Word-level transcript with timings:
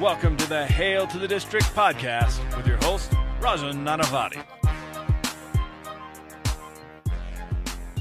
Welcome 0.00 0.38
to 0.38 0.48
the 0.48 0.64
Hail 0.64 1.06
to 1.08 1.18
the 1.18 1.28
District 1.28 1.66
podcast 1.74 2.56
with 2.56 2.66
your 2.66 2.78
host, 2.78 3.10
Rajan 3.38 3.84
Nanavati. 3.84 4.42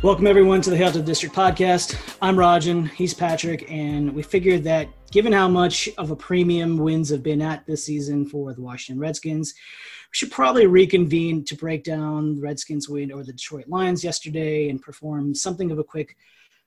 Welcome, 0.01 0.25
everyone, 0.25 0.61
to 0.61 0.69
the 0.69 0.77
Hail 0.77 0.93
to 0.93 0.99
the 0.99 1.03
District 1.03 1.35
podcast. 1.35 1.99
I'm 2.21 2.37
Rajan, 2.37 2.89
he's 2.91 3.13
Patrick, 3.13 3.69
and 3.69 4.15
we 4.15 4.23
figured 4.23 4.63
that 4.63 4.87
given 5.11 5.33
how 5.33 5.49
much 5.49 5.89
of 5.97 6.09
a 6.09 6.15
premium 6.15 6.77
wins 6.77 7.09
have 7.09 7.21
been 7.21 7.41
at 7.41 7.65
this 7.65 7.83
season 7.83 8.25
for 8.25 8.53
the 8.53 8.61
Washington 8.61 9.01
Redskins, 9.01 9.53
we 9.53 10.13
should 10.13 10.31
probably 10.31 10.67
reconvene 10.67 11.43
to 11.43 11.55
break 11.57 11.83
down 11.83 12.37
the 12.37 12.41
Redskins 12.41 12.87
win 12.87 13.11
over 13.11 13.25
the 13.25 13.33
Detroit 13.33 13.67
Lions 13.67 14.05
yesterday 14.05 14.69
and 14.69 14.81
perform 14.81 15.35
something 15.35 15.69
of 15.69 15.79
a 15.79 15.83
quick 15.83 16.15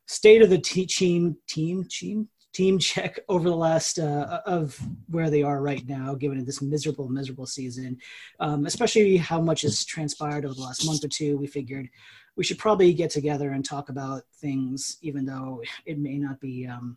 state 0.05 0.43
of 0.43 0.51
the 0.51 0.59
te- 0.59 0.85
team, 0.85 1.39
team, 1.47 1.87
team, 1.89 2.29
team 2.53 2.79
check 2.79 3.19
over 3.29 3.49
the 3.49 3.57
last 3.57 3.99
uh, 3.99 4.41
of 4.47 4.79
where 5.09 5.31
they 5.31 5.43
are 5.43 5.61
right 5.61 5.87
now, 5.87 6.15
given 6.15 6.45
this 6.45 6.63
miserable, 6.63 7.09
miserable 7.09 7.47
season, 7.47 7.99
um, 8.41 8.67
especially 8.67 9.17
how 9.17 9.41
much 9.41 9.63
has 9.63 9.85
transpired 9.85 10.45
over 10.45 10.55
the 10.55 10.61
last 10.61 10.87
month 10.87 11.05
or 11.05 11.09
two. 11.09 11.37
We 11.37 11.47
figured 11.47 11.89
we 12.37 12.45
should 12.45 12.59
probably 12.59 12.93
get 12.95 13.11
together 13.11 13.51
and 13.51 13.65
talk 13.65 13.89
about 13.89 14.23
things, 14.37 14.99
even 15.03 15.27
though 15.27 15.63
it 15.85 15.99
may 15.99 16.19
not 16.19 16.41
be 16.41 16.67
um, 16.67 16.97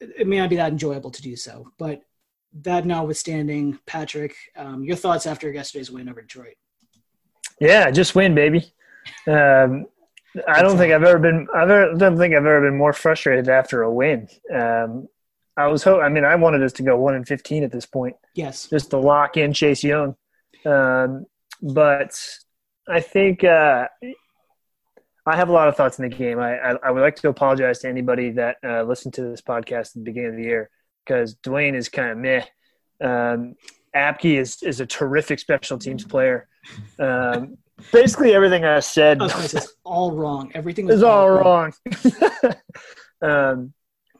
it 0.00 0.26
may 0.26 0.38
not 0.38 0.50
be 0.50 0.56
that 0.56 0.72
enjoyable 0.72 1.10
to 1.10 1.22
do 1.22 1.36
so. 1.36 1.72
But 1.78 2.02
that 2.62 2.84
notwithstanding, 2.84 3.78
Patrick, 3.86 4.34
um, 4.56 4.84
your 4.84 4.96
thoughts 4.96 5.26
after 5.26 5.50
yesterday's 5.50 5.90
win 5.90 6.08
over 6.08 6.20
Detroit? 6.20 6.54
Yeah, 7.60 7.90
just 7.90 8.14
win, 8.14 8.34
baby. 8.34 8.72
Um, 9.26 9.86
I 10.48 10.62
don't 10.62 10.78
think 10.78 10.92
I've 10.92 11.02
ever 11.04 11.18
been. 11.18 11.46
I 11.54 11.64
don't 11.64 12.16
think 12.16 12.34
I've 12.34 12.46
ever 12.46 12.62
been 12.62 12.78
more 12.78 12.92
frustrated 12.92 13.48
after 13.48 13.82
a 13.82 13.92
win. 13.92 14.28
Um, 14.52 15.08
I 15.56 15.66
was 15.66 15.82
hope. 15.82 16.02
I 16.02 16.08
mean, 16.08 16.24
I 16.24 16.34
wanted 16.36 16.62
us 16.62 16.72
to 16.74 16.82
go 16.82 16.96
one 16.96 17.14
and 17.14 17.26
fifteen 17.26 17.64
at 17.64 17.70
this 17.70 17.86
point. 17.86 18.16
Yes, 18.34 18.68
just 18.68 18.90
to 18.90 18.98
lock 18.98 19.36
in 19.36 19.52
Chase 19.52 19.84
Young. 19.84 20.16
Um, 20.64 21.26
but 21.60 22.18
I 22.88 23.00
think 23.00 23.44
uh, 23.44 23.88
I 25.26 25.36
have 25.36 25.48
a 25.48 25.52
lot 25.52 25.68
of 25.68 25.76
thoughts 25.76 25.98
in 25.98 26.08
the 26.08 26.16
game. 26.16 26.38
I, 26.38 26.58
I, 26.58 26.76
I 26.84 26.90
would 26.90 27.02
like 27.02 27.16
to 27.16 27.28
apologize 27.28 27.80
to 27.80 27.88
anybody 27.88 28.30
that 28.32 28.56
uh, 28.64 28.82
listened 28.82 29.14
to 29.14 29.22
this 29.22 29.42
podcast 29.42 29.88
at 29.88 29.94
the 29.94 30.00
beginning 30.00 30.30
of 30.30 30.36
the 30.36 30.44
year 30.44 30.70
because 31.04 31.36
Dwayne 31.36 31.74
is 31.74 31.88
kind 31.88 32.10
of 32.10 32.18
meh. 32.18 32.44
Um, 33.00 33.54
Apke 33.94 34.38
is 34.38 34.62
is 34.62 34.80
a 34.80 34.86
terrific 34.86 35.38
special 35.38 35.78
teams 35.78 36.04
player. 36.04 36.48
Um, 36.98 37.58
basically 37.92 38.34
everything 38.34 38.64
I 38.64 38.80
said 38.80 39.22
is 39.22 39.74
all 39.84 40.12
wrong. 40.12 40.50
Everything 40.54 40.88
is 40.88 41.02
all 41.02 41.30
wrong. 41.30 41.72
wrong. 42.04 42.54
um, 43.22 43.72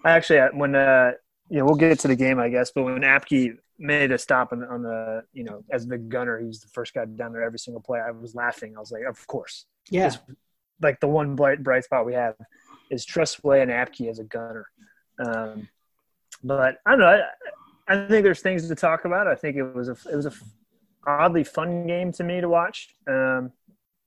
I 0.04 0.12
actually 0.12 0.40
when 0.58 0.74
uh, 0.74 1.12
you 1.48 1.58
know 1.58 1.64
we'll 1.64 1.74
get 1.74 1.98
to 2.00 2.08
the 2.08 2.16
game 2.16 2.38
I 2.38 2.48
guess, 2.48 2.72
but 2.74 2.84
when 2.84 3.02
Apke 3.02 3.56
made 3.78 4.12
a 4.12 4.18
stop 4.18 4.52
on 4.52 4.60
the, 4.60 4.66
on 4.68 4.82
the 4.82 5.24
you 5.32 5.44
know 5.44 5.64
as 5.70 5.86
the 5.86 5.98
gunner, 5.98 6.38
he 6.38 6.46
was 6.46 6.60
the 6.60 6.68
first 6.68 6.94
guy 6.94 7.04
down 7.04 7.32
there 7.32 7.42
every 7.42 7.58
single 7.58 7.80
play. 7.80 8.00
I 8.00 8.10
was 8.10 8.34
laughing. 8.34 8.74
I 8.76 8.80
was 8.80 8.92
like, 8.92 9.04
of 9.08 9.26
course, 9.26 9.66
yeah. 9.90 10.06
It's 10.06 10.18
like 10.80 11.00
the 11.00 11.08
one 11.08 11.36
bright 11.36 11.62
bright 11.62 11.84
spot 11.84 12.06
we 12.06 12.14
have 12.14 12.34
is 12.90 13.06
Trustway 13.06 13.62
and 13.62 13.70
Apke 13.70 14.08
as 14.10 14.18
a 14.18 14.24
gunner. 14.24 14.66
Um, 15.18 15.68
but 16.42 16.78
I 16.84 16.90
don't 16.90 17.00
know. 17.00 17.22
I, 17.88 17.94
I 17.94 18.06
think 18.06 18.24
there's 18.24 18.40
things 18.40 18.66
to 18.66 18.74
talk 18.74 19.04
about. 19.04 19.26
I 19.26 19.34
think 19.34 19.56
it 19.56 19.62
was 19.62 19.88
a 19.88 19.96
it 20.10 20.16
was 20.16 20.26
a 20.26 20.32
oddly 21.06 21.44
fun 21.44 21.86
game 21.86 22.12
to 22.12 22.24
me 22.24 22.40
to 22.40 22.48
watch. 22.48 22.88
Um, 23.08 23.52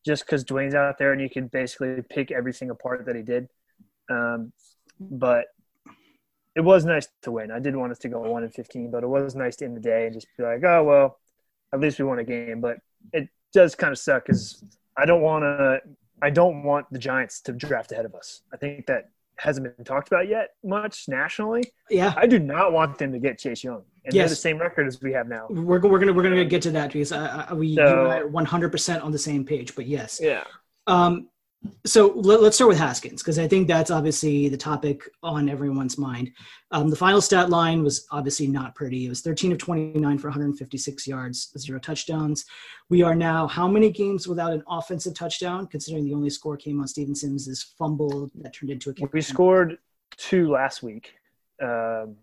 just 0.05 0.25
because 0.25 0.43
Dwayne's 0.43 0.75
out 0.75 0.97
there 0.97 1.11
and 1.11 1.21
you 1.21 1.29
can 1.29 1.47
basically 1.47 2.01
pick 2.09 2.31
everything 2.31 2.69
apart 2.69 3.05
that 3.05 3.15
he 3.15 3.23
did. 3.23 3.47
Um, 4.09 4.53
but 4.99 5.45
it 6.55 6.61
was 6.61 6.85
nice 6.85 7.07
to 7.23 7.31
win. 7.31 7.51
I 7.51 7.59
did 7.59 7.75
want 7.75 7.91
us 7.91 7.99
to 7.99 8.09
go 8.09 8.21
one 8.21 8.43
and 8.43 8.53
fifteen, 8.53 8.91
but 8.91 9.03
it 9.03 9.07
was 9.07 9.35
nice 9.35 9.55
to 9.57 9.65
end 9.65 9.75
the 9.75 9.81
day 9.81 10.05
and 10.05 10.13
just 10.13 10.27
be 10.37 10.43
like, 10.43 10.63
oh 10.63 10.83
well, 10.83 11.19
at 11.73 11.79
least 11.79 11.99
we 11.99 12.05
won 12.05 12.19
a 12.19 12.23
game. 12.23 12.61
But 12.61 12.77
it 13.11 13.29
does 13.51 13.75
kind 13.75 13.91
of 13.91 13.97
suck 13.97 14.25
because 14.25 14.63
I 14.97 15.05
don't 15.05 15.21
want 15.21 15.43
to. 15.43 15.79
I 16.21 16.29
don't 16.29 16.63
want 16.63 16.85
the 16.91 16.99
Giants 16.99 17.41
to 17.41 17.51
draft 17.51 17.91
ahead 17.91 18.05
of 18.05 18.15
us. 18.15 18.41
I 18.53 18.57
think 18.57 18.85
that 18.85 19.09
hasn't 19.37 19.75
been 19.75 19.85
talked 19.85 20.07
about 20.07 20.27
yet 20.27 20.49
much 20.63 21.05
nationally. 21.07 21.63
Yeah, 21.89 22.13
I 22.15 22.27
do 22.27 22.39
not 22.39 22.73
want 22.73 22.97
them 22.97 23.11
to 23.11 23.19
get 23.19 23.39
Chase 23.39 23.63
Young, 23.63 23.83
and 24.05 24.13
yes. 24.13 24.23
they're 24.23 24.29
the 24.29 24.35
same 24.35 24.57
record 24.57 24.87
as 24.87 25.01
we 25.01 25.11
have 25.13 25.27
now. 25.27 25.47
We're, 25.49 25.79
we're 25.79 25.99
gonna 25.99 26.13
we're 26.13 26.23
gonna 26.23 26.45
get 26.45 26.61
to 26.63 26.71
that 26.71 26.91
because 26.93 27.11
we 27.53 27.75
so, 27.75 28.09
are 28.09 28.27
100 28.27 28.71
percent 28.71 29.03
on 29.03 29.11
the 29.11 29.19
same 29.19 29.45
page. 29.45 29.75
But 29.75 29.87
yes, 29.87 30.19
yeah. 30.21 30.43
Um, 30.87 31.29
so 31.85 32.13
let, 32.15 32.39
us 32.41 32.55
start 32.55 32.69
with 32.69 32.77
Haskins 32.77 33.21
because 33.21 33.39
I 33.39 33.47
think 33.47 33.67
that's 33.67 33.91
obviously 33.91 34.49
the 34.49 34.57
topic 34.57 35.03
on 35.23 35.49
everyone's 35.49 35.97
mind. 35.97 36.31
Um, 36.71 36.89
the 36.89 36.95
final 36.95 37.21
stat 37.21 37.49
line 37.49 37.83
was 37.83 38.07
obviously 38.11 38.47
not 38.47 38.75
pretty. 38.75 39.05
It 39.05 39.09
was 39.09 39.21
13 39.21 39.51
of 39.51 39.57
29 39.57 40.17
for 40.17 40.27
156 40.27 41.07
yards, 41.07 41.51
zero 41.57 41.79
touchdowns. 41.79 42.45
We 42.89 43.03
are 43.03 43.15
now 43.15 43.47
how 43.47 43.67
many 43.67 43.91
games 43.91 44.27
without 44.27 44.53
an 44.53 44.63
offensive 44.67 45.13
touchdown? 45.13 45.67
Considering 45.67 46.05
the 46.05 46.13
only 46.13 46.29
score 46.29 46.57
came 46.57 46.81
on 46.81 46.87
Steven 46.87 47.15
Sims' 47.15 47.73
fumble 47.77 48.29
that 48.35 48.53
turned 48.53 48.71
into 48.71 48.89
a 48.89 48.93
kick. 48.93 49.13
We 49.13 49.21
scored 49.21 49.77
two 50.17 50.49
last 50.49 50.83
week. 50.83 51.13
Um, 51.61 52.17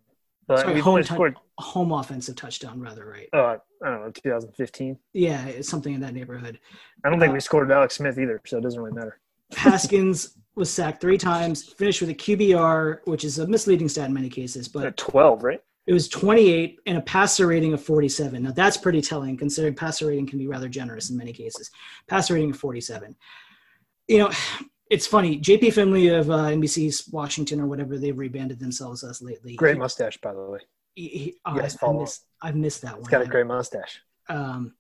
but 0.47 0.61
Sorry, 0.61 0.81
home 0.81 0.95
only 0.95 1.03
scored 1.05 1.37
home 1.59 1.93
offensive 1.93 2.37
touchdown, 2.37 2.81
rather, 2.81 3.07
right? 3.07 3.29
Oh, 3.33 3.59
I 3.85 3.89
don't 3.89 4.03
know, 4.03 4.11
2015. 4.11 4.99
Yeah, 5.13 5.47
it's 5.47 5.69
something 5.69 5.95
in 5.95 6.01
that 6.01 6.15
neighborhood. 6.15 6.59
I 7.05 7.11
don't 7.11 7.21
think 7.21 7.31
uh, 7.31 7.35
we 7.35 7.41
scored 7.41 7.71
Alex 7.71 7.97
Smith 7.97 8.19
either, 8.19 8.41
so 8.45 8.59
it 8.59 8.63
doesn't 8.63 8.81
really 8.81 8.95
matter. 8.95 9.19
Haskins 9.55 10.37
was 10.55 10.73
sacked 10.73 11.01
three 11.01 11.19
times, 11.19 11.63
finished 11.63 12.01
with 12.01 12.11
a 12.11 12.15
QBR, 12.15 12.99
which 13.05 13.25
is 13.25 13.39
a 13.39 13.47
misleading 13.47 13.89
stat 13.89 14.09
in 14.09 14.15
many 14.15 14.29
cases, 14.29 14.69
but 14.69 14.97
12, 14.97 15.43
right? 15.43 15.61
It 15.87 15.93
was 15.93 16.09
28 16.09 16.79
and 16.87 16.99
a 16.99 17.01
passer 17.01 17.49
rating 17.49 17.73
of 17.73 17.83
47. 17.83 18.43
Now 18.43 18.53
that's 18.53 18.77
pretty 18.77 19.01
telling, 19.01 19.37
considering 19.37 19.75
passer 19.75 20.07
rating 20.07 20.27
can 20.27 20.39
be 20.39 20.47
rather 20.47 20.69
generous 20.69 21.11
in 21.11 21.17
many 21.17 21.33
cases. 21.33 21.71
Passer 22.07 22.35
rating 22.35 22.51
of 22.51 22.57
47. 22.57 23.17
You 24.07 24.19
know, 24.19 24.31
it's 24.91 25.07
funny. 25.07 25.41
JP 25.41 25.73
Finlay 25.73 26.09
of 26.09 26.31
uh, 26.31 26.35
NBC's 26.35 27.09
Washington 27.09 27.61
or 27.61 27.67
whatever 27.67 27.99
they've 27.99 28.17
rebranded 28.17 28.61
themselves 28.61 29.03
as 29.03 29.23
lately. 29.23 29.57
Great 29.57 29.79
mustache, 29.79 30.19
by 30.19 30.33
the 30.33 30.43
way. 30.43 30.61
He, 30.95 31.09
he, 31.09 31.35
oh, 31.47 31.57
yes, 31.57 31.79
I, 31.83 31.87
I, 31.87 31.93
missed, 31.93 32.27
I've 32.43 32.57
missed 32.57 32.83
that 32.83 32.93
one. 32.93 33.03
He's 33.03 33.09
got 33.09 33.23
a 33.23 33.27
great 33.27 33.47
mustache. 33.47 34.01
Um, 34.29 34.75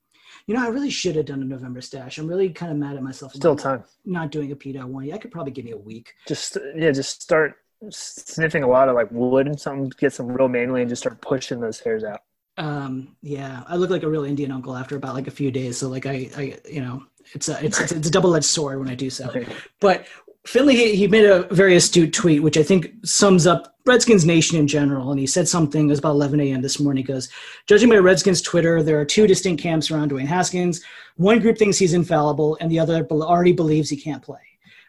you 0.46 0.54
know, 0.54 0.64
I 0.64 0.68
really 0.68 0.90
should 0.90 1.16
have 1.16 1.26
done 1.26 1.42
a 1.42 1.44
November 1.44 1.80
stash. 1.80 2.18
I'm 2.18 2.26
really 2.26 2.50
kind 2.50 2.72
of 2.72 2.78
mad 2.78 2.96
at 2.96 3.02
myself. 3.02 3.32
Still 3.34 3.56
time. 3.56 3.84
Not 4.04 4.30
doing 4.30 4.52
a 4.52 4.56
PETA 4.56 4.86
one. 4.86 5.10
I 5.12 5.18
could 5.18 5.30
probably 5.30 5.52
give 5.52 5.64
me 5.64 5.72
a 5.72 5.76
week. 5.76 6.14
Just 6.26 6.58
yeah, 6.74 6.90
just 6.90 7.22
start 7.22 7.54
sniffing 7.90 8.62
a 8.62 8.68
lot 8.68 8.88
of 8.88 8.94
like 8.94 9.10
wood 9.10 9.46
and 9.46 9.60
something. 9.60 9.92
Get 9.98 10.12
some 10.12 10.28
real 10.28 10.48
manly 10.48 10.82
and 10.82 10.88
just 10.88 11.02
start 11.02 11.20
pushing 11.20 11.60
those 11.60 11.80
hairs 11.80 12.04
out. 12.04 12.20
Um. 12.58 13.16
Yeah, 13.22 13.62
I 13.66 13.76
look 13.76 13.90
like 13.90 14.02
a 14.02 14.08
real 14.08 14.24
Indian 14.24 14.52
uncle 14.52 14.76
after 14.76 14.96
about 14.96 15.14
like 15.14 15.26
a 15.26 15.32
few 15.32 15.50
days. 15.50 15.78
So 15.78 15.88
like 15.88 16.06
I, 16.06 16.28
I, 16.36 16.58
you 16.70 16.80
know, 16.80 17.04
it's 17.32 17.48
a 17.48 17.64
it's 17.64 17.80
it's, 17.80 17.92
it's 17.92 18.08
a 18.08 18.10
double 18.10 18.34
edged 18.34 18.44
sword 18.46 18.78
when 18.78 18.88
I 18.88 18.94
do 18.94 19.10
so. 19.10 19.32
But 19.80 20.06
Finlay, 20.44 20.74
he, 20.74 20.96
he 20.96 21.08
made 21.08 21.24
a 21.24 21.44
very 21.54 21.76
astute 21.76 22.12
tweet, 22.12 22.42
which 22.42 22.56
I 22.56 22.62
think 22.62 22.92
sums 23.04 23.46
up 23.46 23.76
Redskins 23.86 24.24
Nation 24.24 24.58
in 24.58 24.66
general. 24.66 25.10
And 25.10 25.20
he 25.20 25.26
said 25.26 25.48
something, 25.48 25.86
it 25.86 25.90
was 25.90 25.98
about 26.00 26.12
11 26.12 26.40
a.m. 26.40 26.62
this 26.62 26.80
morning. 26.80 27.04
He 27.04 27.12
goes, 27.12 27.28
Judging 27.66 27.88
by 27.88 27.96
Redskins 27.96 28.42
Twitter, 28.42 28.82
there 28.82 29.00
are 29.00 29.04
two 29.04 29.26
distinct 29.26 29.62
camps 29.62 29.90
around 29.90 30.10
Dwayne 30.10 30.26
Haskins. 30.26 30.82
One 31.16 31.38
group 31.38 31.58
thinks 31.58 31.78
he's 31.78 31.94
infallible, 31.94 32.56
and 32.60 32.70
the 32.70 32.80
other 32.80 33.06
already 33.10 33.52
believes 33.52 33.88
he 33.88 33.96
can't 33.96 34.22
play. 34.22 34.40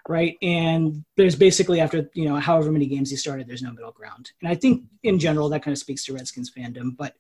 Right. 0.10 0.38
And 0.42 1.06
there's 1.16 1.36
basically, 1.36 1.80
after, 1.80 2.10
you 2.14 2.28
know, 2.28 2.36
however 2.36 2.72
many 2.72 2.88
games 2.88 3.10
he 3.10 3.16
started, 3.16 3.48
there's 3.48 3.62
no 3.62 3.72
middle 3.72 3.94
ground. 3.94 4.32
And 4.42 4.50
I 4.50 4.56
think 4.56 4.84
in 5.04 5.18
general, 5.18 5.48
that 5.50 5.64
kind 5.64 5.72
of 5.72 5.78
speaks 5.78 6.04
to 6.06 6.14
Redskins 6.14 6.52
fandom. 6.52 6.98
But, 6.98 7.16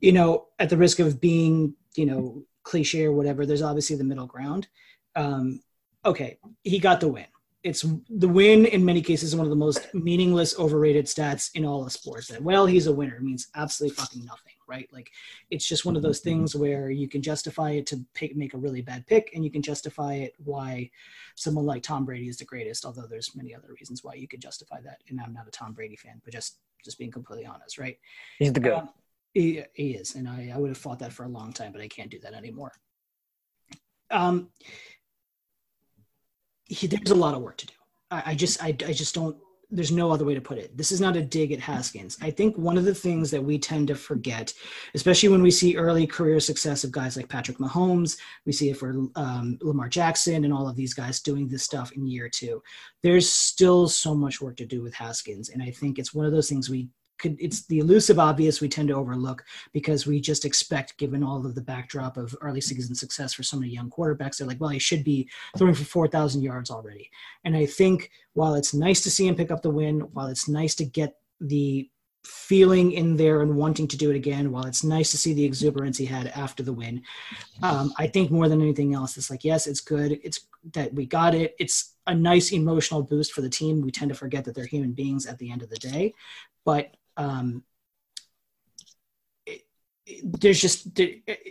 you 0.00 0.12
know, 0.12 0.46
at 0.58 0.70
the 0.70 0.76
risk 0.78 1.00
of 1.00 1.20
being, 1.20 1.74
you 1.96 2.06
know, 2.06 2.44
cliche 2.62 3.04
or 3.04 3.12
whatever, 3.12 3.44
there's 3.44 3.60
obviously 3.60 3.96
the 3.96 4.04
middle 4.04 4.26
ground. 4.26 4.68
Um, 5.16 5.60
okay, 6.02 6.38
he 6.62 6.78
got 6.78 7.00
the 7.00 7.08
win 7.08 7.26
it's 7.64 7.84
the 8.08 8.28
win 8.28 8.66
in 8.66 8.84
many 8.84 9.02
cases 9.02 9.30
is 9.30 9.36
one 9.36 9.46
of 9.46 9.50
the 9.50 9.56
most 9.56 9.92
meaningless 9.94 10.58
overrated 10.58 11.06
stats 11.06 11.50
in 11.54 11.64
all 11.64 11.84
of 11.84 11.92
sports. 11.92 12.28
That 12.28 12.42
well 12.42 12.66
he's 12.66 12.86
a 12.86 12.92
winner 12.92 13.18
means 13.20 13.48
absolutely 13.54 13.96
fucking 13.96 14.24
nothing 14.24 14.54
right? 14.68 14.88
Like 14.92 15.10
it's 15.50 15.66
just 15.66 15.84
one 15.84 15.96
of 15.96 16.02
those 16.02 16.20
things 16.20 16.54
where 16.54 16.90
you 16.90 17.08
can 17.08 17.22
justify 17.22 17.70
it 17.70 17.86
to 17.86 18.04
pick, 18.14 18.36
make 18.36 18.54
a 18.54 18.58
really 18.58 18.82
bad 18.82 19.06
pick 19.06 19.30
and 19.34 19.42
you 19.44 19.50
can 19.50 19.62
justify 19.62 20.14
it 20.14 20.34
why 20.44 20.90
someone 21.34 21.64
like 21.64 21.82
tom 21.82 22.04
brady 22.04 22.28
is 22.28 22.36
the 22.36 22.44
greatest 22.44 22.84
although 22.84 23.06
there's 23.08 23.34
many 23.34 23.54
other 23.54 23.68
reasons 23.78 24.04
why 24.04 24.14
you 24.14 24.28
could 24.28 24.40
justify 24.40 24.80
that 24.80 24.98
and 25.08 25.20
i'm 25.20 25.32
not 25.32 25.48
a 25.48 25.50
tom 25.50 25.72
brady 25.72 25.96
fan 25.96 26.20
but 26.24 26.32
just 26.32 26.58
just 26.84 26.98
being 26.98 27.10
completely 27.10 27.46
honest 27.46 27.78
right? 27.78 27.98
He's 28.38 28.52
the 28.52 28.60
goat. 28.60 28.78
Um, 28.78 28.90
he, 29.34 29.62
he 29.72 29.92
is 29.92 30.14
and 30.14 30.28
I, 30.28 30.52
I 30.54 30.58
would 30.58 30.68
have 30.68 30.78
fought 30.78 30.98
that 31.00 31.12
for 31.12 31.24
a 31.24 31.28
long 31.28 31.52
time 31.52 31.72
but 31.72 31.80
i 31.80 31.88
can't 31.88 32.10
do 32.10 32.18
that 32.20 32.34
anymore. 32.34 32.72
Um 34.10 34.50
he, 36.68 36.86
there's 36.86 37.10
a 37.10 37.14
lot 37.14 37.34
of 37.34 37.42
work 37.42 37.56
to 37.58 37.66
do. 37.66 37.74
I, 38.10 38.22
I 38.26 38.34
just 38.34 38.62
I, 38.62 38.68
I 38.68 38.92
just 38.92 39.14
don't 39.14 39.36
there's 39.70 39.92
no 39.92 40.10
other 40.10 40.24
way 40.24 40.34
to 40.34 40.40
put 40.40 40.56
it. 40.56 40.74
This 40.76 40.90
is 40.90 41.00
not 41.00 41.16
a 41.16 41.22
dig 41.22 41.52
at 41.52 41.60
Haskins. 41.60 42.16
I 42.22 42.30
think 42.30 42.56
one 42.56 42.78
of 42.78 42.86
the 42.86 42.94
things 42.94 43.30
that 43.30 43.42
we 43.42 43.58
tend 43.58 43.88
to 43.88 43.94
forget, 43.94 44.54
especially 44.94 45.28
when 45.28 45.42
we 45.42 45.50
see 45.50 45.76
early 45.76 46.06
career 46.06 46.40
success 46.40 46.84
of 46.84 46.92
guys 46.92 47.18
like 47.18 47.28
Patrick 47.28 47.58
Mahomes, 47.58 48.16
we 48.46 48.52
see 48.52 48.70
it 48.70 48.78
for 48.78 48.94
um, 49.14 49.58
Lamar 49.60 49.90
Jackson 49.90 50.44
and 50.44 50.54
all 50.54 50.68
of 50.68 50.76
these 50.76 50.94
guys 50.94 51.20
doing 51.20 51.48
this 51.48 51.64
stuff 51.64 51.92
in 51.92 52.06
year 52.06 52.30
two. 52.30 52.62
There's 53.02 53.28
still 53.28 53.88
so 53.88 54.14
much 54.14 54.40
work 54.40 54.56
to 54.56 54.66
do 54.66 54.82
with 54.82 54.94
Haskins. 54.94 55.50
And 55.50 55.62
I 55.62 55.70
think 55.70 55.98
it's 55.98 56.14
one 56.14 56.24
of 56.24 56.32
those 56.32 56.48
things 56.48 56.70
we 56.70 56.88
it's 57.24 57.66
the 57.66 57.78
elusive 57.78 58.18
obvious 58.18 58.60
we 58.60 58.68
tend 58.68 58.88
to 58.88 58.94
overlook 58.94 59.44
because 59.72 60.06
we 60.06 60.20
just 60.20 60.44
expect, 60.44 60.96
given 60.98 61.22
all 61.22 61.44
of 61.44 61.54
the 61.54 61.60
backdrop 61.60 62.16
of 62.16 62.34
early 62.40 62.60
season 62.60 62.94
success 62.94 63.34
for 63.34 63.42
so 63.42 63.58
many 63.58 63.72
young 63.72 63.90
quarterbacks, 63.90 64.38
they're 64.38 64.46
like, 64.46 64.60
well, 64.60 64.70
he 64.70 64.78
should 64.78 65.04
be 65.04 65.28
throwing 65.56 65.74
for 65.74 65.84
4,000 65.84 66.42
yards 66.42 66.70
already. 66.70 67.10
And 67.44 67.56
I 67.56 67.66
think 67.66 68.10
while 68.34 68.54
it's 68.54 68.74
nice 68.74 69.02
to 69.02 69.10
see 69.10 69.26
him 69.26 69.34
pick 69.34 69.50
up 69.50 69.62
the 69.62 69.70
win, 69.70 70.00
while 70.12 70.26
it's 70.26 70.48
nice 70.48 70.74
to 70.76 70.84
get 70.84 71.16
the 71.40 71.88
feeling 72.24 72.92
in 72.92 73.16
there 73.16 73.42
and 73.42 73.56
wanting 73.56 73.88
to 73.88 73.96
do 73.96 74.10
it 74.10 74.16
again, 74.16 74.52
while 74.52 74.66
it's 74.66 74.84
nice 74.84 75.10
to 75.10 75.16
see 75.16 75.32
the 75.32 75.44
exuberance 75.44 75.96
he 75.96 76.04
had 76.04 76.26
after 76.28 76.62
the 76.62 76.72
win, 76.72 77.02
um, 77.62 77.92
I 77.98 78.06
think 78.06 78.30
more 78.30 78.48
than 78.48 78.60
anything 78.60 78.94
else, 78.94 79.16
it's 79.16 79.30
like, 79.30 79.44
yes, 79.44 79.66
it's 79.66 79.80
good. 79.80 80.20
It's 80.22 80.46
that 80.74 80.92
we 80.92 81.06
got 81.06 81.34
it. 81.34 81.54
It's 81.58 81.94
a 82.06 82.14
nice 82.14 82.52
emotional 82.52 83.02
boost 83.02 83.32
for 83.32 83.40
the 83.40 83.48
team. 83.48 83.80
We 83.80 83.90
tend 83.90 84.10
to 84.10 84.14
forget 84.14 84.44
that 84.44 84.54
they're 84.54 84.66
human 84.66 84.92
beings 84.92 85.26
at 85.26 85.38
the 85.38 85.50
end 85.50 85.62
of 85.62 85.70
the 85.70 85.76
day, 85.76 86.14
but 86.64 86.96
um, 87.18 87.62
there's 90.22 90.60
just 90.60 90.94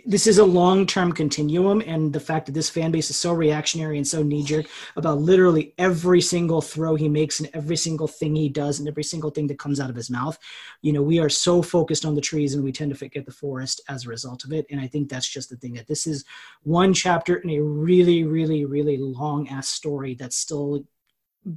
this 0.06 0.26
is 0.26 0.38
a 0.38 0.44
long-term 0.44 1.12
continuum 1.12 1.80
and 1.86 2.12
the 2.12 2.20
fact 2.20 2.46
that 2.46 2.52
this 2.52 2.68
fan 2.68 2.90
base 2.90 3.08
is 3.08 3.16
so 3.16 3.32
reactionary 3.32 3.96
and 3.96 4.06
so 4.06 4.22
knee-jerk 4.22 4.66
about 4.96 5.18
literally 5.18 5.74
every 5.78 6.20
single 6.20 6.60
throw 6.60 6.96
he 6.96 7.08
makes 7.08 7.38
and 7.38 7.48
every 7.54 7.76
single 7.76 8.08
thing 8.08 8.34
he 8.34 8.48
does 8.48 8.78
and 8.78 8.88
every 8.88 9.04
single 9.04 9.30
thing 9.30 9.46
that 9.46 9.58
comes 9.58 9.78
out 9.78 9.90
of 9.90 9.96
his 9.96 10.10
mouth 10.10 10.36
you 10.82 10.92
know 10.92 11.02
we 11.02 11.20
are 11.20 11.28
so 11.28 11.62
focused 11.62 12.04
on 12.04 12.14
the 12.14 12.20
trees 12.20 12.54
and 12.54 12.64
we 12.64 12.72
tend 12.72 12.90
to 12.90 12.96
forget 12.96 13.24
the 13.24 13.32
forest 13.32 13.80
as 13.88 14.04
a 14.04 14.08
result 14.08 14.44
of 14.44 14.52
it. 14.52 14.66
And 14.70 14.80
i 14.80 14.86
think 14.86 15.08
that's 15.08 15.28
just 15.28 15.50
the 15.50 15.56
thing 15.56 15.74
that 15.74 15.86
this 15.86 16.06
is 16.06 16.24
one 16.62 16.92
chapter 16.92 17.36
in 17.36 17.50
a 17.50 17.60
really 17.60 18.24
really 18.24 18.64
really 18.64 18.96
long 18.96 19.48
ass 19.48 19.68
story 19.68 20.14
that's 20.14 20.36
still 20.36 20.84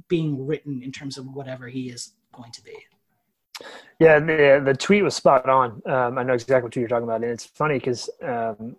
being 0.08 0.46
written 0.46 0.82
in 0.82 0.92
terms 0.92 1.18
of 1.18 1.26
whatever 1.26 1.66
he 1.66 1.90
is 1.90 2.12
going 2.32 2.52
to 2.52 2.62
be 2.62 2.76
yeah, 3.98 4.18
the 4.18 4.62
the 4.64 4.74
tweet 4.74 5.02
was 5.02 5.14
spot 5.14 5.48
on. 5.48 5.82
Um, 5.86 6.18
I 6.18 6.22
know 6.22 6.34
exactly 6.34 6.62
what 6.62 6.76
you're 6.76 6.88
talking 6.88 7.04
about, 7.04 7.22
and 7.22 7.30
it's 7.30 7.46
funny 7.46 7.78
because 7.78 8.10
um, 8.22 8.76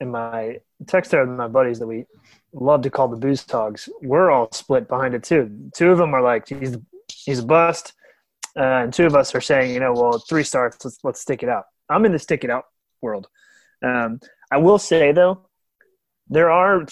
in 0.00 0.10
my 0.10 0.60
text 0.86 1.10
there 1.10 1.26
with 1.26 1.36
my 1.36 1.48
buddies 1.48 1.78
that 1.78 1.86
we 1.86 2.06
love 2.52 2.82
to 2.82 2.90
call 2.90 3.08
the 3.08 3.16
booze 3.16 3.44
hogs, 3.48 3.88
we're 4.02 4.30
all 4.30 4.50
split 4.52 4.88
behind 4.88 5.14
it 5.14 5.22
too. 5.22 5.70
Two 5.74 5.90
of 5.90 5.98
them 5.98 6.14
are 6.14 6.22
like, 6.22 6.48
he's 6.48 6.76
he's 7.08 7.40
a 7.40 7.44
bust, 7.44 7.94
uh, 8.56 8.62
and 8.82 8.92
two 8.92 9.06
of 9.06 9.14
us 9.14 9.34
are 9.34 9.40
saying, 9.40 9.72
you 9.74 9.80
know, 9.80 9.92
well, 9.92 10.18
three 10.18 10.44
starts, 10.44 10.84
let's 10.84 10.98
let's 11.02 11.20
stick 11.20 11.42
it 11.42 11.48
out. 11.48 11.64
I'm 11.88 12.04
in 12.04 12.12
the 12.12 12.18
stick 12.18 12.44
it 12.44 12.50
out 12.50 12.64
world. 13.00 13.28
Um, 13.82 14.20
I 14.50 14.58
will 14.58 14.78
say 14.78 15.12
though, 15.12 15.46
there 16.28 16.50
are 16.50 16.86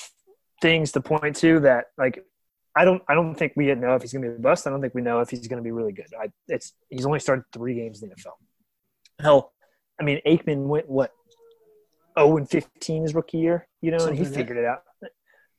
things 0.61 0.93
to 0.93 1.01
point 1.01 1.37
to 1.37 1.61
that 1.61 1.87
like 1.97 2.25
I 2.77 2.85
don't 2.85 3.03
I 3.09 3.15
don't 3.15 3.35
think 3.35 3.55
we 3.57 3.73
know 3.75 3.95
if 3.95 4.03
he's 4.03 4.13
going 4.13 4.23
to 4.25 4.31
be 4.31 4.37
a 4.37 4.39
bust. 4.39 4.67
I 4.67 4.71
don't 4.71 4.81
think 4.81 4.95
we 4.95 5.03
know 5.03 5.21
if 5.21 5.31
he's 5.31 5.49
going 5.49 5.59
to 5.59 5.65
be 5.65 5.71
really 5.71 5.93
good. 5.93 6.07
I, 6.19 6.31
it's 6.49 6.75
he's 6.89 7.07
only 7.07 7.21
started 7.21 7.45
three 7.53 7.75
games 7.75 8.03
in 8.03 8.09
the 8.09 8.15
NFL. 8.15 8.35
Hell, 9.21 9.53
I 10.01 10.05
mean 10.05 10.21
Aikman 10.27 10.67
went 10.67 10.89
what 10.89 11.13
0 12.19 12.37
and 12.37 12.49
15 12.49 13.03
his 13.03 13.15
rookie 13.15 13.39
year, 13.39 13.67
you 13.81 13.91
know, 13.91 13.99
Something 13.99 14.19
and 14.19 14.27
he 14.27 14.33
figured 14.33 14.59
it 14.59 14.65
out. 14.65 14.83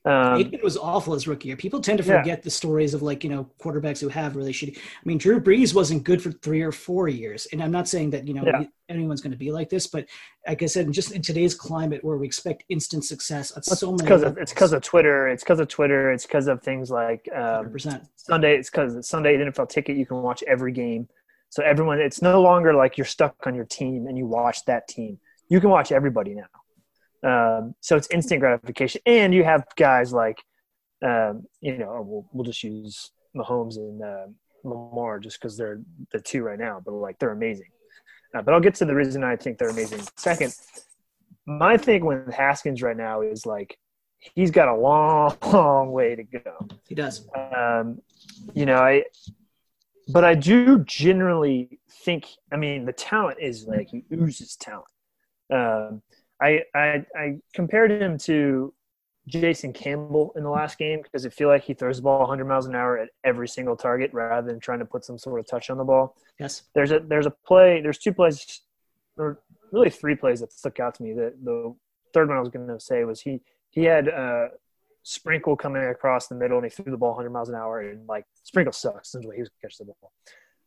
Um, 0.06 0.42
Aikman 0.42 0.64
was 0.64 0.78
awful 0.78 1.14
as 1.14 1.28
rookie 1.28 1.50
year. 1.50 1.58
People 1.58 1.82
tend 1.82 1.98
to 1.98 2.04
forget 2.04 2.26
yeah. 2.26 2.36
the 2.38 2.50
stories 2.50 2.94
of 2.94 3.02
like 3.02 3.24
you 3.24 3.30
know 3.30 3.50
quarterbacks 3.60 4.00
who 4.00 4.08
have 4.08 4.38
really 4.38 4.54
shitty. 4.54 4.78
I 4.78 4.82
mean, 5.04 5.18
Drew 5.18 5.42
Brees 5.42 5.74
wasn't 5.74 6.06
good 6.06 6.22
for 6.22 6.32
three 6.32 6.62
or 6.62 6.72
four 6.72 7.10
years, 7.10 7.48
and 7.52 7.62
I'm 7.62 7.72
not 7.72 7.88
saying 7.90 8.12
that 8.12 8.26
you 8.26 8.34
know 8.34 8.44
yeah. 8.46 8.64
anyone's 8.88 9.20
going 9.20 9.32
to 9.32 9.38
be 9.38 9.52
like 9.52 9.70
this, 9.70 9.88
but 9.88 10.06
like 10.48 10.64
I 10.64 10.68
said, 10.68 10.90
just 10.94 11.12
in 11.12 11.22
today's 11.22 11.54
climate 11.54 12.02
where 12.02 12.16
we 12.16 12.26
expect 12.26 12.64
instant 12.70 13.04
success, 13.04 13.56
it's 13.58 13.78
so 13.78 13.92
many. 13.92 14.04
Because 14.04 14.24
it's 14.38 14.54
because 14.54 14.72
of 14.72 14.82
Twitter. 14.82 15.28
It's 15.28 15.44
because 15.44 15.60
of 15.60 15.68
Twitter. 15.68 16.12
It's 16.12 16.26
because 16.26 16.48
of 16.48 16.64
things 16.64 16.90
like 16.90 17.28
um, 17.36 17.76
Sunday. 18.16 18.56
It's 18.56 18.70
because 18.70 19.06
Sunday 19.06 19.38
NFL 19.38 19.68
Ticket. 19.68 19.98
You 19.98 20.06
can 20.06 20.22
watch 20.22 20.44
every 20.48 20.72
game, 20.72 21.10
so 21.50 21.62
everyone. 21.62 22.00
It's 22.00 22.22
no 22.22 22.42
longer 22.42 22.74
like 22.74 22.98
you're 22.98 23.06
stuck 23.06 23.36
on 23.46 23.54
your 23.54 23.66
team 23.66 24.08
and 24.08 24.18
you 24.18 24.26
watch 24.26 24.64
that 24.66 24.88
team. 24.88 25.20
You 25.50 25.60
can 25.60 25.70
watch 25.70 25.92
everybody 25.92 26.36
now. 26.36 26.46
Um, 27.24 27.76
so 27.82 27.96
it's 27.96 28.08
instant 28.12 28.40
gratification, 28.40 29.02
and 29.06 29.34
you 29.34 29.44
have 29.44 29.66
guys 29.76 30.14
like, 30.14 30.42
um, 31.06 31.44
you 31.62 31.78
know, 31.78 32.04
we'll, 32.06 32.26
we'll 32.32 32.46
just 32.46 32.64
use 32.64 33.12
Mahomes 33.36 33.78
and 33.78 34.02
uh, 34.02 34.28
Lamar 34.64 35.20
just 35.20 35.40
because 35.40 35.58
they're 35.58 35.82
the 36.12 36.20
two 36.20 36.44
right 36.44 36.60
now, 36.60 36.82
but 36.84 36.94
like 36.94 37.20
they're 37.20 37.32
amazing. 37.32 37.70
Uh, 38.34 38.42
but 38.42 38.54
I'll 38.54 38.60
get 38.60 38.76
to 38.76 38.86
the 38.86 38.96
reason 38.96 39.24
I 39.24 39.36
think 39.36 39.58
they're 39.58 39.70
amazing. 39.70 40.02
Second, 40.16 40.54
my 41.46 41.78
thing 41.78 42.06
with 42.06 42.32
Haskins 42.34 42.82
right 42.82 42.98
now 42.98 43.22
is 43.22 43.46
like 43.46 43.78
he's 44.20 44.52
got 44.52 44.68
a 44.68 44.76
long, 44.76 45.36
long 45.52 45.92
way 45.92 46.16
to 46.16 46.24
go. 46.24 46.68
He 46.88 46.96
does. 46.96 47.28
Um, 47.36 48.02
you 48.54 48.66
know, 48.66 48.76
I, 48.76 49.04
but 50.12 50.24
I 50.24 50.36
do 50.36 50.84
generally 50.86 51.80
think. 52.04 52.26
I 52.52 52.58
mean, 52.58 52.86
the 52.86 52.94
talent 52.94 53.40
is 53.42 53.66
like 53.66 53.90
he 53.90 54.04
oozes 54.14 54.56
talent. 54.56 54.86
Um, 55.52 56.02
I, 56.42 56.62
I, 56.74 57.06
I 57.16 57.38
compared 57.54 57.92
him 57.92 58.18
to 58.20 58.74
Jason 59.28 59.74
Campbell 59.74 60.34
in 60.36 60.44
the 60.44 60.50
last 60.50 60.78
game 60.78 61.02
because 61.02 61.26
I 61.26 61.30
feel 61.30 61.50
like 61.50 61.64
he 61.64 61.74
throws 61.74 61.98
the 61.98 62.04
ball 62.04 62.20
100 62.20 62.46
miles 62.46 62.66
an 62.66 62.76
hour 62.76 62.98
at 62.98 63.10
every 63.24 63.48
single 63.48 63.76
target 63.76 64.12
rather 64.14 64.48
than 64.48 64.60
trying 64.60 64.80
to 64.80 64.86
put 64.86 65.06
some 65.06 65.18
sort 65.18 65.40
of 65.40 65.48
touch 65.48 65.70
on 65.70 65.78
the 65.78 65.84
ball. 65.84 66.16
Yes. 66.40 66.64
There's 66.74 66.92
a 66.92 67.00
there's 67.00 67.26
a 67.28 67.34
play. 67.46 67.82
There's 67.82 68.00
two 68.00 68.14
plays, 68.14 68.62
or 69.18 69.40
really 69.72 69.90
three 69.90 70.16
plays 70.16 70.40
that 70.40 70.52
stuck 70.52 70.80
out 70.80 70.96
to 70.96 71.04
me. 71.04 71.14
The 71.14 71.34
the 71.44 71.76
third 72.14 72.30
one 72.30 72.38
I 72.38 72.42
was 72.42 72.50
going 72.50 72.68
to 72.68 72.80
say 72.80 73.04
was 73.04 73.22
he 73.22 73.42
he 73.70 73.84
had 73.84 74.10
uh, 74.10 74.48
Sprinkle 75.04 75.56
coming 75.56 75.84
across 75.84 76.28
the 76.28 76.36
middle 76.36 76.58
and 76.58 76.66
he 76.66 76.70
threw 76.70 76.92
the 76.92 76.98
ball 76.98 77.12
100 77.12 77.30
miles 77.30 77.50
an 77.50 77.56
hour 77.56 77.82
and 77.82 78.08
like 78.08 78.26
Sprinkle 78.44 78.74
sucks. 78.74 79.10
Essentially, 79.10 79.36
he 79.36 79.42
was 79.42 79.50
catch 79.62 79.78
the 79.78 79.86
ball. 79.86 80.12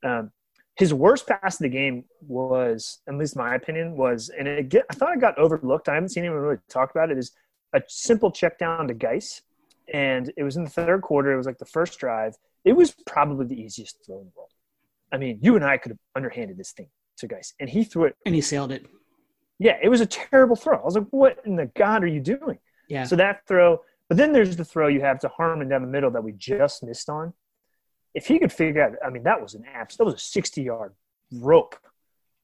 Um, 0.04 0.30
his 0.76 0.94
worst 0.94 1.26
pass 1.26 1.56
of 1.56 1.64
the 1.64 1.68
game 1.68 2.04
was, 2.26 3.00
at 3.06 3.16
least 3.16 3.36
my 3.36 3.54
opinion, 3.54 3.96
was, 3.96 4.30
and 4.30 4.48
it 4.48 4.68
get, 4.68 4.84
I 4.90 4.94
thought 4.94 5.12
it 5.14 5.20
got 5.20 5.38
overlooked. 5.38 5.88
I 5.88 5.94
haven't 5.94 6.10
seen 6.10 6.24
anyone 6.24 6.40
really 6.40 6.58
talk 6.68 6.90
about 6.90 7.10
it. 7.10 7.18
Is 7.18 7.32
a 7.74 7.82
simple 7.88 8.30
check 8.30 8.58
down 8.58 8.88
to 8.88 8.94
Guice, 8.94 9.42
and 9.92 10.32
it 10.36 10.42
was 10.42 10.56
in 10.56 10.64
the 10.64 10.70
third 10.70 11.02
quarter. 11.02 11.32
It 11.32 11.36
was 11.36 11.46
like 11.46 11.58
the 11.58 11.66
first 11.66 11.98
drive. 11.98 12.36
It 12.64 12.72
was 12.72 12.94
probably 13.06 13.46
the 13.46 13.60
easiest 13.60 14.04
throw 14.06 14.20
in 14.20 14.24
the 14.24 14.32
world. 14.36 14.50
I 15.12 15.18
mean, 15.18 15.38
you 15.42 15.56
and 15.56 15.64
I 15.64 15.76
could 15.76 15.92
have 15.92 15.98
underhanded 16.16 16.56
this 16.56 16.72
thing 16.72 16.88
to 17.18 17.26
Guice, 17.26 17.52
and 17.60 17.68
he 17.68 17.84
threw 17.84 18.04
it, 18.04 18.16
and 18.24 18.34
he 18.34 18.40
sailed 18.40 18.72
it. 18.72 18.86
Yeah, 19.58 19.76
it 19.82 19.90
was 19.90 20.00
a 20.00 20.06
terrible 20.06 20.56
throw. 20.56 20.78
I 20.78 20.84
was 20.84 20.94
like, 20.94 21.06
"What 21.10 21.38
in 21.44 21.56
the 21.56 21.66
god 21.66 22.02
are 22.02 22.08
you 22.08 22.20
doing?" 22.20 22.58
Yeah. 22.88 23.04
So 23.04 23.14
that 23.16 23.46
throw, 23.46 23.82
but 24.08 24.16
then 24.16 24.32
there's 24.32 24.56
the 24.56 24.64
throw 24.64 24.88
you 24.88 25.02
have 25.02 25.20
to 25.20 25.28
Harmon 25.28 25.68
down 25.68 25.82
the 25.82 25.88
middle 25.88 26.10
that 26.12 26.24
we 26.24 26.32
just 26.32 26.82
missed 26.82 27.10
on 27.10 27.34
if 28.14 28.26
he 28.26 28.38
could 28.38 28.52
figure 28.52 28.82
out, 28.82 28.94
I 29.04 29.10
mean, 29.10 29.22
that 29.24 29.40
was 29.40 29.54
an 29.54 29.64
abs, 29.72 29.96
that 29.96 30.04
was 30.04 30.14
a 30.14 30.18
60 30.18 30.62
yard 30.62 30.94
rope. 31.32 31.76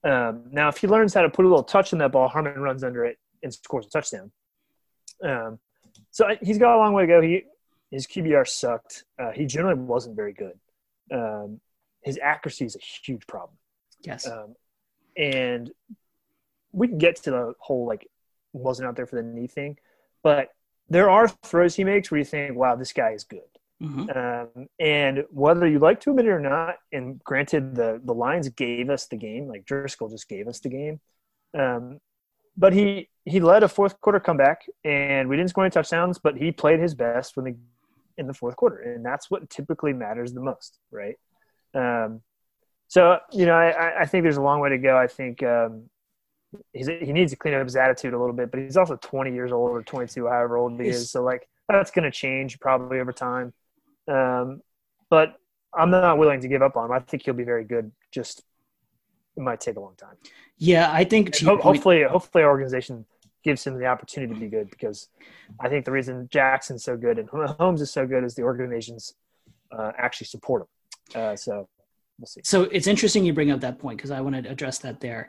Um, 0.04 0.44
now, 0.50 0.68
if 0.68 0.78
he 0.78 0.86
learns 0.86 1.14
how 1.14 1.22
to 1.22 1.30
put 1.30 1.44
a 1.44 1.48
little 1.48 1.64
touch 1.64 1.92
in 1.92 1.98
that 1.98 2.12
ball, 2.12 2.28
Harmon 2.28 2.60
runs 2.60 2.84
under 2.84 3.04
it 3.04 3.18
and 3.42 3.52
scores 3.52 3.86
a 3.86 3.90
touchdown. 3.90 4.30
Um, 5.22 5.58
so 6.10 6.26
he's 6.40 6.58
got 6.58 6.76
a 6.76 6.78
long 6.78 6.92
way 6.92 7.02
to 7.02 7.06
go. 7.06 7.20
He 7.20 7.44
his 7.90 8.06
QBR 8.06 8.46
sucked. 8.46 9.04
Uh, 9.18 9.30
he 9.30 9.46
generally 9.46 9.80
wasn't 9.80 10.14
very 10.14 10.32
good. 10.32 10.58
Um, 11.12 11.60
his 12.02 12.18
accuracy 12.22 12.66
is 12.66 12.76
a 12.76 12.80
huge 12.80 13.26
problem. 13.26 13.56
Yes. 14.02 14.26
Um, 14.26 14.54
and 15.16 15.70
we 16.72 16.88
can 16.88 16.98
get 16.98 17.16
to 17.16 17.30
the 17.30 17.54
whole 17.58 17.86
like 17.86 18.06
wasn't 18.52 18.88
out 18.88 18.96
there 18.96 19.06
for 19.06 19.16
the 19.16 19.22
knee 19.22 19.46
thing, 19.46 19.78
but 20.22 20.50
there 20.88 21.10
are 21.10 21.28
throws 21.28 21.74
he 21.74 21.84
makes 21.84 22.10
where 22.10 22.18
you 22.18 22.24
think, 22.24 22.56
wow, 22.56 22.76
this 22.76 22.92
guy 22.92 23.10
is 23.10 23.24
good. 23.24 23.40
Mm-hmm. 23.82 24.10
Um, 24.58 24.66
and 24.80 25.24
whether 25.30 25.66
you 25.66 25.78
like 25.78 26.00
to 26.00 26.10
admit 26.10 26.26
it 26.26 26.30
or 26.30 26.40
not, 26.40 26.76
and 26.92 27.22
granted, 27.22 27.76
the 27.76 28.00
the 28.04 28.14
Lions 28.14 28.48
gave 28.48 28.90
us 28.90 29.06
the 29.06 29.16
game, 29.16 29.46
like 29.46 29.64
Driskel 29.64 30.10
just 30.10 30.28
gave 30.28 30.48
us 30.48 30.58
the 30.60 30.68
game. 30.68 31.00
Um, 31.56 32.00
but 32.56 32.72
he 32.72 33.08
he 33.24 33.38
led 33.38 33.62
a 33.62 33.68
fourth 33.68 34.00
quarter 34.00 34.18
comeback, 34.18 34.66
and 34.84 35.28
we 35.28 35.36
didn't 35.36 35.50
score 35.50 35.64
any 35.64 35.70
touchdowns, 35.70 36.18
but 36.18 36.36
he 36.36 36.50
played 36.50 36.80
his 36.80 36.94
best 36.94 37.36
when 37.36 37.44
the 37.44 37.56
in 38.16 38.26
the 38.26 38.34
fourth 38.34 38.56
quarter, 38.56 38.80
and 38.80 39.04
that's 39.04 39.30
what 39.30 39.48
typically 39.48 39.92
matters 39.92 40.32
the 40.32 40.40
most, 40.40 40.80
right? 40.90 41.14
Um, 41.72 42.22
so 42.88 43.20
you 43.32 43.46
know, 43.46 43.54
I, 43.54 44.02
I 44.02 44.06
think 44.06 44.24
there's 44.24 44.38
a 44.38 44.42
long 44.42 44.58
way 44.58 44.70
to 44.70 44.78
go. 44.78 44.98
I 44.98 45.06
think 45.06 45.40
um, 45.44 45.88
he's, 46.72 46.88
he 46.88 47.12
needs 47.12 47.32
to 47.32 47.36
clean 47.36 47.54
up 47.54 47.64
his 47.64 47.76
attitude 47.76 48.14
a 48.14 48.18
little 48.18 48.34
bit, 48.34 48.50
but 48.50 48.60
he's 48.60 48.76
also 48.76 48.96
20 48.96 49.32
years 49.32 49.52
old 49.52 49.70
or 49.70 49.82
22, 49.82 50.26
however 50.26 50.56
old 50.56 50.80
he 50.80 50.86
he's, 50.86 50.96
is. 50.96 51.10
So 51.10 51.22
like 51.22 51.48
that's 51.68 51.90
going 51.90 52.04
to 52.04 52.10
change 52.10 52.58
probably 52.60 52.98
over 52.98 53.12
time. 53.12 53.52
Um, 54.08 54.62
but 55.10 55.36
I'm 55.74 55.90
not 55.90 56.18
willing 56.18 56.40
to 56.40 56.48
give 56.48 56.62
up 56.62 56.76
on 56.76 56.86
him. 56.86 56.92
I 56.92 57.00
think 57.00 57.24
he'll 57.24 57.34
be 57.34 57.44
very 57.44 57.64
good. 57.64 57.92
Just 58.10 58.42
it 59.36 59.42
might 59.42 59.60
take 59.60 59.76
a 59.76 59.80
long 59.80 59.94
time. 59.96 60.16
Yeah, 60.56 60.90
I 60.92 61.04
think 61.04 61.38
ho- 61.38 61.58
hopefully, 61.58 62.02
hopefully, 62.02 62.42
our 62.42 62.50
organization 62.50 63.04
gives 63.44 63.64
him 63.64 63.78
the 63.78 63.86
opportunity 63.86 64.34
to 64.34 64.40
be 64.40 64.48
good 64.48 64.68
because 64.70 65.08
I 65.60 65.68
think 65.68 65.84
the 65.84 65.92
reason 65.92 66.28
Jackson's 66.30 66.84
so 66.84 66.96
good 66.96 67.18
and 67.18 67.28
Holmes 67.28 67.80
is 67.80 67.90
so 67.90 68.06
good 68.06 68.24
is 68.24 68.34
the 68.34 68.42
organizations 68.42 69.14
uh, 69.70 69.92
actually 69.96 70.26
support 70.26 70.62
him. 70.62 71.20
Uh, 71.20 71.36
so 71.36 71.68
we'll 72.18 72.26
see. 72.26 72.40
So 72.44 72.62
it's 72.64 72.86
interesting 72.86 73.24
you 73.24 73.32
bring 73.32 73.50
up 73.50 73.60
that 73.60 73.78
point 73.78 73.98
because 73.98 74.10
I 74.10 74.20
want 74.20 74.42
to 74.42 74.50
address 74.50 74.78
that 74.78 75.00
there. 75.00 75.28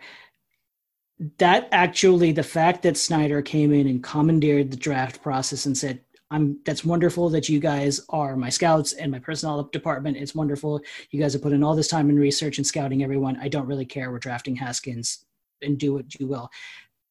That 1.38 1.68
actually, 1.72 2.32
the 2.32 2.44
fact 2.44 2.82
that 2.84 2.98
Snyder 2.98 3.42
came 3.42 3.74
in 3.74 3.88
and 3.88 4.02
commandeered 4.02 4.72
the 4.72 4.78
draft 4.78 5.22
process 5.22 5.66
and 5.66 5.78
said, 5.78 6.02
I'm 6.32 6.60
that's 6.66 6.86
wonderful 6.86 7.30
that 7.30 7.50
you 7.50 7.60
guys 7.60 8.02
are 8.10 8.36
my 8.36 8.50
scouts 8.50 8.94
and 8.94 9.12
my 9.12 9.20
personnel 9.20 9.64
department. 9.64 10.18
It's 10.18 10.36
wonderful. 10.36 10.82
You 11.12 11.20
guys 11.20 11.34
have 11.34 11.42
put 11.42 11.54
in 11.54 11.64
all 11.64 11.76
this 11.76 11.88
time 11.88 12.10
in 12.10 12.20
research 12.20 12.58
and 12.58 12.68
scouting 12.68 13.04
everyone. 13.04 13.38
I 13.42 13.48
don't 13.48 13.68
really 13.68 13.86
care. 13.86 14.12
We're 14.12 14.20
drafting 14.20 14.56
Haskins 14.56 15.26
and 15.62 15.78
do 15.78 15.94
what 15.94 16.20
you 16.20 16.28
will 16.28 16.50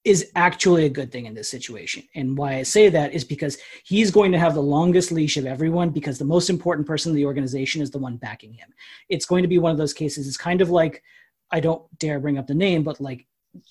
is 0.04 0.30
actually 0.36 0.86
a 0.86 0.88
good 0.88 1.12
thing 1.12 1.26
in 1.26 1.34
this 1.34 1.50
situation. 1.50 2.02
And 2.14 2.38
why 2.38 2.54
I 2.54 2.62
say 2.62 2.88
that 2.88 3.12
is 3.12 3.24
because 3.24 3.58
he's 3.84 4.10
going 4.10 4.32
to 4.32 4.38
have 4.38 4.54
the 4.54 4.62
longest 4.62 5.12
leash 5.12 5.36
of 5.36 5.44
everyone 5.44 5.90
because 5.90 6.18
the 6.18 6.24
most 6.24 6.48
important 6.48 6.86
person 6.86 7.10
in 7.10 7.16
the 7.16 7.26
organization 7.26 7.82
is 7.82 7.90
the 7.90 7.98
one 7.98 8.16
backing 8.16 8.54
him. 8.54 8.72
It's 9.08 9.26
going 9.26 9.42
to 9.42 9.48
be 9.48 9.58
one 9.58 9.72
of 9.72 9.76
those 9.76 9.92
cases. 9.92 10.26
It's 10.26 10.36
kind 10.36 10.62
of 10.62 10.70
like 10.70 11.02
I 11.50 11.60
don't 11.60 11.82
dare 11.98 12.20
bring 12.20 12.38
up 12.38 12.46
the 12.46 12.54
name, 12.54 12.82
but 12.82 13.00
like 13.00 13.26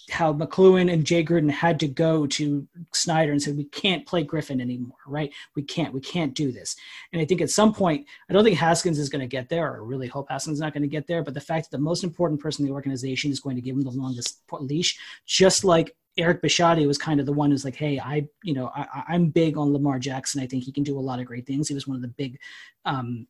how 0.10 0.34
McCloughan 0.34 0.92
and 0.92 1.06
Jay 1.06 1.24
Gruden 1.24 1.50
had 1.50 1.80
to 1.80 1.88
go 1.88 2.26
to 2.28 2.68
Snyder 2.94 3.32
and 3.32 3.42
said, 3.42 3.58
we 3.58 3.66
can't 3.66 4.06
play 4.06 4.24
Griffin 4.24 4.60
anymore, 4.60 4.98
right? 5.06 5.32
We 5.56 5.64
can't, 5.64 5.94
we 5.94 6.02
can't 6.02 6.34
do 6.34 6.52
this. 6.52 6.76
And 7.14 7.22
I 7.22 7.26
think 7.26 7.42
at 7.42 7.50
some 7.50 7.74
point, 7.74 8.06
I 8.30 8.34
don't 8.34 8.44
think 8.44 8.58
Haskins 8.58 9.00
is 9.00 9.10
going 9.10 9.22
to 9.22 9.28
get 9.28 9.50
there, 9.50 9.74
or 9.74 9.76
I 9.76 9.88
really 9.88 10.08
hope 10.08 10.30
Haskins 10.30 10.58
is 10.58 10.62
not 10.62 10.74
going 10.74 10.84
to 10.84 10.88
get 10.88 11.08
there. 11.08 11.24
But 11.24 11.34
the 11.34 11.42
fact 11.42 11.70
that 11.70 11.78
the 11.78 11.84
most 11.84 12.04
important 12.04 12.42
person 12.42 12.64
in 12.64 12.70
the 12.70 12.76
organization 12.76 13.32
is 13.32 13.40
going 13.40 13.56
to 13.56 13.62
give 13.62 13.76
him 13.76 13.84
the 13.84 13.92
longest 13.92 14.42
leash, 14.52 14.98
just 15.26 15.64
like 15.64 15.96
Eric 16.18 16.42
Bisciotti 16.42 16.88
was 16.88 16.98
kind 16.98 17.20
of 17.20 17.26
the 17.26 17.34
one 17.34 17.52
who's 17.52 17.64
like, 17.64 17.76
hey, 17.76 18.00
I, 18.00 18.28
you 18.44 18.54
know, 18.54 18.72
I, 18.76 19.04
I'm 19.10 19.30
big 19.30 19.58
on 19.58 19.72
Lamar 19.72 20.00
Jackson. 20.00 20.42
I 20.42 20.48
think 20.48 20.64
he 20.64 20.72
can 20.72 20.84
do 20.84 20.98
a 20.98 21.00
lot 21.00 21.20
of 21.20 21.28
great 21.28 21.46
things. 21.46 21.68
He 21.68 21.76
was 21.76 21.88
one 21.88 21.96
of 21.96 22.02
the 22.02 22.08
big 22.08 22.40
um, 22.86 23.28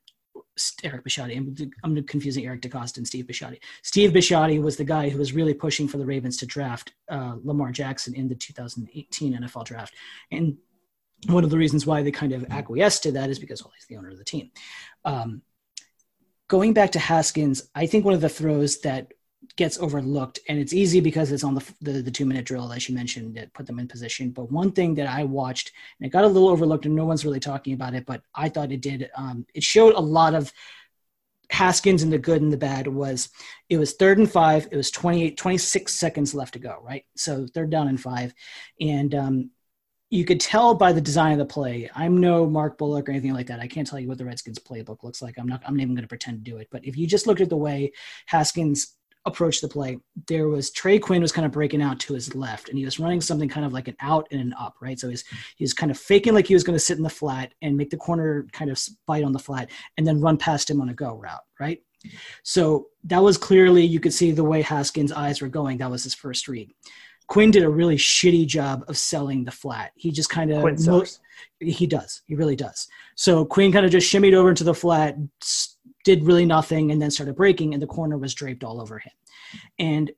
Eric 0.83 1.03
Bisciotti. 1.03 1.37
I'm, 1.37 1.71
I'm 1.83 2.03
confusing 2.03 2.45
Eric 2.45 2.61
DeCosta 2.61 2.97
and 2.97 3.07
Steve 3.07 3.25
Bisciotti. 3.25 3.59
Steve 3.83 4.11
Bisciotti 4.11 4.61
was 4.61 4.77
the 4.77 4.83
guy 4.83 5.09
who 5.09 5.17
was 5.17 5.33
really 5.33 5.53
pushing 5.53 5.87
for 5.87 5.97
the 5.97 6.05
Ravens 6.05 6.37
to 6.37 6.45
draft 6.45 6.93
uh, 7.09 7.35
Lamar 7.43 7.71
Jackson 7.71 8.15
in 8.15 8.27
the 8.27 8.35
2018 8.35 9.39
NFL 9.39 9.65
draft. 9.65 9.95
And 10.31 10.57
one 11.27 11.43
of 11.43 11.49
the 11.49 11.57
reasons 11.57 11.85
why 11.85 12.03
they 12.03 12.11
kind 12.11 12.33
of 12.33 12.45
acquiesced 12.49 13.03
to 13.03 13.11
that 13.13 13.29
is 13.29 13.39
because, 13.39 13.63
well, 13.63 13.73
he's 13.75 13.87
the 13.87 13.97
owner 13.97 14.09
of 14.09 14.17
the 14.17 14.23
team. 14.23 14.51
Um, 15.05 15.41
going 16.47 16.73
back 16.73 16.91
to 16.91 16.99
Haskins, 16.99 17.69
I 17.75 17.87
think 17.87 18.05
one 18.05 18.13
of 18.13 18.21
the 18.21 18.29
throws 18.29 18.79
that 18.81 19.13
gets 19.55 19.77
overlooked 19.79 20.39
and 20.49 20.59
it's 20.59 20.73
easy 20.73 20.99
because 20.99 21.31
it's 21.31 21.43
on 21.43 21.55
the, 21.55 21.73
the, 21.81 22.01
the 22.01 22.11
two 22.11 22.25
minute 22.25 22.45
drill 22.45 22.71
as 22.71 22.89
you 22.89 22.95
mentioned 22.95 23.35
that 23.35 23.53
put 23.53 23.65
them 23.65 23.79
in 23.79 23.87
position 23.87 24.31
but 24.31 24.51
one 24.51 24.71
thing 24.71 24.95
that 24.95 25.07
i 25.07 25.23
watched 25.23 25.71
and 25.99 26.07
it 26.07 26.11
got 26.11 26.23
a 26.23 26.27
little 26.27 26.49
overlooked 26.49 26.85
and 26.85 26.95
no 26.95 27.05
one's 27.05 27.23
really 27.23 27.39
talking 27.39 27.73
about 27.73 27.93
it 27.93 28.05
but 28.05 28.21
i 28.35 28.49
thought 28.49 28.71
it 28.71 28.81
did 28.81 29.09
um, 29.15 29.45
it 29.53 29.63
showed 29.63 29.93
a 29.93 29.99
lot 29.99 30.33
of 30.33 30.51
haskins 31.49 32.03
and 32.03 32.11
the 32.11 32.17
good 32.17 32.41
and 32.41 32.51
the 32.51 32.57
bad 32.57 32.87
was 32.87 33.29
it 33.69 33.77
was 33.77 33.93
third 33.93 34.17
and 34.17 34.29
five 34.29 34.67
it 34.71 34.75
was 34.75 34.91
28 34.91 35.37
26 35.37 35.93
seconds 35.93 36.33
left 36.33 36.53
to 36.53 36.59
go 36.59 36.79
right 36.83 37.05
so 37.15 37.47
third 37.53 37.69
down 37.69 37.87
and 37.87 38.01
five 38.01 38.33
and 38.81 39.15
um, 39.15 39.51
you 40.09 40.23
could 40.23 40.39
tell 40.39 40.73
by 40.73 40.93
the 40.93 41.01
design 41.01 41.33
of 41.33 41.37
the 41.37 41.45
play. 41.45 41.89
I'm 41.93 42.19
no 42.19 42.45
Mark 42.47 42.77
Bullock 42.77 43.09
or 43.09 43.11
anything 43.11 43.33
like 43.33 43.47
that. 43.47 43.59
I 43.59 43.67
can't 43.67 43.85
tell 43.85 43.99
you 43.99 44.07
what 44.07 44.17
the 44.17 44.25
Redskins 44.25 44.59
playbook 44.59 45.03
looks 45.03 45.21
like. 45.21 45.35
I'm 45.37 45.47
not. 45.47 45.61
I'm 45.65 45.75
not 45.75 45.81
even 45.81 45.95
going 45.95 46.03
to 46.03 46.07
pretend 46.07 46.45
to 46.45 46.49
do 46.49 46.57
it. 46.57 46.69
But 46.71 46.85
if 46.85 46.95
you 46.95 47.07
just 47.07 47.27
looked 47.27 47.41
at 47.41 47.49
the 47.49 47.57
way 47.57 47.91
Haskins 48.27 48.95
approach 49.27 49.61
the 49.61 49.67
play, 49.67 49.99
there 50.27 50.47
was 50.47 50.71
Trey 50.71 50.97
Quinn 50.97 51.21
was 51.21 51.31
kind 51.31 51.45
of 51.45 51.51
breaking 51.51 51.81
out 51.81 51.99
to 52.01 52.13
his 52.13 52.33
left, 52.33 52.69
and 52.69 52.77
he 52.77 52.85
was 52.85 52.99
running 52.99 53.21
something 53.21 53.49
kind 53.49 53.65
of 53.65 53.73
like 53.73 53.87
an 53.87 53.95
out 54.01 54.27
and 54.31 54.41
an 54.41 54.53
up, 54.59 54.75
right? 54.81 54.99
So 54.99 55.09
he's 55.09 55.23
he's 55.57 55.73
kind 55.73 55.91
of 55.91 55.97
faking 55.97 56.33
like 56.33 56.47
he 56.47 56.53
was 56.53 56.63
going 56.63 56.75
to 56.75 56.83
sit 56.83 56.97
in 56.97 57.03
the 57.03 57.09
flat 57.09 57.53
and 57.61 57.77
make 57.77 57.89
the 57.89 57.97
corner 57.97 58.47
kind 58.51 58.71
of 58.71 58.81
bite 59.05 59.23
on 59.23 59.33
the 59.33 59.39
flat, 59.39 59.69
and 59.97 60.07
then 60.07 60.21
run 60.21 60.37
past 60.37 60.69
him 60.69 60.81
on 60.81 60.89
a 60.89 60.93
go 60.93 61.15
route, 61.15 61.43
right? 61.59 61.81
So 62.43 62.87
that 63.05 63.21
was 63.21 63.37
clearly 63.37 63.83
you 63.83 63.99
could 63.99 64.13
see 64.13 64.31
the 64.31 64.43
way 64.43 64.61
Haskins' 64.61 65.11
eyes 65.11 65.41
were 65.41 65.49
going. 65.49 65.77
That 65.77 65.91
was 65.91 66.03
his 66.03 66.13
first 66.13 66.47
read. 66.47 66.71
Quinn 67.27 67.51
did 67.51 67.63
a 67.63 67.69
really 67.69 67.97
shitty 67.97 68.47
job 68.47 68.85
of 68.87 68.97
selling 68.97 69.43
the 69.43 69.51
flat. 69.51 69.91
He 69.95 70.11
just 70.11 70.29
kind 70.29 70.51
of 70.51 70.63
most, 70.85 71.19
he 71.59 71.85
does. 71.85 72.21
He 72.25 72.35
really 72.35 72.55
does. 72.55 72.87
So 73.15 73.43
Quinn 73.43 73.73
kind 73.73 73.85
of 73.85 73.91
just 73.91 74.11
shimmied 74.11 74.33
over 74.33 74.49
into 74.49 74.63
the 74.63 74.73
flat, 74.73 75.17
did 76.07 76.23
really 76.23 76.45
nothing, 76.45 76.89
and 76.89 77.01
then 77.01 77.11
started 77.11 77.35
breaking, 77.35 77.73
and 77.73 77.83
the 77.83 77.87
corner 77.87 78.17
was 78.17 78.33
draped 78.33 78.63
all 78.63 78.79
over 78.79 78.97
him. 78.97 79.11
And 79.77 80.09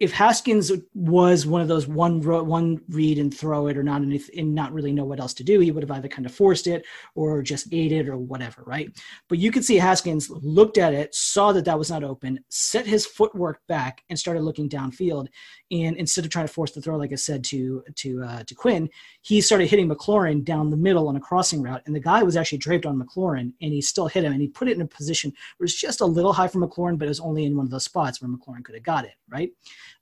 if 0.00 0.12
Haskins 0.12 0.70
was 0.94 1.44
one 1.44 1.60
of 1.60 1.66
those 1.66 1.88
one 1.88 2.22
one 2.22 2.80
read 2.88 3.18
and 3.18 3.36
throw 3.36 3.66
it 3.66 3.76
or 3.76 3.82
not 3.82 4.00
and 4.00 4.54
not 4.54 4.72
really 4.72 4.92
know 4.92 5.04
what 5.04 5.18
else 5.18 5.34
to 5.34 5.44
do, 5.44 5.58
he 5.58 5.72
would 5.72 5.82
have 5.82 5.90
either 5.90 6.06
kind 6.06 6.24
of 6.24 6.32
forced 6.32 6.68
it 6.68 6.86
or 7.16 7.42
just 7.42 7.66
ate 7.72 7.90
it 7.90 8.08
or 8.08 8.16
whatever, 8.16 8.62
right? 8.64 8.96
But 9.28 9.38
you 9.38 9.50
could 9.50 9.64
see 9.64 9.76
Haskins 9.76 10.30
looked 10.30 10.78
at 10.78 10.94
it, 10.94 11.14
saw 11.14 11.52
that 11.52 11.64
that 11.64 11.78
was 11.78 11.90
not 11.90 12.04
open, 12.04 12.38
set 12.48 12.86
his 12.86 13.06
footwork 13.06 13.60
back, 13.66 14.04
and 14.08 14.16
started 14.16 14.42
looking 14.42 14.68
downfield. 14.68 15.26
And 15.72 15.96
instead 15.96 16.24
of 16.24 16.30
trying 16.30 16.46
to 16.46 16.52
force 16.52 16.70
the 16.70 16.80
throw, 16.80 16.96
like 16.96 17.12
I 17.12 17.16
said 17.16 17.42
to 17.44 17.82
to 17.96 18.22
uh, 18.22 18.42
to 18.44 18.54
Quinn, 18.54 18.88
he 19.22 19.40
started 19.40 19.68
hitting 19.68 19.88
McLaurin 19.88 20.44
down 20.44 20.70
the 20.70 20.76
middle 20.76 21.08
on 21.08 21.16
a 21.16 21.20
crossing 21.20 21.60
route, 21.60 21.82
and 21.86 21.94
the 21.94 22.00
guy 22.00 22.22
was 22.22 22.36
actually 22.36 22.58
draped 22.58 22.86
on 22.86 23.02
McLaurin, 23.02 23.52
and 23.60 23.72
he 23.72 23.82
still 23.82 24.06
hit 24.06 24.22
him, 24.22 24.32
and 24.32 24.40
he 24.40 24.48
put 24.48 24.68
it 24.68 24.76
in 24.76 24.82
a 24.82 24.86
position 24.86 25.32
where 25.56 25.64
it's 25.64 25.74
just 25.74 26.00
a 26.00 26.06
little 26.06 26.32
high 26.32 26.46
for 26.46 26.60
McLaurin, 26.60 26.98
but 26.98 27.06
it 27.06 27.08
was 27.08 27.20
only 27.20 27.44
in 27.44 27.56
one 27.56 27.66
of 27.66 27.70
those 27.70 27.84
spots 27.84 28.22
where 28.22 28.30
McLaurin 28.30 28.64
could 28.64 28.76
have 28.76 28.84
got 28.84 29.04
it, 29.04 29.14
right? 29.28 29.50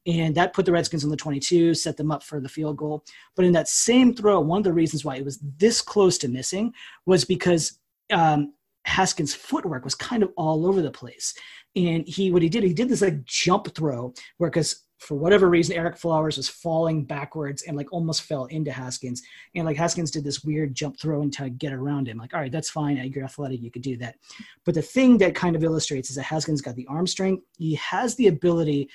And 0.06 0.34
that 0.36 0.52
put 0.52 0.64
the 0.64 0.72
Redskins 0.72 1.04
on 1.04 1.10
the 1.10 1.16
22, 1.16 1.75
set 1.75 1.96
them 1.96 2.10
up 2.10 2.22
for 2.22 2.40
the 2.40 2.48
field 2.48 2.76
goal. 2.76 3.04
But 3.34 3.44
in 3.44 3.52
that 3.52 3.68
same 3.68 4.14
throw, 4.14 4.40
one 4.40 4.58
of 4.58 4.64
the 4.64 4.72
reasons 4.72 5.04
why 5.04 5.16
it 5.16 5.25
was 5.25 5.40
this 5.58 5.80
close 5.82 6.16
to 6.18 6.28
missing 6.28 6.72
was 7.06 7.25
because 7.25 7.80
um, 8.12 8.52
Haskins' 8.84 9.34
footwork 9.34 9.84
was 9.84 9.94
kind 9.94 10.22
of 10.22 10.30
all 10.36 10.66
over 10.66 10.80
the 10.80 10.90
place. 10.90 11.34
And 11.75 12.06
he, 12.06 12.30
what 12.30 12.42
he 12.42 12.48
did, 12.48 12.62
he 12.62 12.72
did 12.72 12.88
this 12.88 13.02
like 13.02 13.25
jump 13.25 13.75
throw 13.75 14.14
where, 14.38 14.48
because 14.48 14.86
for 14.98 15.14
whatever 15.14 15.50
reason, 15.50 15.76
Ereck 15.76 15.98
Flowers 15.98 16.36
was 16.36 16.48
falling 16.48 17.04
backwards 17.04 17.62
and 17.62 17.76
like 17.76 17.92
almost 17.92 18.22
fell 18.22 18.46
into 18.46 18.72
Haskins. 18.72 19.22
And 19.54 19.66
like 19.66 19.76
Haskins 19.76 20.10
did 20.10 20.25
this 20.25 20.42
weird 20.42 20.75
jump 20.75 20.98
throw 20.98 21.20
and 21.20 21.32
to 21.34 21.50
get 21.50 21.72
around 21.72 22.08
him. 22.08 22.16
Like, 22.16 22.32
all 22.32 22.40
right, 22.40 22.52
that's 22.52 22.70
fine. 22.70 22.96
You're 22.96 23.25
athletic. 23.25 23.60
You 23.60 23.70
could 23.70 23.82
do 23.82 23.96
that. 23.98 24.16
But 24.64 24.75
the 24.75 24.82
thing 24.82 25.18
that 25.18 25.34
kind 25.34 25.54
of 25.54 25.64
illustrates 25.64 26.08
is 26.08 26.16
that 26.16 26.22
Haskins 26.22 26.62
got 26.62 26.76
the 26.76 26.86
arm 26.86 27.06
strength. 27.06 27.44
He 27.58 27.75
has 27.75 28.14
the 28.14 28.28
ability 28.28 28.88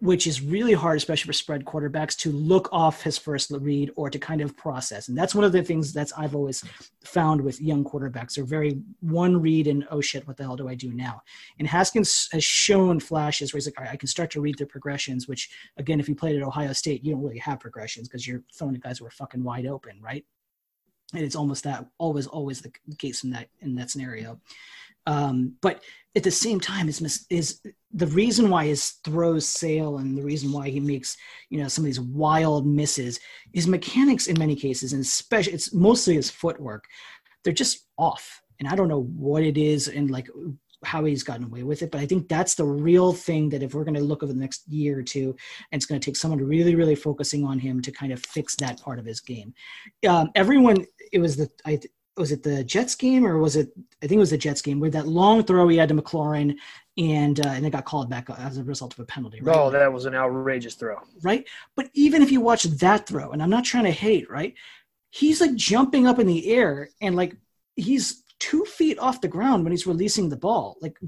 which 0.00 0.28
is 0.28 0.40
really 0.40 0.74
hard, 0.74 0.96
especially 0.96 1.26
for 1.26 1.32
spread 1.32 1.64
quarterbacks, 1.64 2.16
to 2.16 2.30
look 2.30 2.68
off 2.70 3.02
his 3.02 3.18
first 3.18 3.50
read 3.50 3.90
or 3.96 4.08
to 4.08 4.18
kind 4.18 4.40
of 4.40 4.56
process. 4.56 5.08
And 5.08 5.18
that's 5.18 5.34
one 5.34 5.44
of 5.44 5.50
the 5.50 5.62
things 5.62 5.92
that 5.94 6.12
I've 6.16 6.36
always 6.36 6.64
found 7.02 7.40
with 7.40 7.60
young 7.60 7.84
quarterbacks. 7.84 8.34
They're 8.34 8.44
very 8.44 8.80
one 9.00 9.40
read 9.42 9.66
and 9.66 9.86
oh 9.90 10.00
shit, 10.00 10.26
what 10.28 10.36
the 10.36 10.44
hell 10.44 10.56
do 10.56 10.68
I 10.68 10.76
do 10.76 10.92
now? 10.92 11.22
And 11.58 11.66
Haskins 11.66 12.28
has 12.30 12.44
shown 12.44 13.00
flashes 13.00 13.52
where 13.52 13.58
he's 13.58 13.66
like, 13.66 13.78
all 13.78 13.84
right, 13.84 13.92
I 13.92 13.96
can 13.96 14.08
start 14.08 14.30
to 14.32 14.40
read 14.40 14.58
the 14.58 14.66
progressions, 14.66 15.26
which 15.26 15.50
again, 15.78 15.98
if 15.98 16.08
you 16.08 16.14
played 16.14 16.36
at 16.36 16.46
Ohio 16.46 16.72
State, 16.72 17.04
you 17.04 17.12
don't 17.12 17.22
really 17.22 17.38
have 17.38 17.58
progressions 17.58 18.08
because 18.08 18.26
you're 18.26 18.44
throwing 18.54 18.76
at 18.76 18.82
guys 18.82 18.98
who 18.98 19.06
are 19.06 19.10
fucking 19.10 19.42
wide 19.42 19.66
open, 19.66 20.00
right? 20.00 20.24
And 21.12 21.24
it's 21.24 21.36
almost 21.36 21.64
that 21.64 21.86
always, 21.98 22.26
always 22.26 22.60
the 22.60 22.70
case 22.98 23.24
in 23.24 23.30
that 23.30 23.48
in 23.60 23.74
that 23.76 23.90
scenario. 23.90 24.38
Um, 25.08 25.54
but 25.62 25.82
at 26.14 26.22
the 26.22 26.30
same 26.30 26.60
time, 26.60 26.88
is 26.88 27.26
is 27.30 27.60
the 27.92 28.06
reason 28.08 28.50
why 28.50 28.66
his 28.66 28.90
throws 29.04 29.48
sail 29.48 29.98
and 29.98 30.16
the 30.16 30.22
reason 30.22 30.52
why 30.52 30.68
he 30.68 30.80
makes 30.80 31.16
you 31.48 31.60
know 31.60 31.68
some 31.68 31.82
of 31.82 31.86
these 31.86 32.00
wild 32.00 32.66
misses. 32.66 33.18
His 33.54 33.66
mechanics, 33.66 34.26
in 34.26 34.38
many 34.38 34.54
cases, 34.54 34.92
and 34.92 35.02
especially 35.02 35.54
it's 35.54 35.72
mostly 35.72 36.14
his 36.14 36.30
footwork. 36.30 36.84
They're 37.42 37.54
just 37.54 37.86
off, 37.96 38.42
and 38.60 38.68
I 38.68 38.76
don't 38.76 38.88
know 38.88 39.04
what 39.04 39.42
it 39.42 39.56
is 39.56 39.88
and 39.88 40.10
like 40.10 40.28
how 40.84 41.04
he's 41.04 41.24
gotten 41.24 41.46
away 41.46 41.62
with 41.62 41.82
it. 41.82 41.90
But 41.90 42.02
I 42.02 42.06
think 42.06 42.28
that's 42.28 42.54
the 42.54 42.66
real 42.66 43.12
thing 43.12 43.48
that 43.48 43.62
if 43.62 43.74
we're 43.74 43.84
going 43.84 43.94
to 43.94 44.00
look 44.00 44.22
over 44.22 44.32
the 44.32 44.38
next 44.38 44.68
year 44.68 44.98
or 44.98 45.02
two, 45.02 45.34
and 45.72 45.78
it's 45.78 45.86
going 45.86 46.00
to 46.00 46.04
take 46.04 46.16
someone 46.16 46.40
really, 46.40 46.74
really 46.74 46.94
focusing 46.94 47.44
on 47.44 47.58
him 47.58 47.80
to 47.82 47.90
kind 47.90 48.12
of 48.12 48.20
fix 48.20 48.54
that 48.56 48.80
part 48.82 48.98
of 48.98 49.06
his 49.06 49.20
game. 49.20 49.54
Um, 50.06 50.30
everyone, 50.34 50.84
it 51.12 51.18
was 51.18 51.36
the 51.36 51.48
I 51.64 51.80
was 52.18 52.32
it 52.32 52.42
the 52.42 52.64
Jets 52.64 52.94
game 52.94 53.26
or 53.26 53.38
was 53.38 53.56
it? 53.56 53.72
I 54.02 54.06
think 54.06 54.16
it 54.16 54.20
was 54.20 54.30
the 54.30 54.38
Jets 54.38 54.62
game 54.62 54.80
where 54.80 54.90
that 54.90 55.08
long 55.08 55.44
throw 55.44 55.68
he 55.68 55.76
had 55.76 55.88
to 55.88 55.94
McLaurin 55.94 56.56
and 56.98 57.44
uh, 57.44 57.50
and 57.50 57.64
it 57.64 57.70
got 57.70 57.84
called 57.84 58.10
back 58.10 58.28
as 58.30 58.58
a 58.58 58.64
result 58.64 58.92
of 58.94 59.00
a 59.00 59.04
penalty. 59.04 59.40
Right? 59.40 59.56
Oh, 59.56 59.70
that 59.70 59.92
was 59.92 60.04
an 60.04 60.14
outrageous 60.14 60.74
throw. 60.74 60.98
Right, 61.22 61.46
but 61.76 61.88
even 61.94 62.22
if 62.22 62.32
you 62.32 62.40
watch 62.40 62.64
that 62.64 63.06
throw, 63.06 63.30
and 63.30 63.42
I'm 63.42 63.50
not 63.50 63.64
trying 63.64 63.84
to 63.84 63.90
hate, 63.90 64.28
right? 64.28 64.54
He's 65.10 65.40
like 65.40 65.54
jumping 65.54 66.06
up 66.06 66.18
in 66.18 66.26
the 66.26 66.52
air 66.52 66.90
and 67.00 67.16
like 67.16 67.36
he's 67.76 68.24
two 68.38 68.64
feet 68.64 68.98
off 68.98 69.20
the 69.20 69.28
ground 69.28 69.64
when 69.64 69.72
he's 69.72 69.86
releasing 69.86 70.28
the 70.28 70.36
ball. 70.36 70.76
Like 70.80 70.98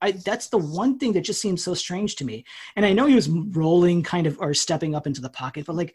I, 0.00 0.12
that's 0.12 0.48
the 0.48 0.58
one 0.58 0.98
thing 0.98 1.12
that 1.14 1.22
just 1.22 1.40
seems 1.40 1.62
so 1.62 1.74
strange 1.74 2.16
to 2.16 2.24
me. 2.24 2.44
And 2.76 2.84
I 2.84 2.92
know 2.92 3.06
he 3.06 3.14
was 3.14 3.28
rolling 3.28 4.02
kind 4.02 4.26
of 4.26 4.38
or 4.40 4.54
stepping 4.54 4.94
up 4.94 5.06
into 5.06 5.20
the 5.20 5.30
pocket, 5.30 5.66
but 5.66 5.76
like 5.76 5.94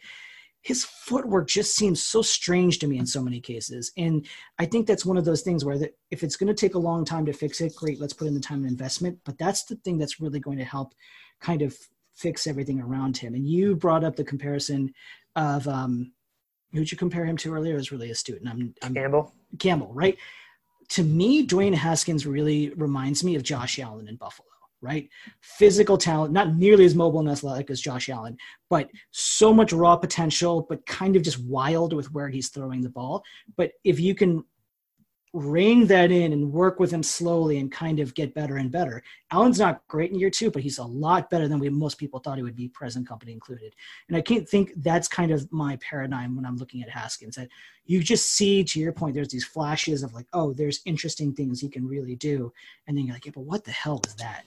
his 0.64 0.86
footwork 0.86 1.48
just 1.48 1.76
seems 1.76 2.04
so 2.04 2.22
strange 2.22 2.80
to 2.80 2.88
me 2.88 2.98
in 2.98 3.06
so 3.06 3.22
many 3.22 3.42
cases. 3.42 3.92
And 3.98 4.26
I 4.58 4.66
think 4.66 4.88
that's 4.88 5.06
one 5.06 5.18
of 5.18 5.26
those 5.26 5.42
things 5.42 5.66
where 5.66 5.78
if 6.10 6.24
it's 6.24 6.38
going 6.38 6.48
to 6.48 6.54
take 6.54 6.76
a 6.76 6.80
long 6.80 7.04
time 7.04 7.26
to 7.26 7.34
fix 7.34 7.60
it, 7.60 7.76
great, 7.76 8.00
let's 8.00 8.14
put 8.14 8.28
in 8.28 8.34
the 8.34 8.40
time 8.40 8.64
and 8.64 8.72
investment. 8.72 9.20
But 9.26 9.38
that's 9.38 9.66
the 9.66 9.76
thing 9.76 9.98
that's 9.98 10.22
really 10.22 10.40
going 10.40 10.58
to 10.58 10.64
help 10.64 10.96
kind 11.42 11.62
of 11.62 11.76
fix 12.16 12.48
everything 12.48 12.80
around 12.80 13.18
him. 13.18 13.36
And 13.36 13.46
you 13.46 13.76
brought 13.76 14.06
up 14.06 14.16
the 14.16 14.24
comparison 14.24 14.94
of 15.36 15.68
um, 15.68 16.14
who'd 16.72 16.92
you 16.92 16.98
compare 16.98 17.26
him 17.26 17.36
to 17.38 17.54
earlier? 17.54 17.74
It 17.74 17.78
was 17.78 17.92
really 17.92 18.12
astute. 18.12 18.40
And 18.40 18.50
I'm, 18.50 18.76
I'm 18.82 18.94
Campbell. 18.94 19.34
Campbell, 19.60 19.92
right? 19.94 20.18
To 20.90 21.04
me, 21.04 21.46
Dwayne 21.46 21.74
Haskins 21.74 22.26
really 22.26 22.70
reminds 22.70 23.22
me 23.22 23.36
of 23.36 23.44
Josh 23.44 23.80
Allen 23.80 24.08
in 24.08 24.16
Buffalo 24.16 24.48
right? 24.84 25.10
Physical 25.40 25.98
talent, 25.98 26.34
not 26.34 26.56
nearly 26.56 26.86
as 26.86 26.94
mobile 26.94 27.22
and 27.22 27.30
athletic 27.30 27.72
as 27.72 27.82
Josh 27.82 28.10
Allen, 28.10 28.38
but 28.70 28.90
so 29.12 29.54
much 29.54 29.72
raw 29.72 29.96
potential, 29.96 30.66
but 30.68 30.86
kind 30.86 31.16
of 31.16 31.24
just 31.24 31.44
wild 31.44 31.94
with 31.94 32.12
where 32.12 32.28
he's 32.28 32.50
throwing 32.50 32.82
the 32.82 32.90
ball. 32.90 33.24
But 33.56 33.72
if 33.84 34.00
you 34.00 34.14
can 34.14 34.44
rein 35.34 35.88
that 35.88 36.12
in 36.12 36.32
and 36.32 36.54
work 36.54 36.80
with 36.80 36.92
him 36.92 37.02
slowly 37.02 37.58
and 37.58 37.72
kind 37.72 38.00
of 38.00 38.14
get 38.14 38.36
better 38.36 38.58
and 38.58 38.72
better. 38.72 39.02
Allen's 39.32 39.58
not 39.58 39.82
great 39.88 40.12
in 40.12 40.20
year 40.20 40.30
two, 40.30 40.52
but 40.52 40.62
he's 40.62 40.78
a 40.78 40.84
lot 40.84 41.28
better 41.32 41.48
than 41.48 41.58
we 41.58 41.70
most 41.70 41.98
people 41.98 42.20
thought 42.20 42.38
he 42.38 42.44
would 42.44 42.56
be, 42.56 42.68
present 42.68 43.08
company 43.08 43.32
included. 43.32 43.74
And 44.08 44.16
I 44.16 44.22
can't 44.22 44.48
think 44.48 44.74
that's 44.78 45.08
kind 45.08 45.32
of 45.32 45.52
my 45.52 45.78
paradigm 45.78 46.36
when 46.36 46.46
I'm 46.46 46.58
looking 46.58 46.84
at 46.84 46.90
Haskins. 46.90 47.36
That 47.36 47.50
you 47.86 48.04
just 48.04 48.32
see, 48.32 48.64
to 48.64 48.80
your 48.80 48.92
point, 48.92 49.16
there's 49.16 49.30
these 49.30 49.44
flashes 49.44 50.04
of 50.04 50.14
like, 50.14 50.28
oh, 50.34 50.54
there's 50.54 50.82
interesting 50.86 51.34
things 51.34 51.60
he 51.60 51.68
can 51.68 51.88
really 51.88 52.16
do, 52.16 52.54
and 52.88 52.96
then 52.96 53.06
you're 53.06 53.16
like, 53.16 53.26
yeah, 53.26 53.32
but 53.34 53.46
what 53.46 53.64
the 53.64 53.72
hell 53.72 54.02
is 54.06 54.14
that? 54.16 54.44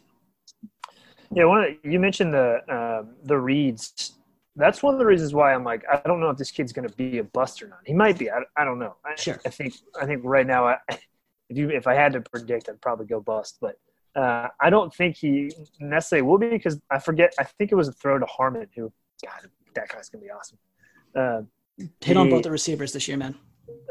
Yeah, 1.35 1.45
one 1.45 1.79
you 1.83 1.99
mentioned 1.99 2.33
the 2.33 2.61
uh, 2.69 3.05
the 3.25 3.39
reads 3.39 4.17
that's 4.57 4.83
one 4.83 4.95
of 4.95 4.99
the 4.99 5.07
reasons 5.07 5.35
why 5.35 5.53
I'm 5.53 5.65
like, 5.65 5.85
I 5.91 6.01
don't 6.07 6.19
know 6.19 6.31
if 6.31 6.39
this 6.39 6.51
kid's 6.51 6.73
going 6.73 6.89
to 6.89 6.95
be 6.95 7.19
a 7.19 7.25
bust 7.25 7.63
or 7.63 7.69
not. 7.69 7.81
He 7.85 7.93
might 7.93 8.19
be. 8.19 8.31
I, 8.31 8.41
I 8.57 8.65
don't 8.65 8.79
know. 8.79 8.97
I, 9.05 9.15
sure. 9.15 9.39
I 9.45 9.51
think 9.51 9.75
I 10.01 10.07
think 10.07 10.23
right 10.25 10.47
now, 10.47 10.67
I, 10.67 10.79
if 10.89 11.57
you 11.57 11.71
if 11.71 11.87
I 11.87 11.95
had 11.95 12.15
to 12.15 12.23
predict, 12.23 12.69
I'd 12.69 12.81
probably 12.81 13.07
go 13.07 13.21
bust. 13.21 13.59
But 13.61 13.79
uh, 14.19 14.49
I 14.61 14.71
don't 14.71 14.93
think 14.93 15.17
he 15.17 15.53
necessarily 15.79 16.27
will 16.27 16.39
be 16.39 16.49
because 16.49 16.81
I 16.91 16.99
forget. 16.99 17.35
I 17.39 17.45
think 17.45 17.71
it 17.71 17.75
was 17.75 17.89
a 17.89 17.93
throw 17.93 18.19
to 18.19 18.27
Harmon, 18.27 18.67
who 18.75 18.93
God, 19.25 19.51
that 19.75 19.89
guy's 19.89 20.09
going 20.09 20.23
to 20.23 20.27
be 20.27 20.31
awesome. 20.31 20.59
Uh, 21.15 21.43
Hit 22.01 22.17
on 22.17 22.31
both 22.31 22.43
the 22.43 22.51
receivers 22.51 22.93
this 22.93 23.07
year, 23.07 23.19
man. 23.19 23.35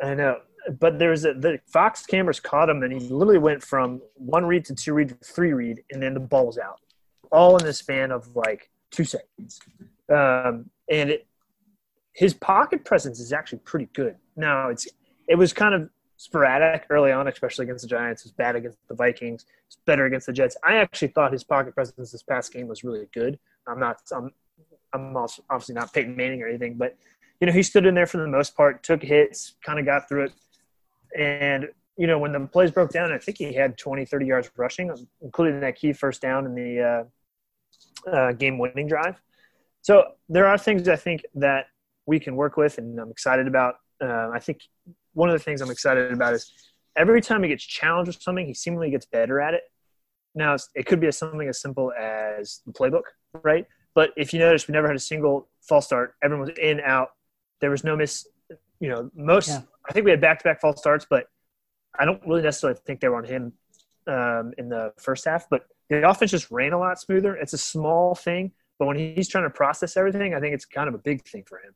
I 0.04 0.16
know, 0.16 0.40
but 0.80 0.98
there's 0.98 1.26
a 1.26 1.34
the 1.34 1.60
Fox 1.68 2.04
cameras 2.08 2.40
caught 2.40 2.70
him, 2.70 2.82
and 2.82 2.92
he 2.92 3.08
literally 3.08 3.38
went 3.38 3.62
from 3.62 4.02
one 4.16 4.46
read 4.46 4.66
to 4.66 4.74
two 4.74 4.96
read 4.96 5.10
to 5.10 5.16
three 5.24 5.54
read, 5.54 5.84
and 5.92 6.02
then 6.02 6.16
the 6.16 6.20
ball 6.20 6.48
was 6.48 6.58
out, 6.58 6.80
all 7.32 7.58
in 7.58 7.66
the 7.66 7.74
span 7.74 8.12
of 8.12 8.36
like 8.36 8.70
two 8.92 9.04
seconds. 9.04 9.60
Um, 10.10 10.70
and 10.90 11.10
it, 11.10 11.28
his 12.14 12.34
pocket 12.34 12.86
presence 12.86 13.20
is 13.20 13.34
actually 13.34 13.60
pretty 13.60 13.90
good. 13.94 14.16
Now 14.36 14.70
it's 14.70 14.88
it 15.28 15.36
was 15.36 15.54
kind 15.54 15.74
of 15.74 15.90
sporadic 16.18 16.86
early 16.90 17.12
on, 17.12 17.28
especially 17.28 17.64
against 17.64 17.84
the 17.84 17.88
Giants. 17.88 18.24
It 18.24 18.28
was 18.28 18.32
bad 18.34 18.56
against 18.56 18.78
the 18.88 18.96
Vikings. 18.96 19.46
It's 19.68 19.78
better 19.86 20.06
against 20.06 20.28
the 20.28 20.34
Jets. 20.34 20.56
I 20.64 20.76
actually 20.76 21.10
thought 21.10 21.34
his 21.34 21.44
pocket 21.44 21.76
presence 21.76 22.12
this 22.12 22.24
past 22.24 22.54
game 22.54 22.68
was 22.68 22.84
really 22.84 23.08
good. 23.14 23.40
I'm 23.68 23.80
not. 23.80 24.02
I'm. 24.12 24.32
I'm 24.94 25.18
also 25.18 25.44
obviously 25.50 25.76
not 25.76 25.94
Peyton 25.94 26.16
Manning 26.16 26.42
or 26.42 26.48
anything, 26.48 26.76
but 26.76 26.96
you 27.42 27.48
know 27.48 27.54
he 27.54 27.64
stood 27.64 27.86
in 27.86 27.96
there 27.96 28.06
for 28.06 28.18
the 28.18 28.28
most 28.28 28.56
part, 28.56 28.82
took 28.82 29.04
hits, 29.04 29.56
kind 29.66 29.78
of 29.78 29.86
got 29.86 30.08
through 30.08 30.26
it, 30.26 30.32
and 31.18 31.68
you 31.98 32.08
know 32.08 32.18
when 32.18 32.32
the 32.32 32.40
plays 32.40 32.72
broke 32.72 32.92
down, 32.92 33.12
I 33.12 33.18
think 33.18 33.38
he 33.38 33.54
had 33.54 33.78
20, 33.78 34.06
30 34.06 34.26
yards 34.26 34.52
rushing, 34.56 34.92
including 35.22 35.60
that 35.60 35.76
key 35.76 35.92
first 35.92 36.22
down 36.22 36.46
in 36.46 36.56
the 36.56 37.08
uh, 38.08 38.12
uh, 38.12 38.32
game-winning 38.32 38.88
drive. 38.88 39.22
So 39.82 40.14
there 40.30 40.48
are 40.48 40.58
things 40.58 40.88
I 40.88 40.96
think 40.96 41.24
that 41.36 41.68
we 42.06 42.20
can 42.20 42.36
work 42.36 42.58
with, 42.58 42.78
and 42.78 43.00
I'm 43.00 43.12
excited 43.12 43.48
about. 43.48 43.76
Uh, 44.02 44.30
I 44.34 44.40
think 44.40 44.62
one 45.14 45.30
of 45.30 45.34
the 45.34 45.40
things 45.40 45.62
I'm 45.62 45.72
excited 45.72 46.12
about 46.12 46.34
is 46.34 46.52
every 46.96 47.22
time 47.22 47.44
he 47.44 47.50
gets 47.50 47.64
challenged 47.64 48.10
with 48.10 48.22
something, 48.22 48.46
he 48.46 48.54
seemingly 48.54 48.90
gets 48.92 49.06
better 49.06 49.40
at 49.40 49.54
it. 49.54 49.64
Now, 50.34 50.58
it 50.74 50.86
could 50.86 51.00
be 51.00 51.12
something 51.12 51.48
as 51.48 51.62
simple 51.62 51.94
as 51.94 52.62
the 52.66 52.74
playbook, 52.74 53.04
right? 53.44 53.66
But 53.94 54.12
if 54.18 54.34
you 54.34 54.40
notice, 54.40 54.68
we 54.68 54.74
never 54.74 54.88
had 54.88 54.98
a 54.98 55.00
single 55.00 55.48
false 55.62 55.86
start. 55.86 56.16
Everyone 56.22 56.48
was 56.48 56.58
in, 56.58 56.82
out. 56.82 57.10
There 57.62 57.70
was 57.70 57.84
no 57.84 57.96
miss. 57.96 58.28
You 58.82 58.90
know, 58.90 59.10
most. 59.16 59.48
Yeah. 59.48 59.62
I 59.88 59.94
think 59.94 60.04
we 60.04 60.12
had 60.12 60.20
back-to-back 60.20 60.60
false 60.60 60.80
starts, 60.80 61.06
but 61.10 61.28
I 61.98 62.04
don't 62.04 62.22
really 62.28 62.42
necessarily 62.42 62.78
think 62.86 63.00
they 63.00 63.08
were 63.08 63.18
on 63.18 63.24
him 63.24 63.54
um, 64.08 64.52
in 64.58 64.68
the 64.68 64.92
first 64.98 65.24
half. 65.24 65.48
But 65.50 65.66
the 65.90 66.08
offense 66.08 66.32
just 66.32 66.52
ran 66.52 66.74
a 66.74 66.80
lot 66.80 67.00
smoother. 67.00 67.36
It's 67.36 67.54
a 67.54 67.58
small 67.58 68.16
thing, 68.16 68.52
but 68.80 68.88
when 68.88 68.98
he's 68.98 69.28
trying 69.28 69.44
to 69.46 69.50
process 69.50 69.98
everything, 69.98 70.34
I 70.34 70.40
think 70.40 70.54
it's 70.54 70.66
kind 70.66 70.88
of 70.88 70.96
a 70.96 71.00
big 71.00 71.26
thing 71.26 71.44
for 71.48 71.60
him. 71.60 71.76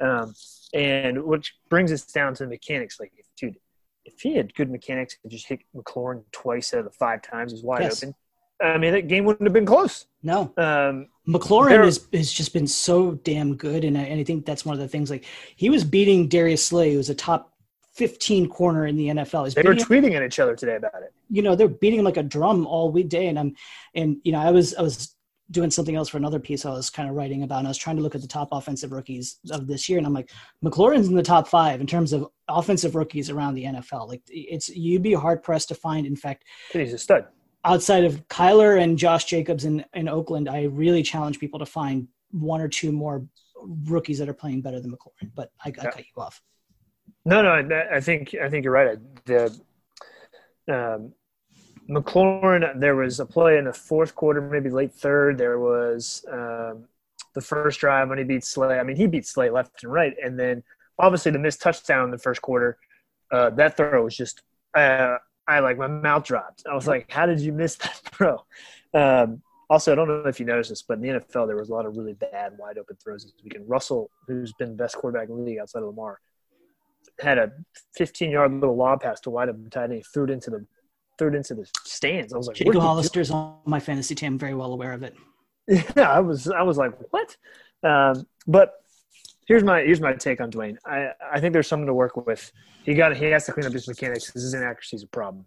Um, 0.00 0.34
and 0.74 1.22
which 1.24 1.54
brings 1.68 1.92
us 1.92 2.04
down 2.04 2.34
to 2.34 2.44
the 2.44 2.48
mechanics. 2.48 2.98
Like, 2.98 3.12
if, 3.16 3.26
dude, 3.36 3.56
if 4.04 4.20
he 4.20 4.34
had 4.34 4.54
good 4.54 4.70
mechanics 4.70 5.16
and 5.22 5.30
just 5.30 5.46
hit 5.46 5.60
McLaurin 5.76 6.24
twice 6.32 6.74
out 6.74 6.80
of 6.80 6.84
the 6.86 6.90
five 6.90 7.22
times 7.22 7.52
he's 7.52 7.62
wide 7.62 7.82
yes. 7.82 8.02
open, 8.02 8.14
I 8.60 8.78
mean, 8.78 8.92
that 8.92 9.08
game 9.08 9.24
wouldn't 9.24 9.46
have 9.46 9.52
been 9.52 9.66
close. 9.66 10.06
No. 10.22 10.52
Um, 10.56 11.08
McLaurin 11.28 11.84
has, 11.84 12.08
has 12.12 12.32
just 12.32 12.52
been 12.52 12.66
so 12.66 13.12
damn 13.12 13.56
good. 13.56 13.84
And 13.84 13.98
I, 13.98 14.02
and 14.02 14.20
I 14.20 14.24
think 14.24 14.46
that's 14.46 14.64
one 14.64 14.72
of 14.72 14.80
the 14.80 14.88
things. 14.88 15.10
Like, 15.10 15.24
he 15.56 15.68
was 15.68 15.84
beating 15.84 16.28
Darius 16.28 16.64
Slay, 16.66 16.94
who's 16.94 17.10
a 17.10 17.14
top 17.14 17.51
15 17.94 18.48
corner 18.48 18.86
in 18.86 18.96
the 18.96 19.08
NFL. 19.08 19.44
He's 19.44 19.54
they 19.54 19.62
were 19.62 19.74
tweeting 19.74 20.10
him, 20.10 20.22
at 20.22 20.22
each 20.22 20.38
other 20.38 20.56
today 20.56 20.76
about 20.76 21.02
it. 21.02 21.12
You 21.30 21.42
know, 21.42 21.54
they're 21.54 21.68
beating 21.68 21.98
him 21.98 22.04
like 22.04 22.16
a 22.16 22.22
drum 22.22 22.66
all 22.66 22.90
week 22.90 23.08
day. 23.08 23.26
And 23.26 23.38
I'm, 23.38 23.54
and, 23.94 24.16
you 24.24 24.32
know, 24.32 24.40
I 24.40 24.50
was, 24.50 24.74
I 24.74 24.82
was 24.82 25.14
doing 25.52 25.70
something 25.70 25.94
else 25.94 26.08
for 26.08 26.16
another 26.16 26.40
piece 26.40 26.64
I 26.64 26.70
was 26.70 26.90
kind 26.90 27.08
of 27.08 27.14
writing 27.14 27.42
about, 27.42 27.58
and 27.58 27.68
I 27.68 27.70
was 27.70 27.78
trying 27.78 27.96
to 27.96 28.02
look 28.02 28.14
at 28.14 28.22
the 28.22 28.26
top 28.26 28.48
offensive 28.52 28.90
rookies 28.90 29.38
of 29.50 29.66
this 29.66 29.88
year, 29.88 29.98
and 29.98 30.06
I'm 30.06 30.14
like, 30.14 30.30
McLaurin's 30.64 31.08
in 31.08 31.14
the 31.14 31.22
top 31.22 31.46
five 31.46 31.80
in 31.80 31.86
terms 31.86 32.12
of 32.12 32.28
offensive 32.48 32.94
rookies 32.94 33.30
around 33.30 33.54
the 33.54 33.64
NFL. 33.64 34.08
Like, 34.08 34.22
it's 34.28 34.68
you'd 34.70 35.02
be 35.02 35.12
hard 35.12 35.42
pressed 35.42 35.68
to 35.68 35.74
find. 35.74 36.06
In 36.06 36.16
fact, 36.16 36.44
he's 36.72 36.92
a 36.92 36.98
stud. 36.98 37.26
Outside 37.64 38.04
of 38.04 38.26
Kyler 38.28 38.80
and 38.82 38.98
Josh 38.98 39.26
Jacobs 39.26 39.64
in, 39.64 39.84
in 39.94 40.08
Oakland, 40.08 40.48
I 40.48 40.64
really 40.64 41.02
challenge 41.02 41.38
people 41.38 41.60
to 41.60 41.66
find 41.66 42.08
one 42.30 42.60
or 42.60 42.68
two 42.68 42.90
more 42.90 43.24
rookies 43.84 44.18
that 44.18 44.28
are 44.28 44.34
playing 44.34 44.62
better 44.62 44.80
than 44.80 44.90
McLaurin. 44.90 45.30
But 45.34 45.52
I, 45.64 45.68
I 45.68 45.70
cut 45.70 45.98
you 45.98 46.22
off. 46.22 46.42
No, 47.24 47.42
no, 47.42 47.82
I 47.92 48.00
think 48.00 48.34
I 48.34 48.48
think 48.48 48.64
you're 48.64 48.72
right. 48.72 48.98
The 49.24 49.46
um, 50.68 51.12
McLaurin, 51.88 52.80
there 52.80 52.96
was 52.96 53.20
a 53.20 53.26
play 53.26 53.58
in 53.58 53.64
the 53.64 53.72
fourth 53.72 54.14
quarter, 54.14 54.40
maybe 54.40 54.70
late 54.70 54.92
third. 54.92 55.38
There 55.38 55.58
was 55.58 56.24
um, 56.30 56.88
the 57.34 57.40
first 57.40 57.80
drive 57.80 58.08
when 58.08 58.18
he 58.18 58.24
beat 58.24 58.44
Slay. 58.44 58.78
I 58.78 58.82
mean, 58.82 58.96
he 58.96 59.06
beat 59.06 59.26
Slay 59.26 59.50
left 59.50 59.82
and 59.82 59.92
right. 59.92 60.14
And 60.22 60.38
then 60.38 60.62
obviously 60.98 61.32
the 61.32 61.38
missed 61.38 61.60
touchdown 61.60 62.06
in 62.06 62.10
the 62.10 62.18
first 62.18 62.42
quarter, 62.42 62.78
uh, 63.30 63.50
that 63.50 63.76
throw 63.76 64.04
was 64.04 64.16
just, 64.16 64.42
uh, 64.74 65.16
I 65.48 65.60
like 65.60 65.78
my 65.78 65.86
mouth 65.86 66.24
dropped. 66.24 66.64
I 66.70 66.74
was 66.74 66.86
like, 66.86 67.10
how 67.10 67.26
did 67.26 67.40
you 67.40 67.52
miss 67.52 67.76
that 67.76 67.96
throw? 68.12 68.44
Um, 68.94 69.42
also, 69.70 69.92
I 69.92 69.94
don't 69.94 70.08
know 70.08 70.28
if 70.28 70.38
you 70.38 70.46
noticed 70.46 70.70
this, 70.70 70.82
but 70.82 70.94
in 70.94 71.02
the 71.02 71.08
NFL, 71.08 71.46
there 71.46 71.56
was 71.56 71.70
a 71.70 71.72
lot 71.72 71.86
of 71.86 71.96
really 71.96 72.12
bad 72.12 72.58
wide 72.58 72.78
open 72.78 72.96
throws 73.02 73.24
this 73.24 73.32
weekend. 73.42 73.68
Russell, 73.68 74.10
who's 74.26 74.52
been 74.52 74.76
best 74.76 74.96
quarterback 74.96 75.28
in 75.28 75.36
the 75.36 75.42
league 75.42 75.58
outside 75.58 75.80
of 75.80 75.86
Lamar, 75.86 76.20
had 77.20 77.38
a 77.38 77.52
15 77.96 78.30
yard 78.30 78.52
little 78.52 78.76
lob 78.76 79.02
pass 79.02 79.20
to 79.20 79.30
wide 79.30 79.48
open 79.48 79.68
tight 79.70 79.84
end. 79.84 79.94
He 79.94 80.02
threw 80.02 80.24
it 80.24 80.30
into 80.30 80.50
the 80.50 80.66
threw 81.18 81.28
it 81.28 81.34
into 81.34 81.54
the 81.54 81.66
stands. 81.84 82.32
I 82.32 82.36
was 82.36 82.46
like, 82.46 82.56
Jacob 82.56 82.80
Hollister's 82.80 83.30
on 83.30 83.56
my 83.64 83.80
fantasy 83.80 84.14
team. 84.14 84.34
I'm 84.34 84.38
very 84.38 84.54
well 84.54 84.72
aware 84.72 84.92
of 84.92 85.02
it. 85.02 85.14
Yeah, 85.96 86.10
I 86.10 86.18
was. 86.18 86.48
I 86.48 86.62
was 86.62 86.76
like, 86.76 86.92
what? 87.10 87.36
Um, 87.84 88.26
but 88.48 88.72
here's 89.46 89.62
my 89.62 89.80
here's 89.80 90.00
my 90.00 90.12
take 90.12 90.40
on 90.40 90.50
Dwayne. 90.50 90.76
I 90.84 91.10
I 91.32 91.40
think 91.40 91.52
there's 91.52 91.68
something 91.68 91.86
to 91.86 91.94
work 91.94 92.16
with. 92.26 92.50
He 92.84 92.94
got 92.94 93.16
he 93.16 93.26
has 93.26 93.46
to 93.46 93.52
clean 93.52 93.66
up 93.66 93.72
his 93.72 93.86
mechanics 93.86 94.26
because 94.26 94.42
his 94.42 94.54
inaccuracy 94.54 94.96
is 94.96 95.02
a 95.04 95.08
problem. 95.08 95.46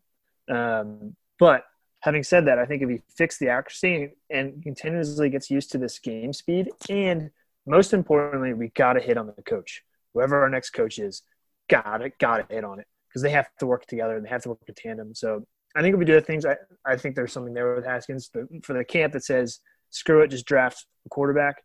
Um, 0.50 1.16
but 1.38 1.66
having 2.00 2.24
said 2.24 2.46
that, 2.48 2.60
I 2.60 2.66
think 2.66 2.82
if 2.82 2.90
he 2.90 3.02
fixes 3.18 3.40
the 3.40 3.50
accuracy 3.50 4.12
and 4.30 4.62
continuously 4.64 5.30
gets 5.30 5.50
used 5.50 5.72
to 5.72 5.78
this 5.78 6.00
game 6.00 6.32
speed, 6.32 6.70
and 6.90 7.30
most 7.66 7.94
importantly, 7.94 8.54
we 8.54 8.70
got 8.70 8.94
to 8.94 9.02
hit 9.02 9.18
on 9.18 9.28
the 9.28 9.42
coach. 9.42 9.84
Whoever 10.14 10.42
our 10.42 10.50
next 10.50 10.70
coach 10.70 11.00
is, 11.00 11.24
got 11.70 12.02
it, 12.02 12.18
got 12.20 12.38
to 12.38 12.56
hit 12.56 12.64
on 12.64 12.80
it 12.80 12.88
because 13.08 13.22
they 13.22 13.32
have 13.32 13.50
to 13.60 13.66
work 13.66 13.86
together 13.86 14.16
and 14.16 14.26
they 14.26 14.30
have 14.30 14.44
to 14.44 14.50
work 14.50 14.60
in 14.68 14.74
tandem. 14.74 15.16
So 15.16 15.46
I 15.76 15.82
think 15.82 15.94
if 15.94 16.00
we 16.00 16.06
do 16.06 16.14
the 16.14 16.22
things, 16.22 16.46
I, 16.46 16.56
I 16.86 16.96
think 16.96 17.16
there's 17.16 17.34
something 17.34 17.54
there 17.54 17.76
with 17.76 17.86
Haskins 17.86 18.30
but 18.34 18.44
for 18.64 18.74
the 18.74 18.84
camp 18.84 19.14
that 19.14 19.24
says, 19.24 19.60
screw 19.90 20.22
it, 20.22 20.30
just 20.30 20.46
draft 20.46 20.86
a 21.06 21.10
quarterback. 21.10 21.64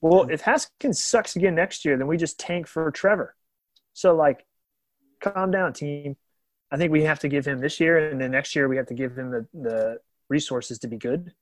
Well, 0.00 0.28
if 0.30 0.40
Haskins 0.40 1.02
sucks 1.02 1.36
again 1.36 1.54
next 1.54 1.84
year, 1.84 1.96
then 1.96 2.06
we 2.06 2.16
just 2.16 2.38
tank 2.38 2.66
for 2.66 2.90
Trevor. 2.90 3.36
So, 3.94 4.14
like, 4.14 4.44
calm 5.20 5.50
down, 5.50 5.72
team. 5.72 6.16
I 6.70 6.76
think 6.76 6.90
we 6.90 7.04
have 7.04 7.20
to 7.20 7.28
give 7.28 7.46
him 7.46 7.60
this 7.60 7.78
year, 7.78 8.10
and 8.10 8.20
then 8.20 8.30
next 8.30 8.56
year 8.56 8.66
we 8.68 8.76
have 8.78 8.86
to 8.86 8.94
give 8.94 9.16
him 9.16 9.30
the, 9.30 9.46
the 9.54 9.98
resources 10.28 10.78
to 10.80 10.88
be 10.88 10.96
good 10.96 11.32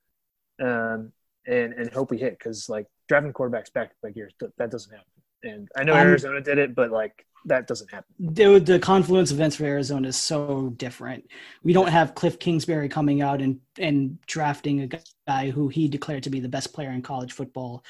um, 0.60 1.12
and, 1.46 1.72
and 1.72 1.92
hope 1.92 2.10
we 2.10 2.18
hit 2.18 2.38
because, 2.38 2.68
like, 2.68 2.86
drafting 3.08 3.32
quarterbacks 3.32 3.72
back 3.72 3.92
like 4.02 4.14
years, 4.14 4.34
that 4.58 4.70
doesn't 4.70 4.92
happen. 4.92 5.19
And 5.42 5.68
I 5.76 5.84
know 5.84 5.94
um, 5.94 5.98
Arizona 5.98 6.40
did 6.40 6.58
it, 6.58 6.74
but, 6.74 6.90
like, 6.90 7.26
that 7.46 7.66
doesn't 7.66 7.90
happen. 7.90 8.14
The, 8.18 8.58
the 8.58 8.78
confluence 8.78 9.30
events 9.30 9.56
for 9.56 9.64
Arizona 9.64 10.08
is 10.08 10.16
so 10.16 10.74
different. 10.76 11.24
We 11.62 11.72
don't 11.72 11.88
have 11.88 12.14
Cliff 12.14 12.38
Kingsbury 12.38 12.88
coming 12.88 13.22
out 13.22 13.40
and 13.40 13.60
and 13.78 14.20
drafting 14.26 14.82
a 14.82 14.88
guy 15.26 15.50
who 15.50 15.68
he 15.68 15.88
declared 15.88 16.24
to 16.24 16.30
be 16.30 16.40
the 16.40 16.50
best 16.50 16.74
player 16.74 16.90
in 16.90 17.00
college 17.00 17.32
football. 17.32 17.82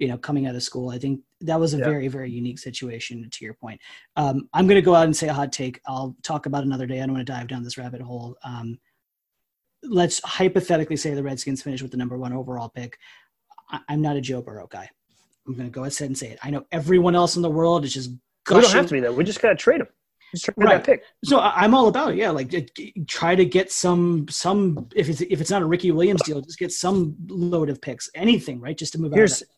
You 0.00 0.08
know, 0.08 0.18
coming 0.18 0.46
out 0.46 0.54
of 0.54 0.62
school, 0.62 0.90
I 0.90 0.98
think 0.98 1.20
that 1.42 1.60
was 1.60 1.74
a 1.74 1.78
yeah. 1.78 1.84
very 1.84 2.08
very 2.08 2.30
unique 2.30 2.58
situation. 2.58 3.28
To 3.30 3.44
your 3.44 3.54
point, 3.54 3.80
um, 4.16 4.48
I'm 4.52 4.66
going 4.66 4.74
to 4.76 4.82
go 4.82 4.96
out 4.96 5.04
and 5.04 5.16
say 5.16 5.28
a 5.28 5.32
hot 5.32 5.52
take. 5.52 5.80
I'll 5.86 6.16
talk 6.22 6.46
about 6.46 6.64
another 6.64 6.86
day. 6.86 7.00
I 7.00 7.06
don't 7.06 7.14
want 7.14 7.24
to 7.26 7.32
dive 7.32 7.46
down 7.46 7.62
this 7.62 7.78
rabbit 7.78 8.00
hole. 8.00 8.36
Um, 8.42 8.80
let's 9.84 10.20
hypothetically 10.24 10.96
say 10.96 11.14
the 11.14 11.22
Redskins 11.22 11.62
finish 11.62 11.82
with 11.82 11.92
the 11.92 11.96
number 11.96 12.18
one 12.18 12.32
overall 12.32 12.68
pick. 12.68 12.98
I, 13.70 13.78
I'm 13.88 14.00
not 14.00 14.16
a 14.16 14.20
Joe 14.20 14.42
Burrow 14.42 14.66
guy. 14.68 14.90
I'm 15.48 15.54
going 15.54 15.66
to 15.68 15.72
go 15.72 15.82
ahead 15.84 16.00
and 16.02 16.16
say 16.16 16.28
it. 16.30 16.38
I 16.42 16.50
know 16.50 16.64
everyone 16.70 17.14
else 17.16 17.36
in 17.36 17.42
the 17.42 17.50
world 17.50 17.84
is 17.84 17.92
just 17.94 18.10
Gushing. 18.44 18.58
We 18.60 18.62
don't 18.62 18.76
have 18.76 18.86
to 18.86 18.92
be 18.94 19.00
though. 19.00 19.12
We 19.12 19.24
just 19.24 19.42
got 19.42 19.50
to 19.50 19.54
trade 19.56 19.80
him. 19.80 19.88
Just 20.32 20.44
trade 20.44 20.54
Right. 20.58 20.76
that 20.76 20.84
pick. 20.84 21.02
So 21.24 21.38
I- 21.38 21.62
I'm 21.64 21.74
all 21.74 21.88
about 21.88 22.12
it. 22.12 22.16
Yeah, 22.16 22.30
like 22.30 22.54
try 23.08 23.34
to 23.34 23.44
get 23.44 23.72
some 23.72 24.26
some 24.28 24.88
if 24.94 25.08
it's 25.08 25.20
if 25.22 25.40
it's 25.40 25.50
not 25.50 25.62
a 25.62 25.66
Ricky 25.66 25.90
Williams 25.90 26.22
deal, 26.22 26.40
just 26.40 26.58
get 26.58 26.70
some 26.72 27.16
load 27.28 27.68
of 27.70 27.80
picks, 27.80 28.08
anything, 28.14 28.60
right? 28.60 28.76
Just 28.76 28.92
to 28.92 29.00
move 29.00 29.12
Here's 29.14 29.42
out. 29.42 29.48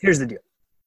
here's 0.00 0.18
the 0.18 0.26
deal. 0.26 0.38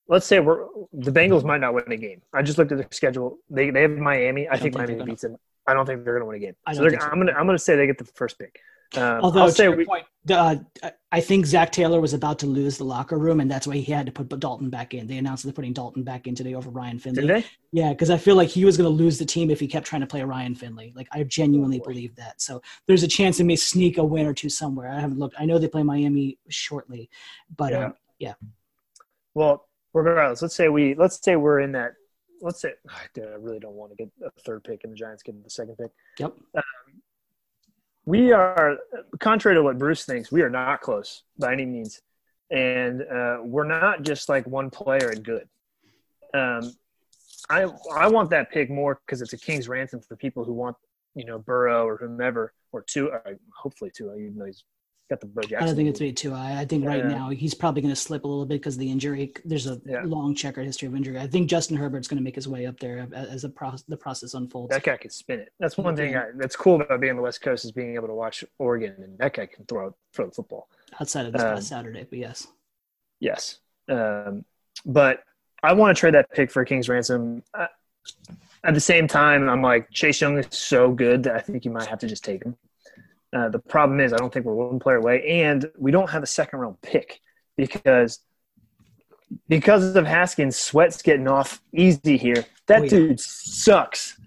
Let's 0.08 0.26
say 0.26 0.40
we're 0.40 0.66
the 0.94 1.12
Bengals 1.12 1.44
might 1.44 1.62
not 1.62 1.74
win 1.74 1.84
a 1.92 1.98
game. 1.98 2.22
I 2.34 2.42
just 2.44 2.58
looked 2.58 2.72
at 2.72 2.78
the 2.78 2.88
schedule. 2.96 3.40
They 3.50 3.70
they 3.72 3.82
have 3.84 3.92
Miami. 3.92 4.48
I, 4.48 4.54
don't 4.54 4.62
think 4.64 4.76
Miami 4.76 5.04
beats 5.04 5.22
them. 5.24 5.36
I 5.68 5.74
don't 5.74 5.86
think 5.86 6.04
they're 6.04 6.14
going 6.20 6.22
to 6.22 6.28
win 6.28 6.36
a 6.36 6.40
game. 6.40 6.56
So 6.68 6.74
don't 6.74 6.82
they're- 6.84 6.90
think 6.92 7.02
so. 7.02 7.08
I'm 7.10 7.20
gonna 7.20 7.32
I'm 7.34 7.46
gonna 7.46 7.58
say 7.60 7.76
they 7.76 7.88
get 7.88 7.98
the 7.98 8.06
first 8.16 8.38
pick. 8.38 8.60
Um, 8.96 9.22
Although 9.24 9.42
I'll 9.42 9.50
say 9.50 9.66
your 9.66 9.76
we, 9.76 9.86
point, 9.86 10.06
the, 10.26 10.36
uh, 10.38 10.90
I 11.12 11.20
think 11.20 11.46
Zac 11.46 11.72
Taylor 11.72 12.00
was 12.00 12.14
about 12.14 12.40
to 12.40 12.46
lose 12.46 12.78
the 12.78 12.84
locker 12.84 13.18
room, 13.18 13.40
and 13.40 13.50
that's 13.50 13.68
why 13.68 13.76
he 13.76 13.92
had 13.92 14.06
to 14.06 14.12
put 14.12 14.30
Dalton 14.40 14.70
back 14.70 14.94
in. 14.94 15.06
They 15.08 15.18
announced 15.18 15.44
they're 15.44 15.54
putting 15.54 15.74
Dalton 15.74 16.04
back 16.04 16.28
in 16.28 16.36
today 16.36 16.54
over 16.56 16.70
Ryan 16.70 17.00
Finley. 17.00 17.22
did 17.28 17.30
they? 17.44 17.46
Yeah, 17.72 17.90
because 17.90 18.10
I 18.10 18.18
feel 18.18 18.36
like 18.36 18.50
he 18.50 18.64
was 18.64 18.78
going 18.78 18.90
to 18.90 18.96
lose 18.96 19.18
the 19.20 19.26
team 19.26 19.50
if 19.50 19.60
he 19.60 19.68
kept 19.68 19.86
trying 19.86 20.02
to 20.02 20.08
play 20.08 20.24
Ryan 20.24 20.56
Finley. 20.56 20.94
Like 20.96 21.08
I 21.12 21.24
genuinely 21.24 21.82
Oh, 21.82 21.88
believe 21.88 22.16
that. 22.16 22.42
So 22.42 22.62
there's 22.86 23.04
a 23.04 23.08
chance 23.08 23.38
they 23.38 23.44
may 23.44 23.56
sneak 23.56 23.98
a 23.98 24.04
win 24.04 24.26
or 24.26 24.34
two 24.34 24.50
somewhere. 24.50 24.90
I 24.90 25.00
haven't 25.00 25.20
looked. 25.20 25.36
I 25.40 25.46
know 25.46 25.58
they 25.58 25.68
play 25.68 25.84
Miami 25.84 26.38
shortly, 26.50 27.10
but 27.56 27.72
Yeah. 28.20 28.30
um, 28.32 28.36
Well, 29.34 29.68
regardless, 29.94 30.42
let's 30.42 30.56
say 30.56 30.70
we 30.70 30.96
let's 30.96 31.22
say 31.24 31.36
we're 31.36 31.60
in 31.62 31.72
that. 31.74 31.94
Let's 32.42 32.62
say 32.62 32.74
dude, 33.14 33.26
I 33.26 33.36
really 33.36 33.60
don't 33.60 33.76
want 33.76 33.92
to 33.92 33.96
get 33.98 34.10
a 34.26 34.30
third 34.42 34.64
pick 34.64 34.84
and 34.84 34.92
the 34.94 34.98
Giants 34.98 35.24
get 35.24 35.42
the 35.44 35.50
second 35.50 35.78
pick. 35.78 35.92
yep. 36.20 36.34
We 38.06 38.32
are 38.32 38.78
contrary 39.20 39.56
to 39.56 39.64
what 39.64 39.78
bruce 39.78 40.06
thinks 40.06 40.32
we 40.32 40.42
are 40.42 40.50
not 40.50 40.82
close 40.82 41.24
by 41.40 41.54
any 41.54 41.66
means. 41.66 42.02
And 42.52 43.02
uh, 43.02 43.40
we're 43.42 43.68
not 43.68 44.04
just 44.04 44.30
like 44.30 44.46
one 44.46 44.70
player 44.70 45.10
and 45.10 45.24
good. 45.24 45.48
Um, 46.34 46.76
I, 47.50 47.68
I 47.96 48.08
want 48.08 48.30
that 48.32 48.52
pick 48.52 48.70
more 48.70 49.02
because 49.06 49.22
it's 49.22 49.34
a 49.34 49.38
king's 49.38 49.68
ransom 49.68 50.02
for 50.02 50.16
people 50.16 50.44
who 50.44 50.54
want 50.54 50.76
you 51.16 51.26
know 51.26 51.40
burrow 51.40 51.88
or 51.88 51.98
whomever 51.98 52.54
or 52.72 52.82
Tua 52.82 53.22
hopefully 53.56 53.92
Tua 53.94 54.18
even 54.18 54.36
though 54.38 54.46
he's 54.46 54.64
got 55.10 55.20
the 55.20 55.28
Bo 55.28 55.42
I 55.58 55.66
don't 55.66 55.76
think 55.76 55.90
it's 55.90 56.00
me 56.00 56.12
too. 56.12 56.34
I, 56.34 56.62
I 56.62 56.66
think 56.66 56.84
right 56.86 57.04
Yeah. 57.04 57.10
now 57.10 57.30
he's 57.30 57.54
probably 57.54 57.82
going 57.82 57.94
to 57.94 58.00
slip 58.00 58.24
a 58.24 58.28
little 58.28 58.46
bit 58.46 58.56
because 58.56 58.76
of 58.76 58.80
the 58.80 58.92
injury. 58.92 59.32
There's 59.46 59.68
a 59.68 59.80
Yeah. 59.86 60.02
long 60.04 60.34
checkered 60.34 60.66
history 60.66 60.88
of 60.88 60.96
injury. 60.96 61.20
I 61.20 61.28
think 61.28 61.48
Justin 61.50 61.78
Herbert's 61.78 62.08
going 62.08 62.18
to 62.18 62.24
make 62.24 62.36
his 62.36 62.48
way 62.48 62.66
up 62.66 62.80
there 62.80 63.08
as 63.14 63.44
the, 63.44 63.50
pro- 63.50 63.76
the 63.88 63.98
process 63.98 64.34
unfolds. 64.34 64.72
that 64.72 64.84
guy 64.84 64.98
can 64.98 65.12
spin 65.12 65.40
it 65.40 65.52
that's 65.60 65.78
one 65.78 65.96
thing 65.96 66.16
I, 66.16 66.26
that's 66.36 66.56
cool 66.56 66.82
about 66.82 67.00
being 67.02 67.12
on 67.12 67.18
the 67.18 67.22
west 67.24 67.42
coast 67.42 67.66
is 67.66 67.72
being 67.72 67.94
able 67.96 68.08
to 68.08 68.14
watch 68.16 68.44
oregon 68.58 68.96
and 68.98 69.18
that 69.20 69.34
guy 69.34 69.46
can 69.46 69.66
throw 69.66 69.96
throw 70.14 70.26
the 70.28 70.32
football 70.32 70.70
outside 71.00 71.26
of 71.28 71.34
this 71.34 71.42
Um, 71.42 71.56
past 71.56 71.68
Saturday, 71.68 72.06
but 72.10 72.18
yes. 72.20 72.48
Yes. 73.20 73.60
Um, 73.88 74.44
but 74.86 75.24
I 75.62 75.74
want 75.74 75.96
to 75.96 76.00
trade 76.00 76.14
that 76.16 76.32
pick 76.32 76.52
for 76.52 76.66
King's 76.66 76.90
Ransom. 76.90 77.44
Uh, 77.54 77.68
at 78.64 78.74
the 78.74 78.80
same 78.80 79.08
time, 79.08 79.48
I'm 79.50 79.62
like, 79.62 79.90
Chase 79.92 80.22
Young 80.22 80.38
is 80.38 80.48
so 80.52 80.92
good 80.92 81.24
that 81.24 81.36
I 81.36 81.40
think 81.40 81.66
you 81.66 81.72
might 81.72 81.88
have 81.88 82.00
to 82.00 82.08
just 82.08 82.24
take 82.24 82.44
him. 82.44 82.56
Uh, 83.36 83.50
the 83.50 83.60
problem 83.60 84.00
is, 84.00 84.14
I 84.14 84.18
don't 84.18 84.32
think 84.34 84.46
we're 84.46 84.54
one 84.54 84.80
player 84.80 84.96
away, 84.98 85.42
and 85.42 85.66
we 85.78 85.92
don't 85.92 86.10
have 86.10 86.24
a 86.24 86.28
second 86.28 86.60
round 86.60 86.82
pick 86.82 87.20
because 87.58 88.20
because 89.50 89.96
of 89.96 90.06
Haskins, 90.06 90.56
Sweat's 90.56 91.02
getting 91.02 91.28
off 91.28 91.62
easy 91.74 92.16
here. 92.16 92.46
That 92.68 92.82
Oh, 92.82 92.84
yeah. 92.84 92.90
dude 92.90 93.20
sucks. 93.20 94.18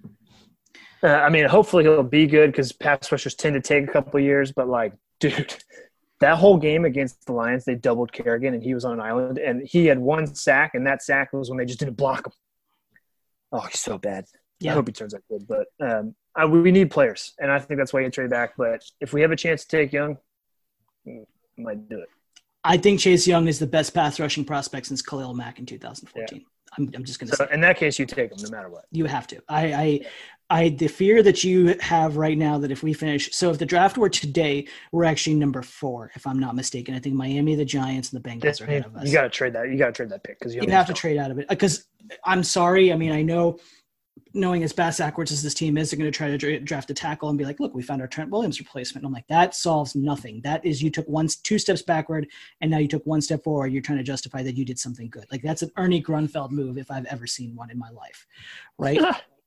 Uh, 1.03 1.07
I 1.07 1.31
mean, 1.31 1.47
hopefully 1.47 1.85
he'll 1.85 2.03
be 2.03 2.27
good 2.27 2.51
because 2.53 2.73
pass 2.73 3.11
rushers 3.11 3.35
tend 3.35 3.55
to 3.55 3.61
take 3.61 3.89
a 3.89 3.93
couple 3.93 4.19
years, 4.21 4.53
but 4.53 4.69
like, 4.69 4.93
dude, 5.21 5.55
that 6.21 6.37
whole 6.37 6.59
game 6.59 6.85
against 6.85 7.25
the 7.27 7.33
Lions, 7.33 7.65
they 7.65 7.77
doubled 7.77 8.13
Kerrigan 8.13 8.53
and 8.55 8.63
he 8.63 8.75
was 8.75 8.85
on 8.85 8.95
an 8.95 9.01
island 9.01 9.39
and 9.39 9.63
he 9.67 9.87
had 9.87 9.99
one 9.99 10.35
sack, 10.35 10.73
and 10.75 10.87
that 10.87 11.03
sack 11.03 11.33
was 11.33 11.49
when 11.49 11.59
they 11.59 11.65
just 11.65 11.79
didn't 11.79 11.97
block 11.97 12.27
him. 12.27 12.33
Oh, 13.53 13.61
he's 13.61 13.81
so 13.81 13.97
bad. 13.97 14.27
I 14.65 14.69
hope 14.69 14.89
he 14.89 14.93
turns 14.93 15.15
out 15.15 15.23
good, 15.31 15.47
but 15.47 15.67
um, 15.81 16.15
I, 16.35 16.45
we 16.45 16.71
need 16.73 16.91
players, 16.91 17.35
and 17.39 17.51
I 17.51 17.59
think 17.59 17.79
that's 17.79 17.93
why 17.93 18.01
you 18.01 18.11
trade 18.11 18.31
back. 18.31 18.55
But 18.57 18.83
if 19.01 19.13
we 19.13 19.21
have 19.23 19.31
a 19.31 19.37
chance 19.37 19.65
to 19.65 19.69
take 19.69 19.93
Young, 19.93 20.17
mm, 21.07 21.25
I 21.59 21.63
might 21.63 21.89
do 21.89 21.99
it. 22.01 22.09
I 22.65 22.77
think 22.77 23.01
Chase 23.01 23.27
Young 23.27 23.47
is 23.47 23.59
the 23.59 23.67
best 23.67 23.95
pass 23.95 24.19
rushing 24.19 24.45
prospect 24.45 24.87
since 24.87 25.01
Khalil 25.01 25.33
Mack 25.35 25.59
in 25.59 25.67
2014. 25.67 26.45
I'm, 26.77 26.91
I'm 26.95 27.05
just 27.05 27.19
going 27.19 27.31
to 27.31 27.37
So 27.37 27.47
say 27.47 27.55
in 27.55 27.61
that 27.63 27.79
case, 27.79 27.99
you 27.99 28.05
take 28.05 28.31
him 28.33 28.39
no 28.43 28.51
matter 28.51 28.69
what. 28.69 28.85
you 28.91 29.07
have 29.07 29.27
to. 29.29 29.41
I, 29.49 29.73
I, 29.73 30.01
I, 30.51 30.69
the 30.71 30.89
fear 30.89 31.23
that 31.23 31.45
you 31.45 31.77
have 31.81 32.17
right 32.17 32.37
now 32.37 32.59
that 32.59 32.71
if 32.71 32.83
we 32.83 32.93
finish, 32.93 33.33
so 33.33 33.51
if 33.51 33.59
the 33.59 33.65
draft 33.65 33.97
were 33.97 34.09
today, 34.11 34.67
we're 34.93 35.05
actually 35.05 35.37
number 35.37 35.63
four, 35.63 36.11
if 36.15 36.27
I'm 36.27 36.39
not 36.39 36.57
mistaken. 36.57 36.95
I 36.95 36.99
think 36.99 37.15
Miami, 37.15 37.55
the 37.55 37.65
Giants, 37.65 38.13
and 38.13 38.23
the 38.23 38.29
Bengals 38.29 38.61
are 38.61 38.65
ahead 38.65 38.87
of 38.87 38.97
us. 38.97 39.07
You 39.07 39.13
got 39.13 39.23
to 39.23 39.31
trade 39.31 39.55
that. 39.55 39.71
You 39.71 39.79
got 39.79 39.87
to 39.87 39.93
trade 39.93 40.11
that 40.11 40.25
pick 40.25 40.39
because 40.39 40.55
you 40.55 40.63
you 40.63 40.71
have 40.71 40.87
to 40.87 40.93
trade 40.93 41.17
out 41.17 41.31
of 41.31 41.39
it 41.39 41.49
because 41.49 41.87
I'm 42.25 42.43
sorry. 42.43 42.93
I 42.93 42.97
mean, 42.97 43.13
I 43.13 43.23
know 43.23 43.59
knowing 44.35 44.63
as 44.63 44.73
bass 44.73 44.99
backwards 44.99 45.33
as 45.33 45.43
this 45.43 45.55
team 45.55 45.77
is, 45.77 45.91
they're 45.91 45.99
going 45.99 46.11
to 46.11 46.17
try 46.17 46.29
to 46.29 46.39
dra- 46.39 46.61
draft 46.61 46.91
a 46.91 46.95
tackle 46.95 47.29
and 47.29 47.39
be 47.39 47.45
like, 47.45 47.61
"Look, 47.61 47.75
we 47.75 47.83
found 47.83 48.01
our 48.01 48.09
Trent 48.09 48.31
Williams 48.31 48.59
replacement." 48.59 49.07
I'm 49.07 49.13
like, 49.13 49.27
that 49.29 49.55
solves 49.55 49.95
nothing. 49.95 50.41
That 50.43 50.65
is, 50.65 50.83
you 50.83 50.91
took 50.91 51.07
one, 51.09 51.29
two 51.43 51.59
steps 51.59 51.83
backward, 51.83 52.29
and 52.61 52.71
now 52.71 52.79
you 52.79 52.89
took 52.89 53.05
one 53.07 53.21
step 53.21 53.45
forward. 53.45 53.73
You're 53.73 53.83
trying 53.83 53.99
to 53.99 54.05
justify 54.05 54.43
that 54.43 54.57
you 54.57 54.65
did 54.65 54.79
something 54.79 55.09
good. 55.09 55.27
Like 55.31 55.43
that's 55.43 55.63
an 55.63 55.71
Ernie 55.77 56.03
Grunfeld 56.03 56.51
move 56.51 56.79
if 56.79 56.91
I've 56.91 57.07
ever 57.07 57.27
seen 57.27 57.55
one 57.55 57.71
in 57.71 57.79
my 57.79 57.91
life, 57.91 58.27
right? 58.79 59.01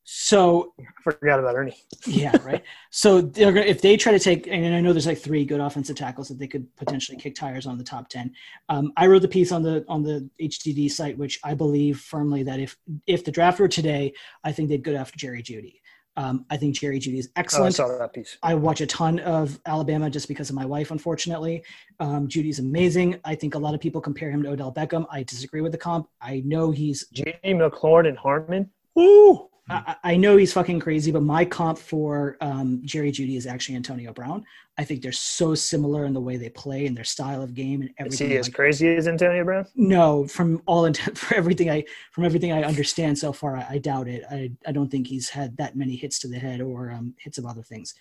So 0.04 0.74
I 0.80 0.84
Forgot 1.04 1.40
about 1.40 1.56
Ernie. 1.56 1.76
yeah, 2.08 2.36
right. 2.44 2.64
So 2.90 3.22
they're 3.22 3.52
gonna 3.52 3.66
if 3.66 3.82
they 3.82 3.98
try 3.98 4.12
to 4.12 4.20
take, 4.20 4.48
and 4.48 4.74
I 4.76 4.82
know 4.82 4.94
there's 4.94 5.06
like 5.08 5.18
three 5.20 5.46
good 5.46 5.60
offensive 5.60 5.96
tackles 5.96 6.28
that 6.30 6.40
they 6.40 6.48
could 6.48 6.68
potentially 6.76 7.18
kick 7.18 7.36
tires 7.36 7.66
on 7.68 7.78
the 7.78 7.84
top 7.84 8.10
ten. 8.10 8.34
Um, 8.70 8.92
I 8.98 9.08
wrote 9.08 9.22
the 9.22 9.28
piece 9.28 9.52
on 9.52 9.62
the 9.64 9.86
on 9.88 10.04
the 10.04 10.30
HDD 10.42 10.90
site, 10.92 11.18
which 11.18 11.40
I 11.44 11.54
believe 11.54 12.00
firmly 12.00 12.44
that 12.44 12.60
if 12.60 12.78
if 13.08 13.24
the 13.24 13.32
draft 13.32 13.60
were 13.60 13.68
today, 13.68 14.14
I 14.44 14.52
think 14.52 14.70
they'd 14.70 14.84
go 14.84 14.96
after 14.96 15.18
Jerry 15.18 15.44
Jeudy. 15.44 15.76
Um, 16.18 16.46
I 16.50 16.58
think 16.58 16.76
Jerry 16.76 17.00
Jeudy 17.00 17.20
is 17.20 17.28
Oh, 17.30 17.32
I 17.38 17.40
excellent. 17.40 17.76
saw 17.76 17.88
that 17.98 18.12
piece. 18.12 18.38
I 18.44 18.54
watch 18.54 18.82
a 18.82 18.86
ton 18.88 19.20
of 19.20 19.60
Alabama 19.66 20.10
just 20.10 20.28
because 20.28 20.50
of 20.50 20.56
my 20.58 20.66
wife, 20.66 20.92
unfortunately. 20.92 21.64
Um, 22.02 22.28
Jeudy's 22.28 22.60
amazing. 22.60 23.18
I 23.24 23.34
think 23.34 23.56
a 23.56 23.58
lot 23.60 23.74
of 23.74 23.80
people 23.80 24.02
compare 24.02 24.30
him 24.30 24.44
to 24.44 24.50
Odell 24.50 24.74
Beckham. 24.74 25.06
I 25.10 25.24
disagree 25.24 25.62
with 25.62 25.72
the 25.72 25.78
comp. 25.78 26.10
I 26.22 26.42
know 26.46 26.70
he's 26.70 27.08
G. 27.14 27.24
McLaurin 27.46 28.10
and 28.10 28.18
Harmon. 28.18 28.70
Woo! 28.94 29.48
I, 29.70 29.96
I 30.04 30.18
know 30.18 30.38
he's 30.38 30.54
fucking 30.54 30.80
crazy, 30.80 31.12
but 31.12 31.24
my 31.24 31.46
comp 31.46 31.78
for 31.78 32.38
um, 32.42 32.82
Jerry 32.84 33.12
Jeudy 33.12 33.38
is 33.38 33.46
actually 33.46 33.76
Antonio 33.76 34.12
Brown. 34.12 34.44
I 34.78 34.84
think 34.84 35.02
they're 35.02 35.12
so 35.12 35.54
similar 35.54 36.06
in 36.06 36.14
the 36.14 36.20
way 36.20 36.38
they 36.38 36.50
play 36.50 36.88
and 36.88 36.98
their 36.98 37.04
style 37.04 37.42
of 37.42 37.54
game 37.54 37.82
and 37.82 37.92
everything. 37.98 38.28
Is 38.28 38.32
he 38.32 38.38
as 38.38 38.48
like- 38.48 38.56
crazy 38.56 38.96
as 38.96 39.08
Antonio 39.08 39.44
Brown? 39.44 39.66
no, 39.76 40.28
from 40.28 40.62
all 40.66 40.86
intent, 40.86 41.18
for 41.18 41.36
everything 41.36 41.70
I 41.70 41.84
from 42.12 42.26
everything 42.26 42.52
I 42.52 42.64
understand 42.64 43.18
so 43.18 43.32
far, 43.32 43.58
I, 43.58 43.68
I 43.72 43.78
doubt 43.78 44.08
it. 44.08 44.24
I, 44.30 44.52
I 44.66 44.72
don't 44.72 44.90
think 44.90 45.08
he's 45.08 45.30
had 45.30 45.56
that 45.58 45.76
many 45.76 45.96
hits 45.96 46.20
to 46.20 46.28
the 46.28 46.40
head 46.40 46.62
or 46.62 46.92
um, 46.92 47.14
hits 47.20 47.38
of 47.38 47.46
other 47.46 47.64
things. 47.64 47.94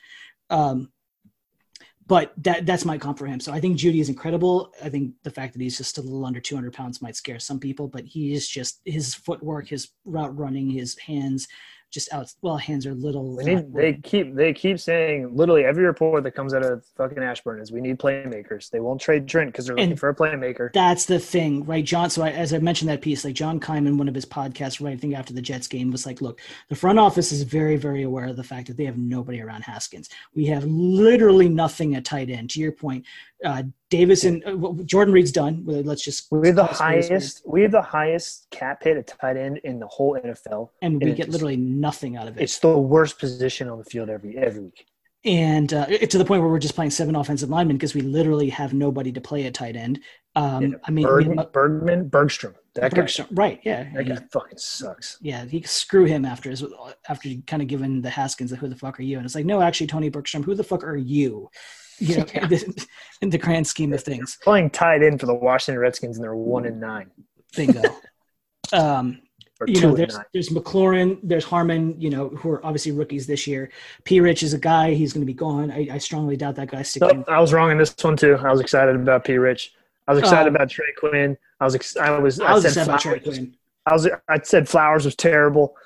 Um, 0.49 0.91
but 2.11 2.33
that 2.39 2.67
that's 2.67 2.85
my 2.85 2.99
comp 2.99 3.17
for 3.19 3.27
him. 3.27 3.39
So 3.39 3.53
I 3.53 3.61
think 3.61 3.79
Jeudy 3.79 4.01
is 4.01 4.09
incredible. 4.09 4.75
I 4.83 4.89
think 4.89 5.13
the 5.23 5.31
fact 5.31 5.53
that 5.53 5.63
he's 5.63 5.79
just 5.79 5.97
a 5.97 6.03
little 6.03 6.25
under 6.25 6.41
200 6.41 6.73
pounds 6.73 7.01
might 7.01 7.15
scare 7.15 7.39
some 7.39 7.61
people, 7.61 7.87
but 7.87 8.05
he 8.05 8.35
is 8.35 8.49
just 8.49 8.81
his 8.85 9.15
footwork, 9.15 9.69
his 9.69 9.91
route 10.05 10.37
running, 10.37 10.69
his 10.69 10.99
hands, 10.99 11.47
just 11.91 12.13
out. 12.13 12.33
Well, 12.43 12.57
hands 12.57 12.87
are 12.87 12.95
little. 12.95 13.37
We 13.37 13.43
uh, 13.43 13.47
need. 13.47 13.75
They 13.75 13.93
keep. 13.95 14.35
They 14.35 14.53
keep 14.53 14.79
saying 14.79 15.35
literally 15.35 15.65
every 15.65 15.85
report 15.85 16.23
that 16.25 16.33
comes 16.33 16.55
out 16.55 16.65
of 16.65 16.85
fucking 16.97 17.23
Ashburn 17.23 17.61
is 17.61 17.73
we 17.73 17.81
need 17.81 17.99
playmakers. 17.99 18.71
They 18.71 18.81
won't 18.81 19.01
trade 19.01 19.27
Trent 19.27 19.51
because 19.53 19.67
they're 19.67 19.77
looking 19.77 19.97
for 19.97 20.09
a 20.09 20.15
playmaker. 20.15 20.73
That's 20.73 21.07
the 21.07 21.19
thing, 21.19 21.65
right, 21.65 21.85
John? 21.85 22.11
So, 22.11 22.23
I, 22.23 22.31
as 22.31 22.53
I 22.55 22.59
mentioned 22.59 22.91
that 22.91 23.03
piece, 23.03 23.25
like 23.25 23.35
John 23.35 23.61
Keim, 23.61 23.99
one 23.99 24.09
of 24.09 24.15
his 24.15 24.27
podcasts, 24.27 24.85
right, 24.85 24.95
I 24.95 24.97
think 24.97 25.15
after 25.15 25.33
the 25.33 25.43
Jets 25.43 25.67
game, 25.67 25.91
was 25.91 26.07
like, 26.07 26.21
"Look, 26.21 26.41
the 26.69 26.77
front 26.77 26.99
office 26.99 27.33
is 27.33 27.43
very, 27.43 27.77
very 27.77 28.03
aware 28.03 28.27
of 28.27 28.37
the 28.37 28.45
fact 28.45 28.69
that 28.69 28.77
they 28.77 28.85
have 28.85 28.99
nobody 28.99 29.41
around 29.41 29.63
Haskins. 29.63 30.09
We 30.35 30.47
have 30.47 30.65
literally 30.65 31.49
nothing 31.49 31.95
at 31.95 32.05
tight 32.05 32.31
end." 32.31 32.51
To 32.51 32.61
your 32.61 32.73
point, 32.73 33.05
uh, 33.45 33.63
Davis 33.89 34.25
and 34.25 34.43
uh, 34.45 34.83
Jordan 34.85 35.13
Reed's 35.15 35.33
done. 35.33 35.63
Let's 35.67 36.03
just 36.05 36.29
We 36.31 36.49
have 36.49 36.57
the 36.57 36.67
call 36.67 36.71
it 36.73 36.81
what 36.81 36.95
it 36.97 36.99
is. 37.01 37.09
highest. 37.09 37.43
We 37.47 37.63
have 37.63 37.73
the 37.73 37.83
highest 37.83 38.49
cap 38.51 38.83
hit 38.85 38.97
at 38.97 39.07
tight 39.07 39.37
end 39.37 39.59
in 39.65 39.79
the 39.79 39.87
whole 39.87 40.19
NFL. 40.23 40.71
and 40.83 41.01
we 41.03 41.09
and 41.09 41.17
get 41.17 41.29
literally 41.31 41.57
nothing 41.57 42.17
out 42.17 42.29
of 42.29 42.37
it. 42.37 42.43
It's 42.43 42.59
the 42.59 42.77
worst 42.77 43.19
position 43.19 43.69
on 43.69 43.79
the 43.79 43.85
field 43.85 44.11
every 44.11 44.37
every 44.37 44.63
week. 44.63 44.87
and 45.25 45.73
uh, 45.75 45.87
to 45.87 46.19
the 46.19 46.25
point 46.25 46.41
where 46.43 46.51
we're 46.51 46.59
just 46.59 46.75
playing 46.75 46.91
seven 46.91 47.15
offensive 47.17 47.51
linemen 47.51 47.77
because 47.77 47.95
we 47.95 48.01
literally 48.03 48.49
have 48.51 48.73
nobody 48.75 49.13
to 49.13 49.21
play 49.21 49.47
at 49.47 49.55
tight 49.55 49.77
end. 49.77 50.01
Um, 50.37 50.63
Yeah, 50.63 50.69
I 50.85 50.91
mean, 50.91 51.07
Berg, 51.07 51.27
we- 51.27 51.37
Bergman, 51.53 52.09
Bergstrom. 52.09 52.55
That 52.75 52.95
guy. 52.95 53.09
Right? 53.33 53.61
Yeah, 53.65 53.83
That 53.95 54.05
he- 54.07 54.15
guy 54.15 54.19
fucking 54.33 54.59
sucks. 54.59 55.19
yeah, 55.21 55.45
he 55.45 55.61
screw 55.63 56.05
him 56.05 56.25
after 56.25 56.51
his 56.51 56.63
after 57.09 57.29
kind 57.47 57.61
of 57.63 57.69
giving 57.69 58.01
the 58.01 58.11
Haskins 58.11 58.51
the 58.51 58.57
who 58.57 58.69
the 58.69 58.77
fuck 58.77 59.01
are 59.01 59.03
you? 59.03 59.17
And 59.17 59.27
it's 59.27 59.35
like, 59.35 59.45
no, 59.45 59.61
actually, 59.61 59.89
Tony 59.89 60.09
Bergstrom, 60.09 60.45
who 60.45 60.55
the 60.55 60.63
fuck 60.63 60.85
are 60.85 60.97
you? 60.97 61.51
You 62.01 62.17
know, 62.19 62.25
in, 62.35 62.49
the, 62.49 62.87
in 63.23 63.31
the 63.31 63.39
grand 63.39 63.67
scheme 63.67 63.93
of 63.93 64.03
things, 64.03 64.39
Playing 64.43 64.71
tight 64.71 65.03
end 65.03 65.21
for 65.21 65.27
the 65.27 65.35
Washington 65.35 65.81
Redskins, 65.81 66.17
and 66.17 66.25
they're 66.25 66.35
one 66.35 66.67
and 66.67 66.81
nine 66.81 67.11
bingo. 67.55 67.83
um, 68.73 69.21
you 69.67 69.81
know, 69.83 69.95
there's 69.95 70.19
there's 70.33 70.49
McLaurin, 70.49 71.19
there's 71.23 71.45
Harmon, 71.45 72.01
you 72.01 72.09
know, 72.09 72.31
who 72.31 72.51
are 72.51 72.65
obviously 72.65 72.93
rookies 72.93 73.27
this 73.27 73.47
year. 73.47 73.71
P. 74.05 74.21
Rich 74.21 74.43
is 74.43 74.55
a 74.55 74.59
guy; 74.59 74.95
he's 74.95 75.13
going 75.13 75.21
to 75.21 75.27
be 75.27 75.35
gone. 75.35 75.71
I, 75.71 75.89
I 75.93 75.99
strongly 75.99 76.37
doubt 76.37 76.57
that 76.57 76.71
guy's 76.71 76.89
sticking. 76.89 77.25
I 77.29 77.41
was 77.41 77.53
wrong 77.53 77.71
in 77.71 77.77
this 77.77 77.95
one 78.01 78.17
too. 78.17 78.37
I 78.37 78.51
was 78.51 78.61
excited 78.61 78.97
about 78.97 79.25
P. 79.25 79.37
Rich. 79.37 79.75
I 80.09 80.13
was 80.13 80.21
excited 80.21 80.49
Um, 80.49 80.57
about 80.57 80.71
Trey 80.71 80.93
Quinn. 80.99 81.37
I 81.61 81.65
was. 81.65 81.75
Ex- 81.75 81.97
I 81.97 82.19
was. 82.19 82.41
I 82.41 82.55
was 82.55 82.65
I 82.65 82.71
said 82.71 82.87
about 82.87 83.01
Trey 83.01 83.19
Flowers 83.21 83.39
Quinn. 83.39 83.57
I 83.87 83.93
was. 83.93 84.09
I 84.29 84.41
said 84.43 84.69
Flowers 84.69 85.05
was 85.05 85.15
terrible. 85.15 85.77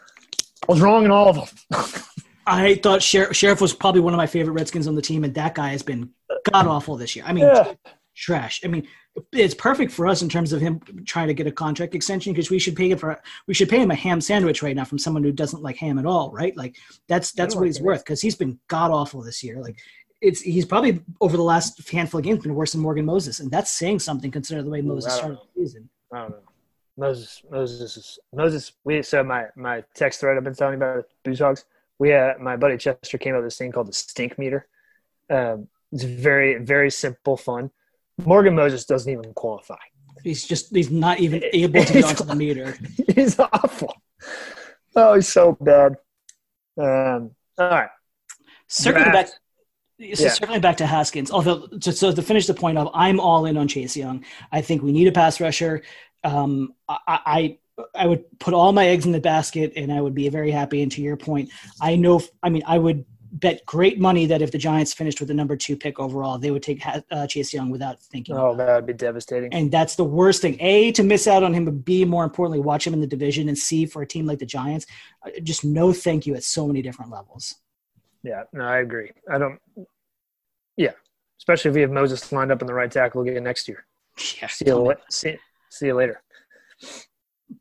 I 0.69 0.73
was 0.73 0.81
wrong 0.81 1.05
in 1.05 1.11
all 1.11 1.29
of 1.29 1.37
them. 1.37 1.85
I 2.47 2.75
thought 2.77 3.03
Sher- 3.03 3.33
Scherff 3.33 3.61
was 3.61 3.73
probably 3.73 4.01
one 4.01 4.13
of 4.13 4.19
my 4.19 4.27
favorite 4.27 4.55
Redskins 4.55 4.87
on 4.87 4.95
the 4.95 5.03
team, 5.03 5.25
and 5.25 5.35
that 5.35 5.55
guy 5.55 5.69
has 5.69 5.83
been 5.83 6.11
god 6.51 6.67
awful 6.67 6.97
this 6.97 7.17
year. 7.17 7.25
I 7.27 7.33
mean, 7.33 7.45
Yeah. 7.45 7.75
trash. 8.15 8.61
I 8.65 8.69
mean, 8.69 8.87
it's 9.33 9.55
perfect 9.55 9.93
for 9.93 10.07
us 10.07 10.23
in 10.23 10.29
terms 10.29 10.53
of 10.53 10.61
him 10.61 10.81
trying 11.07 11.29
to 11.29 11.35
get 11.35 11.47
a 11.47 11.53
contract 11.53 11.95
extension 11.95 12.33
because 12.33 12.51
we 12.51 12.59
should 12.59 12.75
pay 12.77 12.91
him 12.91 12.99
for 12.99 13.21
we 13.47 13.55
should 13.55 13.69
pay 13.69 13.79
him 13.81 13.91
a 13.91 13.95
ham 13.95 14.21
sandwich 14.21 14.63
right 14.63 14.75
now 14.75 14.85
from 14.85 14.99
someone 14.99 15.23
who 15.23 15.33
doesn't 15.33 15.63
like 15.63 15.77
ham 15.77 15.99
at 15.99 16.07
all, 16.07 16.31
right? 16.33 16.57
Like 16.57 16.77
that's 17.09 17.33
that's 17.33 17.55
what 17.55 17.67
he's 17.67 17.81
worth 17.81 18.05
because 18.05 18.21
he's 18.21 18.35
been 18.35 18.59
god 18.69 18.91
awful 18.91 19.23
this 19.23 19.43
year. 19.43 19.61
Like 19.61 19.79
it's 20.21 20.41
he's 20.41 20.65
probably 20.65 21.01
over 21.21 21.37
the 21.37 21.43
last 21.45 21.89
handful 21.91 22.19
of 22.19 22.25
games 22.25 22.43
been 22.43 22.55
worse 22.55 22.73
than 22.73 22.81
Morgan 22.81 23.05
Moses, 23.05 23.41
and 23.41 23.51
that's 23.51 23.71
saying 23.71 24.01
something 24.01 24.31
considering 24.31 24.65
the 24.65 24.71
way 24.73 24.81
Moses 24.81 25.15
started 25.15 25.39
the 25.55 25.63
season. 25.63 25.89
I 26.13 26.19
don't 26.23 26.31
know. 26.31 26.37
Moses, 26.97 27.43
Moses, 27.51 28.19
Moses. 28.33 28.73
We 28.85 29.03
so 29.03 29.23
my 29.23 29.47
my 29.57 29.85
text 29.95 30.21
thread 30.21 30.37
I've 30.37 30.45
been 30.45 30.55
telling 30.55 30.79
you 30.79 30.85
about 30.85 31.05
Booze 31.25 31.39
Hogs. 31.41 31.65
We 31.99 32.13
uh, 32.13 32.35
my 32.41 32.57
buddy 32.57 32.77
Chester 32.77 33.19
came 33.19 33.35
up 33.35 33.39
with 33.39 33.47
this 33.47 33.59
thing 33.59 33.73
called 33.73 33.89
the 33.89 33.93
stink 33.93 34.39
meter. 34.39 34.67
Um, 35.31 35.69
it's 35.93 36.05
very 36.05 36.59
very 36.59 36.91
simple, 36.91 37.37
fun. 37.37 37.71
Morgan 38.25 38.55
Moses 38.55 38.85
doesn't 38.85 39.11
even 39.11 39.33
qualify. 39.35 39.77
He's 40.23 40.45
just 40.47 40.75
he's 40.75 40.91
not 40.91 41.21
even 41.21 41.45
able 41.53 41.85
to 41.85 41.93
get 41.93 42.05
onto 42.05 42.25
the 42.25 42.35
meter. 42.35 42.77
he's 43.15 43.39
awful. 43.39 43.95
Oh, 44.97 45.15
he's 45.15 45.29
so 45.29 45.57
bad. 45.61 45.97
Um, 46.77 47.31
all 47.59 47.69
right. 47.69 47.91
Circling 48.69 49.13
back, 49.13 49.29
so 49.29 49.35
Yeah. 49.99 50.29
circling 50.31 50.61
back 50.61 50.77
to 50.79 50.87
Haskins. 50.87 51.31
Although, 51.31 51.69
so, 51.81 51.91
so 51.91 52.13
to 52.13 52.23
finish 52.23 52.47
the 52.47 52.55
point 52.55 52.79
of, 52.79 52.89
I'm 52.95 53.21
all 53.21 53.47
in 53.47 53.57
on 53.57 53.69
Chase 53.69 53.97
Young. 53.97 54.25
I 54.51 54.61
think 54.61 54.83
we 54.83 54.93
need 54.93 55.07
a 55.07 55.13
pass 55.13 55.41
rusher. 55.41 55.83
Um, 56.25 56.75
I, 56.89 56.99
I 57.07 57.59
I 57.95 58.07
would 58.07 58.25
put 58.39 58.55
all 58.55 58.73
my 58.73 58.87
eggs 58.87 59.07
in 59.07 59.13
the 59.13 59.21
basket, 59.21 59.73
and 59.77 59.93
I 59.93 60.01
would 60.01 60.15
be 60.15 60.29
very 60.29 60.51
happy. 60.51 60.83
And 60.83 60.93
to 60.93 61.03
your 61.03 61.17
point, 61.17 61.51
I 61.81 61.97
know. 61.97 62.21
I 62.43 62.49
mean, 62.49 62.63
I 62.67 62.79
would 62.79 63.05
bet 63.35 63.67
great 63.67 63.99
money 63.99 64.27
that 64.27 64.43
if 64.43 64.53
the 64.53 64.59
Giants 64.59 64.93
finished 64.93 65.19
with 65.19 65.27
the 65.27 65.35
number 65.35 65.57
two 65.57 65.77
pick 65.77 65.99
overall, 65.99 66.39
they 66.39 66.53
would 66.53 66.63
take 66.63 66.83
uh, 67.11 67.27
Chase 67.27 67.53
Young 67.53 67.71
without 67.71 68.01
thinking. 68.01 68.37
Oh, 68.37 68.55
that 68.55 68.77
would 68.77 68.87
be 68.87 68.93
devastating. 68.93 69.53
And 69.53 69.73
that's 69.73 69.97
the 69.97 70.05
worst 70.05 70.41
thing. 70.41 70.57
A, 70.61 70.93
to 70.93 71.03
miss 71.03 71.27
out 71.27 71.43
on 71.43 71.53
him, 71.53 71.65
but 71.65 71.85
B, 71.85 72.05
more 72.05 72.23
importantly, 72.23 72.61
watch 72.61 72.87
him 72.87 72.95
in 72.95 73.01
the 73.01 73.09
division. 73.09 73.49
And 73.49 73.59
C, 73.59 73.87
for 73.87 74.03
a 74.03 74.07
team 74.07 74.25
like 74.25 74.39
the 74.39 74.47
Giants, 74.47 74.87
uh, 75.27 75.31
just 75.43 75.65
no 75.65 75.93
thank 75.93 76.27
you 76.27 76.37
at 76.37 76.45
so 76.45 76.67
many 76.67 76.81
different 76.81 77.11
levels. 77.11 77.57
Yeah, 78.23 78.45
no, 78.53 78.65
I 78.65 78.79
agree. 78.79 79.11
I 79.31 79.39
don't. 79.39 79.59
Yeah, 80.77 80.93
especially 81.39 81.71
if 81.71 81.75
we 81.75 81.81
have 81.81 81.91
Moses 81.91 82.31
lined 82.33 82.53
up 82.53 82.63
in 82.63 82.67
the 82.67 82.75
right 82.75 82.91
tackle 82.91 83.23
again 83.23 83.43
next 83.45 83.69
year. 83.69 83.85
Yeah, 84.41 84.47
See 84.47 84.67
you, 84.67 84.77
la- 84.77 84.95
see, 85.11 85.37
see 85.71 85.87
you 85.87 85.95
later. 85.95 86.23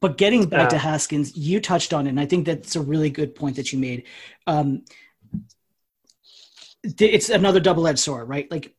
But 0.03 0.17
getting 0.17 0.47
back 0.47 0.67
to 0.71 0.75
Uh, 0.75 0.79
Haskins, 0.79 1.37
you 1.37 1.61
touched 1.61 1.93
on 1.93 2.07
it, 2.07 2.09
and 2.09 2.19
I 2.19 2.25
think 2.25 2.45
that's 2.45 2.75
a 2.75 2.81
really 2.81 3.09
good 3.09 3.35
point 3.35 3.55
that 3.55 3.71
you 3.71 3.79
made. 3.79 4.03
Um, 4.45 4.83
it's 6.83 7.29
another 7.29 7.61
double-edged 7.61 7.99
sword, 7.99 8.27
right? 8.27 8.51
Like 8.51 8.75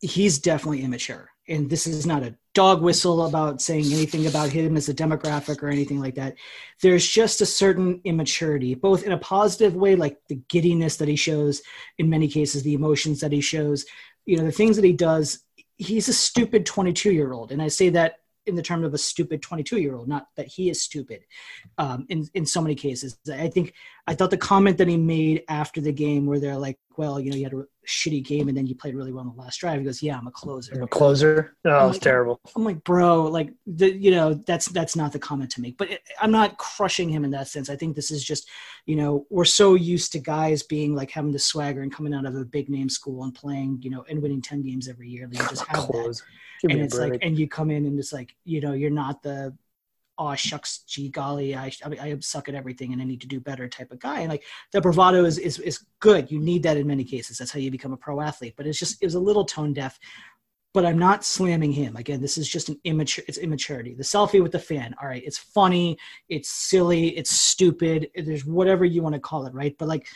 he's 0.00 0.38
definitely 0.38 0.80
immature, 0.82 1.28
and 1.46 1.68
this 1.68 1.86
is 1.86 2.06
not 2.06 2.22
a 2.22 2.38
dog 2.54 2.80
whistle 2.80 3.26
about 3.26 3.60
saying 3.60 3.92
anything 3.92 4.26
about 4.26 4.48
him 4.48 4.78
as 4.78 4.88
a 4.88 4.94
demographic 4.94 5.62
or 5.62 5.68
anything 5.68 6.00
like 6.00 6.14
that. 6.14 6.36
There's 6.80 7.06
just 7.06 7.42
a 7.42 7.46
certain 7.46 8.00
immaturity, 8.04 8.74
both 8.74 9.02
in 9.02 9.12
a 9.12 9.18
positive 9.18 9.76
way, 9.76 9.94
like 9.94 10.16
the 10.30 10.40
giddiness 10.48 10.96
that 10.96 11.08
he 11.08 11.16
shows 11.16 11.60
in 11.98 12.08
many 12.08 12.28
cases, 12.28 12.62
the 12.62 12.72
emotions 12.72 13.20
that 13.20 13.30
he 13.30 13.42
shows, 13.42 13.84
you 14.24 14.38
know, 14.38 14.44
the 14.44 14.52
things 14.52 14.76
that 14.76 14.86
he 14.86 14.94
does. 14.94 15.40
He's 15.76 16.08
a 16.08 16.14
stupid 16.14 16.64
22 16.64 17.12
year 17.12 17.34
old, 17.34 17.52
and 17.52 17.60
I 17.60 17.68
say 17.68 17.90
that 17.90 18.20
in 18.46 18.54
the 18.54 18.62
term 18.62 18.84
of 18.84 18.94
a 18.94 18.98
stupid 18.98 19.42
22 19.42 19.78
year 19.78 19.94
old, 19.94 20.08
not 20.08 20.28
that 20.36 20.46
he 20.46 20.70
is 20.70 20.82
stupid 20.82 21.24
um, 21.78 22.06
in, 22.08 22.26
in 22.34 22.46
so 22.46 22.60
many 22.60 22.74
cases. 22.74 23.18
I 23.32 23.48
think, 23.48 23.74
I 24.06 24.14
thought 24.14 24.30
the 24.30 24.36
comment 24.36 24.78
that 24.78 24.88
he 24.88 24.96
made 24.96 25.42
after 25.48 25.80
the 25.80 25.92
game 25.92 26.26
where 26.26 26.38
they're 26.38 26.56
like, 26.56 26.78
well, 26.96 27.20
you 27.20 27.30
know, 27.30 27.36
you 27.36 27.44
had 27.44 27.52
a 27.52 27.64
shitty 27.86 28.24
game 28.24 28.48
and 28.48 28.56
then 28.56 28.66
you 28.66 28.74
played 28.74 28.94
really 28.94 29.12
well 29.12 29.24
in 29.24 29.34
the 29.34 29.40
last 29.40 29.58
drive. 29.58 29.78
He 29.78 29.84
goes, 29.84 30.02
yeah, 30.02 30.16
I'm 30.16 30.26
a 30.26 30.30
closer. 30.30 30.74
I'm 30.74 30.82
a 30.82 30.88
closer. 30.88 31.56
Oh, 31.64 31.88
it's 31.88 31.96
like- 31.96 32.02
terrible. 32.02 32.40
I'm 32.54 32.64
like, 32.64 32.82
bro, 32.84 33.24
like, 33.24 33.52
the, 33.66 33.92
you 33.94 34.10
know, 34.10 34.34
that's 34.34 34.66
that's 34.66 34.96
not 34.96 35.12
the 35.12 35.18
comment 35.18 35.50
to 35.52 35.60
make. 35.60 35.76
But 35.76 35.90
it, 35.90 36.02
I'm 36.20 36.30
not 36.30 36.56
crushing 36.58 37.08
him 37.08 37.24
in 37.24 37.30
that 37.32 37.48
sense. 37.48 37.68
I 37.68 37.76
think 37.76 37.96
this 37.96 38.10
is 38.10 38.24
just, 38.24 38.48
you 38.86 38.96
know, 38.96 39.26
we're 39.30 39.44
so 39.44 39.74
used 39.74 40.12
to 40.12 40.18
guys 40.18 40.62
being 40.62 40.94
like 40.94 41.10
having 41.10 41.32
the 41.32 41.38
swagger 41.38 41.82
and 41.82 41.92
coming 41.92 42.14
out 42.14 42.26
of 42.26 42.34
a 42.34 42.44
big 42.44 42.68
name 42.68 42.88
school 42.88 43.24
and 43.24 43.34
playing, 43.34 43.80
you 43.82 43.90
know, 43.90 44.04
and 44.08 44.22
winning 44.22 44.42
ten 44.42 44.62
games 44.62 44.88
every 44.88 45.08
year. 45.08 45.26
Like, 45.26 45.42
you 45.42 45.48
just 45.48 45.66
have 45.66 45.88
that 45.88 46.22
and 46.70 46.80
it's 46.80 46.98
like 46.98 47.18
and 47.22 47.38
you 47.38 47.48
come 47.48 47.70
in 47.70 47.86
and 47.86 47.98
it's 47.98 48.12
like 48.12 48.34
you 48.44 48.60
know 48.60 48.72
you're 48.72 48.90
not 48.90 49.22
the 49.22 49.56
oh 50.18 50.34
shucks 50.34 50.78
gee 50.86 51.08
golly 51.08 51.54
I, 51.54 51.70
I 51.84 51.90
I 52.00 52.16
suck 52.20 52.48
at 52.48 52.54
everything 52.54 52.92
and 52.92 53.02
I 53.02 53.04
need 53.04 53.20
to 53.20 53.26
do 53.26 53.40
better 53.40 53.68
type 53.68 53.92
of 53.92 53.98
guy. 53.98 54.20
And 54.20 54.30
like 54.30 54.44
the 54.72 54.80
bravado 54.80 55.24
is, 55.24 55.38
is 55.38 55.58
is 55.58 55.84
good. 56.00 56.30
You 56.30 56.38
need 56.38 56.62
that 56.62 56.76
in 56.76 56.86
many 56.86 57.04
cases. 57.04 57.38
That's 57.38 57.50
how 57.50 57.58
you 57.58 57.70
become 57.70 57.92
a 57.92 57.96
pro 57.96 58.20
athlete. 58.20 58.54
But 58.56 58.66
it's 58.66 58.78
just 58.78 59.02
it 59.02 59.06
was 59.06 59.14
a 59.14 59.20
little 59.20 59.44
tone 59.44 59.72
deaf. 59.72 59.98
But 60.72 60.84
I'm 60.84 60.98
not 60.98 61.24
slamming 61.24 61.72
him. 61.72 61.96
Again 61.96 62.20
this 62.20 62.38
is 62.38 62.48
just 62.48 62.68
an 62.68 62.80
immature 62.84 63.24
it's 63.28 63.38
immaturity. 63.38 63.94
The 63.94 64.02
selfie 64.02 64.42
with 64.42 64.52
the 64.52 64.58
fan. 64.58 64.94
All 65.00 65.08
right. 65.08 65.22
It's 65.24 65.38
funny. 65.38 65.98
It's 66.28 66.48
silly. 66.48 67.08
It's 67.16 67.30
stupid. 67.30 68.08
There's 68.14 68.46
whatever 68.46 68.84
you 68.84 69.02
want 69.02 69.14
to 69.14 69.20
call 69.20 69.46
it. 69.46 69.54
Right. 69.54 69.76
But 69.78 69.88
like 69.88 70.06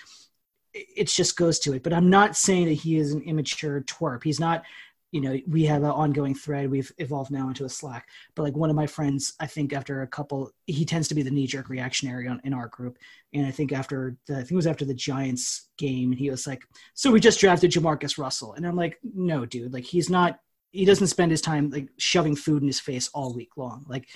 it 0.72 1.08
just 1.08 1.36
goes 1.36 1.58
to 1.60 1.74
it. 1.74 1.82
But 1.82 1.92
I'm 1.92 2.10
not 2.10 2.36
saying 2.36 2.66
that 2.66 2.74
he 2.74 2.96
is 2.96 3.12
an 3.12 3.22
immature 3.22 3.82
twerp. 3.82 4.22
He's 4.22 4.40
not 4.40 4.62
you 5.12 5.20
know 5.20 5.36
we 5.48 5.64
have 5.64 5.82
an 5.82 5.90
ongoing 5.90 6.34
thread. 6.34 6.70
We've 6.70 6.92
evolved 6.98 7.30
now 7.30 7.48
into 7.48 7.64
a 7.64 7.68
slack. 7.68 8.08
But 8.34 8.44
like 8.44 8.56
one 8.56 8.70
of 8.70 8.76
my 8.76 8.86
friends 8.86 9.34
i 9.40 9.46
think 9.46 9.72
after 9.72 10.02
a 10.02 10.06
couple 10.06 10.52
he 10.66 10.84
tends 10.84 11.08
to 11.08 11.14
be 11.14 11.22
the 11.22 11.30
knee-jerk 11.30 11.68
reactionary 11.68 12.28
on, 12.28 12.40
in 12.44 12.54
our 12.54 12.68
group. 12.68 12.98
And 13.34 13.46
i 13.46 13.50
think 13.50 13.72
after 13.72 14.16
the 14.26 14.34
i 14.34 14.38
think 14.38 14.52
it 14.52 14.56
was 14.56 14.66
after 14.66 14.84
the 14.84 14.94
giants 14.94 15.68
game 15.78 16.12
he 16.12 16.30
was 16.30 16.46
like 16.46 16.62
so 16.94 17.10
we 17.10 17.20
just 17.20 17.40
drafted 17.40 17.72
jamarcus 17.72 18.18
russell. 18.18 18.54
And 18.54 18.66
i'm 18.66 18.76
like 18.76 18.98
no 19.02 19.44
dude. 19.44 19.72
Like 19.72 19.84
he's 19.84 20.10
not 20.10 20.38
he 20.72 20.84
doesn't 20.84 21.08
spend 21.08 21.32
his 21.32 21.40
time 21.40 21.70
like 21.70 21.88
shoving 21.98 22.36
food 22.36 22.62
in 22.62 22.68
his 22.68 22.80
face 22.80 23.08
all 23.12 23.34
week 23.34 23.56
long. 23.56 23.84
Like 23.88 24.08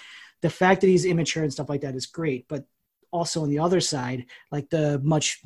the 0.42 0.50
fact 0.50 0.80
that 0.82 0.86
he's 0.88 1.04
immature 1.04 1.42
and 1.42 1.52
stuff 1.52 1.68
like 1.68 1.80
that 1.80 1.96
is 1.96 2.06
great. 2.06 2.46
But 2.48 2.64
also 3.10 3.42
on 3.42 3.48
the 3.48 3.58
other 3.60 3.80
side 3.80 4.26
like 4.50 4.68
the 4.70 5.00
much 5.02 5.40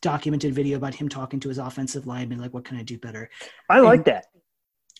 documented 0.00 0.52
video 0.52 0.76
about 0.76 0.94
him 0.94 1.08
talking 1.08 1.38
to 1.38 1.48
his 1.48 1.58
offensive 1.58 2.08
lineman 2.08 2.40
like 2.40 2.52
what 2.52 2.64
can 2.64 2.76
i 2.76 2.82
do 2.82 2.98
better? 2.98 3.30
I 3.70 3.78
like 3.78 4.04
that. 4.06 4.26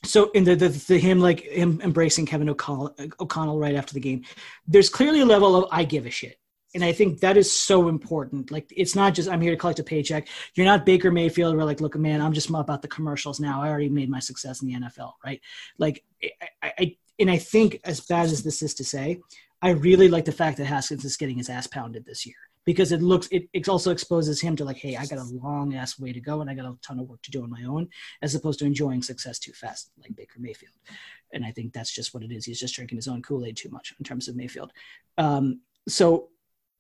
So 0.05 0.31
in 0.31 0.45
the, 0.45 0.57
the 0.57 0.69
the 0.69 0.99
him 0.99 1.21
like 1.21 1.41
him 1.41 1.81
embracing 1.83 2.27
Kevin 2.27 2.49
O'Connell 2.49 2.95
O'Connell 3.21 3.59
right 3.59 3.75
after 3.75 3.95
the 3.95 4.01
game, 4.01 4.25
there's 4.67 4.91
clearly 4.91 5.21
a 5.21 5.27
level 5.27 5.57
of 5.57 5.69
I 5.71 5.85
give 5.85 6.07
a 6.07 6.11
shit. 6.11 6.39
And 6.75 6.83
I 6.83 6.93
think 6.93 7.21
that 7.21 7.37
is 7.37 7.53
so 7.53 7.89
important. 7.89 8.51
Like 8.51 8.73
it's 8.75 8.97
not 8.97 9.15
just 9.15 9.29
I'm 9.29 9.41
here 9.41 9.53
to 9.53 9.59
collect 9.59 9.79
a 9.79 9.85
paycheck. 9.85 10.29
You're 10.55 10.67
not 10.67 10.87
Baker 10.87 11.11
Mayfield. 11.11 11.55
We're 11.55 11.65
like, 11.65 11.83
look, 11.83 11.97
man, 11.97 12.23
I'm 12.23 12.33
just 12.33 12.49
about 12.49 12.83
the 12.83 12.89
commercials 12.89 13.41
now. 13.41 13.63
I 13.63 13.69
already 13.69 13.91
made 13.91 14.09
my 14.09 14.21
success 14.21 14.63
in 14.63 14.69
the 14.69 14.75
NFL, 14.75 15.13
right? 15.25 15.41
Like, 15.79 16.03
I, 16.63 16.73
I 16.79 16.97
and 17.19 17.31
I 17.31 17.37
think 17.37 17.81
as 17.85 18.01
bad 18.01 18.27
as 18.27 18.43
this 18.43 18.63
is 18.63 18.75
to 18.75 18.85
say, 18.85 19.21
I 19.61 19.71
really 19.71 20.09
like 20.09 20.25
the 20.25 20.33
fact 20.33 20.57
that 20.59 20.65
Haskins 20.65 21.05
is 21.05 21.17
getting 21.17 21.37
his 21.37 21.51
ass 21.51 21.67
pounded 21.67 22.07
this 22.07 22.27
year 22.27 22.37
because 22.65 22.93
it 22.93 23.03
looks 23.03 23.29
it, 23.31 23.49
it 23.53 23.69
also 23.69 23.91
exposes 23.91 24.41
him 24.41 24.57
to 24.57 24.65
like, 24.65 24.77
hey, 24.77 24.97
I 24.97 25.07
got 25.07 25.19
a 25.19 25.25
long 25.25 25.75
ass 25.75 25.99
way 25.99 26.13
to 26.13 26.21
go 26.21 26.41
and 26.41 26.51
I 26.51 26.55
got 26.55 26.67
a 26.67 26.77
ton 26.83 27.01
of 27.01 27.09
work 27.09 27.23
to 27.23 27.31
do 27.31 27.43
on 27.43 27.51
my 27.51 27.65
own, 27.65 27.89
as 28.23 28.35
opposed 28.35 28.59
to 28.61 28.65
enjoying 28.65 29.03
success 29.03 29.39
too 29.39 29.53
fast 29.53 29.91
like 30.01 30.15
Baker 30.17 30.39
Mayfield. 30.39 30.75
And 31.33 31.45
I 31.45 31.51
think 31.51 31.73
that's 31.73 31.93
just 31.93 32.15
what 32.15 32.23
it 32.23 32.33
is. 32.33 32.45
He's 32.45 32.61
just 32.61 32.75
drinking 32.75 32.99
his 32.99 33.09
own 33.09 33.23
Kool 33.23 33.45
Aid 33.45 33.57
too 33.57 33.71
much 33.71 33.95
in 33.99 34.05
terms 34.05 34.29
of 34.29 34.37
Mayfield. 34.37 34.73
Um, 35.19 35.61
so 35.89 36.29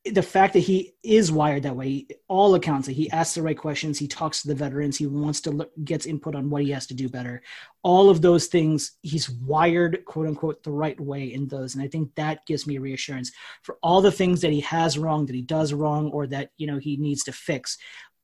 the 0.05 0.23
fact 0.23 0.55
that 0.55 0.61
he 0.61 0.95
is 1.05 1.31
wired 1.31 1.63
that 1.63 1.77
way, 1.77 2.07
all 2.27 2.55
accounts, 2.57 2.87
that 2.89 2.95
he 2.95 3.11
asks 3.13 3.37
the 3.37 3.43
right 3.43 3.57
questions, 3.57 3.99
he 3.99 4.09
talks 4.09 4.43
to 4.43 4.49
the 4.49 4.55
veterans, 4.55 4.97
he 4.97 5.07
wants 5.07 5.41
to 5.43 5.53
look, 5.53 5.71
gets 5.85 6.07
input 6.07 6.35
on 6.35 6.51
what 6.51 6.63
he 6.63 6.71
has 6.71 6.87
to 6.89 6.95
do 6.95 7.09
better. 7.09 7.41
All 7.83 8.11
of 8.11 8.21
those 8.21 8.47
things, 8.47 8.93
he's 9.03 9.31
wired, 9.31 10.05
quote 10.05 10.27
unquote, 10.27 10.65
the 10.65 10.73
right 10.73 11.01
way 11.01 11.33
in 11.33 11.47
those, 11.47 11.75
and 11.75 11.85
I 11.85 11.89
think 11.89 12.13
that 12.17 12.45
gives 12.47 12.67
me 12.67 12.79
reassurance 12.79 13.31
for 13.63 13.79
all 13.81 14.01
the 14.01 14.11
things 14.11 14.41
that 14.41 14.51
he 14.51 14.61
has 14.61 14.99
wrong, 14.99 15.27
that 15.27 15.37
he 15.37 15.43
does 15.43 15.73
wrong, 15.73 16.11
or 16.11 16.27
that 16.29 16.51
you 16.57 16.67
know 16.67 16.79
he 16.79 16.97
needs 16.97 17.23
to 17.25 17.33
fix. 17.33 17.79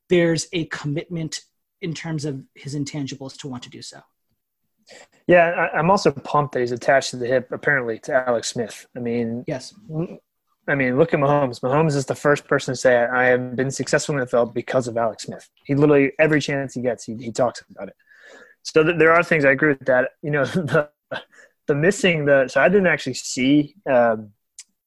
There's 0.09 0.47
a 0.51 0.65
commitment 0.65 1.41
in 1.81 1.93
terms 1.93 2.25
of 2.25 2.43
his 2.55 2.75
intangibles 2.75 3.37
to 3.37 3.47
want 3.47 3.63
to 3.63 3.69
do 3.69 3.81
so. 3.81 4.01
Yeah, 5.27 5.69
I, 5.73 5.77
I'm 5.77 5.91
also 5.91 6.11
pumped 6.11 6.53
that 6.53 6.59
he's 6.59 6.71
attached 6.71 7.11
to 7.11 7.17
the 7.17 7.27
hip, 7.27 7.51
apparently, 7.51 7.99
to 7.99 8.27
Alex 8.27 8.49
Smith. 8.49 8.87
I 8.97 8.99
mean, 8.99 9.45
Yes, 9.47 9.73
I 10.69 10.75
mean, 10.75 10.97
look 10.97 11.13
at 11.13 11.19
Mahomes. 11.19 11.61
Mahomes 11.61 11.95
is 11.95 12.05
the 12.05 12.15
first 12.15 12.47
person 12.47 12.73
to 12.73 12.79
say, 12.79 12.95
I 12.95 13.25
have 13.25 13.55
been 13.55 13.71
successful 13.71 14.15
in 14.15 14.19
the 14.19 14.27
NFL 14.27 14.53
because 14.53 14.87
of 14.87 14.97
Alex 14.97 15.23
Smith. 15.23 15.49
He 15.63 15.73
literally, 15.73 16.11
every 16.19 16.39
chance 16.39 16.75
he 16.75 16.81
gets, 16.81 17.03
he, 17.03 17.15
he 17.15 17.31
talks 17.31 17.63
about 17.71 17.87
it. 17.87 17.95
So 18.61 18.83
th- 18.83 18.97
there 18.99 19.11
are 19.11 19.23
things 19.23 19.45
I 19.45 19.51
agree 19.51 19.69
with 19.69 19.85
that. 19.85 20.11
You 20.21 20.31
know, 20.31 20.45
the, 20.45 20.89
the 21.65 21.75
missing 21.75 22.25
the, 22.25 22.47
so 22.47 22.61
I 22.61 22.69
didn't 22.69 22.87
actually 22.87 23.15
see 23.15 23.75
um, 23.89 24.31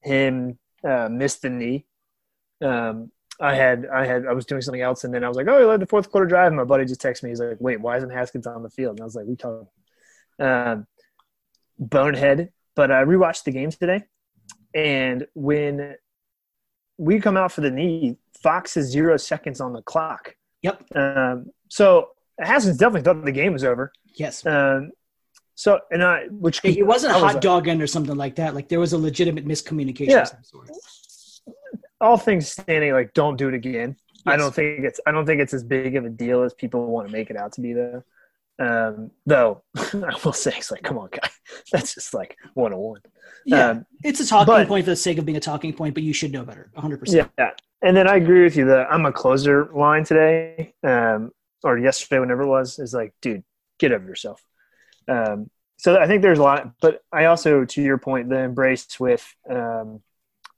him 0.02 0.58
uh, 0.88 1.08
miss 1.10 1.36
the 1.36 1.50
knee. 1.50 1.84
Um, 2.62 3.10
I 3.40 3.54
had, 3.56 3.86
I 3.92 4.06
had, 4.06 4.26
I 4.26 4.32
was 4.34 4.46
doing 4.46 4.60
something 4.60 4.82
else, 4.82 5.02
and 5.02 5.12
then 5.12 5.24
I 5.24 5.28
was 5.28 5.36
like, 5.36 5.48
"Oh, 5.48 5.58
he 5.58 5.64
led 5.64 5.80
the 5.80 5.86
fourth 5.86 6.12
quarter 6.12 6.28
drive." 6.28 6.48
And 6.48 6.56
my 6.56 6.64
buddy 6.64 6.84
just 6.84 7.02
texted 7.02 7.24
me. 7.24 7.30
He's 7.30 7.40
like, 7.40 7.56
"Wait, 7.58 7.80
why 7.80 7.96
isn't 7.96 8.10
Haskins 8.10 8.46
on 8.46 8.62
the 8.62 8.70
field?" 8.70 8.92
And 8.92 9.00
I 9.00 9.04
was 9.04 9.16
like, 9.16 9.26
"We 9.26 9.34
talking." 9.34 9.66
Um, 10.38 10.86
bonehead, 11.76 12.52
but 12.76 12.92
I 12.92 13.02
rewatched 13.02 13.44
the 13.44 13.50
game 13.50 13.70
today, 13.70 14.04
and 14.74 15.26
when 15.34 15.96
we 17.02 17.20
come 17.20 17.36
out 17.36 17.52
for 17.52 17.60
the 17.60 17.70
knee. 17.70 18.16
Fox 18.42 18.76
is 18.76 18.90
zero 18.90 19.16
seconds 19.16 19.60
on 19.60 19.72
the 19.72 19.82
clock. 19.82 20.36
Yep. 20.62 20.84
Um, 20.94 21.46
so 21.68 22.10
Haskins 22.38 22.76
definitely 22.76 23.02
thought 23.02 23.24
the 23.24 23.32
game 23.32 23.52
was 23.52 23.64
over. 23.64 23.92
Yes. 24.14 24.44
Um, 24.46 24.92
so 25.54 25.80
and 25.90 26.02
I, 26.02 26.26
which 26.28 26.64
It 26.64 26.86
wasn't 26.86 27.14
a 27.14 27.18
I 27.18 27.22
was 27.22 27.32
hot 27.34 27.42
dog 27.42 27.68
end 27.68 27.82
or 27.82 27.86
something 27.86 28.16
like 28.16 28.36
that. 28.36 28.54
Like 28.54 28.68
there 28.68 28.80
was 28.80 28.92
a 28.92 28.98
legitimate 28.98 29.46
miscommunication. 29.46 30.08
Yeah. 30.08 30.22
Of 30.22 30.28
some 30.28 30.44
sort. 30.44 30.70
all 32.00 32.16
things 32.16 32.48
standing, 32.48 32.92
like 32.92 33.14
don't 33.14 33.36
do 33.36 33.48
it 33.48 33.54
again. 33.54 33.96
I 34.24 34.36
don't 34.36 34.54
think 34.54 34.84
it's 34.84 35.00
I 35.06 35.10
don't 35.10 35.26
think 35.26 35.40
it's 35.40 35.54
as 35.54 35.64
big 35.64 35.96
of 35.96 36.04
a 36.04 36.10
deal 36.10 36.42
as 36.42 36.54
people 36.54 36.86
want 36.86 37.08
to 37.08 37.12
make 37.12 37.30
it 37.30 37.36
out 37.36 37.52
to 37.52 37.60
be 37.60 37.72
though. 37.72 38.04
Um, 38.62 39.10
though 39.26 39.62
I 39.76 40.14
will 40.24 40.32
say 40.32 40.52
it's 40.56 40.70
like, 40.70 40.82
come 40.82 40.98
on, 40.98 41.08
guy, 41.10 41.28
that's 41.72 41.94
just 41.94 42.14
like 42.14 42.36
one 42.54 42.72
on 42.72 42.78
one. 42.78 43.00
Yeah. 43.44 43.70
Um, 43.70 43.86
it's 44.04 44.20
a 44.20 44.26
talking 44.26 44.46
but- 44.54 44.68
point 44.68 44.84
for 44.84 44.90
the 44.90 44.96
sake 44.96 45.18
of 45.18 45.24
being 45.26 45.36
a 45.36 45.40
talking 45.40 45.72
point, 45.72 45.94
but 45.94 46.02
you 46.02 46.12
should 46.12 46.32
know 46.32 46.44
better. 46.44 46.70
100%. 46.76 47.28
Yeah, 47.38 47.50
and 47.82 47.96
then 47.96 48.06
I 48.08 48.16
agree 48.16 48.44
with 48.44 48.56
you. 48.56 48.66
that 48.66 48.86
I'm 48.92 49.04
a 49.06 49.12
closer 49.12 49.68
line 49.74 50.04
today, 50.04 50.74
um, 50.84 51.30
or 51.64 51.78
yesterday, 51.78 52.20
whenever 52.20 52.42
it 52.42 52.46
was, 52.48 52.78
is 52.78 52.94
like, 52.94 53.12
dude, 53.20 53.42
get 53.78 53.90
over 53.92 54.04
yourself. 54.06 54.40
Um, 55.08 55.50
so 55.78 55.98
I 55.98 56.06
think 56.06 56.22
there's 56.22 56.38
a 56.38 56.42
lot, 56.42 56.74
but 56.80 57.00
I 57.12 57.24
also, 57.24 57.64
to 57.64 57.82
your 57.82 57.98
point, 57.98 58.28
the 58.28 58.38
embrace 58.38 59.00
with 59.00 59.26
um, 59.50 60.00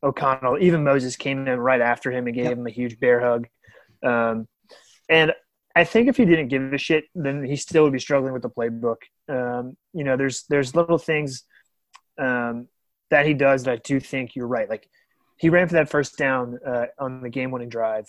O'Connell, 0.03 0.59
even 0.61 0.85
Moses 0.85 1.17
came 1.17 1.49
in 1.49 1.59
right 1.59 1.81
after 1.81 2.13
him 2.13 2.27
and 2.27 2.35
gave 2.37 2.45
Yep. 2.47 2.59
him 2.59 2.67
a 2.67 2.71
huge 2.71 3.01
bear 3.01 3.21
hug. 3.21 3.49
Um, 4.03 4.47
and 5.09 5.33
I 5.77 5.85
think 5.85 6.09
if 6.09 6.17
he 6.17 6.25
didn't 6.25 6.49
give 6.49 6.73
a 6.73 6.79
shit, 6.79 7.05
then 7.15 7.43
he 7.43 7.57
still 7.57 7.83
would 7.85 7.93
be 7.93 7.99
struggling 7.99 8.33
with 8.33 8.43
the 8.43 8.51
playbook. 8.51 8.99
Um, 9.29 9.77
you 9.93 10.05
know, 10.05 10.17
there's 10.17 10.45
there's 10.49 10.75
little 10.75 10.99
things 10.99 11.45
um, 12.19 12.69
that 13.11 13.27
he 13.27 13.35
does 13.35 13.65
that 13.65 13.73
I 13.73 13.77
do 13.77 13.99
think 13.99 14.37
you're 14.37 14.47
right. 14.47 14.71
Like 14.71 14.89
he 15.37 15.49
ran 15.49 15.67
for 15.67 15.75
that 15.75 15.91
first 15.91 16.17
down 16.17 16.59
uh, 16.65 16.87
on 16.99 17.23
the 17.23 17.29
game-winning 17.29 17.69
drive, 17.69 18.07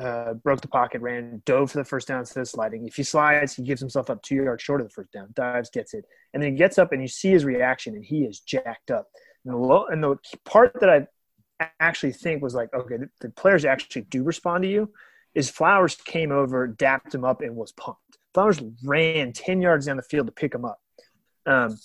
uh, 0.00 0.32
broke 0.32 0.62
the 0.62 0.68
pocket, 0.68 1.02
ran, 1.02 1.42
dove 1.44 1.70
for 1.70 1.78
the 1.78 1.84
first 1.84 2.08
down 2.08 2.20
instead 2.20 2.40
of 2.40 2.48
sliding. 2.48 2.86
If 2.86 2.96
he 2.96 3.02
slides, 3.02 3.54
he 3.54 3.62
gives 3.62 3.80
himself 3.80 4.08
up 4.08 4.22
two 4.22 4.36
yards 4.36 4.62
short 4.62 4.80
of 4.80 4.86
the 4.86 4.94
first 4.94 5.12
down, 5.12 5.28
dives, 5.34 5.68
gets 5.68 5.92
it, 5.92 6.06
and 6.32 6.42
then 6.42 6.52
he 6.52 6.56
gets 6.56 6.78
up 6.78 6.92
and 6.92 7.02
you 7.02 7.08
see 7.08 7.30
his 7.30 7.44
reaction, 7.44 7.94
and 7.94 8.04
he 8.04 8.24
is 8.24 8.40
jacked 8.40 8.90
up. 8.90 9.08
And 9.44 9.52
the, 9.52 9.58
low, 9.58 9.86
and 9.86 10.02
the 10.02 10.16
part 10.46 10.72
that 10.80 10.88
I 10.88 11.68
actually 11.80 12.12
think 12.12 12.42
was 12.42 12.54
like, 12.54 12.72
okay, 12.72 12.96
the, 12.96 13.08
the 13.20 13.28
players 13.28 13.66
actually 13.66 14.02
do 14.02 14.22
respond 14.22 14.62
to 14.62 14.70
you, 14.70 14.90
is 15.34 15.50
Flowers 15.50 15.94
came 15.96 16.30
over, 16.30 16.66
dapped 16.66 17.14
him 17.14 17.24
up, 17.24 17.40
and 17.40 17.56
was 17.56 17.72
pumped. 17.72 18.18
Flowers 18.34 18.60
ran 18.84 19.32
ten 19.32 19.60
yards 19.60 19.86
down 19.86 19.96
the 19.96 20.02
field 20.02 20.26
to 20.26 20.32
pick 20.32 20.54
him 20.54 20.64
up. 20.64 20.80
Um, 21.46 21.78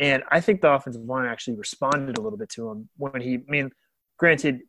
and 0.00 0.22
I 0.30 0.40
think 0.40 0.60
the 0.60 0.72
offensive 0.72 1.02
line 1.02 1.26
actually 1.26 1.56
responded 1.56 2.16
a 2.16 2.20
little 2.20 2.38
bit 2.38 2.48
to 2.50 2.70
him 2.70 2.88
when 2.96 3.20
he. 3.20 3.34
I 3.34 3.50
mean, 3.50 3.70
granted, 4.18 4.60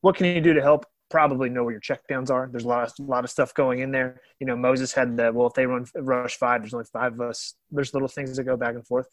what 0.00 0.16
can 0.16 0.26
he 0.26 0.40
do 0.40 0.54
to 0.54 0.62
help? 0.62 0.86
Probably 1.10 1.48
know 1.50 1.64
where 1.64 1.72
your 1.72 1.80
checkdowns 1.80 2.30
are. 2.30 2.48
There's 2.50 2.64
a 2.64 2.68
lot 2.68 2.84
of 2.84 2.92
a 2.98 3.02
lot 3.02 3.24
of 3.24 3.30
stuff 3.30 3.52
going 3.54 3.80
in 3.80 3.90
there. 3.92 4.20
You 4.40 4.46
know, 4.46 4.56
Moses 4.56 4.92
had 4.92 5.16
the 5.16 5.32
well, 5.32 5.46
if 5.46 5.54
they 5.54 5.66
run 5.66 5.86
rush 5.96 6.36
five, 6.36 6.62
there's 6.62 6.74
only 6.74 6.86
five 6.92 7.12
of 7.12 7.20
us. 7.20 7.54
There's 7.70 7.92
little 7.92 8.08
things 8.08 8.36
that 8.36 8.44
go 8.44 8.56
back 8.56 8.74
and 8.74 8.86
forth. 8.86 9.06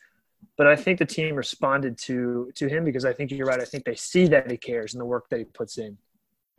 But 0.57 0.67
I 0.67 0.75
think 0.75 0.99
the 0.99 1.05
team 1.05 1.35
responded 1.35 1.97
to 1.99 2.51
to 2.55 2.67
him 2.67 2.85
because 2.85 3.05
I 3.05 3.13
think 3.13 3.31
you're 3.31 3.45
right. 3.45 3.61
I 3.61 3.65
think 3.65 3.83
they 3.83 3.95
see 3.95 4.27
that 4.27 4.49
he 4.49 4.57
cares 4.57 4.93
and 4.93 5.01
the 5.01 5.05
work 5.05 5.27
that 5.29 5.39
he 5.39 5.45
puts 5.45 5.77
in. 5.77 5.97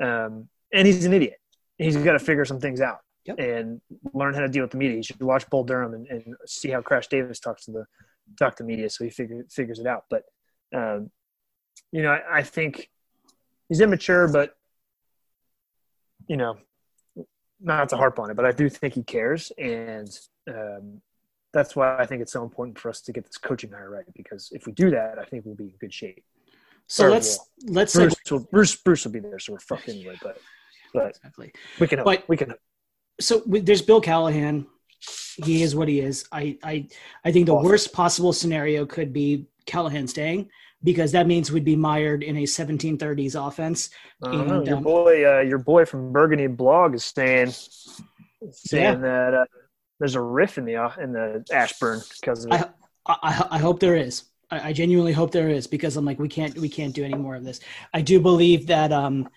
Um, 0.00 0.48
and 0.72 0.86
he's 0.86 1.04
an 1.04 1.12
idiot. 1.12 1.40
He's 1.78 1.96
got 1.96 2.12
to 2.12 2.18
figure 2.18 2.44
some 2.44 2.60
things 2.60 2.80
out 2.80 2.98
Yep. 3.24 3.38
and 3.38 3.80
learn 4.12 4.34
how 4.34 4.40
to 4.40 4.48
deal 4.48 4.62
with 4.62 4.72
the 4.72 4.76
media. 4.78 4.96
You 4.96 5.02
should 5.04 5.22
watch 5.22 5.48
Bull 5.48 5.62
Durham 5.62 5.94
and, 5.94 6.06
and 6.08 6.34
see 6.44 6.70
how 6.70 6.80
Crash 6.82 7.06
Davis 7.06 7.38
talks 7.38 7.66
to 7.66 7.70
the 7.70 7.86
talk 8.38 8.56
to 8.56 8.64
media, 8.64 8.90
so 8.90 9.04
he 9.04 9.10
figure, 9.10 9.44
figures 9.48 9.78
it 9.78 9.86
out. 9.86 10.04
But 10.10 10.24
um, 10.74 11.10
you 11.92 12.02
know, 12.02 12.10
I, 12.10 12.38
I 12.38 12.42
think 12.42 12.90
he's 13.68 13.80
immature, 13.80 14.26
but 14.28 14.54
you 16.26 16.36
know, 16.36 16.56
not 17.60 17.88
to 17.90 17.96
harp 17.96 18.18
on 18.18 18.30
it, 18.30 18.34
but 18.34 18.44
I 18.44 18.52
do 18.52 18.68
think 18.68 18.94
he 18.94 19.02
cares, 19.04 19.52
and 19.56 20.08
um, 20.48 21.00
that's 21.52 21.76
why 21.76 21.96
I 21.98 22.06
think 22.06 22.22
it's 22.22 22.32
so 22.32 22.42
important 22.42 22.78
for 22.78 22.88
us 22.88 23.02
to 23.02 23.12
get 23.12 23.24
this 23.24 23.38
coaching 23.38 23.70
hire 23.70 23.90
right. 23.90 24.04
Because 24.16 24.50
if 24.52 24.66
we 24.66 24.72
do 24.72 24.90
that, 24.90 25.18
I 25.18 25.24
think 25.24 25.44
we'll 25.44 25.54
be 25.54 25.64
in 25.64 25.74
good 25.80 25.92
shape. 25.94 26.24
So 26.88 27.06
Or 27.06 27.10
let's 27.10 27.38
let's 27.66 27.94
Bruce 27.94 28.14
segue- 28.14 28.30
will, 28.32 28.48
Bruce, 28.50 28.74
Bruce 28.76 29.04
will 29.04 29.12
be 29.12 29.20
there, 29.20 29.38
so 29.38 29.52
we're 29.52 29.60
fucked 29.60 29.88
anyway. 29.88 30.18
But 30.22 30.38
but 30.92 31.08
exactly. 31.08 31.52
we 31.80 31.86
can 31.86 31.98
hope. 31.98 32.04
But- 32.06 32.28
we 32.28 32.36
can. 32.36 32.50
hope. 32.50 32.58
so 33.20 33.42
there's 33.46 33.82
Bill 33.82 34.00
Callahan. 34.00 34.66
He 35.44 35.62
is 35.62 35.74
what 35.74 35.88
he 35.88 36.00
is. 36.00 36.26
I 36.30 36.58
I 36.62 36.86
I 37.24 37.32
think 37.32 37.46
the 37.46 37.54
Awful. 37.54 37.70
worst 37.70 37.92
possible 37.92 38.32
scenario 38.32 38.86
could 38.86 39.12
be 39.12 39.46
Callahan 39.66 40.06
staying 40.06 40.50
because 40.84 41.12
that 41.12 41.26
means 41.26 41.50
we'd 41.50 41.64
be 41.64 41.76
mired 41.76 42.22
in 42.22 42.36
a 42.38 42.42
1730s 42.42 43.34
offense. 43.46 43.90
Know. 44.20 44.30
And, 44.30 44.66
Your 44.66 44.76
um, 44.76 44.82
boy, 44.82 45.38
uh, 45.38 45.40
your 45.40 45.58
boy 45.58 45.84
from 45.84 46.12
Burgundy 46.12 46.46
blog 46.48 46.94
is 46.94 47.04
saying 47.04 47.52
saying 48.50 49.00
that 49.02 49.34
uh, 49.34 49.44
there's 49.98 50.14
a 50.14 50.20
riff 50.20 50.58
in 50.58 50.64
the 50.64 50.76
uh, 50.76 50.90
in 51.00 51.12
the 51.12 51.44
Ashburn 51.52 52.00
because 52.20 52.44
of. 52.44 52.52
I, 52.52 52.66
I, 53.06 53.46
I 53.52 53.58
hope 53.58 53.80
there 53.80 53.96
is. 53.96 54.24
I, 54.50 54.68
I 54.68 54.72
genuinely 54.72 55.12
hope 55.12 55.30
there 55.30 55.48
is 55.48 55.66
because 55.66 55.96
I'm 55.96 56.04
like 56.04 56.18
we 56.18 56.28
can't 56.28 56.56
we 56.58 56.68
can't 56.68 56.94
do 56.94 57.04
any 57.04 57.14
more 57.14 57.36
of 57.36 57.44
this. 57.44 57.60
I 57.94 58.02
do 58.02 58.20
believe 58.20 58.66
that 58.66 58.92
um 58.92 59.28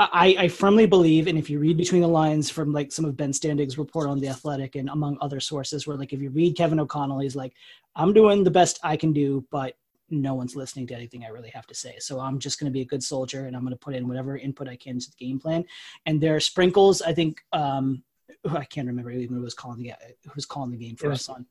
I, 0.00 0.34
I 0.38 0.48
firmly 0.48 0.86
believe, 0.86 1.26
and 1.26 1.38
if 1.38 1.50
you 1.50 1.58
read 1.58 1.76
between 1.76 2.00
the 2.00 2.08
lines 2.08 2.48
from 2.48 2.72
like 2.72 2.90
some 2.90 3.04
of 3.04 3.16
Ben 3.18 3.32
Standig's 3.32 3.76
report 3.76 4.08
on 4.08 4.18
the 4.18 4.28
Athletic 4.28 4.74
and 4.74 4.88
among 4.88 5.18
other 5.20 5.40
sources, 5.40 5.86
where 5.86 5.96
like 5.96 6.14
if 6.14 6.22
you 6.22 6.30
read 6.30 6.56
Kevin 6.56 6.80
O'Connell, 6.80 7.18
he's 7.18 7.36
like, 7.36 7.52
I'm 7.94 8.14
doing 8.14 8.42
the 8.42 8.50
best 8.50 8.80
I 8.82 8.96
can 8.96 9.12
do, 9.12 9.44
but 9.50 9.76
no 10.08 10.34
one's 10.34 10.56
listening 10.56 10.86
to 10.88 10.94
anything 10.94 11.24
I 11.24 11.28
really 11.28 11.50
have 11.50 11.66
to 11.66 11.74
say. 11.74 11.96
So 11.98 12.18
I'm 12.18 12.38
just 12.38 12.58
going 12.58 12.70
to 12.70 12.72
be 12.72 12.80
a 12.80 12.86
good 12.86 13.02
soldier 13.02 13.44
and 13.44 13.54
I'm 13.54 13.62
going 13.62 13.74
to 13.74 13.78
put 13.78 13.94
in 13.94 14.08
whatever 14.08 14.38
input 14.38 14.68
I 14.68 14.76
can 14.76 14.98
to 14.98 15.10
the 15.10 15.24
game 15.24 15.38
plan. 15.38 15.64
And 16.06 16.20
there 16.20 16.34
are 16.34 16.40
sprinkles. 16.40 17.02
I 17.02 17.12
think 17.12 17.42
um, 17.52 18.02
I 18.50 18.64
can't 18.64 18.86
remember 18.86 19.10
even 19.10 19.36
who 19.36 19.42
was 19.42 19.54
calling 19.54 19.82
the 19.82 19.92
who 20.24 20.32
was 20.34 20.46
calling 20.46 20.70
the 20.70 20.78
game 20.78 20.96
for 20.96 21.10
was- 21.10 21.28
us 21.28 21.28
on. 21.28 21.46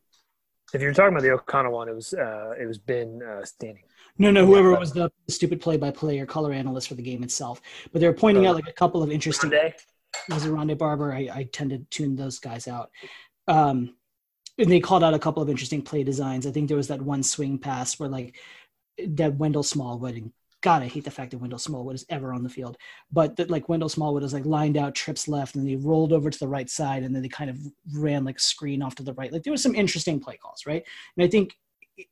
if 0.73 0.81
you're 0.81 0.93
talking 0.93 1.13
about 1.13 1.23
the 1.23 1.31
O'Connell 1.31 1.73
one, 1.73 1.87
it 1.87 1.95
was 1.95 2.13
uh, 2.13 2.53
it 2.59 2.65
was 2.65 2.79
Ben 2.79 3.21
uh, 3.23 3.43
Standig. 3.43 3.83
No, 4.19 4.31
no, 4.31 4.45
whoever 4.45 4.77
was 4.77 4.91
the 4.91 5.09
stupid 5.29 5.61
play-by-play 5.61 6.19
or 6.19 6.25
color 6.25 6.51
analyst 6.51 6.89
for 6.89 6.95
the 6.95 7.01
game 7.01 7.23
itself. 7.23 7.61
But 7.91 8.01
they 8.01 8.07
were 8.07 8.13
pointing 8.13 8.45
out 8.45 8.55
like 8.55 8.67
a 8.67 8.73
couple 8.73 9.01
of 9.01 9.11
interesting. 9.11 9.49
Sunday. 9.49 9.73
Was 10.29 10.45
it 10.45 10.51
Rondé 10.51 10.77
Barber? 10.77 11.13
I, 11.13 11.29
I 11.33 11.49
tend 11.51 11.69
to 11.69 11.79
tune 11.89 12.15
those 12.15 12.39
guys 12.39 12.67
out. 12.67 12.91
Um, 13.47 13.95
and 14.57 14.69
they 14.69 14.79
called 14.79 15.03
out 15.03 15.13
a 15.13 15.19
couple 15.19 15.41
of 15.41 15.49
interesting 15.49 15.81
play 15.81 16.03
designs. 16.03 16.45
I 16.45 16.51
think 16.51 16.67
there 16.67 16.77
was 16.77 16.89
that 16.89 17.01
one 17.01 17.23
swing 17.23 17.57
pass 17.57 17.97
where 17.97 18.09
like 18.09 18.35
that 18.97 19.35
Wendell 19.35 19.63
Smallwood 19.63 20.15
and 20.15 20.33
God, 20.61 20.83
I 20.83 20.87
hate 20.87 21.05
the 21.05 21.11
fact 21.11 21.31
that 21.31 21.37
Wendell 21.37 21.57
Smallwood 21.57 21.95
is 21.95 22.05
ever 22.09 22.33
on 22.33 22.43
the 22.43 22.49
field. 22.49 22.75
But 23.11 23.37
that 23.37 23.49
like 23.49 23.69
Wendell 23.69 23.87
Smallwood 23.87 24.23
is 24.23 24.33
like 24.33 24.45
lined 24.45 24.75
out, 24.75 24.93
trips 24.93 25.29
left, 25.29 25.55
and 25.55 25.65
they 25.65 25.77
rolled 25.77 26.11
over 26.11 26.29
to 26.29 26.39
the 26.39 26.49
right 26.49 26.69
side, 26.69 27.03
and 27.03 27.15
then 27.15 27.21
they 27.21 27.29
kind 27.29 27.49
of 27.49 27.57
ran 27.93 28.25
like 28.25 28.41
screen 28.41 28.81
off 28.81 28.95
to 28.95 29.03
the 29.03 29.13
right. 29.13 29.31
Like 29.31 29.43
there 29.43 29.53
was 29.53 29.63
some 29.63 29.75
interesting 29.75 30.19
play 30.19 30.35
calls, 30.35 30.65
right? 30.65 30.83
And 31.15 31.23
I 31.23 31.29
think 31.29 31.55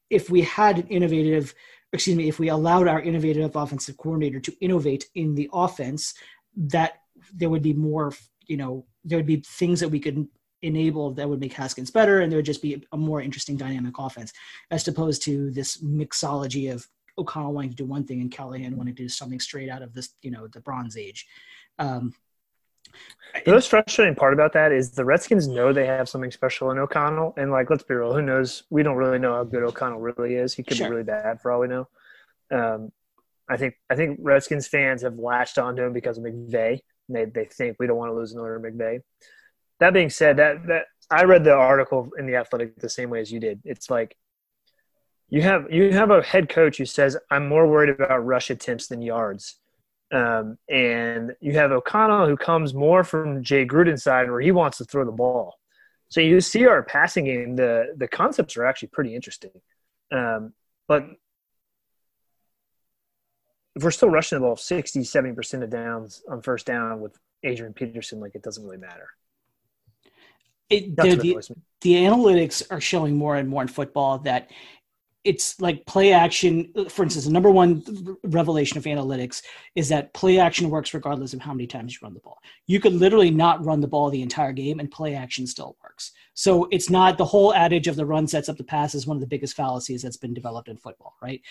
if 0.09 0.29
we 0.29 0.43
had 0.43 0.79
an 0.79 0.87
innovative, 0.87 1.53
excuse 1.93 2.17
me, 2.17 2.27
if 2.27 2.39
we 2.39 2.49
allowed 2.49 2.87
our 2.87 3.01
innovative 3.01 3.55
offensive 3.55 3.97
coordinator 3.97 4.39
to 4.39 4.55
innovate 4.59 5.05
in 5.15 5.35
the 5.35 5.49
offense, 5.53 6.13
that 6.55 7.01
there 7.33 7.49
would 7.49 7.61
be 7.61 7.73
more, 7.73 8.13
you 8.45 8.57
know, 8.57 8.85
there 9.03 9.17
would 9.17 9.25
be 9.25 9.43
things 9.45 9.79
that 9.79 9.89
we 9.89 9.99
could 9.99 10.27
enable 10.61 11.11
that 11.11 11.29
would 11.29 11.39
make 11.39 11.53
Haskins 11.53 11.91
better, 11.91 12.21
and 12.21 12.31
there 12.31 12.37
would 12.37 12.45
just 12.45 12.61
be 12.61 12.83
a 12.91 12.97
more 12.97 13.21
interesting 13.21 13.57
dynamic 13.57 13.97
offense, 13.97 14.33
as 14.71 14.87
opposed 14.87 15.23
to 15.23 15.51
this 15.51 15.81
mixology 15.83 16.71
of 16.71 16.87
O'Connell 17.17 17.53
wanting 17.53 17.71
to 17.71 17.75
do 17.75 17.85
one 17.85 18.03
thing 18.03 18.21
and 18.21 18.31
Callahan 18.31 18.75
wanting 18.77 18.95
to 18.95 19.03
do 19.03 19.09
something 19.09 19.39
straight 19.39 19.69
out 19.69 19.81
of 19.81 19.93
this, 19.93 20.09
you 20.21 20.31
know, 20.31 20.47
the 20.47 20.61
Bronze 20.61 20.97
Age. 20.97 21.25
Um, 21.79 22.13
The 23.45 23.51
most 23.51 23.69
frustrating 23.69 24.15
part 24.15 24.33
about 24.33 24.53
that 24.53 24.71
is 24.71 24.91
the 24.91 25.05
Redskins 25.05 25.47
know 25.47 25.71
they 25.71 25.85
have 25.85 26.09
something 26.09 26.31
special 26.31 26.71
in 26.71 26.77
O'Connell, 26.79 27.33
and 27.37 27.51
like, 27.51 27.69
let's 27.69 27.83
be 27.83 27.93
real, 27.93 28.13
who 28.13 28.21
knows? 28.21 28.63
We 28.69 28.83
don't 28.83 28.95
really 28.95 29.19
know 29.19 29.33
how 29.33 29.43
good 29.43 29.63
O'Connell 29.63 29.99
really 29.99 30.35
is. 30.35 30.53
He 30.53 30.63
could 30.63 30.77
Sure. 30.77 30.87
be 30.87 30.91
really 30.91 31.03
bad 31.03 31.39
for 31.41 31.51
all 31.51 31.59
we 31.59 31.67
know. 31.67 31.87
Um, 32.51 32.91
I 33.49 33.57
think 33.57 33.75
I 33.89 33.95
think 33.95 34.19
Redskins 34.21 34.67
fans 34.67 35.03
have 35.03 35.17
latched 35.17 35.57
onto 35.57 35.83
him 35.83 35.93
because 35.93 36.17
of 36.17 36.23
McVay. 36.23 36.81
They 37.09 37.25
they 37.25 37.45
think 37.45 37.77
we 37.79 37.87
don't 37.87 37.97
want 37.97 38.09
to 38.09 38.15
lose 38.15 38.33
another 38.33 38.59
McVay. 38.59 39.01
That 39.79 39.93
being 39.93 40.09
said, 40.09 40.37
that 40.37 40.67
that 40.67 40.85
I 41.09 41.23
read 41.23 41.43
the 41.43 41.53
article 41.53 42.09
in 42.17 42.25
the 42.25 42.35
Athletic 42.35 42.77
the 42.77 42.89
same 42.89 43.09
way 43.09 43.21
as 43.21 43.31
you 43.31 43.39
did. 43.39 43.61
It's 43.63 43.89
like 43.89 44.17
you 45.29 45.41
have 45.41 45.71
you 45.71 45.93
have 45.93 46.09
a 46.11 46.21
head 46.21 46.49
coach 46.49 46.77
who 46.77 46.85
says 46.85 47.17
I'm 47.29 47.47
more 47.47 47.67
worried 47.67 47.89
about 47.89 48.25
rush 48.25 48.49
attempts 48.49 48.87
than 48.87 49.01
yards. 49.01 49.59
Um, 50.11 50.57
and 50.69 51.35
you 51.41 51.53
have 51.53 51.71
O'Connell 51.71 52.27
who 52.27 52.37
comes 52.37 52.73
more 52.73 53.03
from 53.03 53.43
Jay 53.43 53.65
Gruden's 53.65 54.03
side 54.03 54.31
where 54.31 54.39
he 54.39 54.51
wants 54.51 54.77
to 54.77 54.85
throw 54.85 55.05
the 55.05 55.11
ball. 55.11 55.55
So 56.09 56.21
you 56.21 56.39
see 56.39 56.65
our 56.65 56.83
passing 56.83 57.25
game, 57.25 57.57
the 57.57 57.93
the 57.97 58.07
concepts 58.07 58.55
are 58.55 58.65
actually 58.65 58.89
pretty 58.89 59.13
interesting. 59.13 59.51
Um, 60.11 60.53
but 60.87 61.03
if 63.75 63.83
we're 63.83 63.91
still 63.91 64.09
rushing 64.09 64.37
the 64.37 64.45
ball 64.45 64.55
60, 64.55 65.01
70% 65.01 65.63
of 65.63 65.69
downs 65.69 66.23
on 66.29 66.41
first 66.41 66.65
down 66.65 67.01
with 67.01 67.17
Adrian 67.43 67.73
Peterson, 67.73 68.19
like 68.21 68.33
it 68.33 68.41
doesn't 68.41 68.63
really 68.63 68.77
matter. 68.77 69.09
it, 70.69 70.95
the, 70.95 71.15
the, 71.15 71.55
the 71.81 71.93
analytics 71.93 72.63
are 72.71 72.81
showing 72.81 73.15
more 73.15 73.35
and 73.35 73.47
more 73.47 73.61
in 73.61 73.67
football 73.67 74.19
that 74.19 74.49
it's 75.27 75.59
like 75.59 75.85
play 75.85 76.13
action. 76.13 76.71
For 76.89 77.03
instance, 77.03 77.25
the 77.25 77.31
number 77.31 77.51
one 77.51 77.83
revelation 78.23 78.77
of 78.77 78.85
analytics 78.85 79.41
is 79.75 79.89
that 79.89 80.13
play 80.13 80.39
action 80.39 80.69
works 80.69 80.93
regardless 80.93 81.33
of 81.33 81.41
how 81.41 81.53
many 81.53 81.67
times 81.67 81.93
you 81.93 81.99
run 82.01 82.13
the 82.13 82.21
ball. 82.21 82.39
You 82.65 82.79
could 82.79 82.93
literally 82.93 83.29
not 83.29 83.63
run 83.65 83.81
the 83.81 83.87
ball 83.89 84.09
the 84.09 84.21
entire 84.21 84.53
game, 84.53 84.79
and 84.79 84.89
play 84.89 85.15
action 85.15 85.45
still 85.45 85.75
works. 85.83 86.13
So 86.33 86.69
it's 86.71 86.89
not 86.89 87.17
the 87.17 87.25
whole 87.25 87.53
adage 87.53 87.87
of 87.87 87.97
the 87.97 88.05
run 88.05 88.25
sets 88.25 88.47
up 88.47 88.57
the 88.57 88.63
pass 88.63 88.95
is 88.95 89.05
one 89.05 89.17
of 89.17 89.21
the 89.21 89.27
biggest 89.27 89.55
fallacies 89.55 90.01
that's 90.01 90.17
been 90.17 90.33
developed 90.33 90.69
in 90.69 90.77
football, 90.77 91.15
right? 91.21 91.41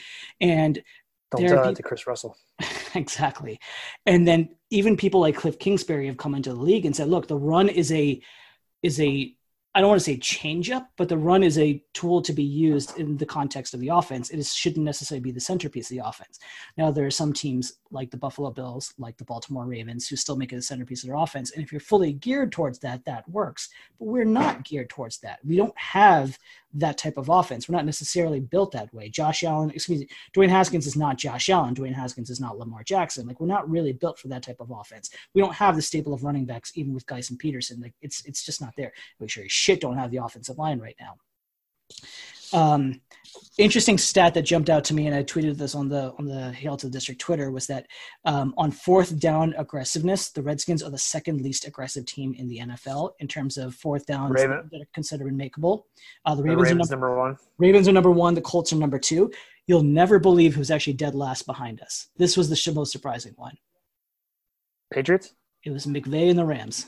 And 0.41 0.83
don't 1.31 1.47
tell 1.47 1.65
that 1.65 1.77
to 1.77 1.83
Chris 1.83 2.07
Russell. 2.07 2.39
exactly. 2.95 3.61
And 4.07 4.27
then 4.27 4.49
even 4.71 4.97
people 4.97 5.21
like 5.21 5.37
Cliff 5.37 5.59
Kingsbury 5.59 6.07
have 6.07 6.17
come 6.17 6.35
into 6.35 6.55
the 6.55 6.61
league 6.61 6.87
and 6.87 6.97
said, 6.97 7.09
look, 7.09 7.29
the 7.29 7.37
run 7.37 7.69
is 7.69 7.93
a 7.93 8.23
is 8.83 9.01
a 9.01 9.36
I 9.77 9.81
don't 9.81 9.91
want 9.91 10.01
to 10.01 10.05
say 10.05 10.17
change 10.17 10.71
up, 10.71 10.89
but 10.97 11.11
the 11.11 11.19
run 11.19 11.43
is 11.43 11.59
a 11.59 11.85
tool 11.93 12.23
to 12.23 12.33
be 12.33 12.43
used 12.43 12.99
in 12.99 13.19
the 13.19 13.27
context 13.27 13.75
of 13.75 13.81
the 13.81 13.89
offense. 13.89 14.31
It 14.31 14.39
is, 14.39 14.55
shouldn't 14.55 14.87
necessarily 14.87 15.21
be 15.21 15.33
the 15.33 15.39
centerpiece 15.39 15.91
of 15.91 15.99
the 15.99 16.09
offense. 16.09 16.39
Now, 16.79 16.91
there 16.91 17.05
are 17.05 17.11
some 17.11 17.35
teams 17.35 17.75
like 17.91 18.11
the 18.11 18.17
Buffalo 18.17 18.51
Bills, 18.51 18.95
like 18.97 19.19
the 19.19 19.27
Baltimore 19.27 19.67
Ravens, 19.67 20.09
who 20.09 20.17
still 20.17 20.39
make 20.39 20.55
it 20.55 20.57
a 20.57 20.63
centerpiece 20.63 21.03
of 21.03 21.09
their 21.09 21.19
offense. 21.19 21.51
And 21.51 21.63
if 21.63 21.73
you're 21.73 21.81
fully 21.83 22.15
geared 22.15 22.53
towards 22.53 22.79
that, 22.79 23.05
that 23.05 23.29
works. 23.29 23.69
But 23.99 24.07
we're 24.07 24.25
not 24.25 24.65
geared 24.65 24.89
towards 24.89 25.19
that. 25.19 25.41
We 25.45 25.57
don't 25.57 25.77
have 25.79 26.39
that 26.79 26.99
type 26.99 27.17
of 27.17 27.29
offense. 27.29 27.69
We're 27.69 27.77
not 27.77 27.87
necessarily 27.87 28.41
built 28.41 28.73
that 28.73 28.93
way. 28.93 29.09
Josh 29.09 29.43
Allen, 29.43 29.71
excuse 29.71 30.01
me, 30.01 30.09
Dwayne 30.37 30.49
Haskins 30.49 30.87
is 30.87 30.97
not 30.97 31.19
Josh 31.19 31.49
Allen. 31.49 31.75
Dwayne 31.75 31.95
Haskins 31.95 32.31
is 32.31 32.41
not 32.41 32.59
Lamar 32.59 32.83
Jackson. 32.85 33.27
Like 33.27 33.41
we're 33.41 33.47
not 33.47 33.69
really 33.69 33.93
built 33.93 34.19
for 34.19 34.29
that 34.29 34.43
type 34.43 34.61
of 34.61 34.71
offense. 34.71 35.11
We 35.35 35.41
don't 35.41 35.55
have 35.55 35.77
the 35.77 35.83
staple 35.83 36.13
of 36.13 36.25
running 36.25 36.45
backs, 36.45 36.73
even 36.75 36.93
with 36.93 37.07
Dyson 37.07 37.37
Peterson. 37.37 37.81
Like 37.81 37.95
it's 38.03 38.25
it's 38.25 38.45
just 38.45 38.61
not 38.61 38.75
there. 38.77 38.93
We 39.19 39.29
sure 39.29 39.45
shit 39.49 39.81
don't 39.81 39.97
have 39.97 40.11
the 40.11 40.19
offensive 40.19 40.59
line 40.59 40.79
right 40.79 40.97
now. 41.01 41.17
Um, 42.53 43.01
interesting 43.59 43.99
stat 43.99 44.35
that 44.35 44.43
jumped 44.43 44.71
out 44.71 44.85
to 44.85 44.95
me, 44.95 45.07
and 45.07 45.15
I 45.15 45.23
tweeted 45.23 45.57
this 45.57 45.75
on 45.75 45.89
the 45.89 46.13
on 46.19 46.25
the 46.25 46.53
Hail 46.53 46.77
to 46.77 46.87
the 46.87 46.93
District 46.93 47.21
Twitter, 47.21 47.51
was 47.51 47.67
that 47.67 47.87
um, 48.25 48.55
on 48.57 48.71
fourth 48.71 49.19
down 49.19 49.55
aggressiveness, 49.57 50.31
the 50.31 50.43
Redskins 50.43 50.83
are 50.83 50.91
the 50.91 50.99
second 50.99 51.41
least 51.41 51.67
aggressive 51.67 52.07
team 52.07 52.35
in 52.35 52.49
the 52.49 52.59
NFL 52.59 53.13
in 53.19 53.29
terms 53.29 53.57
of 53.57 53.75
fourth 53.75 54.07
downs 54.07 54.35
Raven. 54.35 54.69
that 54.71 54.83
are 54.83 54.89
considered 54.95 55.33
makeable. 55.33 55.85
Uh, 56.25 56.35
the, 56.35 56.43
Ravens, 56.43 56.59
the 56.59 56.75
Ravens 56.75 56.91
are 56.91 56.95
number, 56.95 57.07
number 57.09 57.19
one. 57.19 57.37
Ravens 57.59 57.89
are 57.89 57.93
number 57.93 58.11
one. 58.11 58.35
The 58.35 58.41
Colts 58.41 58.73
are 58.73 58.77
number 58.77 58.99
two. 58.99 59.31
You'll 59.67 59.83
never 59.83 60.19
believe 60.19 60.55
who's 60.55 60.71
actually 60.71 60.93
dead 60.93 61.15
last 61.15 61.47
behind 61.47 61.81
us. 61.81 62.09
This 62.17 62.37
was 62.37 62.49
the 62.49 62.73
most 62.73 62.93
surprising 62.93 63.33
one. 63.37 63.57
Patriots. 64.93 65.35
It 65.65 65.71
was 65.71 65.87
McVay 65.87 66.31
and 66.31 66.39
the 66.39 66.45
Rams. 66.45 66.87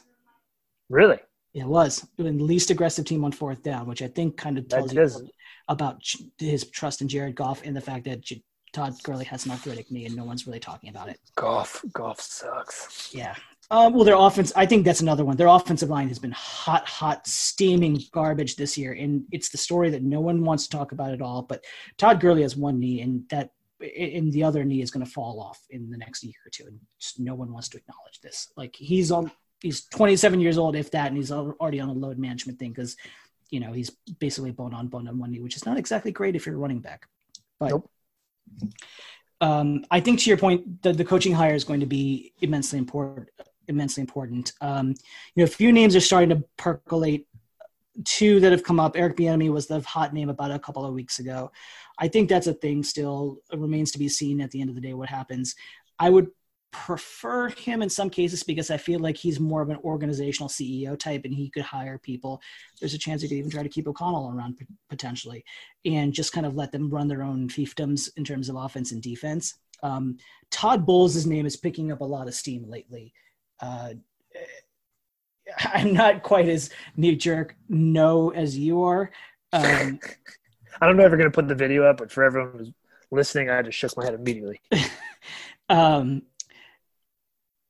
Really? 0.88 1.18
It 1.54 1.66
was 1.66 2.06
the 2.16 2.24
least 2.24 2.70
aggressive 2.70 3.04
team 3.04 3.24
on 3.24 3.32
fourth 3.32 3.62
down, 3.62 3.86
which 3.86 4.02
I 4.02 4.08
think 4.08 4.36
kind 4.36 4.58
of 4.58 4.68
tells 4.68 4.92
you 4.92 5.28
about 5.68 6.02
his 6.38 6.66
trust 6.70 7.02
in 7.02 7.08
Jared 7.08 7.34
Goff 7.34 7.62
and 7.64 7.76
the 7.76 7.80
fact 7.80 8.04
that 8.04 8.20
J- 8.20 8.42
Todd 8.72 8.94
Gurley 9.02 9.24
has 9.24 9.44
an 9.46 9.52
arthritic 9.52 9.90
knee 9.90 10.06
and 10.06 10.16
no 10.16 10.24
one's 10.24 10.46
really 10.46 10.60
talking 10.60 10.90
about 10.90 11.08
it. 11.08 11.18
Goff, 11.36 11.84
Goff 11.92 12.20
sucks. 12.20 13.10
Yeah. 13.14 13.34
Um, 13.70 13.92
well, 13.92 14.04
their 14.04 14.16
offense, 14.16 14.52
I 14.56 14.64
think 14.64 14.84
that's 14.84 15.02
another 15.02 15.24
one. 15.24 15.36
Their 15.36 15.48
offensive 15.48 15.90
line 15.90 16.08
has 16.08 16.18
been 16.18 16.32
hot, 16.32 16.88
hot, 16.88 17.26
steaming 17.26 18.02
garbage 18.12 18.56
this 18.56 18.78
year. 18.78 18.92
And 18.92 19.24
it's 19.30 19.50
the 19.50 19.58
story 19.58 19.90
that 19.90 20.02
no 20.02 20.20
one 20.20 20.42
wants 20.42 20.66
to 20.66 20.76
talk 20.76 20.92
about 20.92 21.12
at 21.12 21.20
all. 21.20 21.42
But 21.42 21.64
Todd 21.98 22.20
Gurley 22.20 22.42
has 22.42 22.56
one 22.56 22.78
knee, 22.78 23.02
and 23.02 23.24
that 23.28 23.50
and 23.80 24.32
the 24.32 24.42
other 24.42 24.64
knee 24.64 24.82
is 24.82 24.90
going 24.90 25.04
to 25.04 25.12
fall 25.12 25.40
off 25.40 25.60
in 25.70 25.88
the 25.88 25.98
next 25.98 26.24
year 26.24 26.34
or 26.44 26.50
two. 26.50 26.64
And 26.66 26.80
just 26.98 27.20
no 27.20 27.34
one 27.34 27.52
wants 27.52 27.68
to 27.68 27.78
acknowledge 27.78 28.20
this. 28.22 28.50
Like 28.56 28.74
he's 28.74 29.12
on 29.12 29.30
he's 29.60 29.86
27 29.86 30.40
years 30.40 30.58
old, 30.58 30.76
if 30.76 30.90
that, 30.92 31.08
and 31.08 31.16
he's 31.16 31.32
already 31.32 31.80
on 31.80 31.88
a 31.88 31.92
load 31.92 32.18
management 32.18 32.58
thing 32.58 32.70
because, 32.70 32.96
you 33.50 33.60
know, 33.60 33.72
he's 33.72 33.90
basically 34.18 34.50
bone 34.50 34.74
on 34.74 34.88
bone 34.88 35.08
on 35.08 35.18
one 35.18 35.30
knee, 35.30 35.40
which 35.40 35.56
is 35.56 35.66
not 35.66 35.78
exactly 35.78 36.12
great 36.12 36.36
if 36.36 36.46
you're 36.46 36.54
a 36.54 36.58
running 36.58 36.80
back. 36.80 37.06
But 37.58 37.70
nope. 37.70 37.90
um, 39.40 39.84
I 39.90 40.00
think 40.00 40.20
to 40.20 40.30
your 40.30 40.38
point, 40.38 40.82
the, 40.82 40.92
the 40.92 41.04
coaching 41.04 41.32
hire 41.32 41.54
is 41.54 41.64
going 41.64 41.80
to 41.80 41.86
be 41.86 42.32
immensely 42.40 42.78
important. 42.78 43.28
Immensely 43.66 44.00
important. 44.00 44.52
Um, 44.60 44.88
you 45.34 45.42
know, 45.42 45.44
a 45.44 45.46
few 45.46 45.72
names 45.72 45.94
are 45.96 46.00
starting 46.00 46.30
to 46.30 46.44
percolate. 46.56 47.26
Two 48.04 48.38
that 48.40 48.52
have 48.52 48.62
come 48.62 48.78
up. 48.78 48.96
Eric 48.96 49.16
Bieniemy 49.16 49.50
was 49.50 49.66
the 49.66 49.80
hot 49.80 50.14
name 50.14 50.28
about 50.28 50.52
a 50.52 50.58
couple 50.58 50.86
of 50.86 50.94
weeks 50.94 51.18
ago. 51.18 51.50
I 51.98 52.06
think 52.06 52.28
that's 52.28 52.46
a 52.46 52.54
thing. 52.54 52.84
Still 52.84 53.38
it 53.52 53.58
remains 53.58 53.90
to 53.90 53.98
be 53.98 54.08
seen 54.08 54.40
at 54.40 54.52
the 54.52 54.60
end 54.60 54.70
of 54.70 54.76
the 54.76 54.80
day 54.80 54.94
what 54.94 55.08
happens. 55.08 55.56
I 55.98 56.08
would 56.08 56.28
prefer 56.70 57.48
him 57.48 57.82
in 57.82 57.88
some 57.88 58.10
cases 58.10 58.42
because 58.42 58.70
I 58.70 58.76
feel 58.76 59.00
like 59.00 59.16
he's 59.16 59.40
more 59.40 59.62
of 59.62 59.70
an 59.70 59.78
organizational 59.84 60.48
CEO 60.48 60.98
type 60.98 61.22
and 61.24 61.32
he 61.32 61.50
could 61.50 61.62
hire 61.62 61.98
people. 61.98 62.40
There's 62.78 62.94
a 62.94 62.98
chance 62.98 63.22
he 63.22 63.28
could 63.28 63.38
even 63.38 63.50
try 63.50 63.62
to 63.62 63.68
keep 63.68 63.88
O'Connell 63.88 64.32
around 64.34 64.58
potentially 64.90 65.44
and 65.84 66.12
just 66.12 66.32
kind 66.32 66.46
of 66.46 66.56
let 66.56 66.72
them 66.72 66.90
run 66.90 67.08
their 67.08 67.22
own 67.22 67.48
fiefdoms 67.48 68.10
in 68.16 68.24
terms 68.24 68.48
of 68.48 68.56
offense 68.56 68.92
and 68.92 69.02
defense. 69.02 69.54
Um, 69.82 70.18
Todd 70.50 70.84
Bowles' 70.84 71.26
name 71.26 71.46
is 71.46 71.56
picking 71.56 71.92
up 71.92 72.00
a 72.00 72.04
lot 72.04 72.28
of 72.28 72.34
steam 72.34 72.68
lately. 72.68 73.12
Uh, 73.60 73.94
I'm 75.58 75.92
not 75.92 76.22
quite 76.22 76.48
as 76.48 76.70
knee 76.96 77.16
jerk 77.16 77.56
no 77.68 78.30
as 78.30 78.58
you 78.58 78.82
are. 78.82 79.10
Um, 79.52 80.00
I 80.80 80.86
don't 80.86 80.96
know 80.96 81.04
if 81.04 81.10
we're 81.10 81.16
going 81.16 81.30
to 81.30 81.34
put 81.34 81.48
the 81.48 81.54
video 81.54 81.84
up, 81.84 81.96
but 81.96 82.12
for 82.12 82.24
everyone 82.24 82.52
who's 82.58 82.72
listening, 83.10 83.50
I 83.50 83.62
just 83.62 83.78
shook 83.78 83.96
my 83.96 84.04
head 84.04 84.14
immediately. 84.14 84.60
um, 85.68 86.22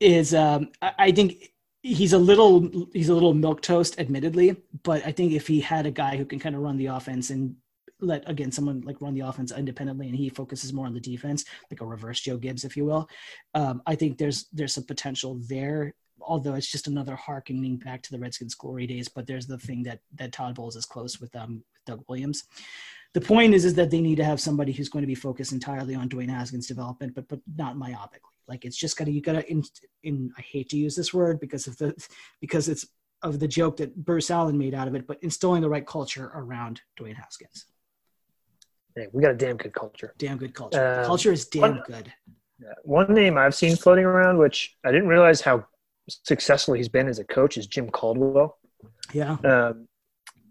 is 0.00 0.34
um, 0.34 0.70
I 0.80 1.10
think 1.12 1.52
he's 1.82 2.12
a 2.12 2.18
little 2.18 2.88
he's 2.92 3.08
a 3.08 3.14
little 3.14 3.34
milk 3.34 3.62
toast, 3.62 3.98
admittedly, 3.98 4.56
but 4.82 5.04
I 5.06 5.12
think 5.12 5.32
if 5.32 5.46
he 5.46 5.60
had 5.60 5.86
a 5.86 5.90
guy 5.90 6.16
who 6.16 6.24
can 6.24 6.38
kind 6.38 6.54
of 6.54 6.62
run 6.62 6.76
the 6.76 6.86
offense 6.86 7.30
and 7.30 7.56
let 8.00 8.28
again 8.28 8.52
someone 8.52 8.80
like 8.82 9.00
run 9.00 9.14
the 9.14 9.26
offense 9.26 9.50
independently 9.50 10.06
and 10.06 10.16
he 10.16 10.28
focuses 10.28 10.72
more 10.72 10.86
on 10.86 10.94
the 10.94 11.00
defense, 11.00 11.44
like 11.70 11.80
a 11.80 11.86
reverse 11.86 12.20
Joe 12.20 12.36
Gibbs, 12.36 12.64
if 12.64 12.76
you 12.76 12.84
will, 12.84 13.08
um, 13.54 13.82
I 13.86 13.94
think 13.94 14.18
there's 14.18 14.46
there's 14.52 14.74
some 14.74 14.84
potential 14.84 15.38
there. 15.48 15.94
Although 16.20 16.54
it's 16.54 16.70
just 16.70 16.88
another 16.88 17.16
harkening 17.16 17.78
back 17.78 18.02
to 18.02 18.10
the 18.10 18.18
Redskins' 18.18 18.54
glory 18.54 18.86
days, 18.86 19.08
but 19.08 19.26
there's 19.26 19.46
the 19.46 19.58
thing 19.58 19.82
that 19.84 20.00
that 20.16 20.32
Todd 20.32 20.56
Bowles 20.56 20.76
is 20.76 20.84
close 20.84 21.20
with 21.20 21.34
um 21.34 21.64
with 21.72 21.84
Doug 21.86 22.04
Williams 22.08 22.44
the 23.14 23.20
point 23.22 23.54
is 23.54 23.64
is 23.64 23.74
that 23.74 23.90
they 23.90 24.02
need 24.02 24.16
to 24.16 24.24
have 24.24 24.40
somebody 24.40 24.70
who's 24.70 24.90
going 24.90 25.02
to 25.02 25.06
be 25.06 25.14
focused 25.14 25.52
entirely 25.52 25.94
on 25.94 26.08
Dwayne 26.08 26.28
Haskins' 26.28 26.66
development, 26.66 27.14
but 27.14 27.26
but 27.26 27.40
not 27.56 27.76
myopically. 27.76 28.37
Like 28.48 28.64
it's 28.64 28.76
just 28.76 28.96
gotta 28.96 29.10
you 29.10 29.20
gotta 29.20 29.48
in, 29.50 29.62
in 30.02 30.32
I 30.36 30.40
hate 30.40 30.70
to 30.70 30.76
use 30.76 30.96
this 30.96 31.12
word 31.12 31.38
because 31.40 31.66
of 31.66 31.76
the 31.78 31.94
because 32.40 32.68
it's 32.68 32.86
of 33.22 33.40
the 33.40 33.48
joke 33.48 33.76
that 33.78 33.94
Bruce 33.96 34.30
Allen 34.30 34.56
made 34.56 34.74
out 34.74 34.88
of 34.88 34.94
it, 34.94 35.06
but 35.06 35.18
instilling 35.22 35.60
the 35.60 35.68
right 35.68 35.86
culture 35.86 36.30
around 36.34 36.80
Dwayne 36.98 37.16
Haskins. 37.16 37.66
Hey, 38.94 39.08
we 39.12 39.22
got 39.22 39.32
a 39.32 39.36
damn 39.36 39.56
good 39.56 39.72
culture. 39.72 40.14
Damn 40.18 40.38
good 40.38 40.54
culture. 40.54 41.00
Um, 41.00 41.04
culture 41.04 41.32
is 41.32 41.46
damn 41.46 41.60
one, 41.60 41.82
good. 41.86 42.12
One 42.84 43.12
name 43.12 43.36
I've 43.36 43.54
seen 43.54 43.76
floating 43.76 44.04
around, 44.04 44.38
which 44.38 44.76
I 44.84 44.90
didn't 44.90 45.08
realize 45.08 45.40
how 45.40 45.66
successful 46.08 46.74
he's 46.74 46.88
been 46.88 47.08
as 47.08 47.18
a 47.18 47.24
coach, 47.24 47.56
is 47.56 47.66
Jim 47.66 47.90
Caldwell. 47.90 48.58
Yeah. 49.12 49.36
Um, 49.44 49.88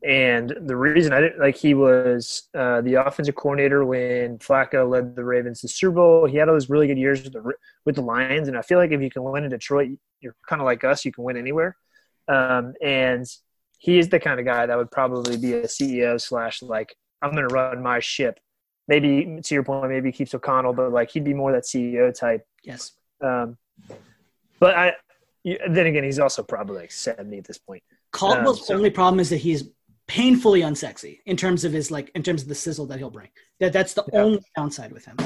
and 0.03 0.55
the 0.61 0.75
reason 0.75 1.13
I 1.13 1.21
didn't 1.21 1.39
like 1.39 1.55
he 1.55 1.73
was 1.73 2.49
uh, 2.53 2.81
the 2.81 2.95
offensive 2.95 3.35
coordinator 3.35 3.83
when 3.85 4.37
Flacco 4.37 4.89
led 4.89 5.15
the 5.15 5.23
Ravens 5.23 5.61
to 5.61 5.67
Super 5.67 5.95
Bowl. 5.95 6.25
He 6.25 6.37
had 6.37 6.47
all 6.47 6.55
those 6.55 6.69
really 6.69 6.87
good 6.87 6.97
years 6.97 7.23
with 7.23 7.33
the 7.33 7.53
with 7.85 7.95
the 7.95 8.01
Lions, 8.01 8.47
and 8.47 8.57
I 8.57 8.61
feel 8.61 8.77
like 8.77 8.91
if 8.91 9.01
you 9.01 9.09
can 9.09 9.23
win 9.23 9.43
in 9.43 9.49
Detroit, 9.49 9.89
you're 10.19 10.35
kind 10.47 10.61
of 10.61 10.65
like 10.65 10.83
us. 10.83 11.03
You 11.05 11.11
can 11.11 11.23
win 11.23 11.37
anywhere. 11.37 11.75
Um, 12.27 12.73
and 12.81 13.25
he 13.79 13.97
is 13.97 14.09
the 14.09 14.19
kind 14.19 14.39
of 14.39 14.45
guy 14.45 14.65
that 14.65 14.77
would 14.77 14.91
probably 14.91 15.37
be 15.37 15.53
a 15.53 15.63
CEO 15.63 16.19
slash 16.19 16.61
like 16.61 16.95
I'm 17.21 17.31
going 17.31 17.47
to 17.47 17.53
run 17.53 17.81
my 17.81 17.99
ship. 17.99 18.39
Maybe 18.87 19.39
to 19.43 19.53
your 19.53 19.63
point, 19.63 19.89
maybe 19.89 20.11
keeps 20.11 20.33
O'Connell, 20.33 20.73
but 20.73 20.91
like 20.91 21.11
he'd 21.11 21.23
be 21.23 21.33
more 21.33 21.51
that 21.51 21.63
CEO 21.63 22.17
type. 22.17 22.45
Yes. 22.63 22.93
Um, 23.21 23.57
but 24.59 24.75
I 24.75 24.93
then 25.43 25.87
again, 25.87 26.03
he's 26.03 26.19
also 26.19 26.43
probably 26.43 26.77
like 26.77 26.91
70 26.91 27.37
at 27.37 27.45
this 27.45 27.57
point. 27.57 27.83
Caldwell's 28.11 28.59
um, 28.59 28.65
so, 28.65 28.73
only 28.75 28.89
problem 28.89 29.19
is 29.19 29.29
that 29.29 29.37
he's 29.37 29.69
painfully 30.07 30.61
unsexy 30.61 31.19
in 31.25 31.37
terms 31.37 31.65
of 31.65 31.73
his 31.73 31.91
like 31.91 32.11
in 32.15 32.23
terms 32.23 32.41
of 32.41 32.47
the 32.47 32.55
sizzle 32.55 32.85
that 32.87 32.97
he'll 32.97 33.09
bring. 33.09 33.29
That 33.59 33.73
that's 33.73 33.93
the 33.93 34.05
yeah. 34.11 34.19
only 34.19 34.41
downside 34.55 34.91
with 34.91 35.05
him. 35.05 35.17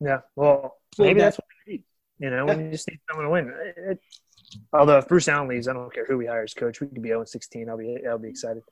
Yeah, 0.00 0.20
well, 0.36 0.76
maybe 0.98 1.20
that's 1.20 1.38
what 1.38 1.46
we 1.66 1.72
need. 1.72 1.84
You 2.18 2.30
know, 2.30 2.36
yeah. 2.38 2.42
when 2.44 2.64
you 2.64 2.70
just 2.70 2.88
need 2.88 3.00
someone 3.08 3.26
to 3.26 3.30
win. 3.30 3.54
It, 3.76 4.00
although 4.72 4.98
if 4.98 5.08
Bruce 5.08 5.28
Allen 5.28 5.48
leaves, 5.48 5.68
I 5.68 5.72
don't 5.72 5.92
care 5.92 6.06
who 6.06 6.18
he 6.20 6.26
hires 6.26 6.54
coach. 6.54 6.80
We 6.80 6.88
could 6.88 7.02
be 7.02 7.10
0 7.10 7.24
16. 7.24 7.68
I'll 7.68 7.76
be 7.76 7.98
I'll 8.08 8.18
be 8.18 8.28
excited. 8.28 8.62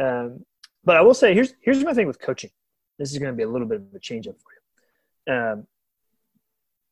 Um, 0.00 0.44
but 0.84 0.96
I 0.96 1.02
will 1.02 1.14
say 1.14 1.34
here's 1.34 1.54
here's 1.60 1.82
my 1.84 1.92
thing 1.92 2.06
with 2.06 2.20
coaching. 2.20 2.50
This 2.98 3.12
is 3.12 3.18
going 3.18 3.32
to 3.32 3.36
be 3.36 3.42
a 3.42 3.48
little 3.48 3.66
bit 3.66 3.80
of 3.80 3.94
a 3.94 3.98
change 3.98 4.26
up 4.26 4.36
for 4.36 4.52
you. 4.52 5.34
Um, 5.34 5.66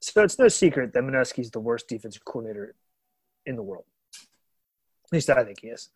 so 0.00 0.22
it's 0.22 0.38
no 0.38 0.48
secret 0.48 0.92
that 0.92 1.02
Manusky's 1.02 1.50
the 1.50 1.60
worst 1.60 1.88
defensive 1.88 2.24
coordinator 2.24 2.74
in 3.44 3.56
the 3.56 3.62
world. 3.62 3.84
At 5.06 5.12
least 5.12 5.30
I 5.30 5.42
think 5.44 5.60
he 5.60 5.68
is. 5.68 5.88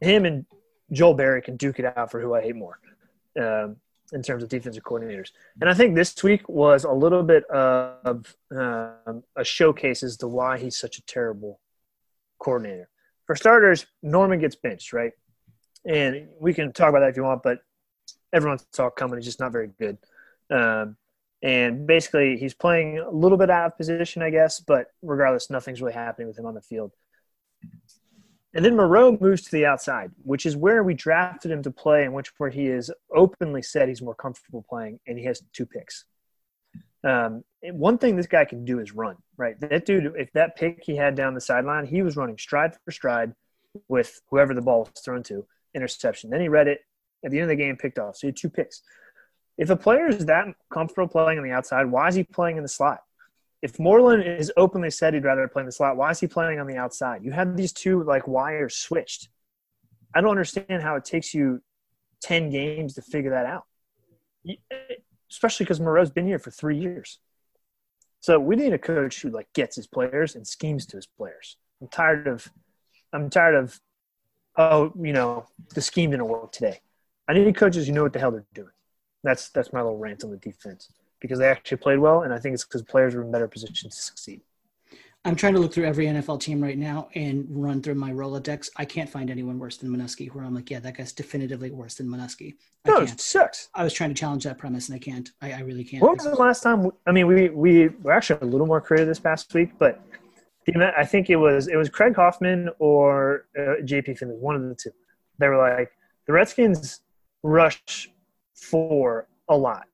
Him 0.00 0.24
and 0.24 0.46
Joe 0.92 1.14
Barry 1.14 1.42
can 1.42 1.56
duke 1.56 1.78
it 1.78 1.96
out 1.96 2.10
for 2.10 2.20
who 2.20 2.34
I 2.34 2.42
hate 2.42 2.56
more 2.56 2.78
um, 3.40 3.76
in 4.12 4.22
terms 4.22 4.42
of 4.42 4.48
defensive 4.48 4.82
coordinators. 4.82 5.30
And 5.60 5.70
I 5.70 5.74
think 5.74 5.94
this 5.94 6.22
week 6.22 6.48
was 6.48 6.84
a 6.84 6.92
little 6.92 7.22
bit 7.22 7.44
of 7.44 8.36
um, 8.50 9.22
a 9.36 9.44
showcase 9.44 10.02
as 10.02 10.16
to 10.18 10.28
why 10.28 10.58
he's 10.58 10.76
such 10.76 10.98
a 10.98 11.02
terrible 11.02 11.60
coordinator. 12.38 12.88
For 13.26 13.36
starters, 13.36 13.86
Norman 14.02 14.40
gets 14.40 14.56
benched, 14.56 14.92
right? 14.92 15.12
And 15.84 16.28
we 16.40 16.52
can 16.52 16.72
talk 16.72 16.88
about 16.88 17.00
that 17.00 17.10
if 17.10 17.16
you 17.16 17.22
want, 17.22 17.42
but 17.42 17.60
everyone 18.32 18.58
saw 18.72 18.88
it 18.88 18.96
coming. 18.96 19.18
He's 19.18 19.26
just 19.26 19.40
not 19.40 19.52
very 19.52 19.70
good. 19.78 19.98
Um, 20.50 20.96
and 21.42 21.86
basically, 21.86 22.36
he's 22.36 22.52
playing 22.52 22.98
a 22.98 23.10
little 23.10 23.38
bit 23.38 23.48
out 23.48 23.66
of 23.66 23.76
position, 23.78 24.20
I 24.20 24.30
guess, 24.30 24.60
but 24.60 24.88
regardless, 25.00 25.48
nothing's 25.48 25.80
really 25.80 25.94
happening 25.94 26.28
with 26.28 26.38
him 26.38 26.44
on 26.44 26.54
the 26.54 26.60
field. 26.60 26.92
And 28.52 28.64
then 28.64 28.74
Moreau 28.74 29.16
moves 29.20 29.42
to 29.42 29.52
the 29.52 29.66
outside, 29.66 30.10
which 30.22 30.44
is 30.44 30.56
where 30.56 30.82
we 30.82 30.94
drafted 30.94 31.52
him 31.52 31.62
to 31.62 31.70
play, 31.70 32.04
and 32.04 32.12
which 32.12 32.32
where 32.38 32.50
he 32.50 32.66
has 32.66 32.90
openly 33.14 33.62
said 33.62 33.88
he's 33.88 34.02
more 34.02 34.14
comfortable 34.14 34.64
playing, 34.68 34.98
and 35.06 35.18
he 35.18 35.24
has 35.24 35.42
two 35.52 35.66
picks. 35.66 36.04
Um, 37.04 37.44
one 37.62 37.98
thing 37.98 38.16
this 38.16 38.26
guy 38.26 38.44
can 38.44 38.64
do 38.64 38.80
is 38.80 38.92
run, 38.92 39.16
right? 39.36 39.58
That 39.60 39.86
dude, 39.86 40.12
if 40.16 40.32
that 40.32 40.56
pick 40.56 40.82
he 40.82 40.96
had 40.96 41.14
down 41.14 41.34
the 41.34 41.40
sideline, 41.40 41.86
he 41.86 42.02
was 42.02 42.16
running 42.16 42.38
stride 42.38 42.74
for 42.84 42.90
stride 42.90 43.32
with 43.88 44.20
whoever 44.30 44.52
the 44.52 44.62
ball 44.62 44.80
was 44.80 45.02
thrown 45.04 45.22
to, 45.24 45.46
interception. 45.74 46.30
Then 46.30 46.40
he 46.40 46.48
read 46.48 46.66
it 46.68 46.80
at 47.24 47.30
the 47.30 47.38
end 47.38 47.44
of 47.44 47.56
the 47.56 47.62
game, 47.62 47.76
picked 47.76 47.98
off. 47.98 48.16
So 48.16 48.22
he 48.22 48.28
had 48.28 48.36
two 48.36 48.50
picks. 48.50 48.82
If 49.56 49.70
a 49.70 49.76
player 49.76 50.08
is 50.08 50.26
that 50.26 50.46
comfortable 50.72 51.08
playing 51.08 51.38
on 51.38 51.44
the 51.44 51.52
outside, 51.52 51.86
why 51.86 52.08
is 52.08 52.14
he 52.14 52.24
playing 52.24 52.56
in 52.56 52.62
the 52.62 52.68
slot? 52.68 53.02
If 53.62 53.78
Moreland 53.78 54.22
is 54.22 54.52
openly 54.56 54.90
said 54.90 55.12
he'd 55.12 55.24
rather 55.24 55.46
play 55.46 55.60
in 55.60 55.66
the 55.66 55.72
slot, 55.72 55.96
why 55.96 56.10
is 56.10 56.20
he 56.20 56.26
playing 56.26 56.60
on 56.60 56.66
the 56.66 56.76
outside? 56.76 57.22
You 57.24 57.32
have 57.32 57.56
these 57.56 57.72
two 57.72 58.02
like 58.04 58.26
wires 58.26 58.76
switched. 58.76 59.28
I 60.14 60.20
don't 60.20 60.30
understand 60.30 60.82
how 60.82 60.96
it 60.96 61.04
takes 61.04 61.34
you 61.34 61.62
10 62.22 62.50
games 62.50 62.94
to 62.94 63.02
figure 63.02 63.30
that 63.30 63.46
out. 63.46 63.64
Especially 65.30 65.64
because 65.64 65.80
Moreau's 65.80 66.10
been 66.10 66.26
here 66.26 66.38
for 66.38 66.50
three 66.50 66.78
years. 66.78 67.18
So 68.20 68.38
we 68.38 68.56
need 68.56 68.72
a 68.72 68.78
coach 68.78 69.20
who 69.20 69.30
like 69.30 69.52
gets 69.52 69.76
his 69.76 69.86
players 69.86 70.34
and 70.34 70.46
schemes 70.46 70.86
to 70.86 70.96
his 70.96 71.06
players. 71.06 71.56
I'm 71.80 71.88
tired 71.88 72.26
of 72.26 72.50
I'm 73.12 73.30
tired 73.30 73.54
of 73.54 73.80
oh, 74.56 74.92
you 75.00 75.12
know, 75.12 75.46
the 75.74 75.80
scheme 75.80 76.10
didn't 76.10 76.28
work 76.28 76.52
today. 76.52 76.80
I 77.28 77.34
need 77.34 77.56
coaches 77.56 77.86
who 77.86 77.92
know 77.92 78.02
what 78.02 78.12
the 78.12 78.18
hell 78.18 78.30
they're 78.30 78.44
doing. 78.54 78.72
That's 79.22 79.50
that's 79.50 79.72
my 79.72 79.80
little 79.80 79.98
rant 79.98 80.24
on 80.24 80.30
the 80.30 80.36
defense 80.36 80.88
because 81.20 81.38
they 81.38 81.48
actually 81.48 81.78
played 81.78 81.98
well, 81.98 82.22
and 82.22 82.32
I 82.32 82.38
think 82.38 82.54
it's 82.54 82.64
because 82.64 82.82
players 82.82 83.14
were 83.14 83.22
in 83.22 83.30
better 83.30 83.48
position 83.48 83.90
to 83.90 83.96
succeed. 83.96 84.40
I'm 85.24 85.36
trying 85.36 85.52
to 85.52 85.60
look 85.60 85.74
through 85.74 85.84
every 85.84 86.06
NFL 86.06 86.40
team 86.40 86.62
right 86.62 86.78
now 86.78 87.08
and 87.14 87.46
run 87.50 87.82
through 87.82 87.96
my 87.96 88.10
Rolodex. 88.10 88.70
I 88.76 88.86
can't 88.86 89.08
find 89.08 89.30
anyone 89.30 89.58
worse 89.58 89.76
than 89.76 89.90
Manusky. 89.90 90.32
Where 90.32 90.44
I'm 90.44 90.54
like, 90.54 90.70
yeah, 90.70 90.80
that 90.80 90.96
guy's 90.96 91.12
definitively 91.12 91.70
worse 91.70 91.96
than 91.96 92.08
Manusky. 92.08 92.54
I 92.86 92.88
no, 92.88 93.00
it 93.00 93.20
sucks. 93.20 93.68
I 93.74 93.84
was 93.84 93.92
trying 93.92 94.10
to 94.10 94.14
challenge 94.14 94.44
that 94.44 94.56
premise, 94.56 94.88
and 94.88 94.96
I 94.96 94.98
can't. 94.98 95.30
I, 95.42 95.52
I 95.52 95.60
really 95.60 95.84
can't. 95.84 96.02
When 96.02 96.14
was 96.14 96.24
the 96.24 96.34
last 96.34 96.62
time? 96.62 96.90
I 97.06 97.12
mean, 97.12 97.26
we 97.26 97.50
we 97.50 97.88
were 97.88 98.12
actually 98.12 98.40
a 98.40 98.50
little 98.50 98.66
more 98.66 98.80
creative 98.80 99.08
this 99.08 99.20
past 99.20 99.52
week, 99.52 99.72
but 99.78 100.00
the 100.64 100.92
I 100.96 101.04
think 101.04 101.28
it 101.28 101.36
was 101.36 101.68
it 101.68 101.76
was 101.76 101.90
Craig 101.90 102.16
Hoffman 102.16 102.70
or 102.78 103.46
uh, 103.58 103.82
JP 103.82 104.18
Finlay, 104.18 104.36
one 104.36 104.56
of 104.56 104.62
the 104.62 104.74
two. 104.74 104.90
They 105.38 105.48
were 105.48 105.58
like 105.58 105.90
the 106.26 106.32
Redskins 106.32 107.02
rush 107.42 108.10
four 108.54 109.26
a 109.48 109.56
lot. 109.56 109.86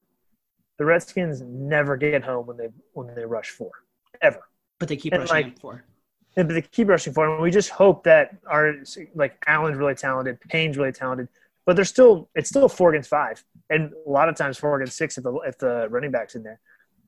The 0.78 0.84
Redskins 0.84 1.40
never 1.42 1.96
get 1.96 2.22
home 2.22 2.46
when 2.46 2.56
they 2.56 2.68
when 2.92 3.14
they 3.14 3.24
rush 3.24 3.50
four 3.50 3.70
ever. 4.20 4.40
But 4.78 4.88
they 4.88 4.96
keep 4.96 5.12
and 5.12 5.22
rushing 5.22 5.34
like, 5.34 5.58
four. 5.58 5.84
but 6.34 6.48
they 6.48 6.62
keep 6.62 6.88
rushing 6.88 7.12
four, 7.12 7.32
and 7.32 7.42
we 7.42 7.50
just 7.50 7.70
hope 7.70 8.04
that 8.04 8.36
our 8.46 8.74
like 9.14 9.42
Allen's 9.46 9.78
really 9.78 9.94
talented, 9.94 10.38
Payne's 10.40 10.76
really 10.76 10.92
talented, 10.92 11.28
but 11.64 11.76
they're 11.76 11.84
still 11.84 12.28
it's 12.34 12.48
still 12.48 12.68
four 12.68 12.90
against 12.90 13.08
five, 13.08 13.42
and 13.70 13.92
a 14.06 14.10
lot 14.10 14.28
of 14.28 14.36
times 14.36 14.58
four 14.58 14.76
against 14.76 14.96
six 14.96 15.16
if 15.16 15.24
the 15.24 15.32
if 15.46 15.58
the 15.58 15.88
running 15.88 16.10
backs 16.10 16.34
in 16.34 16.42
there. 16.42 16.60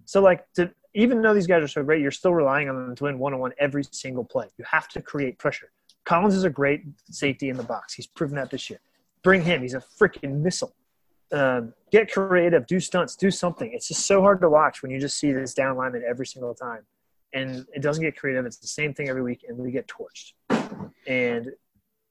So 0.07 0.23
like 0.23 0.51
to 0.55 0.71
even 0.95 1.21
though 1.21 1.35
these 1.35 1.47
guys 1.47 1.63
are 1.63 1.69
so 1.69 1.83
great, 1.83 2.01
you're 2.01 2.11
still 2.11 2.35
relying 2.35 2.69
on 2.69 2.75
them 2.75 2.97
to 2.97 3.05
win 3.05 3.19
one 3.19 3.35
on 3.35 3.41
one 3.41 3.53
every 3.59 3.85
single 3.85 4.25
play. 4.25 4.47
You 4.57 4.65
have 4.65 4.89
to 4.89 5.03
create 5.03 5.39
pressure. 5.39 5.71
Collins 6.05 6.35
is 6.35 6.45
a 6.45 6.51
great 6.51 6.85
safety 7.11 7.51
in 7.51 7.57
the 7.59 7.63
box. 7.63 7.93
He's 7.93 8.07
proven 8.07 8.37
that 8.37 8.51
this 8.51 8.71
year. 8.71 8.81
Bring 9.23 9.43
him. 9.43 9.61
He's 9.61 9.75
a 9.75 9.83
freaking 10.01 10.41
missile. 10.41 10.73
Um, 11.31 11.75
get 11.93 12.11
creative, 12.11 12.67
do 12.67 12.81
stunts, 12.81 13.15
do 13.15 13.31
something. 13.31 13.71
It's 13.73 13.89
just 13.89 14.07
so 14.07 14.23
hard 14.23 14.41
to 14.41 14.49
watch 14.49 14.83
when 14.83 14.91
you 14.91 14.99
just 14.99 15.19
see 15.19 15.31
this 15.33 15.53
down 15.53 15.77
lineman 15.77 16.03
every 16.09 16.27
single 16.27 16.55
time. 16.55 16.87
And 17.35 17.67
it 17.75 17.83
doesn't 17.83 18.03
get 18.03 18.17
creative. 18.17 18.47
It's 18.47 18.57
the 18.57 18.67
same 18.67 18.95
thing 18.95 19.11
every 19.11 19.23
week, 19.23 19.45
and 19.47 19.59
we 19.59 19.71
get 19.71 19.87
torched. 19.87 20.33
And 21.07 21.51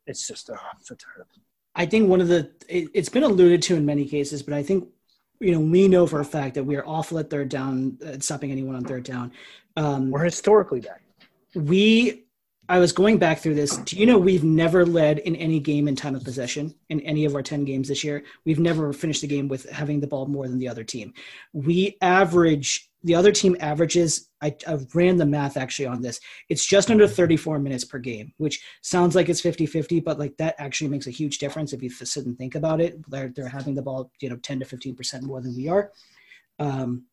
it's 0.05 0.27
just, 0.27 0.51
oh, 0.51 0.53
I'm 0.53 0.81
so 0.81 0.93
tired 0.93 1.21
of 1.21 1.27
it. 1.35 1.41
I 1.73 1.87
think 1.87 2.07
one 2.09 2.21
of 2.21 2.27
the, 2.27 2.51
it, 2.69 2.89
it's 2.93 3.09
been 3.09 3.23
alluded 3.23 3.63
to 3.63 3.75
in 3.75 3.85
many 3.85 4.05
cases, 4.05 4.43
but 4.43 4.53
I 4.53 4.61
think, 4.61 4.87
you 5.39 5.51
know, 5.51 5.59
we 5.59 5.87
know 5.87 6.05
for 6.05 6.19
a 6.19 6.25
fact 6.25 6.53
that 6.53 6.63
we 6.63 6.75
are 6.75 6.85
awful 6.85 7.17
at 7.17 7.31
third 7.31 7.49
down, 7.49 7.97
at 8.05 8.21
stopping 8.21 8.51
anyone 8.51 8.75
on 8.75 8.83
third 8.83 9.03
down. 9.03 9.31
Um, 9.75 10.11
We're 10.11 10.23
historically 10.23 10.81
bad. 10.81 10.99
We 11.55 12.26
I 12.69 12.79
was 12.79 12.91
going 12.91 13.17
back 13.17 13.39
through 13.39 13.55
this. 13.55 13.77
Do 13.77 13.95
you 13.95 14.05
know 14.05 14.17
we've 14.17 14.43
never 14.43 14.85
led 14.85 15.19
in 15.19 15.37
any 15.37 15.59
game 15.59 15.87
in 15.87 15.95
time 15.95 16.15
of 16.15 16.23
possession 16.25 16.75
in 16.89 16.99
any 17.01 17.23
of 17.23 17.33
our 17.33 17.41
10 17.41 17.63
games 17.63 17.87
this 17.87 18.03
year? 18.03 18.23
We've 18.45 18.59
never 18.59 18.91
finished 18.91 19.21
the 19.21 19.27
game 19.27 19.47
with 19.47 19.69
having 19.69 20.01
the 20.01 20.07
ball 20.07 20.25
more 20.25 20.47
than 20.47 20.59
the 20.59 20.67
other 20.67 20.83
team. 20.83 21.13
We 21.53 21.97
average, 22.01 22.89
the 23.03 23.15
other 23.15 23.31
team 23.31 23.55
averages, 23.61 24.29
I, 24.41 24.53
I 24.67 24.79
ran 24.93 25.15
the 25.15 25.25
math 25.25 25.55
actually 25.55 25.85
on 25.85 26.01
this. 26.01 26.19
It's 26.49 26.65
just 26.65 26.91
under 26.91 27.07
34 27.07 27.57
minutes 27.59 27.85
per 27.85 27.99
game, 27.99 28.33
which 28.35 28.61
sounds 28.81 29.15
like 29.15 29.29
it's 29.29 29.41
50 29.41 29.65
50, 29.65 30.01
but 30.01 30.19
like 30.19 30.35
that 30.37 30.55
actually 30.57 30.89
makes 30.89 31.07
a 31.07 31.11
huge 31.11 31.37
difference 31.37 31.71
if 31.71 31.81
you 31.81 31.89
sit 31.89 32.25
and 32.25 32.37
think 32.37 32.55
about 32.55 32.81
it. 32.81 32.99
They're, 33.09 33.31
they're 33.33 33.47
having 33.47 33.75
the 33.75 33.81
ball, 33.81 34.11
you 34.19 34.29
know, 34.29 34.37
10 34.37 34.59
to 34.59 34.65
15% 34.65 35.21
more 35.21 35.39
than 35.39 35.55
we 35.55 35.69
are. 35.69 35.91
Um, 36.59 37.05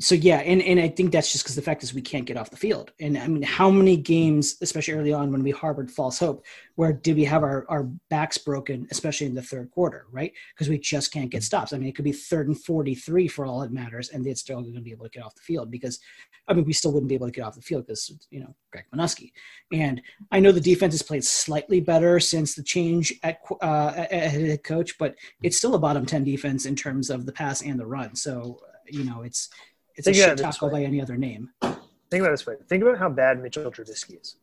so 0.00 0.16
yeah, 0.16 0.38
and, 0.38 0.60
and 0.60 0.80
I 0.80 0.88
think 0.88 1.12
that's 1.12 1.30
just 1.30 1.44
because 1.44 1.54
the 1.54 1.62
fact 1.62 1.84
is 1.84 1.94
we 1.94 2.02
can't 2.02 2.26
get 2.26 2.36
off 2.36 2.50
the 2.50 2.56
field. 2.56 2.90
And 2.98 3.16
I 3.16 3.28
mean, 3.28 3.44
how 3.44 3.70
many 3.70 3.96
games, 3.96 4.56
especially 4.60 4.94
early 4.94 5.12
on 5.12 5.30
when 5.30 5.44
we 5.44 5.52
harbored 5.52 5.88
false 5.88 6.18
hope, 6.18 6.44
where 6.74 6.92
did 6.92 7.14
we 7.14 7.24
have 7.24 7.44
our, 7.44 7.64
our 7.68 7.84
backs 8.10 8.36
broken, 8.36 8.88
especially 8.90 9.28
in 9.28 9.36
the 9.36 9.42
third 9.42 9.70
quarter, 9.70 10.06
right? 10.10 10.32
Because 10.52 10.68
we 10.68 10.78
just 10.78 11.12
can't 11.12 11.30
get 11.30 11.44
stops. 11.44 11.72
I 11.72 11.78
mean, 11.78 11.88
it 11.88 11.94
could 11.94 12.04
be 12.04 12.10
third 12.10 12.48
and 12.48 12.60
43 12.60 13.28
for 13.28 13.46
all 13.46 13.62
it 13.62 13.70
matters, 13.70 14.08
and 14.08 14.26
they're 14.26 14.34
still 14.34 14.62
going 14.62 14.74
to 14.74 14.80
be 14.80 14.90
able 14.90 15.04
to 15.04 15.10
get 15.10 15.22
off 15.22 15.36
the 15.36 15.42
field 15.42 15.70
because, 15.70 16.00
I 16.48 16.54
mean, 16.54 16.64
we 16.64 16.72
still 16.72 16.92
wouldn't 16.92 17.08
be 17.08 17.14
able 17.14 17.28
to 17.28 17.32
get 17.32 17.44
off 17.44 17.54
the 17.54 17.62
field 17.62 17.86
because, 17.86 18.10
you 18.30 18.40
know, 18.40 18.52
Greg 18.72 18.86
Manusky. 18.92 19.30
And 19.72 20.02
I 20.32 20.40
know 20.40 20.50
the 20.50 20.60
defense 20.60 20.94
has 20.94 21.02
played 21.02 21.24
slightly 21.24 21.80
better 21.80 22.18
since 22.18 22.56
the 22.56 22.64
change 22.64 23.14
at, 23.22 23.38
uh, 23.62 23.92
at 23.96 24.32
head 24.32 24.64
coach, 24.64 24.98
but 24.98 25.14
it's 25.44 25.56
still 25.56 25.76
a 25.76 25.78
bottom 25.78 26.04
10 26.04 26.24
defense 26.24 26.66
in 26.66 26.74
terms 26.74 27.10
of 27.10 27.26
the 27.26 27.32
pass 27.32 27.62
and 27.62 27.78
the 27.78 27.86
run. 27.86 28.16
So, 28.16 28.58
you 28.88 29.04
know, 29.04 29.22
it's, 29.22 29.48
it's 29.96 30.06
Think 30.06 30.16
a 30.16 30.20
shit 30.20 30.38
tackle 30.38 30.70
by 30.70 30.82
any 30.82 31.00
other 31.00 31.16
name. 31.16 31.50
Think 31.62 32.20
about 32.20 32.30
this 32.30 32.46
way. 32.46 32.56
Think 32.68 32.82
about 32.82 32.98
how 32.98 33.08
bad 33.08 33.42
Mitchell 33.42 33.70
Trubisky 33.70 34.20
is. 34.20 34.36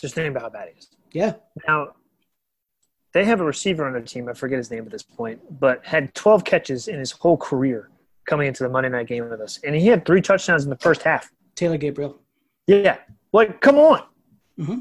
Just 0.00 0.14
think 0.14 0.30
about 0.30 0.42
how 0.42 0.50
bad 0.50 0.68
he 0.72 0.78
is. 0.78 0.88
Yeah. 1.12 1.34
Now, 1.66 1.94
they 3.12 3.24
have 3.24 3.40
a 3.40 3.44
receiver 3.44 3.86
on 3.86 3.92
their 3.92 4.02
team. 4.02 4.28
I 4.28 4.34
forget 4.34 4.58
his 4.58 4.70
name 4.70 4.84
at 4.84 4.90
this 4.90 5.02
point, 5.02 5.40
but 5.60 5.84
had 5.84 6.14
12 6.14 6.44
catches 6.44 6.88
in 6.88 6.98
his 6.98 7.12
whole 7.12 7.36
career 7.36 7.90
coming 8.26 8.48
into 8.48 8.64
the 8.64 8.68
Monday 8.68 8.88
night 8.88 9.06
game 9.06 9.28
with 9.28 9.40
us, 9.40 9.60
and 9.64 9.74
he 9.74 9.86
had 9.86 10.04
three 10.04 10.20
touchdowns 10.20 10.64
in 10.64 10.70
the 10.70 10.78
first 10.78 11.02
half. 11.02 11.30
Taylor 11.54 11.76
Gabriel. 11.76 12.18
Yeah, 12.66 12.96
like 13.32 13.60
come 13.60 13.76
on. 13.76 14.02
Mm-hmm. 14.58 14.78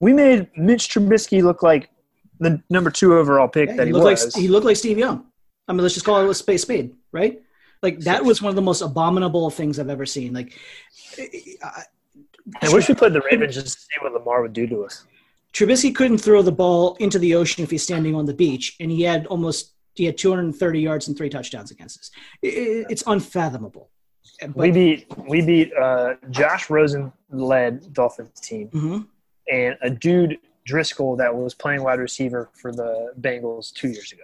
We 0.00 0.12
made 0.12 0.48
Mitch 0.56 0.88
Trubisky 0.88 1.42
look 1.42 1.62
like 1.62 1.90
the 2.38 2.62
number 2.70 2.90
two 2.90 3.16
overall 3.16 3.48
pick 3.48 3.70
yeah, 3.70 3.76
that 3.76 3.86
he, 3.86 3.92
he 3.92 3.98
was. 3.98 4.24
Like, 4.24 4.42
he 4.42 4.48
looked 4.48 4.66
like 4.66 4.76
Steve 4.76 4.98
Young. 4.98 5.26
I 5.66 5.72
mean, 5.72 5.82
let's 5.82 5.94
just 5.94 6.06
call 6.06 6.24
it 6.24 6.30
a 6.30 6.34
space 6.34 6.62
spade, 6.62 6.94
right? 7.10 7.42
Like 7.82 8.00
that 8.00 8.24
was 8.24 8.42
one 8.42 8.50
of 8.50 8.56
the 8.56 8.62
most 8.62 8.80
abominable 8.80 9.50
things 9.50 9.78
I've 9.78 9.90
ever 9.90 10.06
seen. 10.06 10.32
Like, 10.32 10.58
I, 11.62 11.82
I 12.62 12.72
wish 12.72 12.88
we 12.88 12.94
played 12.94 13.12
the 13.12 13.22
Ravens 13.30 13.54
just 13.54 13.66
to 13.66 13.72
see 13.72 13.86
what 14.00 14.12
Lamar 14.12 14.42
would 14.42 14.52
do 14.52 14.66
to 14.66 14.84
us. 14.84 15.04
Trubisky 15.52 15.94
couldn't 15.94 16.18
throw 16.18 16.42
the 16.42 16.52
ball 16.52 16.96
into 16.96 17.18
the 17.18 17.34
ocean 17.34 17.64
if 17.64 17.70
he's 17.70 17.82
standing 17.82 18.14
on 18.14 18.26
the 18.26 18.34
beach, 18.34 18.76
and 18.80 18.90
he 18.90 19.02
had 19.02 19.26
almost 19.26 19.74
he 19.94 20.04
had 20.04 20.16
230 20.16 20.80
yards 20.80 21.08
and 21.08 21.16
three 21.16 21.28
touchdowns 21.28 21.70
against 21.70 21.98
us. 21.98 22.10
It, 22.42 22.86
it's 22.88 23.02
unfathomable. 23.06 23.90
But, 24.40 24.56
we 24.56 24.70
beat 24.70 25.06
we 25.28 25.42
beat 25.42 25.72
uh, 25.74 26.14
Josh 26.30 26.70
Rosen 26.70 27.12
led 27.30 27.92
Dolphins 27.92 28.40
team, 28.40 28.68
mm-hmm. 28.68 29.00
and 29.52 29.76
a 29.82 29.90
dude 29.90 30.38
Driskel 30.68 31.16
that 31.18 31.34
was 31.34 31.54
playing 31.54 31.82
wide 31.82 31.98
receiver 31.98 32.50
for 32.54 32.72
the 32.72 33.12
Bengals 33.20 33.72
two 33.72 33.88
years 33.88 34.12
ago. 34.12 34.22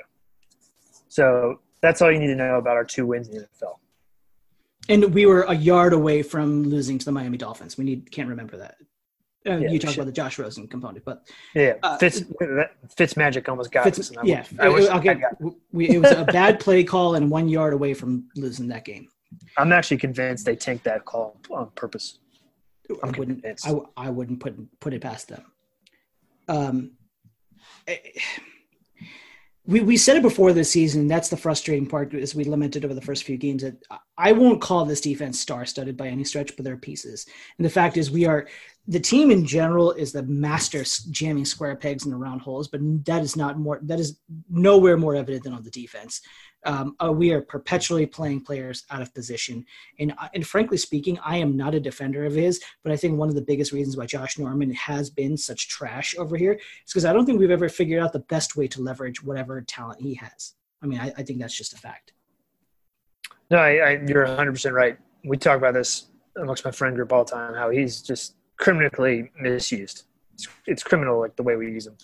So 1.08 1.60
that's 1.84 2.00
all 2.00 2.10
you 2.10 2.18
need 2.18 2.28
to 2.28 2.34
know 2.34 2.56
about 2.56 2.76
our 2.76 2.84
two 2.84 3.06
wins 3.06 3.28
in 3.28 3.34
the 3.34 3.40
NFL. 3.40 3.78
And 4.88 5.14
we 5.14 5.26
were 5.26 5.42
a 5.42 5.54
yard 5.54 5.92
away 5.92 6.22
from 6.22 6.62
losing 6.62 6.98
to 6.98 7.04
the 7.04 7.12
Miami 7.12 7.38
Dolphins. 7.38 7.76
We 7.76 7.84
need 7.84 8.10
can't 8.10 8.28
remember 8.28 8.56
that. 8.58 8.76
Uh, 9.46 9.56
yeah, 9.56 9.70
you 9.70 9.78
talked 9.78 9.96
about 9.96 10.06
the 10.06 10.12
Josh 10.12 10.38
Rosen 10.38 10.66
component, 10.66 11.04
but 11.04 11.28
yeah, 11.54 11.74
uh, 11.82 11.98
Fitz, 11.98 12.22
Fitz 12.96 13.14
magic 13.14 13.46
almost 13.46 13.70
got 13.70 13.84
Fitz, 13.84 13.98
us. 13.98 14.12
yeah, 14.24 14.42
it, 14.58 15.06
it, 15.06 15.54
we, 15.70 15.90
it 15.90 15.98
was 15.98 16.12
a 16.12 16.24
bad 16.24 16.58
play 16.58 16.82
call 16.82 17.16
and 17.16 17.30
one 17.30 17.50
yard 17.50 17.74
away 17.74 17.92
from 17.92 18.26
losing 18.36 18.68
that 18.68 18.86
game. 18.86 19.06
I'm 19.58 19.70
actually 19.70 19.98
convinced 19.98 20.46
they 20.46 20.56
tanked 20.56 20.84
that 20.84 21.04
call 21.04 21.38
on 21.50 21.70
purpose. 21.74 22.20
I'm 23.02 23.14
I 23.14 23.18
wouldn't. 23.18 23.44
I, 23.64 23.74
I, 23.98 24.10
wouldn't 24.10 24.40
put 24.40 24.80
put 24.80 24.94
it 24.94 25.02
past 25.02 25.28
them. 25.28 25.44
Um, 26.48 26.92
eh, 27.86 27.98
we, 29.66 29.80
we 29.80 29.96
said 29.96 30.16
it 30.16 30.22
before 30.22 30.52
this 30.52 30.70
season. 30.70 31.08
That's 31.08 31.30
the 31.30 31.36
frustrating 31.36 31.86
part 31.86 32.12
as 32.14 32.34
we 32.34 32.44
lamented 32.44 32.84
over 32.84 32.92
the 32.92 33.00
first 33.00 33.24
few 33.24 33.38
games. 33.38 33.62
That 33.62 33.82
I 34.18 34.32
won't 34.32 34.60
call 34.60 34.84
this 34.84 35.00
defense 35.00 35.40
star 35.40 35.64
studded 35.64 35.96
by 35.96 36.08
any 36.08 36.24
stretch, 36.24 36.54
but 36.54 36.64
there 36.64 36.74
are 36.74 36.78
pieces. 36.78 37.26
And 37.58 37.64
the 37.64 37.70
fact 37.70 37.96
is, 37.96 38.10
we 38.10 38.26
are 38.26 38.46
the 38.86 39.00
team 39.00 39.30
in 39.30 39.46
general 39.46 39.92
is 39.92 40.12
the 40.12 40.22
master 40.24 40.84
jamming 41.10 41.46
square 41.46 41.76
pegs 41.76 42.04
in 42.04 42.10
the 42.10 42.16
round 42.16 42.42
holes, 42.42 42.68
but 42.68 42.80
that 43.06 43.22
is 43.22 43.36
not 43.36 43.58
more. 43.58 43.80
That 43.82 44.00
is 44.00 44.18
nowhere 44.50 44.98
more 44.98 45.14
evident 45.14 45.44
than 45.44 45.54
on 45.54 45.62
the 45.62 45.70
defense. 45.70 46.20
Um, 46.64 46.96
uh, 47.02 47.12
we 47.12 47.32
are 47.32 47.42
perpetually 47.42 48.06
playing 48.06 48.40
players 48.42 48.84
out 48.90 49.02
of 49.02 49.12
position, 49.14 49.64
and 49.98 50.12
uh, 50.18 50.28
and 50.34 50.46
frankly 50.46 50.76
speaking, 50.76 51.18
I 51.24 51.36
am 51.38 51.56
not 51.56 51.74
a 51.74 51.80
defender 51.80 52.24
of 52.24 52.34
his. 52.34 52.62
But 52.82 52.92
I 52.92 52.96
think 52.96 53.18
one 53.18 53.28
of 53.28 53.34
the 53.34 53.42
biggest 53.42 53.72
reasons 53.72 53.96
why 53.96 54.06
Josh 54.06 54.38
Norman 54.38 54.72
has 54.72 55.10
been 55.10 55.36
such 55.36 55.68
trash 55.68 56.16
over 56.18 56.36
here 56.36 56.52
is 56.52 56.92
because 56.92 57.04
I 57.04 57.12
don't 57.12 57.26
think 57.26 57.38
we've 57.38 57.50
ever 57.50 57.68
figured 57.68 58.02
out 58.02 58.12
the 58.12 58.20
best 58.20 58.56
way 58.56 58.66
to 58.68 58.82
leverage 58.82 59.22
whatever 59.22 59.60
talent 59.62 60.00
he 60.00 60.14
has. 60.14 60.54
I 60.82 60.86
mean, 60.86 61.00
I, 61.00 61.12
I 61.16 61.22
think 61.22 61.40
that's 61.40 61.56
just 61.56 61.72
a 61.72 61.78
fact. 61.78 62.12
No, 63.50 63.58
I, 63.58 63.76
I, 63.76 63.90
you're 64.06 64.24
100 64.26 64.52
percent 64.52 64.74
right. 64.74 64.98
We 65.24 65.36
talk 65.36 65.58
about 65.58 65.74
this 65.74 66.06
amongst 66.36 66.64
my 66.64 66.70
friend 66.70 66.94
group 66.96 67.12
all 67.12 67.24
the 67.24 67.30
time. 67.30 67.54
How 67.54 67.70
he's 67.70 68.02
just 68.02 68.34
criminally 68.58 69.30
misused. 69.40 70.04
It's, 70.34 70.48
it's 70.66 70.82
criminal, 70.82 71.20
like 71.20 71.36
the 71.36 71.42
way 71.42 71.56
we 71.56 71.66
use 71.70 71.86
him. 71.86 71.96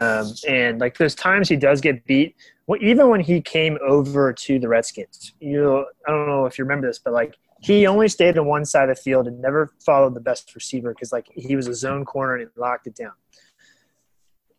Um, 0.00 0.32
and 0.48 0.80
like 0.80 0.96
those 0.98 1.14
times 1.14 1.48
he 1.48 1.56
does 1.56 1.80
get 1.80 2.04
beat, 2.06 2.36
well, 2.66 2.78
even 2.82 3.08
when 3.08 3.20
he 3.20 3.40
came 3.40 3.78
over 3.86 4.32
to 4.32 4.58
the 4.58 4.68
Redskins, 4.68 5.32
you 5.40 5.60
know, 5.62 5.86
I 6.06 6.10
don't 6.10 6.26
know 6.26 6.46
if 6.46 6.58
you 6.58 6.64
remember 6.64 6.86
this, 6.88 6.98
but 6.98 7.12
like 7.12 7.36
he 7.60 7.86
only 7.86 8.08
stayed 8.08 8.36
on 8.38 8.46
one 8.46 8.64
side 8.64 8.88
of 8.90 8.96
the 8.96 9.02
field 9.02 9.26
and 9.26 9.40
never 9.40 9.72
followed 9.84 10.14
the 10.14 10.20
best 10.20 10.54
receiver 10.54 10.92
because 10.92 11.12
like 11.12 11.26
he 11.34 11.56
was 11.56 11.66
a 11.68 11.74
zone 11.74 12.04
corner 12.04 12.34
and 12.36 12.48
he 12.54 12.60
locked 12.60 12.86
it 12.86 12.94
down. 12.94 13.12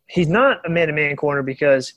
He's 0.06 0.28
not 0.28 0.64
a 0.64 0.70
man-to-man 0.70 1.16
corner 1.16 1.42
because 1.42 1.92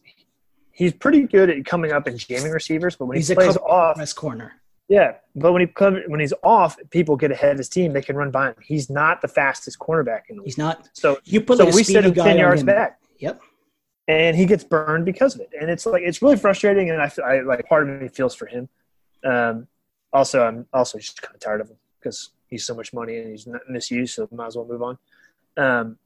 he's 0.72 0.94
pretty 0.94 1.24
good 1.24 1.50
at 1.50 1.66
coming 1.66 1.92
up 1.92 2.08
and 2.08 2.20
jamming 2.20 2.52
receivers, 2.52 2.96
but 2.96 3.06
when 3.06 3.18
He's 3.18 3.30
he 3.30 3.36
plays 3.36 3.56
off, 3.58 3.96
press 3.96 4.12
corner. 4.14 4.54
yeah, 4.90 5.14
but 5.36 5.54
when 5.54 5.62
he 5.62 5.74
when 6.08 6.20
he's 6.20 6.34
off, 6.44 6.76
people 6.90 7.16
get 7.16 7.32
ahead 7.32 7.52
of 7.54 7.58
his 7.58 7.70
team. 7.70 7.94
They 7.94 8.02
can 8.02 8.18
run 8.18 8.30
by 8.32 8.50
him. 8.50 8.56
He's 8.62 8.90
not 8.90 9.22
the 9.22 9.28
fastest 9.30 9.80
cornerback 9.80 10.24
in 10.30 10.36
the 10.36 10.42
league. 10.42 10.48
He's 10.48 10.58
not. 10.58 10.90
So 10.94 11.20
You 11.24 11.40
put 11.42 11.58
so 11.58 11.66
like 11.66 11.74
we 11.74 11.84
set 11.84 12.04
him 12.06 12.14
ten 12.14 12.38
yards 12.38 12.62
him. 12.62 12.68
back, 12.68 13.00
Yep. 13.22 13.40
and 14.08 14.36
he 14.36 14.46
gets 14.46 14.64
burned 14.64 15.06
because 15.06 15.36
of 15.36 15.42
it. 15.42 15.50
And 15.60 15.70
it's 15.70 15.86
like 15.86 16.04
it's 16.04 16.22
really 16.22 16.36
frustrating. 16.38 16.90
And 16.90 17.02
I, 17.02 17.12
I 17.26 17.42
like 17.42 17.66
part 17.70 17.88
of 17.90 18.02
me 18.02 18.08
feels 18.10 18.36
for 18.36 18.48
him. 18.48 18.68
Um, 19.24 19.68
also, 20.12 20.44
I'm 20.44 20.66
also 20.74 20.98
just 20.98 21.22
kind 21.22 21.34
of 21.34 21.40
tired 21.40 21.62
of 21.62 21.70
him 21.70 21.78
because 22.00 22.32
he's 22.48 22.66
so 22.66 22.74
much 22.76 22.94
money 22.94 23.18
and 23.20 23.30
he's 23.32 23.48
misused. 23.70 24.16
So 24.16 24.28
might 24.32 24.48
as 24.48 24.56
well 24.58 24.68
move 24.68 24.82
on. 24.82 24.98
Um, 25.58 25.98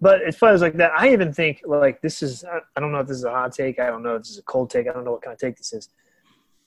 but 0.00 0.22
as 0.22 0.36
far 0.36 0.50
as 0.52 0.60
like 0.60 0.76
that, 0.78 0.92
I 0.96 1.12
even 1.12 1.32
think 1.32 1.62
like 1.66 2.00
this 2.02 2.22
is 2.22 2.44
I 2.44 2.58
I 2.76 2.80
don't 2.80 2.92
know 2.92 3.00
if 3.00 3.06
this 3.06 3.18
is 3.18 3.24
a 3.24 3.30
hot 3.30 3.52
take. 3.52 3.78
I 3.78 3.86
don't 3.86 4.02
know 4.02 4.16
if 4.16 4.22
this 4.22 4.30
is 4.32 4.38
a 4.38 4.42
cold 4.42 4.70
take. 4.70 4.88
I 4.88 4.92
don't 4.92 5.04
know 5.04 5.12
what 5.12 5.22
kind 5.22 5.32
of 5.34 5.38
take 5.40 5.56
this 5.56 5.72
is. 5.72 5.88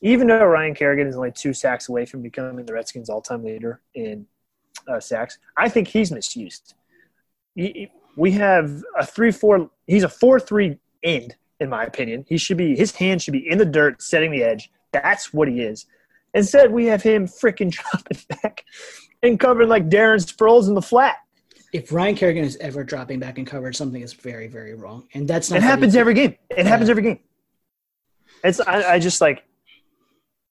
Even 0.02 0.28
though 0.28 0.44
Ryan 0.46 0.76
Kerrigan 0.76 1.08
is 1.08 1.16
only 1.16 1.32
two 1.32 1.54
sacks 1.54 1.88
away 1.90 2.06
from 2.06 2.22
becoming 2.22 2.66
the 2.66 2.74
Redskins' 2.74 3.10
all-time 3.10 3.44
leader 3.44 3.80
in 3.96 4.26
uh, 4.88 5.00
sacks, 5.00 5.38
I 5.58 5.68
think 5.70 5.88
he's 5.88 6.12
misused. 6.12 6.74
He- 7.56 7.90
We 8.16 8.32
have 8.34 8.84
a 9.00 9.06
three-four. 9.06 9.72
He's 9.88 10.04
a 10.04 10.10
four-three 10.10 10.78
end, 11.04 11.36
in 11.60 11.70
my 11.70 11.84
opinion. 11.84 12.26
He 12.28 12.38
should 12.38 12.58
be. 12.58 12.76
His 12.76 12.96
hand 12.96 13.22
should 13.22 13.34
be 13.34 13.50
in 13.50 13.58
the 13.58 13.66
dirt, 13.66 14.02
setting 14.02 14.32
the 14.32 14.44
edge. 14.44 14.72
That's 14.92 15.34
what 15.34 15.48
he 15.48 15.62
is. 15.62 15.86
Instead, 16.34 16.72
we 16.72 16.86
have 16.86 17.02
him 17.04 17.28
freaking 17.28 17.72
dropping 17.92 18.18
back 18.42 18.66
and 19.22 19.40
covering 19.40 19.70
like 19.70 19.90
Darren 19.90 20.20
Sproles 20.24 20.68
in 20.68 20.74
the 20.74 20.82
flat. 20.82 21.18
If 21.74 21.92
Ryan 21.92 22.16
Kerrigan 22.16 22.44
is 22.44 22.56
ever 22.58 22.84
dropping 22.84 23.20
back 23.20 23.38
and 23.40 23.48
coverage, 23.48 23.76
something 23.76 24.02
is 24.02 24.14
very, 24.14 24.48
very 24.48 24.76
wrong, 24.76 25.08
and 25.14 25.28
that's 25.28 25.50
not. 25.50 25.58
It 25.58 25.64
happens 25.64 25.96
every 25.96 26.14
game. 26.14 26.36
It 26.50 26.60
Yeah. 26.60 26.64
happens 26.68 26.90
every 26.90 27.04
game. 27.04 27.20
It's 28.44 28.60
I, 28.60 28.94
I 28.94 29.00
just 29.00 29.22
like 29.22 29.44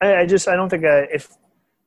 I, 0.01 0.17
I 0.17 0.27
just 0.27 0.49
I 0.49 0.57
don't 0.57 0.69
think 0.69 0.85
I, 0.85 1.01
if 1.13 1.31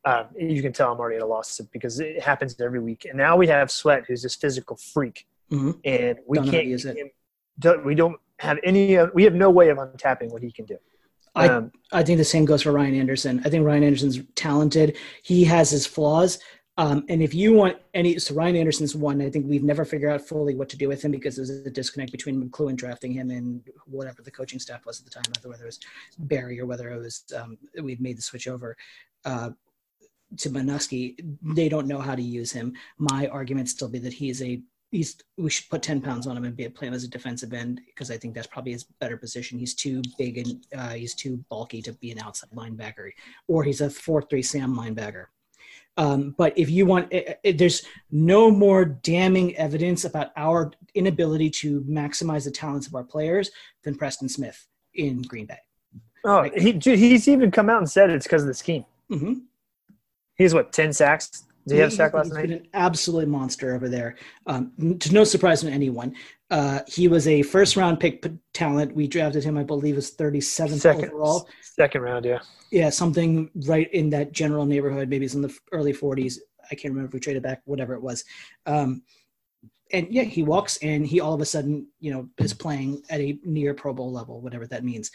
uh, 0.05 0.25
you 0.37 0.61
can 0.61 0.71
tell 0.71 0.91
I'm 0.93 0.99
already 0.99 1.17
at 1.17 1.21
a 1.23 1.25
loss 1.25 1.59
because 1.73 1.99
it 1.99 2.21
happens 2.21 2.55
every 2.61 2.79
week. 2.79 3.05
And 3.05 3.17
now 3.17 3.35
we 3.35 3.47
have 3.47 3.71
Sweat, 3.71 4.05
who's 4.07 4.21
this 4.21 4.35
physical 4.35 4.77
freak, 4.77 5.25
Mhm. 5.51 5.79
and 5.83 6.19
we 6.27 6.37
Don't 6.37 6.45
know 6.45 6.51
how 6.51 6.51
to 6.51 6.57
can't 6.57 6.67
use 6.67 6.85
it. 6.85 6.95
him- 6.97 7.09
we 7.83 7.95
don't 7.95 8.17
have 8.39 8.57
any. 8.63 8.97
Uh, 8.97 9.07
we 9.13 9.23
have 9.23 9.33
no 9.33 9.49
way 9.49 9.69
of 9.69 9.77
untapping 9.77 10.31
what 10.31 10.41
he 10.41 10.51
can 10.51 10.65
do. 10.65 10.77
I- 11.35 11.47
Um, 11.49 11.71
I 11.91 12.03
think 12.03 12.17
the 12.17 12.23
same 12.25 12.45
goes 12.45 12.61
for 12.61 12.71
Ryan 12.71 12.95
Anderson. 12.95 13.41
I 13.45 13.49
think 13.49 13.65
Ryan 13.65 13.83
Anderson's 13.83 14.19
talented. 14.35 14.97
He 15.23 15.43
has 15.45 15.69
his 15.69 15.85
flaws. 15.85 16.39
Um, 16.77 17.05
and 17.07 17.21
if 17.23 17.33
you 17.33 17.53
want 17.53 17.77
any, 17.93 18.19
so 18.19 18.35
Ryan 18.35 18.57
Anderson's 18.57 18.95
one. 18.95 19.21
I 19.21 19.29
think 19.29 19.45
we've 19.47 19.63
never 19.63 19.85
figured 19.85 20.11
out 20.11 20.21
fully 20.21 20.55
what 20.55 20.67
to 20.69 20.77
do 20.77 20.89
with 20.89 21.01
him 21.01 21.11
because 21.11 21.37
there's 21.37 21.49
a 21.49 21.69
disconnect 21.69 22.11
between 22.11 22.49
McCloughan 22.49 22.75
drafting 22.75 23.13
him 23.13 23.31
and 23.31 23.61
whatever 23.85 24.21
the 24.21 24.31
coaching 24.31 24.59
staff 24.59 24.85
was 24.85 24.99
at 24.99 25.05
the 25.05 25.11
time, 25.11 25.23
whether 25.43 25.63
it 25.63 25.67
was 25.67 25.79
Barry 26.19 26.59
or 26.59 26.65
whether 26.65 26.89
it 26.91 26.97
was 26.97 27.23
um, 27.35 27.57
we've 27.81 28.01
made 28.01 28.17
the 28.17 28.21
switch 28.21 28.47
over 28.49 28.75
uh, 29.23 29.51
to 30.37 30.49
Manusky. 30.49 31.15
They 31.41 31.69
don't 31.69 31.87
know 31.87 31.99
how 31.99 32.13
to 32.15 32.21
use 32.21 32.51
him. 32.51 32.73
My 32.97 33.27
argument 33.27 33.69
still 33.69 33.87
be 33.87 33.99
that 33.99 34.13
he's 34.13 34.41
a 34.41 34.61
he's 34.95 35.17
we 35.37 35.49
should 35.49 35.69
put 35.69 35.81
10 35.81 36.01
pounds 36.01 36.27
on 36.27 36.35
him 36.37 36.45
and 36.45 36.55
be 36.55 36.67
play 36.69 36.87
him 36.87 36.93
as 36.93 37.03
a 37.03 37.07
defensive 37.07 37.53
end 37.53 37.81
because 37.85 38.09
I 38.11 38.17
think 38.17 38.33
that's 38.33 38.47
probably 38.47 38.71
his 38.71 38.83
better 38.99 39.17
position. 39.17 39.59
He's 39.59 39.73
too 39.75 40.01
big 40.17 40.37
and 40.37 40.65
uh, 40.75 40.89
he's 40.93 41.13
too 41.13 41.43
bulky 41.49 41.81
to 41.83 41.93
be 41.93 42.11
an 42.11 42.19
outside 42.19 42.49
linebacker, 42.51 43.11
or 43.47 43.63
he's 43.63 43.81
a 43.81 43.89
4 43.89 44.21
3 44.23 44.41
Sam 44.41 44.75
linebacker. 44.75 45.25
Um, 45.97 46.35
but 46.37 46.57
if 46.57 46.69
you 46.69 46.85
want, 46.85 47.11
it, 47.13 47.39
it- 47.43 47.57
there's 47.57 47.83
no 48.11 48.51
more 48.51 48.83
damning 48.85 49.55
evidence 49.55 50.03
about 50.03 50.31
our 50.35 50.71
inability 50.93 51.49
to 51.61 51.81
maximize 51.81 52.43
the 52.43 52.51
talents 52.51 52.85
of 52.87 52.95
our 52.95 53.03
players 53.03 53.49
than 53.83 53.95
Preston 53.95 54.27
Smith 54.27 54.67
in 54.93 55.21
Green 55.21 55.45
Bay. 55.45 55.59
oh, 56.25 56.43
he 56.55 56.73
he's 56.83 57.27
even 57.27 57.49
come 57.51 57.69
out 57.69 57.77
and 57.79 57.89
said 57.89 58.09
it's 58.09 58.25
because 58.25 58.41
of 58.41 58.47
the 58.47 58.53
scheme. 58.53 58.83
Mm-hmm. 59.11 59.33
He's 60.35 60.53
what 60.53 60.73
ten 60.73 60.91
sacks? 60.91 61.43
Did 61.67 61.75
he 61.75 61.79
have 61.81 61.91
a 61.91 61.95
sack 61.95 62.13
last 62.13 62.25
He's 62.27 62.33
night? 62.33 62.41
been 62.43 62.51
an 62.59 62.67
absolute 62.73 63.27
monster 63.27 63.73
over 63.73 63.89
there. 63.89 64.15
Um, 64.45 64.97
to 64.99 65.13
no 65.13 65.23
surprise 65.23 65.61
to 65.61 65.69
anyone, 65.69 66.15
uh, 66.51 66.81
he 66.87 67.07
was 67.07 67.27
a 67.27 67.41
first 67.41 67.75
round 67.75 67.99
pick 67.99 68.21
p- 68.21 68.37
talent. 68.53 68.93
We 68.95 69.07
drafted 69.07 69.43
him, 69.43 69.57
I 69.57 69.63
believe, 69.63 69.95
was 69.95 70.11
37th 70.15 70.79
Second, 70.79 71.05
overall. 71.11 71.47
second 71.61 72.01
round, 72.01 72.25
yeah. 72.25 72.39
Yeah, 72.71 72.89
something 72.91 73.49
right 73.67 73.91
in 73.93 74.09
that 74.11 74.31
general 74.31 74.65
neighborhood. 74.65 75.09
Maybe 75.09 75.25
it's 75.25 75.33
in 75.33 75.41
the 75.41 75.55
early 75.71 75.93
40s. 75.93 76.37
I 76.71 76.75
can't 76.75 76.93
remember 76.93 77.07
if 77.09 77.13
we 77.13 77.19
traded 77.19 77.43
back, 77.43 77.61
whatever 77.65 77.93
it 77.95 78.01
was. 78.01 78.23
Um, 78.65 79.01
and 79.91 80.07
yeah, 80.11 80.23
he 80.23 80.43
walks 80.43 80.77
and 80.77 81.05
he 81.05 81.19
all 81.19 81.33
of 81.33 81.41
a 81.41 81.45
sudden, 81.45 81.87
you 81.99 82.11
know, 82.11 82.27
is 82.39 82.53
playing 82.53 83.03
at 83.09 83.21
a 83.21 83.37
near 83.43 83.73
Pro 83.73 83.93
Bowl 83.93 84.11
level, 84.11 84.41
whatever 84.41 84.65
that 84.67 84.83
means. 84.83 85.11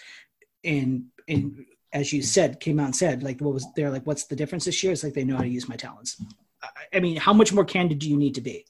And 0.65 1.07
and 1.29 1.65
as 1.93 2.12
you 2.12 2.22
said, 2.22 2.61
came 2.61 2.78
out 2.78 2.86
and 2.86 2.97
said, 2.97 3.22
like, 3.22 3.41
what 3.41 3.55
was 3.55 3.66
they're 3.74 3.91
like, 3.91 4.07
what's 4.07 4.24
the 4.24 4.36
difference 4.36 4.64
this 4.64 4.82
year? 4.82 4.93
It's 4.93 5.03
like 5.03 5.14
they 5.14 5.24
know 5.24 5.36
how 5.36 5.43
to 5.43 5.49
use 5.49 5.68
my 5.68 5.76
talents. 5.76 6.22
I, 6.62 6.68
I 6.97 7.01
mean, 7.01 7.16
how 7.16 7.32
much 7.32 7.53
more 7.53 7.64
candid 7.64 7.99
do 7.99 8.09
you 8.09 8.16
need 8.16 8.34
to 8.36 8.41
be? 8.41 8.64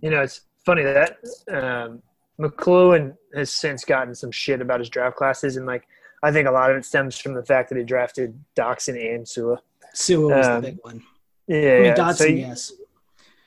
You 0.00 0.10
know, 0.10 0.20
it's 0.20 0.42
funny 0.64 0.84
that 0.84 1.18
um, 1.50 2.02
McCloughan 2.40 3.16
has 3.34 3.52
since 3.52 3.84
gotten 3.84 4.14
some 4.14 4.30
shit 4.30 4.60
about 4.60 4.80
his 4.80 4.88
draft 4.88 5.16
classes, 5.16 5.56
and 5.56 5.66
like 5.66 5.86
I 6.22 6.30
think 6.30 6.48
a 6.48 6.50
lot 6.50 6.70
of 6.70 6.76
it 6.76 6.84
stems 6.84 7.18
from 7.18 7.34
the 7.34 7.44
fact 7.44 7.68
that 7.70 7.78
he 7.78 7.84
drafted 7.84 8.38
Doctson 8.56 9.14
and 9.14 9.28
Sua. 9.28 9.56
Sua 9.94 10.36
was 10.36 10.46
Um, 10.46 10.62
the 10.62 10.68
big 10.68 10.78
one. 10.82 11.02
Yeah, 11.46 11.56
I 11.56 11.60
mean, 11.60 11.84
yeah. 11.84 11.94
Doctson, 11.94 12.14
so 12.16 12.24
you, 12.26 12.36
yes. 12.36 12.72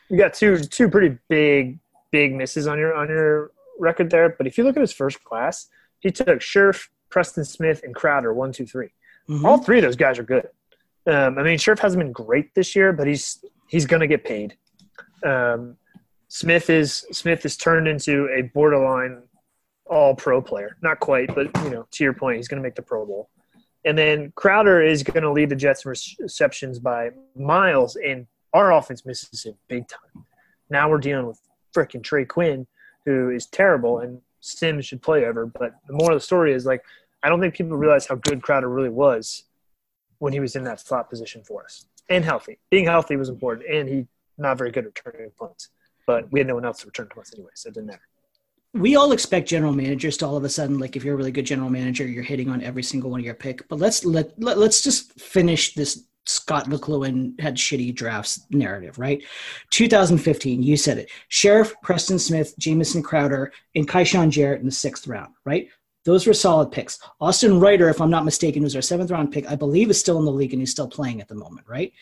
you 0.09 0.17
got 0.17 0.33
two 0.33 0.57
two 0.59 0.89
pretty 0.89 1.17
big 1.29 1.79
big 2.11 2.35
misses 2.35 2.67
on 2.67 2.77
your 2.77 2.93
on 2.93 3.07
your 3.07 3.51
record 3.79 4.09
there. 4.09 4.29
But 4.29 4.47
if 4.47 4.57
you 4.57 4.63
look 4.63 4.75
at 4.75 4.81
his 4.81 4.91
first 4.93 5.23
class, 5.23 5.67
he 5.99 6.11
took 6.11 6.27
Scherff, 6.41 6.89
Preston 7.11 7.45
Smith, 7.45 7.81
and 7.83 7.93
Crowder 7.93 8.33
one, 8.33 8.51
two, 8.51 8.65
three. 8.65 8.89
Mhm. 9.29 9.43
All 9.45 9.57
three 9.59 9.77
of 9.77 9.83
those 9.83 9.95
guys 9.95 10.17
are 10.17 10.23
good. 10.23 10.47
Um, 11.05 11.37
I 11.37 11.43
mean, 11.43 11.57
Scherff 11.57 11.79
hasn't 11.79 12.01
been 12.01 12.11
great 12.11 12.53
this 12.55 12.75
year, 12.75 12.93
but 12.93 13.07
he's 13.07 13.43
he's 13.67 13.85
going 13.85 14.01
to 14.01 14.07
get 14.07 14.23
paid. 14.23 14.57
Um, 15.23 15.77
Smith 16.27 16.69
is 16.69 17.05
Smith 17.11 17.45
is 17.45 17.57
turned 17.57 17.87
into 17.87 18.27
a 18.29 18.43
borderline 18.53 19.23
all 19.85 20.15
pro 20.15 20.41
player. 20.41 20.77
Not 20.81 20.99
quite, 20.99 21.33
but 21.35 21.47
you 21.63 21.69
know, 21.69 21.87
to 21.91 22.03
your 22.03 22.13
point, 22.13 22.37
he's 22.37 22.47
going 22.47 22.61
to 22.61 22.65
make 22.65 22.75
the 22.75 22.81
Pro 22.81 23.05
Bowl. 23.05 23.29
And 23.83 23.97
then 23.97 24.31
Crowder 24.35 24.81
is 24.81 25.03
going 25.03 25.23
to 25.23 25.31
lead 25.31 25.49
the 25.49 25.55
Jets 25.55 25.85
in 25.85 25.89
receptions 26.19 26.79
by 26.79 27.09
miles, 27.35 27.95
and 27.95 28.27
our 28.53 28.71
offense 28.73 29.05
misses 29.05 29.43
him 29.43 29.55
big 29.67 29.87
time. 29.87 30.25
Now 30.69 30.89
we're 30.89 30.99
dealing 30.99 31.27
with 31.27 31.39
freaking 31.75 32.03
Trey 32.03 32.25
Quinn, 32.25 32.67
who 33.05 33.29
is 33.29 33.47
terrible, 33.47 33.99
and 33.99 34.21
Sims 34.39 34.85
should 34.85 35.01
play 35.01 35.25
over. 35.25 35.45
But 35.45 35.73
the 35.87 35.93
more 35.93 36.11
of 36.11 36.15
the 36.15 36.23
story 36.25 36.53
is 36.53 36.65
like, 36.65 36.83
I 37.23 37.29
don't 37.29 37.39
think 37.39 37.53
people 37.53 37.77
realize 37.77 38.05
how 38.07 38.15
good 38.15 38.41
Crowder 38.41 38.69
really 38.69 38.89
was 38.89 39.43
when 40.19 40.33
he 40.33 40.39
was 40.39 40.55
in 40.55 40.63
that 40.65 40.79
slot 40.79 41.09
position 41.09 41.43
for 41.43 41.63
us 41.63 41.85
and 42.09 42.23
healthy. 42.25 42.59
Being 42.69 42.85
healthy 42.85 43.15
was 43.15 43.29
important, 43.29 43.69
and 43.69 43.87
he 43.87 44.07
not 44.37 44.57
very 44.57 44.71
good 44.71 44.85
at 44.85 45.05
returning 45.05 45.31
punts. 45.37 45.69
But 46.07 46.31
we 46.31 46.39
had 46.39 46.47
no 46.47 46.55
one 46.55 46.65
else 46.65 46.79
to 46.79 46.87
return 46.87 47.09
to 47.13 47.21
us 47.21 47.31
anyway, 47.33 47.51
so 47.53 47.69
it 47.69 47.75
didn't 47.75 47.87
matter. 47.87 48.01
we 48.73 48.95
all 48.95 49.11
expect 49.11 49.47
general 49.49 49.73
managers 49.73 50.17
to 50.17 50.25
all 50.25 50.37
of 50.37 50.43
a 50.43 50.49
sudden 50.49 50.79
like 50.79 50.95
if 50.95 51.03
you're 51.03 51.13
a 51.13 51.17
really 51.17 51.31
good 51.31 51.45
general 51.45 51.69
manager 51.69 52.07
you're 52.07 52.23
hitting 52.23 52.49
on 52.49 52.61
every 52.63 52.81
single 52.83 53.09
one 53.11 53.19
of 53.19 53.25
your 53.25 53.35
pick 53.35 53.67
but 53.67 53.79
let's 53.79 54.05
let, 54.05 54.31
let 54.41 54.57
let's 54.57 54.81
just 54.81 55.19
finish 55.19 55.73
this 55.73 56.05
scott 56.25 56.67
mccloughan 56.69 57.37
had 57.41 57.55
shitty 57.57 57.93
drafts 57.93 58.45
narrative 58.49 58.97
right 58.97 59.23
2015 59.71 60.63
you 60.63 60.77
said 60.77 60.97
it 60.97 61.09
scherff 61.29 61.73
preston 61.83 62.17
smith 62.17 62.53
jamison 62.57 63.03
crowder 63.03 63.51
and 63.75 63.89
kyshoen 63.89 64.29
jarrett 64.29 64.61
in 64.61 64.65
the 64.65 64.71
sixth 64.71 65.05
round 65.05 65.33
right 65.43 65.67
those 66.03 66.25
were 66.25 66.33
solid 66.33 66.71
picks 66.71 66.99
austin 67.19 67.59
Reiter, 67.59 67.89
if 67.89 68.01
i'm 68.01 68.09
not 68.09 68.25
mistaken 68.25 68.63
was 68.63 68.75
our 68.75 68.81
seventh 68.81 69.11
round 69.11 69.31
pick 69.31 69.49
i 69.49 69.55
believe 69.55 69.89
is 69.89 69.99
still 69.99 70.19
in 70.19 70.25
the 70.25 70.31
league 70.31 70.53
and 70.53 70.61
he's 70.61 70.71
still 70.71 70.87
playing 70.87 71.21
at 71.21 71.27
the 71.27 71.35
moment 71.35 71.67
right 71.67 71.93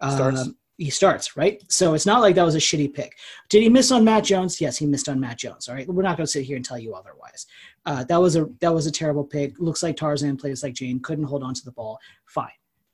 Starts. 0.00 0.40
Um, 0.42 0.56
he 0.76 0.90
starts, 0.90 1.36
right? 1.36 1.60
So 1.68 1.94
it's 1.94 2.06
not 2.06 2.20
like 2.20 2.36
that 2.36 2.44
was 2.44 2.54
a 2.54 2.58
shitty 2.58 2.94
pick. 2.94 3.16
Did 3.48 3.62
he 3.62 3.68
miss 3.68 3.90
on 3.90 4.04
Matt 4.04 4.22
Jones? 4.22 4.60
Yes, 4.60 4.76
he 4.76 4.86
missed 4.86 5.08
on 5.08 5.18
Matt 5.18 5.38
Jones. 5.38 5.68
All 5.68 5.74
right, 5.74 5.88
we're 5.88 6.04
not 6.04 6.16
going 6.16 6.26
to 6.26 6.30
sit 6.30 6.44
here 6.44 6.54
and 6.54 6.64
tell 6.64 6.78
you 6.78 6.94
otherwise. 6.94 7.46
Uh, 7.84 8.04
that 8.04 8.20
was 8.20 8.36
a 8.36 8.46
that 8.60 8.72
was 8.72 8.86
a 8.86 8.92
terrible 8.92 9.24
pick. 9.24 9.58
Looks 9.58 9.82
like 9.82 9.96
Tarzan 9.96 10.36
plays 10.36 10.62
like 10.62 10.74
Jane. 10.74 11.00
Couldn't 11.00 11.24
hold 11.24 11.42
on 11.42 11.52
to 11.54 11.64
the 11.64 11.72
ball. 11.72 11.98
Fine. 12.26 12.50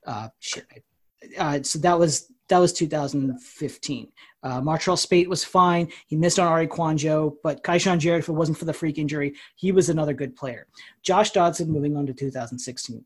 Uh, 0.07 0.29
shit. 0.41 0.67
Uh, 1.39 1.63
so 1.63 1.79
that 1.81 1.99
was 1.99 2.33
that 2.49 2.59
was 2.59 2.73
2015. 2.73 4.13
Uh, 4.43 4.61
Martrell 4.61 4.99
Spaight 4.99 5.27
was 5.27 5.43
fine. 5.43 5.89
He 6.07 6.17
missed 6.17 6.39
on 6.39 6.53
Arie 6.53 6.67
Kouandjio, 6.67 7.37
but 7.43 7.63
Kyshoen 7.65 7.99
Jarrett, 7.99 8.25
if 8.25 8.29
it 8.29 8.33
wasn't 8.33 8.59
for 8.59 8.67
the 8.67 8.75
freak 8.75 8.99
injury, 8.99 9.35
he 9.57 9.73
was 9.73 9.89
another 9.89 10.13
good 10.13 10.37
player. 10.37 10.67
Josh 11.03 11.33
Doctson, 11.33 11.69
moving 11.69 11.97
on 11.97 12.05
to 12.07 12.13
2016. 12.13 13.05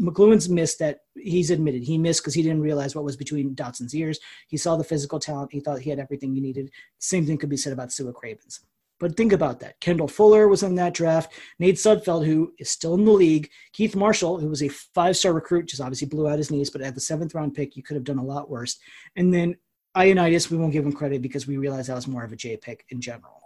McCloughan's 0.00 0.48
missed 0.48 0.80
that. 0.80 1.00
He's 1.16 1.50
admitted 1.50 1.82
he 1.84 1.98
missed 1.98 2.22
because 2.22 2.34
he 2.34 2.42
didn't 2.42 2.62
realize 2.62 2.94
what 2.94 3.04
was 3.04 3.16
between 3.16 3.54
Doctson's 3.54 3.94
ears. 3.94 4.18
He 4.48 4.56
saw 4.56 4.76
the 4.76 4.84
physical 4.84 5.20
talent. 5.20 5.52
He 5.52 5.60
thought 5.60 5.80
he 5.80 5.90
had 5.90 6.00
everything 6.00 6.34
he 6.34 6.40
needed. 6.40 6.70
Same 6.98 7.26
thing 7.26 7.38
could 7.38 7.50
be 7.50 7.56
said 7.56 7.72
about 7.72 7.92
Sua 7.92 8.12
Cravens. 8.12 8.60
But 9.00 9.16
think 9.16 9.32
about 9.32 9.60
that. 9.60 9.80
Kendall 9.80 10.06
Fuller 10.06 10.46
was 10.46 10.62
in 10.62 10.74
that 10.76 10.92
draft. 10.92 11.32
Nate 11.58 11.76
Sudfeld, 11.76 12.26
who 12.26 12.52
is 12.58 12.70
still 12.70 12.94
in 12.94 13.06
the 13.06 13.10
league. 13.10 13.50
Keith 13.72 13.96
Marshall, 13.96 14.38
who 14.38 14.48
was 14.48 14.62
a 14.62 14.68
five 14.68 15.16
star 15.16 15.32
recruit, 15.32 15.66
just 15.66 15.80
obviously 15.80 16.06
blew 16.06 16.28
out 16.28 16.38
his 16.38 16.50
knees, 16.50 16.70
but 16.70 16.82
at 16.82 16.94
the 16.94 17.00
seventh 17.00 17.34
round 17.34 17.54
pick, 17.54 17.76
you 17.76 17.82
could 17.82 17.96
have 17.96 18.04
done 18.04 18.18
a 18.18 18.24
lot 18.24 18.50
worse. 18.50 18.78
And 19.16 19.32
then 19.32 19.56
Ioannidis, 19.96 20.50
we 20.50 20.58
won't 20.58 20.72
give 20.72 20.84
him 20.84 20.92
credit 20.92 21.22
because 21.22 21.46
we 21.46 21.56
realize 21.56 21.86
that 21.86 21.94
was 21.94 22.06
more 22.06 22.24
of 22.24 22.32
a 22.32 22.36
J 22.36 22.58
pick 22.58 22.84
in 22.90 23.00
general. 23.00 23.40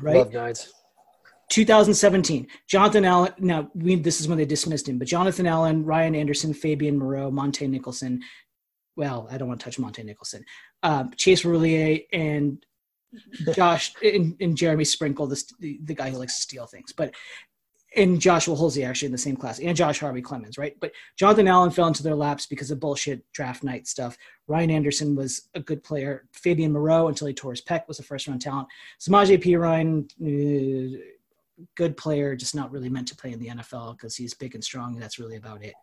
Right? 0.00 0.16
Love 0.16 0.32
Knights. 0.32 0.72
2017, 1.50 2.48
Jonathan 2.66 3.04
Allen. 3.04 3.32
Now, 3.38 3.70
we, 3.74 3.96
this 3.96 4.20
is 4.20 4.26
when 4.26 4.38
they 4.38 4.46
dismissed 4.46 4.88
him, 4.88 4.98
but 4.98 5.06
Jonathan 5.06 5.46
Allen, 5.46 5.84
Ryan 5.84 6.14
Anderson, 6.14 6.52
Fabian 6.52 6.98
Moreau, 6.98 7.30
Montae 7.30 7.68
Nicholson. 7.68 8.22
Well, 8.96 9.28
I 9.30 9.38
don't 9.38 9.48
want 9.48 9.60
to 9.60 9.64
touch 9.64 9.76
Montae 9.76 10.04
Nicholson. 10.04 10.44
Uh, 10.82 11.04
Chase 11.16 11.42
Roullier 11.42 12.04
and 12.12 12.64
Josh 13.54 13.92
and, 14.02 14.36
and 14.40 14.56
Jeremy 14.56 14.84
Sprinkle, 14.84 15.26
the, 15.26 15.42
the 15.60 15.94
guy 15.94 16.10
who 16.10 16.18
likes 16.18 16.36
to 16.36 16.42
steal 16.42 16.66
things. 16.66 16.92
But 16.92 17.14
and 17.96 18.20
Joshua 18.20 18.56
Holsey 18.56 18.86
actually 18.86 19.06
in 19.06 19.12
the 19.12 19.18
same 19.18 19.36
class, 19.36 19.60
and 19.60 19.76
Josh 19.76 20.00
Harvey 20.00 20.22
Clemons, 20.22 20.58
right? 20.58 20.76
But 20.80 20.92
Jonathan 21.16 21.48
Allen 21.48 21.70
fell 21.70 21.86
into 21.86 22.02
their 22.02 22.14
laps 22.14 22.46
because 22.46 22.70
of 22.70 22.80
bullshit 22.80 23.22
draft 23.32 23.62
night 23.62 23.86
stuff. 23.86 24.16
Ryan 24.48 24.70
Anderson 24.70 25.14
was 25.14 25.48
a 25.54 25.60
good 25.60 25.82
player. 25.82 26.26
Fabian 26.32 26.72
Moreau, 26.72 27.08
until 27.08 27.28
he 27.28 27.34
tore 27.34 27.52
his 27.52 27.62
pec, 27.62 27.86
was 27.88 27.98
a 27.98 28.02
first 28.02 28.26
round 28.26 28.40
talent. 28.40 28.68
Samaje 29.00 29.40
Perine, 29.42 30.10
uh, 30.20 30.98
good 31.76 31.96
player, 31.96 32.34
just 32.34 32.54
not 32.54 32.72
really 32.72 32.88
meant 32.88 33.08
to 33.08 33.16
play 33.16 33.32
in 33.32 33.38
the 33.38 33.48
NFL 33.48 33.96
because 33.96 34.16
he's 34.16 34.34
big 34.34 34.54
and 34.54 34.64
strong, 34.64 34.94
and 34.94 35.02
that's 35.02 35.18
really 35.18 35.36
about 35.36 35.62
it. 35.62 35.74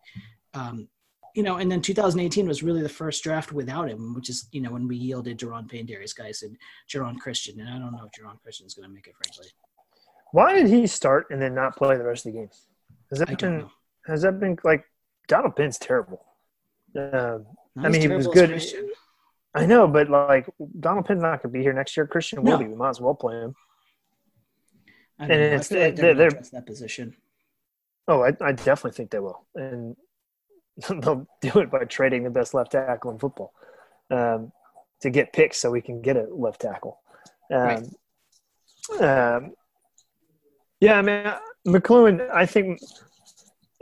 Um, 0.54 0.88
you 1.34 1.42
know, 1.42 1.56
and 1.56 1.70
then 1.70 1.80
2018 1.80 2.46
was 2.46 2.62
really 2.62 2.82
the 2.82 2.88
first 2.88 3.24
draft 3.24 3.52
without 3.52 3.88
him, 3.88 4.14
which 4.14 4.28
is, 4.28 4.48
you 4.52 4.60
know, 4.60 4.70
when 4.70 4.86
we 4.86 4.96
yielded 4.96 5.38
Daron 5.38 5.68
Payne, 5.68 5.86
Derrius 5.86 6.14
Guice, 6.14 6.42
and 6.42 6.56
Geron 6.88 7.18
Christian. 7.18 7.58
And 7.60 7.68
I 7.68 7.78
don't 7.78 7.92
know 7.92 8.04
if 8.04 8.12
Geron 8.12 8.40
Christian 8.42 8.66
is 8.66 8.74
going 8.74 8.88
to 8.88 8.94
make 8.94 9.06
it, 9.06 9.14
frankly. 9.16 9.46
Why 10.32 10.54
did 10.54 10.66
he 10.66 10.86
start 10.86 11.26
and 11.30 11.40
then 11.40 11.54
not 11.54 11.76
play 11.76 11.96
the 11.96 12.04
rest 12.04 12.26
of 12.26 12.32
the 12.32 12.38
games? 12.38 12.66
Has 13.10 13.18
that 13.18 13.38
been 13.38 13.58
know. 13.58 13.70
has 14.06 14.22
that 14.22 14.40
been 14.40 14.58
like 14.64 14.84
Donald 15.28 15.56
Penn's 15.56 15.78
terrible? 15.78 16.24
Um, 16.96 17.46
I 17.76 17.88
mean, 17.88 18.00
he 18.00 18.08
was 18.08 18.26
good. 18.26 18.62
I 19.54 19.66
know, 19.66 19.86
but 19.86 20.08
like 20.08 20.48
Donald 20.80 21.06
Penn's 21.06 21.20
not 21.20 21.42
going 21.42 21.52
to 21.52 21.58
be 21.58 21.62
here 21.62 21.74
next 21.74 21.96
year. 21.96 22.06
Christian 22.06 22.42
no. 22.42 22.52
will 22.52 22.58
be. 22.58 22.66
We 22.66 22.74
might 22.74 22.90
as 22.90 23.00
well 23.00 23.14
play 23.14 23.34
him. 23.36 23.54
and 25.18 25.28
know. 25.28 25.36
it's 25.36 25.70
like 25.70 25.96
they're, 25.96 26.14
they're, 26.14 26.30
they're 26.30 26.42
that 26.52 26.66
position. 26.66 27.14
Oh, 28.08 28.22
I, 28.22 28.32
I 28.40 28.52
definitely 28.52 28.92
think 28.92 29.10
they 29.10 29.20
will, 29.20 29.44
and 29.54 29.96
they'll 30.88 31.26
do 31.40 31.60
it 31.60 31.70
by 31.70 31.84
trading 31.84 32.24
the 32.24 32.30
best 32.30 32.54
left 32.54 32.72
tackle 32.72 33.10
in 33.10 33.18
football 33.18 33.52
um, 34.10 34.52
to 35.00 35.10
get 35.10 35.32
picks 35.32 35.58
so 35.58 35.70
we 35.70 35.80
can 35.80 36.00
get 36.00 36.16
a 36.16 36.26
left 36.30 36.60
tackle. 36.60 37.00
Um, 37.52 37.92
right. 38.90 39.36
um, 39.36 39.52
yeah, 40.80 40.98
I 40.98 41.02
mean, 41.02 41.32
McCloughan, 41.66 42.28
I 42.32 42.46
think 42.46 42.80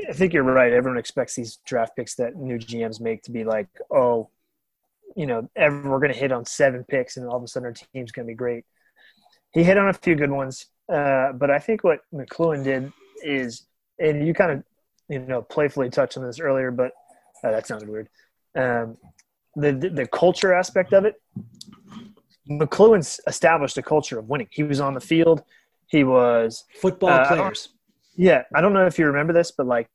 I 0.09 0.12
think 0.12 0.32
you're 0.32 0.43
right. 0.43 0.72
Everyone 0.72 0.99
expects 0.99 1.34
these 1.34 1.59
draft 1.66 1.97
picks 1.97 2.14
that 2.16 2.36
new 2.36 2.59
GMs 2.59 3.01
make 3.01 3.22
to 3.24 3.30
be 3.30 3.45
like, 3.45 3.68
oh, 3.91 4.30
you 5.16 5.26
know, 5.26 5.49
we're 5.57 5.99
going 5.99 6.12
to 6.12 6.18
hit 6.18 6.32
on 6.32 6.45
seven 6.45 6.84
picks, 6.84 7.16
and 7.16 7.26
all 7.26 7.36
of 7.36 7.43
a 7.43 7.49
sudden 7.49 7.66
our 7.66 7.72
team's 7.72 8.12
going 8.12 8.26
to 8.26 8.30
be 8.30 8.36
great. 8.36 8.64
He 9.53 9.64
hit 9.64 9.76
on 9.76 9.88
a 9.88 9.93
few 9.93 10.14
good 10.14 10.30
ones, 10.30 10.66
uh, 10.93 11.32
but 11.32 11.51
I 11.51 11.59
think 11.59 11.82
what 11.82 12.01
McCloughan 12.14 12.64
did 12.64 12.93
is, 13.22 13.66
and 13.99 14.26
you 14.26 14.34
kind 14.34 14.53
of, 14.53 14.64
you 15.11 15.18
know, 15.18 15.42
playfully 15.42 15.90
touched 15.90 16.16
on 16.16 16.24
this 16.24 16.38
earlier, 16.38 16.70
but 16.70 16.92
uh, 17.42 17.50
that 17.50 17.66
sounded 17.66 17.88
weird. 17.88 18.08
Um, 18.56 18.96
the, 19.56 19.72
the 19.72 19.88
the 19.90 20.06
culture 20.06 20.54
aspect 20.54 20.92
of 20.92 21.04
it, 21.04 21.16
McCloughan's 22.48 23.20
established 23.26 23.76
a 23.76 23.82
culture 23.82 24.18
of 24.18 24.28
winning. 24.28 24.48
He 24.50 24.62
was 24.62 24.80
on 24.80 24.94
the 24.94 25.00
field. 25.00 25.42
He 25.88 26.04
was 26.04 26.64
football 26.80 27.11
uh, 27.11 27.26
players. 27.26 27.68
I 27.72 27.76
yeah, 28.16 28.42
I 28.54 28.61
don't 28.61 28.72
know 28.72 28.86
if 28.86 28.98
you 28.98 29.06
remember 29.06 29.32
this, 29.32 29.50
but 29.50 29.66
like 29.66 29.88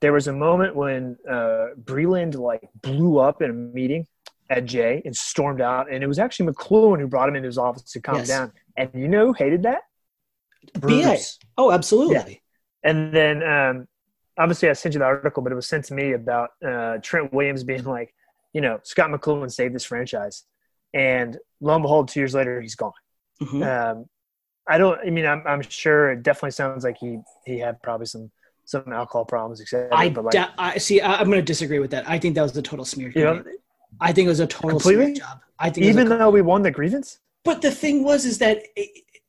there 0.00 0.12
was 0.12 0.26
a 0.26 0.32
moment 0.32 0.74
when 0.74 1.16
uh, 1.28 1.68
Breeland 1.80 2.34
like 2.34 2.68
blew 2.82 3.18
up 3.18 3.42
in 3.42 3.50
a 3.50 3.54
meeting 3.54 4.06
at 4.50 4.64
Jay 4.64 5.00
and 5.04 5.14
stormed 5.14 5.60
out, 5.60 5.90
and 5.90 6.02
it 6.02 6.06
was 6.08 6.18
actually 6.18 6.52
McCloughan 6.52 6.98
who 6.98 7.06
brought 7.06 7.28
him 7.28 7.36
into 7.36 7.46
his 7.46 7.58
office 7.58 7.82
to 7.92 8.00
calm 8.00 8.16
yes. 8.16 8.28
down. 8.28 8.52
And 8.76 8.90
you 8.94 9.06
know 9.06 9.28
who 9.28 9.32
hated 9.32 9.62
that? 9.62 9.82
Bruce. 10.74 11.38
BA. 11.38 11.46
Oh, 11.56 11.70
absolutely. 11.70 12.42
Yeah. 12.84 12.90
And 12.90 13.12
then 13.12 13.42
um, 13.42 13.88
obviously 14.38 14.68
I 14.68 14.72
sent 14.74 14.94
you 14.94 15.00
the 15.00 15.06
article, 15.06 15.42
but 15.42 15.52
it 15.52 15.56
was 15.56 15.66
sent 15.66 15.84
to 15.86 15.94
me 15.94 16.12
about 16.12 16.50
uh, 16.64 16.98
Trent 17.02 17.32
Williams 17.32 17.64
being 17.64 17.84
like, 17.96 18.14
you 18.52 18.60
know, 18.60 18.80
Scott 18.82 19.10
McCloughan 19.10 19.52
saved 19.52 19.74
this 19.74 19.84
franchise, 19.84 20.44
and 20.94 21.36
lo 21.60 21.74
and 21.74 21.82
behold, 21.82 22.08
two 22.08 22.20
years 22.20 22.34
later 22.34 22.60
he's 22.60 22.74
gone. 22.74 22.92
Mm-hmm. 23.42 23.62
Um, 23.62 24.06
I 24.68 24.78
don't. 24.78 24.98
I 25.06 25.10
mean, 25.10 25.26
I'm, 25.26 25.42
I'm 25.46 25.62
sure 25.62 26.10
it 26.12 26.22
definitely 26.22 26.52
sounds 26.52 26.84
like 26.84 26.96
he 26.98 27.18
he 27.44 27.58
had 27.58 27.80
probably 27.82 28.06
some 28.06 28.30
some 28.64 28.92
alcohol 28.92 29.24
problems, 29.24 29.60
etc. 29.60 29.88
I, 29.92 30.08
but 30.08 30.24
like, 30.24 30.50
I 30.58 30.78
see. 30.78 31.00
I, 31.00 31.20
am 31.20 31.26
going 31.26 31.38
to 31.38 31.42
disagree 31.42 31.78
with 31.78 31.90
that. 31.92 32.08
I 32.08 32.18
think 32.18 32.34
that 32.34 32.42
was 32.42 32.56
a 32.56 32.62
total 32.62 32.84
smear. 32.84 33.12
You 33.14 33.24
know, 33.24 33.44
I 34.00 34.12
think 34.12 34.26
it 34.26 34.30
was 34.30 34.40
a 34.40 34.46
total 34.46 34.70
completely? 34.70 35.04
smear 35.04 35.14
job. 35.16 35.40
I 35.58 35.70
think 35.70 35.86
even 35.86 36.08
though 36.08 36.30
we 36.30 36.42
won 36.42 36.62
the 36.62 36.70
grievance. 36.70 37.20
But 37.44 37.62
the 37.62 37.70
thing 37.70 38.02
was, 38.02 38.24
is 38.24 38.38
that 38.38 38.64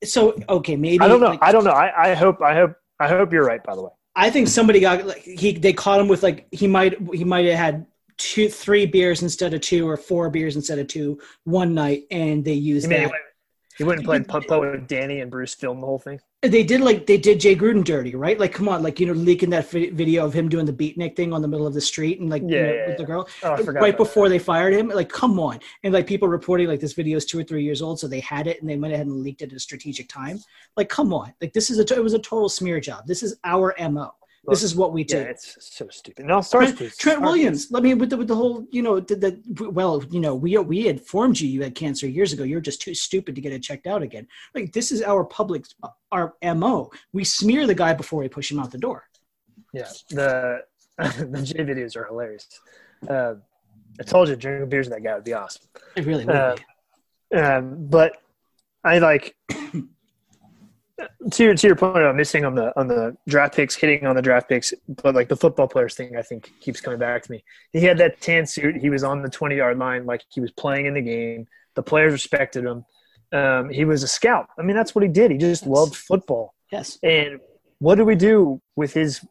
so 0.03 0.35
okay? 0.49 0.75
Maybe 0.75 0.99
I 1.01 1.07
don't 1.07 1.19
know. 1.19 1.27
Like, 1.27 1.43
I 1.43 1.51
don't 1.51 1.63
know. 1.63 1.71
I, 1.71 2.11
I 2.11 2.13
hope. 2.15 2.41
I 2.41 2.55
hope. 2.55 2.73
I 2.99 3.07
hope 3.07 3.31
you're 3.31 3.45
right. 3.45 3.63
By 3.63 3.75
the 3.75 3.83
way, 3.83 3.91
I 4.17 4.31
think 4.31 4.47
somebody 4.47 4.79
got 4.79 5.05
like 5.05 5.21
he. 5.21 5.53
They 5.53 5.73
caught 5.73 6.01
him 6.01 6.07
with 6.07 6.23
like 6.23 6.47
he 6.51 6.65
might. 6.65 6.97
He 7.13 7.23
might 7.23 7.45
have 7.45 7.59
had 7.59 7.85
two, 8.17 8.49
three 8.49 8.87
beers 8.87 9.21
instead 9.21 9.53
of 9.53 9.61
two, 9.61 9.87
or 9.87 9.95
four 9.95 10.31
beers 10.31 10.55
instead 10.55 10.79
of 10.79 10.87
two 10.87 11.21
one 11.43 11.75
night, 11.75 12.07
and 12.09 12.43
they 12.43 12.53
used 12.53 12.89
that. 12.89 13.11
He 13.77 13.83
wouldn't 13.83 14.05
play 14.07 14.21
putt 14.23 14.49
with 14.49 14.87
Danny 14.87 15.21
and 15.21 15.29
Bruce 15.29 15.53
filmed 15.53 15.83
the 15.83 15.85
whole 15.85 15.99
thing. 15.99 16.19
They 16.43 16.63
did 16.63 16.81
like 16.81 17.07
they 17.07 17.17
did 17.17 17.39
Jay 17.39 17.55
Gruden 17.55 17.83
dirty, 17.83 18.13
right? 18.13 18.39
Like, 18.39 18.53
come 18.53 18.69
on, 18.69 18.83
like 18.83 18.99
you 18.99 19.07
know, 19.07 19.13
leaking 19.13 19.49
that 19.49 19.71
video 19.71 20.23
of 20.23 20.33
him 20.33 20.49
doing 20.49 20.67
the 20.67 20.73
beatnik 20.73 21.15
thing 21.15 21.33
on 21.33 21.41
the 21.41 21.47
middle 21.47 21.65
of 21.65 21.73
the 21.73 21.81
street 21.81 22.19
and 22.19 22.29
like 22.29 22.43
yeah, 22.45 22.47
you 22.47 22.63
know, 22.63 22.73
yeah, 22.73 22.87
with 22.87 22.97
the 22.97 23.03
girl 23.05 23.27
oh, 23.41 23.63
right 23.63 23.97
before 23.97 24.29
that. 24.29 24.33
they 24.33 24.39
fired 24.39 24.71
him. 24.73 24.89
Like, 24.89 25.09
come 25.09 25.39
on, 25.39 25.59
and 25.83 25.95
like 25.95 26.05
people 26.05 26.27
reporting 26.27 26.67
like 26.67 26.79
this 26.79 26.93
video 26.93 27.17
is 27.17 27.25
two 27.25 27.39
or 27.39 27.43
three 27.43 27.63
years 27.63 27.81
old, 27.81 27.99
so 27.99 28.07
they 28.07 28.19
had 28.19 28.45
it 28.45 28.61
and 28.61 28.69
they 28.69 28.77
went 28.77 28.93
ahead 28.93 29.07
and 29.07 29.23
leaked 29.23 29.41
it 29.41 29.51
at 29.51 29.57
a 29.57 29.59
strategic 29.59 30.09
time. 30.09 30.37
Like, 30.75 30.89
come 30.89 31.11
on, 31.11 31.33
like 31.41 31.53
this 31.53 31.71
is 31.71 31.79
a 31.79 31.95
it 31.95 32.03
was 32.03 32.13
a 32.13 32.19
total 32.19 32.49
smear 32.49 32.79
job. 32.79 33.07
This 33.07 33.23
is 33.23 33.37
our 33.43 33.73
mo 33.79 34.13
this 34.47 34.63
is 34.63 34.75
what 34.75 34.93
we 34.93 35.03
do. 35.03 35.17
Yeah, 35.17 35.23
it's 35.23 35.57
so 35.59 35.87
stupid. 35.89 36.25
No, 36.25 36.41
stars, 36.41 36.73
Trent, 36.73 36.97
Trent 36.97 37.21
Williams. 37.21 37.69
Let 37.69 37.83
me 37.83 37.93
with 37.93 38.09
the 38.09 38.17
with 38.17 38.29
the 38.29 38.35
whole, 38.35 38.65
you 38.71 38.81
know, 38.81 38.99
the, 38.99 39.15
the 39.15 39.69
well, 39.69 40.03
you 40.09 40.19
know, 40.19 40.35
we 40.35 40.57
we 40.57 40.85
had 40.85 41.01
formed 41.01 41.39
you. 41.39 41.49
You 41.49 41.63
had 41.63 41.75
cancer 41.75 42.07
years 42.07 42.31
ago. 42.31 42.43
You're 42.43 42.61
just 42.61 42.81
too 42.81 42.93
stupid 42.93 43.35
to 43.35 43.41
get 43.41 43.51
it 43.51 43.61
checked 43.61 43.87
out 43.87 44.01
again. 44.01 44.25
Like 44.55 44.71
this 44.71 44.91
is 44.91 45.01
our 45.01 45.25
public, 45.25 45.65
our 46.11 46.35
mo. 46.43 46.91
We 47.11 47.25
smear 47.25 47.67
the 47.67 47.75
guy 47.75 47.93
before 47.93 48.21
we 48.21 48.29
push 48.29 48.49
him 48.51 48.59
out 48.59 48.71
the 48.71 48.77
door. 48.77 49.03
Yeah, 49.73 49.89
the 50.09 50.61
the 50.97 51.41
J 51.43 51.59
videos 51.59 51.97
are 51.97 52.05
hilarious. 52.05 52.47
Uh, 53.07 53.35
I 53.99 54.03
told 54.03 54.29
you 54.29 54.35
drinking 54.35 54.69
beers 54.69 54.87
with 54.87 54.95
that 54.95 55.03
guy 55.03 55.15
would 55.15 55.23
be 55.23 55.33
awesome. 55.33 55.63
It 55.95 56.05
really 56.05 56.25
would. 56.25 56.35
Uh, 56.35 56.55
um, 57.35 57.87
but 57.89 58.17
I 58.83 58.99
like 58.99 59.35
to 61.31 61.43
your 61.43 61.53
to 61.53 61.67
your 61.67 61.75
point 61.75 61.97
about 61.97 62.15
missing 62.15 62.45
on 62.45 62.55
the 62.55 62.77
on 62.79 62.87
the 62.87 63.15
draft 63.27 63.55
picks, 63.55 63.75
hitting 63.75 64.05
on 64.05 64.15
the 64.15 64.21
draft 64.21 64.49
picks, 64.49 64.73
but 65.03 65.13
like 65.13 65.29
the 65.29 65.35
football 65.35 65.67
players 65.67 65.95
thing, 65.95 66.15
I 66.17 66.21
think 66.21 66.51
keeps 66.59 66.81
coming 66.81 66.99
back 66.99 67.23
to 67.23 67.31
me. 67.31 67.43
He 67.73 67.83
had 67.83 67.97
that 67.99 68.19
tan 68.19 68.45
suit. 68.45 68.77
He 68.77 68.89
was 68.89 69.03
on 69.03 69.21
the 69.21 69.29
twenty 69.29 69.57
yard 69.57 69.77
line, 69.77 70.05
like 70.05 70.23
he 70.29 70.41
was 70.41 70.51
playing 70.51 70.85
in 70.87 70.95
the 70.95 71.01
game. 71.01 71.47
The 71.75 71.83
players 71.83 72.13
respected 72.13 72.65
him. 72.65 72.85
Um, 73.31 73.69
he 73.69 73.85
was 73.85 74.03
a 74.03 74.07
scout. 74.07 74.47
I 74.57 74.63
mean, 74.63 74.75
that's 74.75 74.95
what 74.95 75.03
he 75.03 75.09
did. 75.09 75.31
He 75.31 75.37
just 75.37 75.63
yes. 75.63 75.69
loved 75.69 75.95
football. 75.95 76.55
Yes. 76.71 76.97
And 77.03 77.39
what 77.79 77.95
do 77.95 78.05
we 78.05 78.15
do 78.15 78.61
with 78.75 78.93
his 78.93 79.23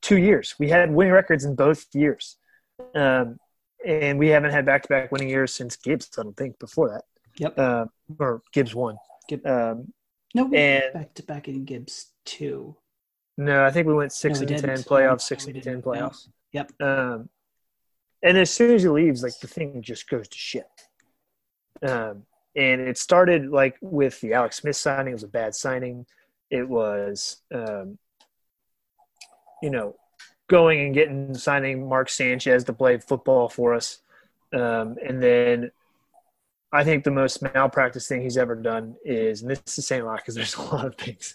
two 0.00 0.18
years? 0.18 0.54
We 0.58 0.68
had 0.68 0.90
winning 0.90 1.12
records 1.12 1.44
in 1.44 1.54
both 1.54 1.86
years, 1.92 2.36
um, 2.94 3.38
and 3.84 4.18
we 4.18 4.28
haven't 4.28 4.52
had 4.52 4.64
back 4.64 4.82
to 4.82 4.88
back 4.88 5.12
winning 5.12 5.28
years 5.28 5.52
since 5.52 5.76
Gibbs. 5.76 6.10
I 6.18 6.22
don't 6.22 6.36
think 6.36 6.58
before 6.58 6.88
that. 6.90 7.04
Yep. 7.36 7.58
Uh, 7.58 7.84
or 8.18 8.42
Gibbs 8.52 8.74
won. 8.74 8.96
Um, 9.44 9.92
no, 10.34 10.44
we 10.44 10.58
and 10.58 10.92
back 10.92 11.14
to 11.14 11.22
back 11.22 11.48
in 11.48 11.64
Gibbs 11.64 12.12
too. 12.24 12.76
No, 13.36 13.64
I 13.64 13.70
think 13.70 13.86
we 13.86 13.94
went 13.94 14.12
six 14.12 14.40
no, 14.40 14.46
we 14.46 14.54
and 14.54 14.64
ten 14.64 14.78
playoffs, 14.78 15.22
six 15.22 15.46
no, 15.46 15.52
and 15.54 15.62
ten 15.62 15.82
playoffs. 15.82 16.26
No. 16.26 16.32
Yep. 16.52 16.72
Um, 16.80 17.28
and 18.22 18.38
as 18.38 18.50
soon 18.50 18.74
as 18.74 18.82
he 18.82 18.88
leaves, 18.88 19.22
like 19.22 19.38
the 19.40 19.48
thing 19.48 19.82
just 19.82 20.08
goes 20.08 20.28
to 20.28 20.38
shit. 20.38 20.66
Um, 21.82 22.24
and 22.56 22.80
it 22.80 22.96
started 22.96 23.50
like 23.50 23.76
with 23.80 24.20
the 24.20 24.34
Alex 24.34 24.56
Smith 24.56 24.76
signing. 24.76 25.10
It 25.10 25.14
was 25.14 25.24
a 25.24 25.28
bad 25.28 25.54
signing. 25.54 26.06
It 26.50 26.68
was, 26.68 27.42
um, 27.52 27.98
you 29.62 29.70
know, 29.70 29.96
going 30.48 30.80
and 30.80 30.94
getting 30.94 31.34
signing 31.34 31.88
Mark 31.88 32.08
Sanchez 32.08 32.64
to 32.64 32.72
play 32.72 32.98
football 32.98 33.48
for 33.48 33.74
us, 33.74 33.98
um, 34.52 34.96
and 35.04 35.22
then 35.22 35.70
I 36.74 36.82
think 36.82 37.04
the 37.04 37.12
most 37.12 37.40
malpractice 37.40 38.08
thing 38.08 38.20
he's 38.20 38.36
ever 38.36 38.56
done 38.56 38.96
is, 39.04 39.42
and 39.42 39.50
this 39.50 39.78
is 39.78 39.86
saying 39.86 40.02
a 40.02 40.06
lot 40.06 40.16
because 40.16 40.34
there's 40.34 40.54
a 40.56 40.62
lot 40.62 40.86
of 40.86 40.96
things, 40.96 41.32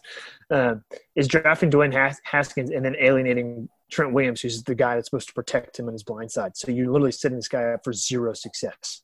um, 0.51 0.83
is 1.15 1.29
drafting 1.29 1.71
Dwayne 1.71 1.93
Haskins 2.23 2.71
and 2.71 2.83
then 2.83 2.95
alienating 2.99 3.69
Trent 3.89 4.11
Williams, 4.11 4.41
who's 4.41 4.61
the 4.63 4.75
guy 4.75 4.95
that's 4.95 5.07
supposed 5.07 5.29
to 5.29 5.33
protect 5.33 5.79
him 5.79 5.87
on 5.87 5.93
his 5.93 6.03
blind 6.03 6.29
side. 6.29 6.57
So 6.57 6.71
you're 6.71 6.91
literally 6.91 7.13
setting 7.13 7.37
this 7.37 7.47
guy 7.47 7.63
up 7.63 7.85
for 7.85 7.93
zero 7.93 8.33
success. 8.33 9.01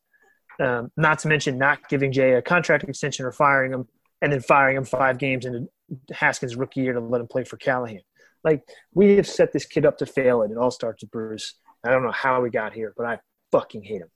Um, 0.59 0.91
not 0.97 1.19
to 1.19 1.29
mention 1.29 1.57
not 1.57 1.87
giving 1.87 2.11
Jay 2.11 2.33
a 2.33 2.41
contract 2.41 2.83
extension 2.83 3.25
or 3.25 3.31
firing 3.31 3.71
him, 3.71 3.87
and 4.21 4.33
then 4.33 4.41
firing 4.41 4.75
him 4.75 4.83
five 4.83 5.17
games 5.17 5.45
into 5.45 5.69
Haskins' 6.11 6.57
rookie 6.57 6.81
year 6.81 6.93
to 6.93 6.99
let 6.99 7.21
him 7.21 7.27
play 7.27 7.45
for 7.45 7.55
Callahan. 7.55 8.01
Like 8.43 8.61
we 8.93 9.15
have 9.15 9.27
set 9.27 9.53
this 9.53 9.65
kid 9.65 9.85
up 9.85 9.97
to 9.99 10.05
fail, 10.05 10.41
and 10.41 10.51
it 10.51 10.57
all 10.57 10.71
starts 10.71 11.01
with 11.01 11.11
Bruce. 11.11 11.55
I 11.85 11.91
don't 11.91 12.03
know 12.03 12.11
how 12.11 12.41
we 12.41 12.49
got 12.49 12.73
here, 12.73 12.93
but 12.97 13.05
I 13.05 13.19
fucking 13.51 13.83
hate 13.83 14.01
him. 14.01 14.09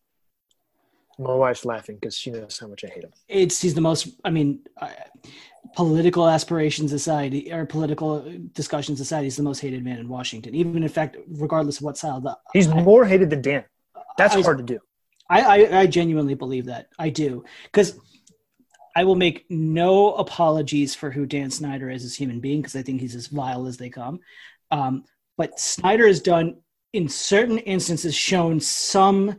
My 1.20 1.36
wife's 1.36 1.65
laughing 1.65 1.97
because 1.99 2.17
she 2.17 2.32
knows 2.32 2.57
how 2.57 2.67
much 2.67 2.86
I 2.86 2.88
hate 2.88 3.03
him. 3.03 3.11
It's 3.28 3.61
he's 3.61 3.74
the 3.74 3.82
most. 3.82 4.07
I 4.24 4.30
mean, 4.30 4.61
uh, 4.78 4.89
political 5.76 6.28
aspirations 6.30 6.93
aside, 6.93 7.36
or 7.51 7.65
political 7.65 8.26
discussions 8.53 9.01
aside, 9.01 9.26
he's 9.26 9.36
the 9.36 9.43
most 9.43 9.59
hated 9.59 9.84
man 9.84 9.99
in 9.99 10.07
Washington. 10.07 10.55
Even 10.55 10.82
in 10.82 10.88
fact, 10.88 11.17
regardless 11.28 11.78
of 11.78 11.84
what 11.84 11.97
side, 11.97 12.24
the, 12.24 12.38
he's 12.53 12.70
I, 12.70 12.82
more 12.82 13.03
hated 13.03 13.30
than 13.30 13.41
Dan. 13.41 13.65
That's 14.17 14.34
I, 14.34 14.41
hard 14.41 14.59
to 14.59 14.63
do. 14.63 14.80
I, 15.30 15.41
I, 15.41 15.80
I 15.82 15.88
genuinely 15.88 16.36
believe 16.36 16.65
that. 16.67 16.88
I 16.97 17.09
do 17.09 17.43
because 17.65 17.99
I 18.95 19.03
will 19.03 19.15
make 19.15 19.45
no 19.49 20.13
apologies 20.13 20.95
for 20.95 21.11
who 21.11 21.26
Dan 21.26 21.51
Snyder 21.51 21.89
is 21.89 22.05
as 22.05 22.13
a 22.13 22.17
human 22.17 22.39
being 22.39 22.61
because 22.61 22.78
I 22.78 22.82
think 22.82 23.01
he's 23.01 23.15
as 23.15 23.28
vile 23.28 23.67
as 23.67 23.76
they 23.76 23.89
come. 23.89 24.22
Um, 24.72 25.03
but 25.38 25.59
Snyder 25.59 26.07
has 26.07 26.22
done, 26.22 26.57
in 26.93 27.09
certain 27.09 27.59
instances, 27.59 28.15
shown 28.15 28.59
some 28.59 29.38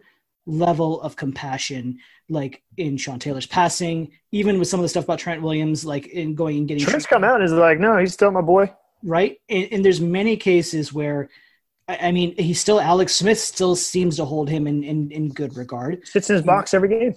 level 0.50 1.00
of 1.02 1.16
compassion, 1.16 1.98
like 2.28 2.62
in 2.76 2.96
Sean 2.96 3.18
Taylor's 3.18 3.46
passing, 3.46 4.12
even 4.32 4.58
with 4.58 4.68
some 4.68 4.80
of 4.80 4.82
the 4.82 4.88
stuff 4.88 5.04
about 5.04 5.18
Trent 5.18 5.42
Williams, 5.42 5.84
like 5.84 6.08
in 6.08 6.34
going 6.34 6.58
and 6.58 6.68
getting. 6.68 6.84
Trent's 6.84 7.06
come 7.06 7.24
out 7.24 7.36
and 7.36 7.44
is 7.44 7.52
like, 7.52 7.78
no, 7.78 7.96
he's 7.98 8.12
still 8.12 8.30
my 8.30 8.40
boy. 8.40 8.72
Right, 9.02 9.40
and, 9.48 9.68
and 9.72 9.84
there's 9.84 10.00
many 10.00 10.36
cases 10.36 10.92
where 10.92 11.30
I 11.88 12.12
mean, 12.12 12.36
he's 12.36 12.60
still 12.60 12.80
Alex 12.80 13.16
Smith 13.16 13.38
still 13.38 13.74
seems 13.74 14.16
to 14.16 14.24
hold 14.24 14.48
him 14.48 14.66
in, 14.66 14.84
in, 14.84 15.10
in 15.10 15.28
good 15.30 15.56
regard. 15.56 16.06
Sits 16.06 16.30
in 16.30 16.36
his 16.36 16.44
box 16.44 16.72
every 16.72 16.88
game. 16.88 17.14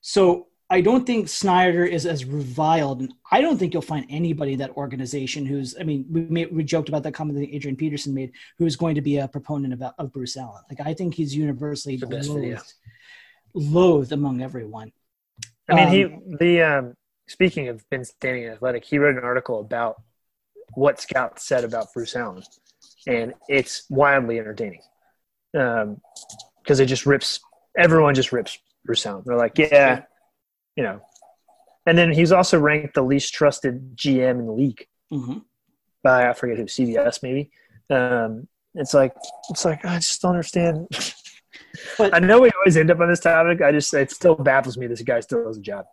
So 0.00 0.47
I 0.70 0.82
don't 0.82 1.06
think 1.06 1.28
Snyder 1.28 1.84
is 1.84 2.04
as 2.04 2.24
reviled, 2.26 3.00
and 3.00 3.14
I 3.30 3.40
don't 3.40 3.56
think 3.56 3.72
you'll 3.72 3.82
find 3.82 4.04
anybody 4.10 4.52
in 4.52 4.58
that 4.58 4.76
organization 4.76 5.46
who's. 5.46 5.74
I 5.80 5.82
mean, 5.82 6.04
we 6.10 6.22
made, 6.22 6.54
we 6.54 6.62
joked 6.62 6.88
about 6.88 7.02
that 7.04 7.14
comment 7.14 7.38
that 7.38 7.54
Adrian 7.54 7.76
Peterson 7.76 8.12
made, 8.12 8.32
who 8.58 8.66
is 8.66 8.76
going 8.76 8.94
to 8.94 9.00
be 9.00 9.18
a 9.18 9.28
proponent 9.28 9.72
of, 9.72 9.82
of 9.98 10.12
Bruce 10.12 10.36
Allen. 10.36 10.62
Like 10.68 10.86
I 10.86 10.92
think 10.92 11.14
he's 11.14 11.34
universally 11.34 11.96
loathed, 11.96 12.74
loathed 13.54 14.12
among 14.12 14.42
everyone. 14.42 14.92
I 15.70 15.74
mean, 15.74 15.86
um, 15.86 15.92
he 15.92 16.36
the 16.38 16.62
um, 16.62 16.94
speaking 17.26 17.68
of 17.68 17.82
Vince 17.90 18.12
Danny 18.20 18.46
Athletic, 18.46 18.84
he 18.84 18.98
wrote 18.98 19.16
an 19.16 19.24
article 19.24 19.60
about 19.60 19.96
what 20.74 21.00
scouts 21.00 21.48
said 21.48 21.64
about 21.64 21.92
Bruce 21.94 22.14
Allen 22.14 22.42
and 23.08 23.34
it's 23.48 23.86
wildly 23.88 24.38
entertaining 24.38 24.82
because 25.52 25.84
um, 25.84 26.00
it 26.80 26.86
just 26.86 27.06
rips 27.06 27.40
everyone 27.76 28.14
just 28.14 28.32
rips 28.32 28.58
Bruce 28.84 29.04
Allen. 29.06 29.22
They're 29.24 29.36
like, 29.36 29.58
yeah, 29.58 30.02
you 30.78 30.84
know. 30.84 31.00
And 31.86 31.98
then 31.98 32.12
he's 32.12 32.30
also 32.30 32.58
ranked 32.58 32.94
the 32.94 33.02
least 33.02 33.34
trusted 33.34 33.96
GM 33.96 34.38
in 34.38 34.46
the 34.46 34.52
league 34.52 34.86
mm-hmm. 35.12 35.38
by 36.04 36.28
I 36.28 36.32
forget 36.34 36.56
who 36.56 36.64
CBS 36.64 37.20
maybe. 37.22 37.50
Um, 37.90 38.46
it's 38.74 38.94
like 38.94 39.12
it's 39.50 39.64
like 39.64 39.84
I 39.84 39.96
just 39.96 40.22
don't 40.22 40.30
understand. 40.30 40.86
But 41.98 42.14
I 42.14 42.20
know 42.20 42.40
we 42.40 42.50
always 42.60 42.76
end 42.76 42.92
up 42.92 43.00
on 43.00 43.08
this 43.08 43.20
topic. 43.20 43.60
I 43.60 43.72
just 43.72 43.92
it 43.92 44.12
still 44.12 44.36
baffles 44.36 44.78
me 44.78 44.86
this 44.86 45.02
guy 45.02 45.18
still 45.18 45.46
has 45.48 45.56
a 45.56 45.60
job. 45.60 45.86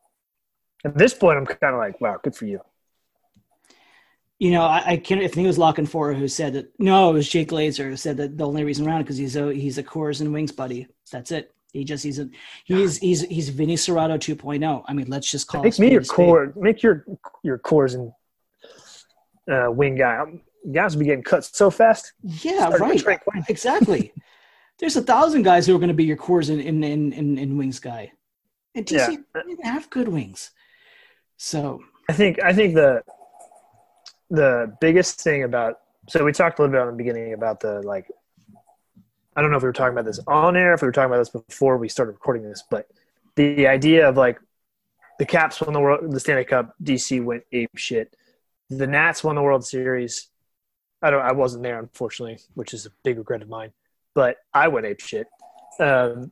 At 0.83 0.95
this 0.95 1.15
point, 1.15 1.39
I'm 1.39 1.47
kind 1.47 1.73
of 1.73 1.79
like, 1.79 1.99
wow, 1.99 2.19
good 2.21 2.35
for 2.35 2.45
you 2.45 2.61
you 4.37 4.51
know, 4.51 4.63
I, 4.63 4.83
I 4.85 4.97
can't. 4.97 5.21
I 5.21 5.27
think 5.27 5.45
it 5.45 5.47
was 5.47 5.57
La 5.57 5.71
Canfora 5.71 6.17
who 6.17 6.27
said 6.27 6.53
that. 6.53 6.69
No, 6.77 7.09
it 7.09 7.13
was 7.13 7.29
Jay 7.29 7.45
Glazer 7.45 7.85
who 7.85 7.95
said 7.95 8.17
that 8.17 8.37
the 8.37 8.45
only 8.45 8.65
reason 8.65 8.85
around 8.85 9.03
because 9.03 9.17
he's 9.17 9.37
a 9.37 9.53
he's 9.53 9.77
a 9.77 9.83
Coors 9.83 10.19
and 10.19 10.33
Wings 10.33 10.51
buddy. 10.51 10.87
That's 11.09 11.31
it. 11.31 11.54
He 11.75 11.83
just 11.83 12.05
he's 12.05 12.19
a 12.19 12.29
he's 12.63 12.97
he's 12.99 13.21
he's 13.23 13.49
Vinny 13.49 13.75
Cerrato 13.75 14.17
2.0. 14.17 14.83
I 14.87 14.93
mean, 14.93 15.07
let's 15.09 15.29
just 15.29 15.47
call 15.47 15.61
make 15.61 15.77
me 15.77 15.91
your 15.91 16.05
core. 16.05 16.53
Make 16.55 16.81
your 16.81 17.05
your 17.43 17.57
cores 17.57 17.95
and 17.95 18.13
uh, 19.51 19.69
wing 19.69 19.95
guy. 19.95 20.15
I'm, 20.15 20.41
Guys 20.71 20.95
will 20.95 21.01
be 21.01 21.05
getting 21.05 21.23
cut 21.23 21.43
so 21.43 21.69
fast. 21.69 22.13
Yeah, 22.23 22.69
right. 22.79 23.05
Exactly. 23.47 24.11
There's 24.79 24.95
a 24.95 25.01
thousand 25.01 25.43
guys 25.43 25.67
who 25.67 25.75
are 25.75 25.77
going 25.77 25.89
to 25.89 25.93
be 25.93 26.05
your 26.05 26.17
cores 26.17 26.49
in 26.49 26.59
in 26.59 26.83
in, 26.83 27.13
in, 27.13 27.37
in 27.37 27.57
wings 27.57 27.79
guy, 27.79 28.11
and 28.73 28.83
DC 28.83 29.11
yeah. 29.11 29.41
even 29.47 29.63
have 29.63 29.87
good 29.91 30.07
wings. 30.07 30.51
So 31.37 31.83
I 32.09 32.13
think 32.13 32.41
I 32.41 32.51
think 32.51 32.73
the 32.73 33.03
the 34.31 34.75
biggest 34.81 35.21
thing 35.21 35.43
about 35.43 35.81
so 36.09 36.23
we 36.23 36.31
talked 36.31 36.57
a 36.57 36.63
little 36.63 36.71
bit 36.71 36.81
on 36.81 36.87
the 36.87 36.93
beginning 36.93 37.33
about 37.33 37.59
the 37.59 37.81
like 37.83 38.07
I 39.35 39.41
don't 39.41 39.51
know 39.51 39.57
if 39.57 39.63
we 39.63 39.69
were 39.69 39.73
talking 39.73 39.93
about 39.93 40.05
this 40.05 40.19
on 40.27 40.55
air, 40.55 40.73
if 40.73 40.81
we 40.81 40.87
were 40.87 40.91
talking 40.91 41.11
about 41.11 41.19
this 41.19 41.29
before 41.29 41.77
we 41.77 41.89
started 41.89 42.13
recording 42.13 42.43
this, 42.43 42.63
but 42.69 42.87
the 43.35 43.67
idea 43.67 44.07
of 44.07 44.15
like 44.15 44.39
the 45.19 45.25
Caps 45.25 45.61
won 45.61 45.73
the 45.73 45.79
world, 45.79 46.11
the 46.11 46.19
Stanley 46.19 46.45
Cup, 46.45 46.73
DC 46.83 47.23
went 47.23 47.43
ape 47.51 47.75
shit. 47.75 48.15
The 48.69 48.87
Nats 48.87 49.23
won 49.23 49.35
the 49.35 49.41
World 49.41 49.65
Series. 49.65 50.29
I 51.01 51.11
don't, 51.11 51.21
I 51.21 51.33
wasn't 51.33 51.63
there 51.63 51.79
unfortunately, 51.79 52.39
which 52.53 52.73
is 52.73 52.85
a 52.85 52.89
big 53.03 53.17
regret 53.17 53.41
of 53.41 53.49
mine. 53.49 53.71
But 54.13 54.37
I 54.53 54.69
went 54.69 54.85
ape 54.85 55.01
shit. 55.01 55.27
Um, 55.79 56.31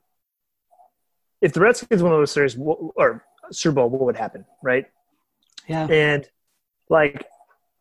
if 1.41 1.53
the 1.53 1.59
Redskins 1.59 2.01
won 2.01 2.11
the 2.11 2.17
World 2.17 2.29
Series 2.29 2.57
or 2.57 3.25
Super 3.51 3.75
Bowl, 3.75 3.89
what 3.89 4.01
would 4.01 4.15
happen, 4.15 4.45
right? 4.61 4.85
Yeah. 5.67 5.87
And 5.87 6.27
like 6.89 7.27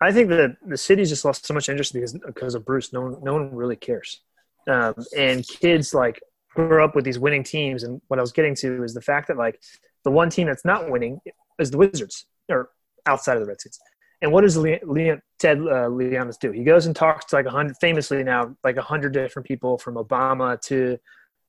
I 0.01 0.13
think 0.13 0.29
that 0.31 0.57
the 0.67 0.77
city's 0.77 1.09
just 1.09 1.25
lost 1.25 1.47
so 1.47 1.55
much 1.55 1.69
interest 1.69 1.93
because 1.93 2.13
because 2.13 2.55
of 2.55 2.65
Bruce. 2.65 2.93
No 2.93 3.03
one, 3.03 3.17
no 3.23 3.35
one 3.35 3.55
really 3.55 3.77
cares. 3.77 4.21
Um, 4.69 4.95
and 5.17 5.47
kids 5.47 5.93
like 5.95 6.21
grew 6.55 6.85
up 6.85 6.95
with 6.95 7.05
these 7.05 7.19
winning 7.19 7.45
teams. 7.45 7.83
And 7.83 8.01
what 8.09 8.19
I 8.19 8.23
was 8.23 8.33
getting 8.33 8.55
to 8.57 8.85
is 8.85 8.95
the 8.95 9.01
fact 9.01 9.29
that 9.29 9.37
like 9.37 9.61
the 10.05 10.11
one 10.11 10.31
team 10.31 10.47
that's 10.47 10.65
not 10.65 10.91
winning 10.91 11.21
is 11.59 11.71
the 11.71 11.79
Wizards, 11.79 12.27
or 12.49 12.71
outside 13.07 13.37
of 13.37 13.41
the 13.41 13.47
Redskins. 13.47 13.79
And 14.21 14.31
what 14.31 14.43
does 14.43 14.57
Leon, 14.57 15.21
Ted 15.41 15.59
uh, 15.59 15.89
Leonsis 15.89 16.39
do? 16.39 16.53
He 16.53 16.63
goes 16.63 16.87
and 16.87 16.95
talks 16.95 17.25
to 17.27 17.37
like 17.37 17.47
a 17.47 17.51
hundred, 17.51 17.77
famously 17.81 18.23
now, 18.23 18.57
like 18.63 18.77
a 18.77 18.83
hundred 18.83 19.13
different 19.13 19.49
people 19.49 19.79
from 19.79 19.97
Obama 19.97 20.61
to 20.63 20.93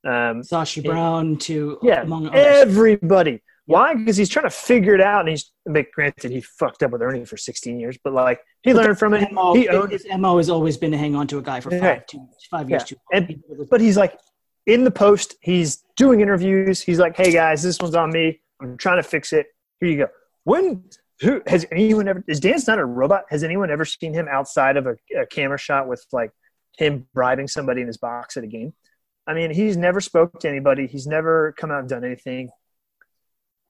um, 0.04 0.42
Sashi 0.42 0.84
Brown 0.84 1.36
to 1.38 1.78
yeah, 1.82 2.02
among 2.02 2.34
everybody. 2.34 3.42
Why? 3.66 3.94
Because 3.94 4.16
he's 4.16 4.28
trying 4.28 4.44
to 4.44 4.50
figure 4.50 4.94
it 4.94 5.00
out, 5.00 5.20
and 5.20 5.30
he's. 5.30 5.50
But 5.64 5.90
granted, 5.92 6.30
he 6.30 6.42
fucked 6.42 6.82
up 6.82 6.90
with 6.90 7.00
Ernie 7.00 7.24
for 7.24 7.36
16 7.36 7.80
years, 7.80 7.96
but 8.04 8.12
like 8.12 8.40
he 8.62 8.72
but 8.72 8.84
learned 8.84 8.98
from 8.98 9.14
it. 9.14 9.32
MO, 9.32 9.54
he 9.54 9.68
owned, 9.68 9.92
his 9.92 10.06
mo 10.18 10.36
has 10.36 10.50
always 10.50 10.76
been 10.76 10.90
to 10.90 10.98
hang 10.98 11.14
on 11.14 11.26
to 11.28 11.38
a 11.38 11.42
guy 11.42 11.60
for 11.60 11.70
five, 11.70 12.04
two, 12.06 12.28
five 12.50 12.68
years. 12.68 12.82
Yeah. 12.82 12.86
Too 12.86 12.96
and, 13.12 13.42
but 13.70 13.80
he's 13.80 13.96
like 13.96 14.18
in 14.66 14.84
the 14.84 14.90
post. 14.90 15.36
He's 15.40 15.84
doing 15.96 16.20
interviews. 16.20 16.82
He's 16.82 16.98
like, 16.98 17.16
"Hey 17.16 17.32
guys, 17.32 17.62
this 17.62 17.78
one's 17.80 17.94
on 17.94 18.10
me. 18.10 18.42
I'm 18.60 18.76
trying 18.76 18.98
to 18.98 19.02
fix 19.02 19.32
it. 19.32 19.46
Here 19.80 19.88
you 19.88 19.96
go." 19.96 20.08
When 20.44 20.84
who 21.20 21.40
has 21.46 21.64
anyone 21.72 22.06
ever? 22.06 22.22
Is 22.28 22.40
Dan 22.40 22.58
not 22.66 22.78
a 22.78 22.84
robot? 22.84 23.24
Has 23.30 23.44
anyone 23.44 23.70
ever 23.70 23.86
seen 23.86 24.12
him 24.12 24.28
outside 24.28 24.76
of 24.76 24.86
a, 24.86 24.96
a 25.18 25.26
camera 25.26 25.58
shot 25.58 25.88
with 25.88 26.04
like 26.12 26.30
him 26.76 27.06
bribing 27.14 27.48
somebody 27.48 27.80
in 27.80 27.86
his 27.86 27.96
box 27.96 28.36
at 28.36 28.44
a 28.44 28.46
game? 28.46 28.74
I 29.26 29.32
mean, 29.32 29.50
he's 29.50 29.76
never 29.76 30.02
spoke 30.02 30.38
to 30.40 30.48
anybody. 30.48 30.86
He's 30.86 31.06
never 31.06 31.52
come 31.52 31.70
out 31.70 31.80
and 31.80 31.88
done 31.88 32.04
anything. 32.04 32.50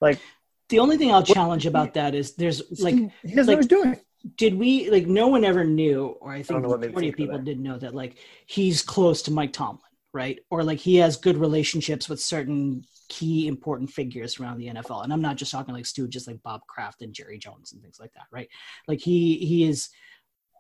Like 0.05 0.21
the 0.69 0.79
only 0.79 0.97
thing 0.97 1.11
I'll 1.13 1.23
challenge 1.23 1.67
about 1.67 1.95
that 1.95 2.15
is 2.15 2.35
there's 2.37 2.63
like 2.81 2.95
he 2.95 3.35
doesn't 3.35 3.47
like, 3.47 3.47
know 3.47 3.57
he's 3.57 3.67
doing. 3.67 4.01
Did 4.37 4.55
we 4.55 4.91
like 4.91 5.07
no 5.07 5.29
one 5.29 5.45
ever 5.45 5.65
knew, 5.65 6.17
or 6.21 6.33
I 6.33 6.43
think 6.43 6.65
I 6.65 6.69
the 6.69 6.79
majority 6.79 7.09
of 7.09 7.17
people 7.17 7.39
didn't 7.39 7.63
know 7.63 7.79
that 7.79 7.95
like 7.95 8.17
he's 8.47 8.83
close 8.83 9.23
to 9.23 9.31
Mike 9.31 9.53
Tomlin, 9.53 9.81
right? 10.13 10.39
Or 10.51 10.63
like 10.63 10.79
he 10.79 10.97
has 10.97 11.17
good 11.17 11.37
relationships 11.37 12.09
with 12.09 12.21
certain 12.21 12.85
key 13.09 13.47
important 13.47 13.91
figures 13.91 14.41
around 14.41 14.59
the 14.59 14.69
NFL. 14.69 15.05
And 15.05 15.13
I'm 15.13 15.21
not 15.21 15.37
just 15.37 15.53
talking 15.53 15.75
like 15.75 15.87
Stu, 15.87 16.09
just 16.09 16.27
like 16.27 16.43
Bob 16.43 16.63
Kraft 16.67 17.03
and 17.03 17.13
Jerry 17.13 17.39
Jones 17.39 17.73
and 17.73 17.83
things 17.83 17.99
like 18.01 18.13
that, 18.15 18.27
right? 18.31 18.49
Like 18.89 19.01
he 19.01 19.37
he 19.37 19.69
is 19.69 19.91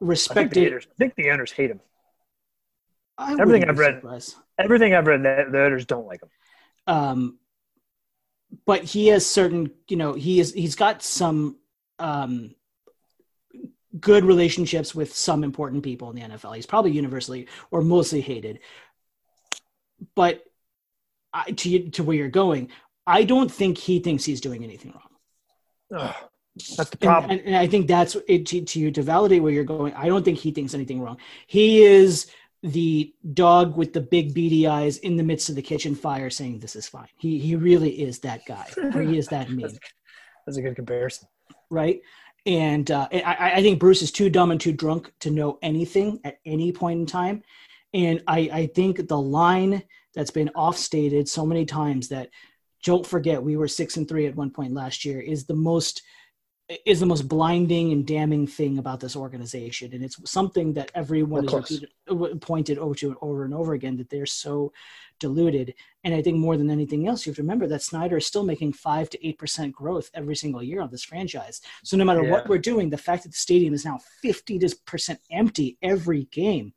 respected. 0.00 0.66
I 0.66 0.70
think 0.70 0.82
the, 0.82 0.88
I 0.90 0.94
think 0.98 1.14
the 1.16 1.30
owners 1.30 1.52
hate 1.52 1.70
him. 1.70 1.80
I 3.16 3.36
everything 3.40 3.68
I've 3.68 3.78
read, 3.78 3.96
surprised. 3.96 4.34
everything 4.58 4.94
I've 4.94 5.06
read, 5.06 5.22
the, 5.22 5.46
the 5.50 5.64
owners 5.64 5.86
don't 5.86 6.06
like 6.06 6.20
him. 6.22 6.30
Um, 6.86 7.38
but 8.66 8.84
he 8.84 9.08
has 9.08 9.26
certain, 9.26 9.70
you 9.88 9.96
know, 9.96 10.12
he 10.12 10.40
is 10.40 10.52
he's 10.52 10.74
got 10.74 11.02
some 11.02 11.56
um, 11.98 12.54
good 13.98 14.24
relationships 14.24 14.94
with 14.94 15.14
some 15.14 15.44
important 15.44 15.82
people 15.82 16.10
in 16.10 16.16
the 16.16 16.22
NFL. 16.22 16.54
He's 16.56 16.66
probably 16.66 16.92
universally 16.92 17.48
or 17.70 17.82
mostly 17.82 18.20
hated. 18.20 18.60
But 20.14 20.42
I, 21.32 21.50
to 21.50 21.90
to 21.90 22.02
where 22.02 22.16
you're 22.16 22.28
going, 22.28 22.70
I 23.06 23.24
don't 23.24 23.50
think 23.50 23.78
he 23.78 24.00
thinks 24.00 24.24
he's 24.24 24.40
doing 24.40 24.64
anything 24.64 24.92
wrong. 24.92 26.02
Ugh, 26.02 26.14
that's 26.76 26.90
the 26.90 26.96
problem. 26.98 27.30
And, 27.30 27.40
and, 27.40 27.48
and 27.50 27.56
I 27.56 27.66
think 27.66 27.86
that's 27.86 28.16
it, 28.28 28.46
to, 28.46 28.62
to 28.62 28.80
you 28.80 28.90
to 28.92 29.02
validate 29.02 29.42
where 29.42 29.52
you're 29.52 29.64
going. 29.64 29.94
I 29.94 30.06
don't 30.06 30.24
think 30.24 30.38
he 30.38 30.50
thinks 30.50 30.74
anything 30.74 31.00
wrong. 31.00 31.18
He 31.46 31.82
is 31.82 32.30
the 32.64 33.12
dog 33.34 33.76
with 33.76 33.92
the 33.92 34.00
big 34.00 34.32
beady 34.32 34.66
eyes 34.66 34.96
in 34.98 35.16
the 35.16 35.22
midst 35.22 35.50
of 35.50 35.54
the 35.54 35.62
kitchen 35.62 35.94
fire 35.94 36.30
saying 36.30 36.58
this 36.58 36.74
is 36.74 36.88
fine. 36.88 37.08
He 37.18 37.38
he 37.38 37.56
really 37.56 38.02
is 38.02 38.20
that 38.20 38.46
guy. 38.46 38.66
or 38.94 39.02
he 39.02 39.18
is 39.22 39.28
that 39.28 39.50
mean. 39.50 39.60
that's, 39.60 39.78
that's 40.46 40.56
a 40.56 40.62
good 40.62 40.74
comparison. 40.74 41.28
Right. 41.70 42.00
And 42.46 42.90
uh, 42.90 43.08
I, 43.12 43.52
I 43.56 43.62
think 43.62 43.78
Bruce 43.78 44.02
is 44.02 44.10
too 44.10 44.30
dumb 44.30 44.50
and 44.50 44.60
too 44.60 44.72
drunk 44.72 45.12
to 45.20 45.30
know 45.30 45.58
anything 45.62 46.20
at 46.24 46.38
any 46.46 46.72
point 46.72 47.00
in 47.00 47.06
time. 47.06 47.42
And 47.92 48.22
I, 48.26 48.50
I 48.52 48.66
think 48.66 49.08
the 49.08 49.20
line 49.20 49.82
that's 50.14 50.30
been 50.30 50.50
off-stated 50.54 51.28
so 51.28 51.46
many 51.46 51.64
times 51.64 52.08
that 52.08 52.30
don't 52.82 53.06
forget 53.06 53.42
we 53.42 53.56
were 53.56 53.68
six 53.68 53.96
and 53.96 54.08
three 54.08 54.26
at 54.26 54.36
one 54.36 54.50
point 54.50 54.72
last 54.72 55.04
year 55.04 55.20
is 55.20 55.44
the 55.44 55.54
most 55.54 56.02
is 56.86 57.00
the 57.00 57.06
most 57.06 57.28
blinding 57.28 57.92
and 57.92 58.06
damning 58.06 58.46
thing 58.46 58.78
about 58.78 59.00
this 59.00 59.16
organization. 59.16 59.92
And 59.92 60.02
it's 60.02 60.18
something 60.30 60.72
that 60.74 60.90
everyone 60.94 61.46
has 61.46 61.84
pointed 62.40 62.78
over 62.78 62.94
to 62.94 63.16
over 63.20 63.44
and 63.44 63.52
over 63.52 63.74
again 63.74 63.96
that 63.98 64.08
they're 64.08 64.26
so 64.26 64.72
diluted 65.20 65.72
and 66.02 66.12
i 66.12 66.20
think 66.20 66.36
more 66.36 66.56
than 66.56 66.70
anything 66.70 67.06
else 67.06 67.24
you 67.24 67.30
have 67.30 67.36
to 67.36 67.42
remember 67.42 67.68
that 67.68 67.80
snyder 67.80 68.16
is 68.16 68.26
still 68.26 68.42
making 68.42 68.72
5 68.72 69.10
to 69.10 69.18
8% 69.18 69.70
growth 69.70 70.10
every 70.12 70.34
single 70.34 70.62
year 70.62 70.80
on 70.80 70.90
this 70.90 71.04
franchise. 71.04 71.60
So 71.84 71.96
no 71.96 72.04
matter 72.04 72.24
yeah. 72.24 72.32
what 72.32 72.48
we're 72.48 72.58
doing 72.58 72.90
the 72.90 72.98
fact 72.98 73.22
that 73.22 73.28
the 73.30 73.36
stadium 73.36 73.74
is 73.74 73.84
now 73.84 74.00
50% 74.24 75.18
empty 75.30 75.78
every 75.82 76.24
game 76.24 76.72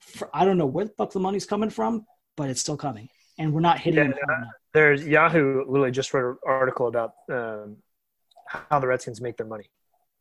for, 0.00 0.30
i 0.32 0.44
don't 0.44 0.58
know 0.58 0.66
where 0.66 0.84
the 0.84 0.92
fuck 0.92 1.12
the 1.12 1.20
money's 1.20 1.46
coming 1.46 1.70
from 1.70 2.06
but 2.36 2.50
it's 2.50 2.60
still 2.60 2.76
coming. 2.76 3.08
And 3.38 3.52
we're 3.52 3.60
not 3.60 3.80
hitting 3.80 4.12
yeah, 4.28 4.44
there's 4.72 5.04
yahoo 5.04 5.64
literally 5.66 5.90
just 5.90 6.14
wrote 6.14 6.30
an 6.30 6.38
article 6.46 6.86
about 6.86 7.12
um, 7.30 7.76
how 8.70 8.78
the 8.78 8.86
Redskins 8.86 9.20
make 9.20 9.36
their 9.36 9.46
money. 9.46 9.70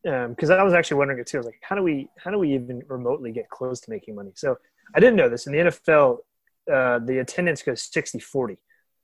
Because 0.03 0.49
um, 0.49 0.59
I 0.59 0.63
was 0.63 0.73
actually 0.73 0.97
wondering 0.97 1.19
it 1.19 1.27
too. 1.27 1.37
I 1.37 1.39
was 1.39 1.45
like, 1.45 1.61
how 1.61 1.75
do 1.75 1.83
we 1.83 2.09
how 2.17 2.31
do 2.31 2.37
we 2.37 2.53
even 2.53 2.83
remotely 2.87 3.31
get 3.31 3.49
close 3.49 3.79
to 3.81 3.89
making 3.89 4.15
money? 4.15 4.31
So 4.35 4.57
I 4.93 4.99
didn't 4.99 5.15
know 5.15 5.29
this. 5.29 5.47
In 5.47 5.53
the 5.53 5.59
NFL, 5.59 6.17
uh, 6.71 6.99
the 6.99 7.19
attendance 7.19 7.61
goes 7.61 7.89
60-40. 7.89 8.57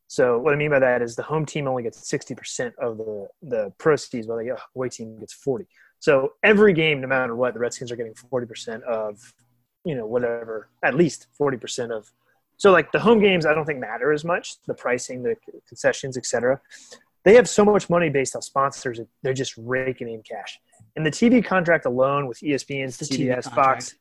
So 0.08 0.40
what 0.40 0.54
I 0.54 0.58
mean 0.58 0.72
by 0.72 0.80
that 0.80 1.02
is 1.02 1.16
the 1.16 1.24
home 1.24 1.46
team 1.46 1.68
only 1.68 1.84
gets 1.84 2.00
60% 2.12 2.74
of 2.82 2.98
the, 2.98 3.28
the 3.44 3.74
proceeds, 3.78 4.28
while 4.28 4.40
the 4.40 4.58
away 4.76 4.90
team 4.90 5.20
gets 5.20 5.34
40. 5.34 5.68
So 6.00 6.34
every 6.42 6.74
game, 6.74 7.02
no 7.02 7.08
matter 7.08 7.36
what, 7.36 7.54
the 7.54 7.60
Redskins 7.60 7.92
are 7.92 7.96
getting 7.96 8.14
40% 8.14 8.82
of, 8.84 9.34
you 9.86 9.96
know, 9.96 10.08
whatever, 10.08 10.70
at 10.84 10.96
least 10.96 11.28
40% 11.40 11.92
of. 11.92 12.12
So 12.58 12.72
like 12.72 12.92
the 12.92 13.00
home 13.00 13.20
games, 13.20 13.46
I 13.46 13.54
don't 13.54 13.66
think 13.66 13.80
matter 13.80 14.12
as 14.12 14.26
much, 14.26 14.56
the 14.66 14.74
pricing, 14.74 15.22
the 15.22 15.36
concessions, 15.68 16.18
etc 16.18 16.60
they 17.30 17.36
have 17.36 17.48
so 17.48 17.64
much 17.64 17.92
money 17.92 18.10
based 18.10 18.36
on 18.36 18.42
sponsors 18.42 19.00
they're 19.22 19.34
just 19.34 19.54
raking 19.56 20.10
in 20.10 20.24
cash. 20.24 20.60
And 20.96 21.06
the 21.06 21.12
TV 21.12 21.46
contract 21.46 21.86
alone 21.86 22.26
with 22.26 22.40
ESPN, 22.40 22.88
CBS, 22.88 23.54
Fox, 23.54 23.94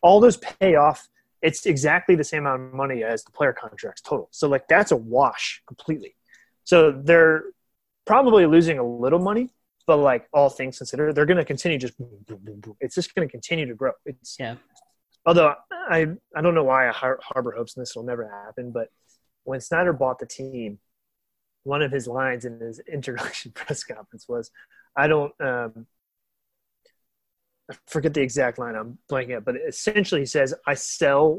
all 0.00 0.20
those 0.20 0.36
pay 0.36 0.76
off. 0.76 1.08
It's 1.42 1.66
exactly 1.66 2.14
the 2.14 2.22
same 2.22 2.46
amount 2.46 2.62
of 2.62 2.74
money 2.74 3.02
as 3.02 3.24
the 3.24 3.32
player 3.32 3.52
contracts 3.52 4.00
total. 4.00 4.28
So 4.30 4.46
like 4.46 4.68
that's 4.68 4.92
a 4.92 4.96
wash 4.96 5.60
completely. 5.66 6.14
So 6.62 6.92
they're 6.92 7.46
probably 8.06 8.46
losing 8.46 8.78
a 8.78 8.84
little 8.84 9.18
money, 9.18 9.50
but 9.88 9.96
like 9.96 10.28
all 10.32 10.48
things 10.48 10.78
considered, 10.78 11.16
they're 11.16 11.26
going 11.26 11.38
to 11.38 11.44
continue 11.44 11.78
just 11.78 11.98
boom, 11.98 12.24
boom, 12.28 12.38
boom, 12.44 12.60
boom. 12.60 12.76
It's 12.80 12.94
just 12.94 13.12
going 13.12 13.26
to 13.26 13.32
continue 13.32 13.66
to 13.66 13.74
grow. 13.74 13.90
It's 14.06 14.36
yeah. 14.38 14.54
Although 15.26 15.54
I 15.72 16.06
I 16.36 16.42
don't 16.42 16.54
know 16.54 16.62
why 16.62 16.88
I 16.88 16.92
harbor 16.92 17.50
hopes 17.56 17.74
and 17.74 17.82
this 17.82 17.96
will 17.96 18.04
never 18.04 18.28
happen, 18.28 18.70
but 18.70 18.86
when 19.42 19.60
Snyder 19.60 19.92
bought 19.92 20.20
the 20.20 20.26
team, 20.26 20.78
one 21.64 21.82
of 21.82 21.92
his 21.92 22.06
lines 22.06 22.44
in 22.44 22.60
his 22.60 22.80
introduction 22.80 23.52
press 23.54 23.84
conference 23.84 24.26
was, 24.28 24.50
"I 24.96 25.06
don't." 25.08 25.32
Um, 25.40 25.86
I 27.70 27.74
forget 27.86 28.14
the 28.14 28.22
exact 28.22 28.58
line. 28.58 28.74
I'm 28.74 28.98
blanking 29.10 29.36
out, 29.36 29.44
but 29.44 29.56
essentially 29.56 30.22
he 30.22 30.26
says, 30.26 30.54
"I 30.66 30.74
sell 30.74 31.38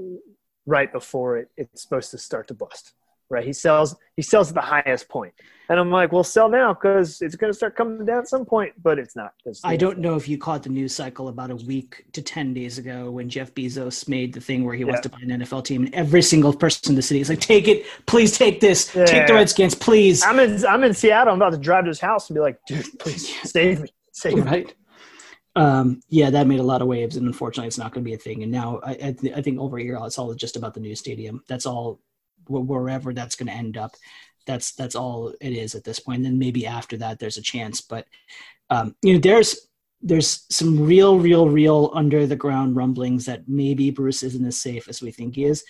right 0.65 0.91
before 0.91 1.37
it, 1.37 1.49
it's 1.57 1.81
supposed 1.81 2.11
to 2.11 2.17
start 2.17 2.47
to 2.49 2.53
bust." 2.53 2.93
Right? 3.29 3.45
He 3.45 3.53
sells 3.53 3.95
he 4.15 4.21
sells 4.21 4.49
at 4.49 4.55
the 4.55 4.61
highest 4.61 5.07
point, 5.07 5.33
and 5.69 5.79
I'm 5.79 5.91
like, 5.91 6.11
well, 6.11 6.23
sell 6.23 6.49
now 6.49 6.73
because 6.73 7.21
it's 7.21 7.35
going 7.35 7.51
to 7.51 7.57
start 7.57 7.75
coming 7.75 8.05
down 8.05 8.19
at 8.19 8.27
some 8.27 8.45
point, 8.45 8.73
but 8.81 8.97
it's 8.97 9.15
not. 9.15 9.33
I 9.63 9.75
don't 9.75 9.99
know 9.99 10.15
if 10.15 10.27
you 10.27 10.37
caught 10.37 10.63
the 10.63 10.69
news 10.69 10.95
cycle 10.95 11.27
about 11.27 11.51
a 11.51 11.55
week 11.55 12.05
to 12.13 12.21
ten 12.21 12.53
days 12.53 12.77
ago 12.77 13.11
when 13.11 13.29
Jeff 13.29 13.53
Bezos 13.53 14.07
made 14.07 14.33
the 14.33 14.41
thing 14.41 14.63
where 14.63 14.75
he 14.75 14.81
yeah. 14.81 14.87
wants 14.87 15.01
to 15.01 15.09
buy 15.09 15.19
an 15.21 15.29
NFL 15.29 15.65
team, 15.65 15.85
and 15.85 15.93
every 15.93 16.21
single 16.21 16.53
person 16.53 16.91
in 16.91 16.95
the 16.95 17.01
city 17.01 17.21
is 17.21 17.29
like, 17.29 17.39
take 17.39 17.67
it, 17.67 17.85
please 18.05 18.37
take 18.37 18.59
this, 18.59 18.93
yeah. 18.95 19.05
take 19.05 19.27
the 19.27 19.33
Redskins, 19.33 19.75
please. 19.75 20.23
I'm 20.23 20.39
in 20.39 20.65
I'm 20.65 20.83
in 20.83 20.93
Seattle. 20.93 21.33
I'm 21.33 21.41
about 21.41 21.51
to 21.51 21.57
drive 21.57 21.85
to 21.85 21.89
his 21.89 21.99
house 21.99 22.29
and 22.29 22.35
be 22.35 22.41
like, 22.41 22.59
dude, 22.67 22.85
please 22.99 23.33
save 23.49 23.81
me, 23.81 23.89
save 24.11 24.35
me. 24.35 24.41
Right. 24.41 24.75
Um, 25.55 26.01
yeah, 26.09 26.29
that 26.29 26.47
made 26.47 26.59
a 26.59 26.63
lot 26.63 26.81
of 26.81 26.87
waves, 26.87 27.17
and 27.17 27.27
unfortunately, 27.27 27.67
it's 27.67 27.77
not 27.77 27.91
going 27.91 28.03
to 28.03 28.09
be 28.09 28.13
a 28.13 28.17
thing. 28.17 28.43
And 28.43 28.51
now, 28.51 28.79
I, 28.83 28.91
I, 28.91 29.15
th- 29.19 29.33
I 29.35 29.41
think 29.41 29.59
over 29.59 29.77
here, 29.77 29.99
it's 30.03 30.17
all 30.17 30.33
just 30.33 30.55
about 30.55 30.73
the 30.73 30.79
new 30.79 30.95
stadium. 30.95 31.43
That's 31.47 31.65
all 31.65 31.99
wherever 32.49 33.13
that's 33.13 33.35
going 33.35 33.47
to 33.47 33.53
end 33.53 33.77
up. 33.77 33.95
That's 34.45 34.73
that's 34.73 34.95
all 34.95 35.33
it 35.39 35.53
is 35.53 35.75
at 35.75 35.83
this 35.83 35.99
point. 35.99 36.17
And 36.17 36.25
then 36.25 36.39
maybe 36.39 36.65
after 36.65 36.97
that, 36.97 37.19
there's 37.19 37.37
a 37.37 37.41
chance. 37.41 37.81
But 37.81 38.07
um, 38.69 38.95
you 39.01 39.13
know, 39.13 39.19
there's 39.19 39.67
there's 40.01 40.45
some 40.49 40.85
real, 40.85 41.19
real, 41.19 41.49
real 41.49 41.91
under 41.93 42.25
the 42.25 42.35
ground 42.35 42.75
rumblings 42.75 43.25
that 43.25 43.47
maybe 43.47 43.91
Bruce 43.91 44.23
isn't 44.23 44.45
as 44.45 44.57
safe 44.57 44.87
as 44.87 45.01
we 45.01 45.11
think 45.11 45.35
he 45.35 45.45
is. 45.45 45.63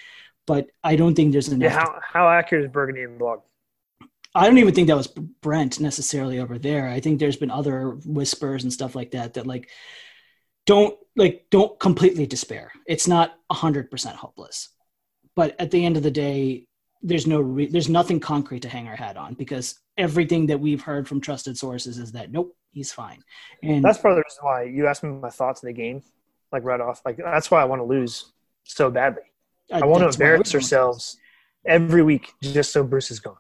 But 0.46 0.68
I 0.84 0.96
don't 0.96 1.16
think 1.16 1.32
there's 1.32 1.50
enough. 1.50 1.72
Yeah, 1.72 1.80
how, 1.80 1.86
to- 1.86 2.02
how 2.02 2.30
accurate 2.30 2.66
is 2.66 2.72
Burgundy 2.72 3.04
and 3.04 3.20
blog? 3.20 3.42
I 4.36 4.46
don't 4.46 4.60
even 4.60 4.74
think 4.74 4.88
that 4.88 4.98
was 4.98 5.08
Brent 5.08 5.80
necessarily 5.80 6.40
over 6.40 6.60
there. 6.60 6.88
I 6.88 7.00
think 7.00 7.20
there's 7.20 7.38
been 7.38 7.52
other 7.52 7.92
whispers 8.06 8.64
and 8.64 8.72
stuff 8.72 8.96
like 8.96 9.12
that 9.12 9.34
that 9.34 9.48
like 9.48 9.70
don't 10.66 10.96
like 11.16 11.48
don't 11.50 11.80
completely 11.80 12.28
despair. 12.28 12.72
It's 12.88 13.08
not 13.08 13.34
100% 13.52 14.14
hopeless. 14.14 14.70
But 15.36 15.56
at 15.60 15.72
the 15.72 15.84
end 15.84 15.98
of 15.98 16.04
the 16.04 16.12
day, 16.12 16.68
there's 17.02 17.28
no 17.28 17.40
re- 17.40 17.68
there's 17.68 17.90
nothing 17.90 18.20
concrete 18.20 18.62
to 18.62 18.70
hang 18.70 18.88
our 18.88 18.96
hat 18.96 19.18
on 19.18 19.34
because 19.34 19.80
everything 19.98 20.48
that 20.48 20.60
we've 20.60 20.82
heard 20.82 21.08
from 21.08 21.22
trusted 21.22 21.58
sources 21.58 21.98
is 21.98 22.12
that 22.12 22.32
nope 22.32 22.56
he's 22.72 22.92
fine. 22.92 23.24
And 23.64 23.84
that's 23.84 23.98
part 23.98 24.14
of 24.14 24.18
the 24.18 24.24
reason 24.28 24.44
why 24.44 24.64
you 24.64 24.88
asked 24.88 25.04
me 25.04 25.10
my 25.10 25.30
thoughts 25.30 25.64
of 25.64 25.68
the 25.68 25.74
game 25.74 26.04
like 26.52 26.64
right 26.64 26.82
off 26.82 27.02
like 27.06 27.18
that's 27.18 27.52
why 27.52 27.62
i 27.62 27.66
want 27.66 27.80
to 27.80 27.86
lose 27.86 28.32
so 28.64 28.90
badly. 28.90 29.24
Uh, 29.72 29.78
I, 29.78 29.80
I 29.80 29.86
want 29.86 30.02
to 30.02 30.10
embarrass 30.10 30.54
ourselves 30.54 31.18
every 31.66 32.02
week 32.04 32.34
just 32.42 32.72
so 32.72 32.84
bruce 32.84 33.12
is 33.12 33.20
gone 33.20 33.38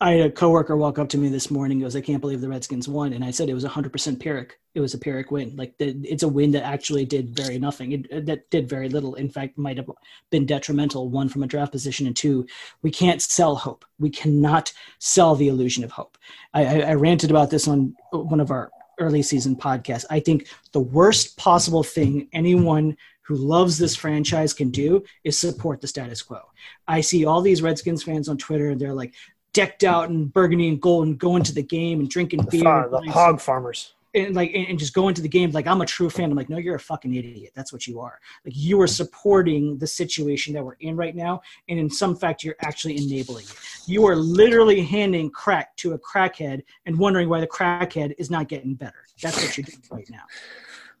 I 0.00 0.12
had 0.12 0.26
a 0.26 0.32
coworker 0.32 0.76
walk 0.76 0.98
up 0.98 1.08
to 1.10 1.18
me 1.18 1.28
this 1.28 1.50
morning. 1.50 1.78
He 1.78 1.84
goes, 1.84 1.96
"I 1.96 2.00
can't 2.00 2.20
believe 2.20 2.40
the 2.40 2.48
Redskins 2.48 2.88
won," 2.88 3.12
and 3.12 3.24
I 3.24 3.30
said 3.30 3.48
it 3.48 3.54
was 3.54 3.64
100% 3.64 4.20
Pyrrhic. 4.20 4.58
It 4.74 4.80
was 4.80 4.94
a 4.94 4.98
Pyrrhic 4.98 5.30
win. 5.30 5.56
Like 5.56 5.76
the, 5.78 5.96
it's 6.04 6.22
a 6.22 6.28
win 6.28 6.52
that 6.52 6.64
actually 6.64 7.04
did 7.04 7.34
very 7.34 7.58
nothing. 7.58 7.92
It, 7.92 8.12
uh, 8.12 8.20
that 8.24 8.50
did 8.50 8.68
very 8.68 8.88
little. 8.88 9.14
In 9.14 9.28
fact, 9.28 9.58
might 9.58 9.76
have 9.76 9.90
been 10.30 10.46
detrimental. 10.46 11.08
One 11.08 11.28
from 11.28 11.42
a 11.42 11.46
draft 11.46 11.72
position, 11.72 12.06
and 12.06 12.16
two, 12.16 12.46
we 12.82 12.90
can't 12.90 13.22
sell 13.22 13.56
hope. 13.56 13.84
We 13.98 14.10
cannot 14.10 14.72
sell 14.98 15.34
the 15.34 15.48
illusion 15.48 15.84
of 15.84 15.92
hope. 15.92 16.18
I, 16.52 16.64
I, 16.64 16.78
I 16.90 16.94
ranted 16.94 17.30
about 17.30 17.50
this 17.50 17.66
on 17.66 17.94
one 18.10 18.40
of 18.40 18.50
our 18.50 18.70
early 18.98 19.22
season 19.22 19.56
podcasts. 19.56 20.04
I 20.10 20.20
think 20.20 20.48
the 20.72 20.80
worst 20.80 21.36
possible 21.38 21.82
thing 21.82 22.28
anyone 22.32 22.96
who 23.22 23.36
loves 23.36 23.78
this 23.78 23.96
franchise 23.96 24.52
can 24.52 24.70
do 24.70 25.04
is 25.24 25.38
support 25.38 25.80
the 25.80 25.86
status 25.86 26.20
quo. 26.20 26.40
I 26.88 27.00
see 27.00 27.24
all 27.24 27.40
these 27.40 27.62
Redskins 27.62 28.02
fans 28.02 28.28
on 28.28 28.36
Twitter, 28.36 28.70
and 28.70 28.80
they're 28.80 28.92
like, 28.92 29.14
decked 29.52 29.84
out 29.84 30.08
in 30.08 30.26
burgundy 30.26 30.68
and 30.68 30.80
gold 30.80 31.06
and 31.06 31.18
going 31.18 31.42
to 31.44 31.54
the 31.54 31.62
game 31.62 32.00
and 32.00 32.08
drinking 32.08 32.40
the 32.42 32.50
beer. 32.50 32.62
Far, 32.62 32.88
the 32.88 33.10
hog 33.10 33.40
farmers. 33.40 33.94
And 34.12 34.34
like 34.34 34.50
and 34.52 34.76
just 34.76 34.92
going 34.92 35.14
to 35.14 35.22
the 35.22 35.28
game 35.28 35.52
like 35.52 35.68
I'm 35.68 35.80
a 35.82 35.86
true 35.86 36.10
fan. 36.10 36.32
I'm 36.32 36.36
like, 36.36 36.48
no, 36.48 36.56
you're 36.56 36.74
a 36.74 36.80
fucking 36.80 37.14
idiot. 37.14 37.52
That's 37.54 37.72
what 37.72 37.86
you 37.86 38.00
are. 38.00 38.18
Like 38.44 38.54
you 38.56 38.80
are 38.80 38.88
supporting 38.88 39.78
the 39.78 39.86
situation 39.86 40.52
that 40.54 40.64
we're 40.64 40.74
in 40.80 40.96
right 40.96 41.14
now, 41.14 41.42
and 41.68 41.78
in 41.78 41.88
some 41.88 42.16
fact, 42.16 42.42
you're 42.42 42.56
actually 42.62 42.96
enabling 42.96 43.44
it. 43.44 43.54
You 43.86 44.04
are 44.08 44.16
literally 44.16 44.82
handing 44.82 45.30
crack 45.30 45.76
to 45.76 45.92
a 45.92 45.98
crackhead 46.00 46.62
and 46.86 46.98
wondering 46.98 47.28
why 47.28 47.38
the 47.38 47.46
crackhead 47.46 48.14
is 48.18 48.30
not 48.30 48.48
getting 48.48 48.74
better. 48.74 49.04
That's 49.22 49.40
what 49.40 49.56
you're 49.56 49.64
doing 49.64 49.82
right 49.92 50.10
now. 50.10 50.24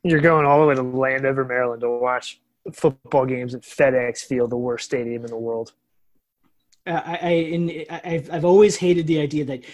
You're 0.04 0.20
going 0.20 0.46
all 0.46 0.60
the 0.60 0.66
way 0.66 0.76
to 0.76 0.82
Landover, 0.82 1.44
Maryland, 1.44 1.80
to 1.80 1.90
watch 1.90 2.40
football 2.72 3.26
games 3.26 3.56
at 3.56 3.62
FedEx 3.62 4.18
Field, 4.18 4.50
the 4.50 4.56
worst 4.56 4.84
stadium 4.84 5.24
in 5.24 5.30
the 5.30 5.36
world. 5.36 5.72
I, 6.86 7.18
I 7.22 7.28
in, 7.28 7.84
I've 7.90 8.30
I've 8.32 8.44
always 8.44 8.76
hated 8.76 9.06
the 9.06 9.20
idea 9.20 9.44
that 9.44 9.64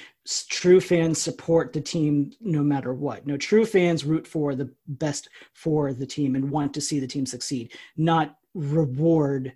true 0.48 0.80
fans 0.80 1.20
support 1.20 1.72
the 1.72 1.80
team 1.80 2.32
no 2.40 2.62
matter 2.62 2.92
what. 2.92 3.26
No, 3.26 3.36
true 3.36 3.64
fans 3.64 4.04
root 4.04 4.26
for 4.26 4.54
the 4.54 4.70
best 4.88 5.28
for 5.54 5.92
the 5.92 6.06
team 6.06 6.34
and 6.34 6.50
want 6.50 6.74
to 6.74 6.80
see 6.80 6.98
the 6.98 7.06
team 7.06 7.26
succeed, 7.26 7.72
not 7.96 8.36
reward 8.54 9.52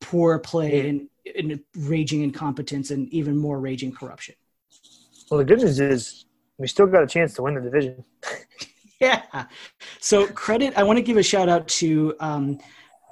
poor 0.00 0.38
play 0.38 0.88
and, 0.88 1.08
and 1.36 1.60
raging 1.76 2.22
incompetence 2.22 2.90
and 2.90 3.08
even 3.10 3.36
more 3.36 3.60
raging 3.60 3.92
corruption. 3.92 4.34
Well, 5.30 5.38
the 5.38 5.44
good 5.44 5.58
news 5.58 5.78
is 5.78 6.24
we 6.56 6.66
still 6.66 6.86
got 6.86 7.02
a 7.02 7.06
chance 7.06 7.34
to 7.34 7.42
win 7.42 7.54
the 7.54 7.60
division. 7.60 8.04
yeah. 9.00 9.44
So 10.00 10.26
credit. 10.28 10.76
I 10.76 10.82
want 10.82 10.96
to 10.96 11.02
give 11.02 11.16
a 11.16 11.22
shout 11.22 11.48
out 11.48 11.68
to 11.68 12.14
um, 12.20 12.58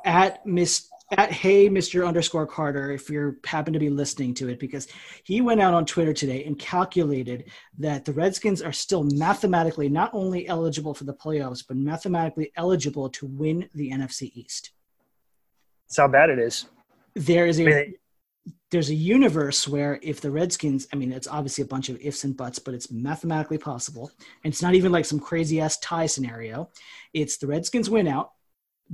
at 0.05 0.45
Miss 0.47 0.89
at 1.17 1.31
hey 1.31 1.69
Mr. 1.69 2.07
underscore 2.07 2.47
Carter 2.47 2.91
if 2.91 3.09
you 3.09 3.37
happen 3.45 3.73
to 3.73 3.79
be 3.79 3.91
listening 3.91 4.35
to 4.35 4.49
it 4.49 4.59
because 4.59 4.89
he 5.25 5.41
went 5.41 5.61
out 5.61 5.75
on 5.75 5.87
Twitter 5.87 6.13
today 6.13 6.45
and 6.45 6.59
calculated 6.59 7.51
that 7.79 8.05
the 8.05 8.13
Redskins 8.13 8.61
are 8.61 8.73
still 8.73 9.05
mathematically 9.05 9.89
not 9.89 10.11
only 10.13 10.49
eligible 10.49 10.95
for 10.95 11.05
the 11.05 11.15
playoffs 11.15 11.65
but 11.67 11.77
mathematically 11.77 12.51
eligible 12.57 13.09
to 13.11 13.27
win 13.27 13.69
the 13.75 13.91
NFC 13.91 14.33
East. 14.35 14.73
That's 15.89 15.99
how 15.99 16.09
bad 16.09 16.31
it 16.31 16.39
is 16.39 16.67
there 17.17 17.47
is 17.47 17.59
a 17.59 17.65
mean, 17.65 17.95
there's 18.71 18.91
a 18.91 18.95
universe 18.95 19.67
where 19.67 19.99
if 20.03 20.21
the 20.21 20.31
Redskins, 20.31 20.87
I 20.93 20.97
mean, 20.97 21.13
it's 21.13 21.27
obviously 21.27 21.63
a 21.63 21.67
bunch 21.67 21.89
of 21.89 21.99
ifs 22.01 22.25
and 22.25 22.37
buts, 22.37 22.59
but 22.59 22.75
it's 22.75 22.91
mathematically 22.91 23.59
possible. 23.59 24.11
And 24.45 24.53
it's 24.53 24.63
not 24.63 24.75
even 24.75 24.93
like 24.93 25.05
some 25.05 25.19
crazy 25.19 25.61
ass 25.61 25.79
tie 25.79 26.07
scenario. 26.07 26.71
It's 27.15 27.39
the 27.39 27.47
Redskins 27.47 27.89
win 27.89 28.07
out, 28.07 28.33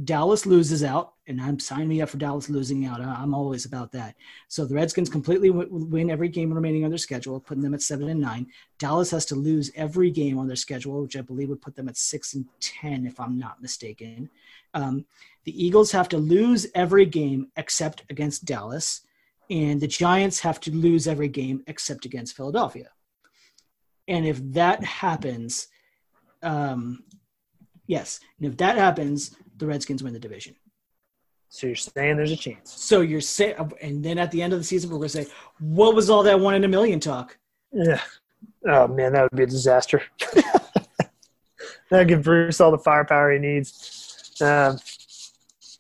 Dallas 0.05 0.47
loses 0.47 0.83
out, 0.83 1.15
and 1.27 1.39
I'm 1.39 1.59
signing 1.59 1.89
me 1.89 2.01
up 2.01 2.09
for 2.09 2.17
Dallas 2.17 2.49
losing 2.49 2.87
out. 2.87 3.03
I'm 3.03 3.35
always 3.35 3.67
about 3.67 3.93
that. 3.93 4.17
So 4.49 4.65
the 4.65 4.75
Redskins 4.75 5.11
completely 5.11 5.51
win 5.51 6.09
every 6.09 6.31
game 6.31 6.51
remaining 6.51 6.85
on 6.85 6.91
their 6.91 6.99
schedule, 6.99 7.39
putting 7.39 7.63
them 7.63 7.75
at 7.75 7.83
seven 7.83 8.09
and 8.09 8.21
nine. 8.21 8.47
Dallas 8.79 9.11
has 9.11 9.27
to 9.27 9.35
lose 9.35 9.71
every 9.77 10.11
game 10.11 10.39
on 10.39 10.47
their 10.47 10.57
schedule, 10.57 11.03
which 11.03 11.17
I 11.17 11.21
believe 11.21 11.51
would 11.51 11.61
put 11.61 11.77
them 11.77 11.91
at 11.91 11.99
six 11.99 12.33
and 12.33 12.47
ten, 12.61 13.05
if 13.05 13.21
I'm 13.21 13.39
not 13.39 13.61
mistaken. 13.61 14.31
Um, 14.73 15.05
the 15.45 15.63
Eagles 15.65 15.93
have 15.93 16.09
to 16.11 16.17
lose 16.17 16.67
every 16.75 17.05
game 17.05 17.49
except 17.57 18.05
against 18.09 18.47
Dallas, 18.47 19.03
and 19.51 19.79
the 19.79 19.87
Giants 19.89 20.41
have 20.41 20.59
to 20.61 20.71
lose 20.71 21.07
every 21.07 21.29
game 21.29 21.63
except 21.67 22.07
against 22.07 22.35
Philadelphia. 22.35 22.89
And 24.09 24.27
if 24.27 24.41
that 24.53 24.83
happens, 24.83 25.69
um, 26.43 27.05
yes, 27.87 28.21
and 28.39 28.51
if 28.51 28.57
that 28.57 28.79
happens, 28.79 29.37
the 29.63 29.69
Redskins 29.69 30.03
win 30.03 30.13
the 30.13 30.19
division. 30.19 30.55
so 31.49 31.67
you're 31.69 31.77
saying 31.77 32.17
there's 32.17 32.33
a 32.33 32.37
chance? 32.37 32.73
So 32.73 33.01
you're 33.01 33.21
saying, 33.21 33.55
and 33.81 34.05
then 34.05 34.19
at 34.19 34.31
the 34.31 34.43
end 34.43 34.53
of 34.53 34.59
the 34.59 34.65
season, 34.65 34.91
we're 34.91 34.99
going 34.99 35.09
to 35.09 35.25
say, 35.25 35.27
what 35.61 35.95
was 35.95 36.11
all 36.11 36.23
that 36.25 36.41
one 36.41 36.55
in 36.55 36.65
a 36.65 36.69
million 36.69 36.99
talk? 37.01 37.39
Yeah. 37.73 38.01
Oh 38.69 38.89
man, 38.89 39.13
that 39.13 39.23
would 39.23 39.37
be 39.37 39.45
a 39.45 39.47
disaster. 39.47 40.03
That'd 41.91 42.09
give 42.09 42.25
Bruce 42.25 42.61
all 42.61 42.71
the 42.71 42.79
firepower 42.79 43.33
he 43.33 43.39
needs. 43.39 44.33
Um, 44.41 44.79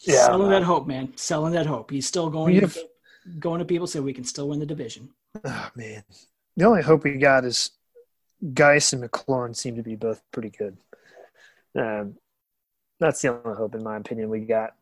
yeah. 0.00 0.26
Selling 0.26 0.50
that 0.50 0.62
hope, 0.62 0.86
man. 0.86 1.12
Selling 1.16 1.52
that 1.54 1.66
hope. 1.66 1.90
He's 1.90 2.06
still 2.06 2.30
going, 2.30 2.54
We 2.54 2.60
to, 2.60 2.88
going 3.38 3.58
to 3.58 3.64
people 3.64 3.86
say 3.86 4.00
we 4.00 4.12
can 4.12 4.24
still 4.24 4.48
win 4.48 4.60
the 4.60 4.66
division. 4.66 5.10
Oh 5.44 5.70
man, 5.74 6.04
the 6.56 6.64
only 6.64 6.82
hope 6.82 7.04
we 7.04 7.14
got 7.14 7.44
is 7.44 7.70
Guice 8.54 8.92
and 8.92 9.02
McLaurin 9.02 9.56
seem 9.56 9.76
to 9.76 9.82
be 9.82 9.96
both 9.96 10.22
pretty 10.30 10.50
good. 10.50 10.76
Um, 11.76 12.16
that's 13.02 13.20
the 13.20 13.28
only 13.28 13.56
hope, 13.56 13.74
in 13.74 13.82
my 13.82 13.96
opinion, 13.96 14.30
we 14.30 14.40
got. 14.40 14.74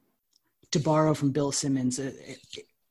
To 0.72 0.78
borrow 0.78 1.14
from 1.14 1.32
Bill 1.32 1.50
Simmons, 1.50 1.98
uh, 1.98 2.12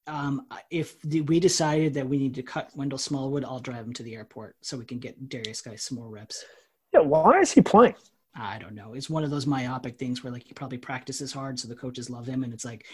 um, 0.05 0.47
if 0.69 1.01
the, 1.03 1.21
we 1.21 1.39
decided 1.39 1.93
that 1.93 2.09
we 2.09 2.17
need 2.17 2.35
to 2.35 2.43
cut 2.43 2.69
Wendell 2.75 2.97
Smallwood, 2.97 3.45
I'll 3.45 3.59
drive 3.59 3.85
him 3.85 3.93
to 3.93 4.03
the 4.03 4.15
airport 4.15 4.57
so 4.61 4.75
we 4.75 4.83
can 4.83 4.99
get 4.99 5.29
Derrius 5.29 5.63
Guice 5.63 5.83
some 5.83 5.97
more 5.97 6.09
reps. 6.09 6.43
Yeah, 6.93 7.01
why 7.01 7.39
is 7.39 7.51
he 7.51 7.61
playing? 7.61 7.95
I 8.35 8.59
don't 8.59 8.75
know. 8.75 8.93
It's 8.93 9.09
one 9.09 9.23
of 9.23 9.31
those 9.31 9.47
myopic 9.47 9.97
things 9.97 10.23
where 10.23 10.31
like 10.31 10.43
he 10.43 10.53
probably 10.53 10.77
practices 10.77 11.31
hard, 11.31 11.59
so 11.59 11.67
the 11.67 11.75
coaches 11.75 12.09
love 12.09 12.27
him, 12.27 12.43
and 12.43 12.53
it's 12.53 12.65
like, 12.65 12.85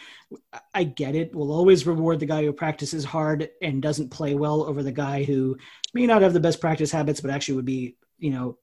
I- 0.73 0.83
get 0.83 1.15
it. 1.15 1.35
We'll 1.35 1.51
always 1.51 1.87
reward 1.87 2.19
the 2.19 2.25
guy 2.25 2.43
who 2.43 2.53
practices 2.53 3.03
hard 3.03 3.49
and 3.61 3.81
doesn't 3.81 4.11
play 4.11 4.35
well 4.35 4.63
over 4.63 4.83
the 4.83 4.91
guy 4.91 5.23
who 5.23 5.57
may 5.93 6.05
not 6.05 6.21
have 6.21 6.33
the 6.33 6.39
best 6.39 6.61
practice 6.61 6.91
habits, 6.91 7.21
but 7.21 7.31
actually 7.31 7.55
would 7.55 7.65
be, 7.65 7.97
you 8.17 8.31
know, 8.31 8.57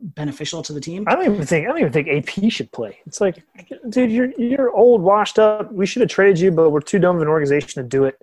beneficial 0.00 0.62
to 0.62 0.72
the 0.72 0.80
team. 0.80 1.04
I 1.06 1.14
don't 1.14 1.24
even 1.24 1.46
think 1.46 1.66
I 1.66 1.70
don't 1.70 1.80
even 1.80 1.92
think 1.92 2.08
AP 2.08 2.50
should 2.50 2.70
play. 2.72 2.98
It's 3.06 3.20
like, 3.20 3.42
dude, 3.88 4.10
you're 4.10 4.32
you're 4.38 4.70
old, 4.70 5.02
washed 5.02 5.38
up. 5.38 5.72
We 5.72 5.86
should 5.86 6.00
have 6.00 6.10
traded 6.10 6.40
you, 6.40 6.50
but 6.50 6.70
we're 6.70 6.80
too 6.80 6.98
dumb 6.98 7.16
of 7.16 7.22
an 7.22 7.28
organization 7.28 7.82
to 7.82 7.88
do 7.88 8.04
it. 8.04 8.20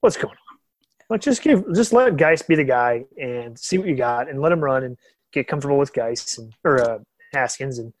What's 0.00 0.16
going 0.16 0.32
on? 0.32 0.58
Like, 1.10 1.22
just 1.22 1.42
give, 1.42 1.64
just 1.74 1.92
let 1.92 2.16
Guice 2.16 2.42
be 2.42 2.54
the 2.54 2.64
guy 2.64 3.04
and 3.20 3.58
see 3.58 3.78
what 3.78 3.88
you 3.88 3.96
got, 3.96 4.28
and 4.28 4.40
let 4.40 4.52
him 4.52 4.60
run 4.60 4.84
and 4.84 4.96
get 5.32 5.48
comfortable 5.48 5.78
with 5.78 5.92
Guice 5.92 6.38
and 6.38 6.52
or 6.64 6.80
uh, 6.80 6.98
Haskins. 7.32 7.78
And 7.78 7.92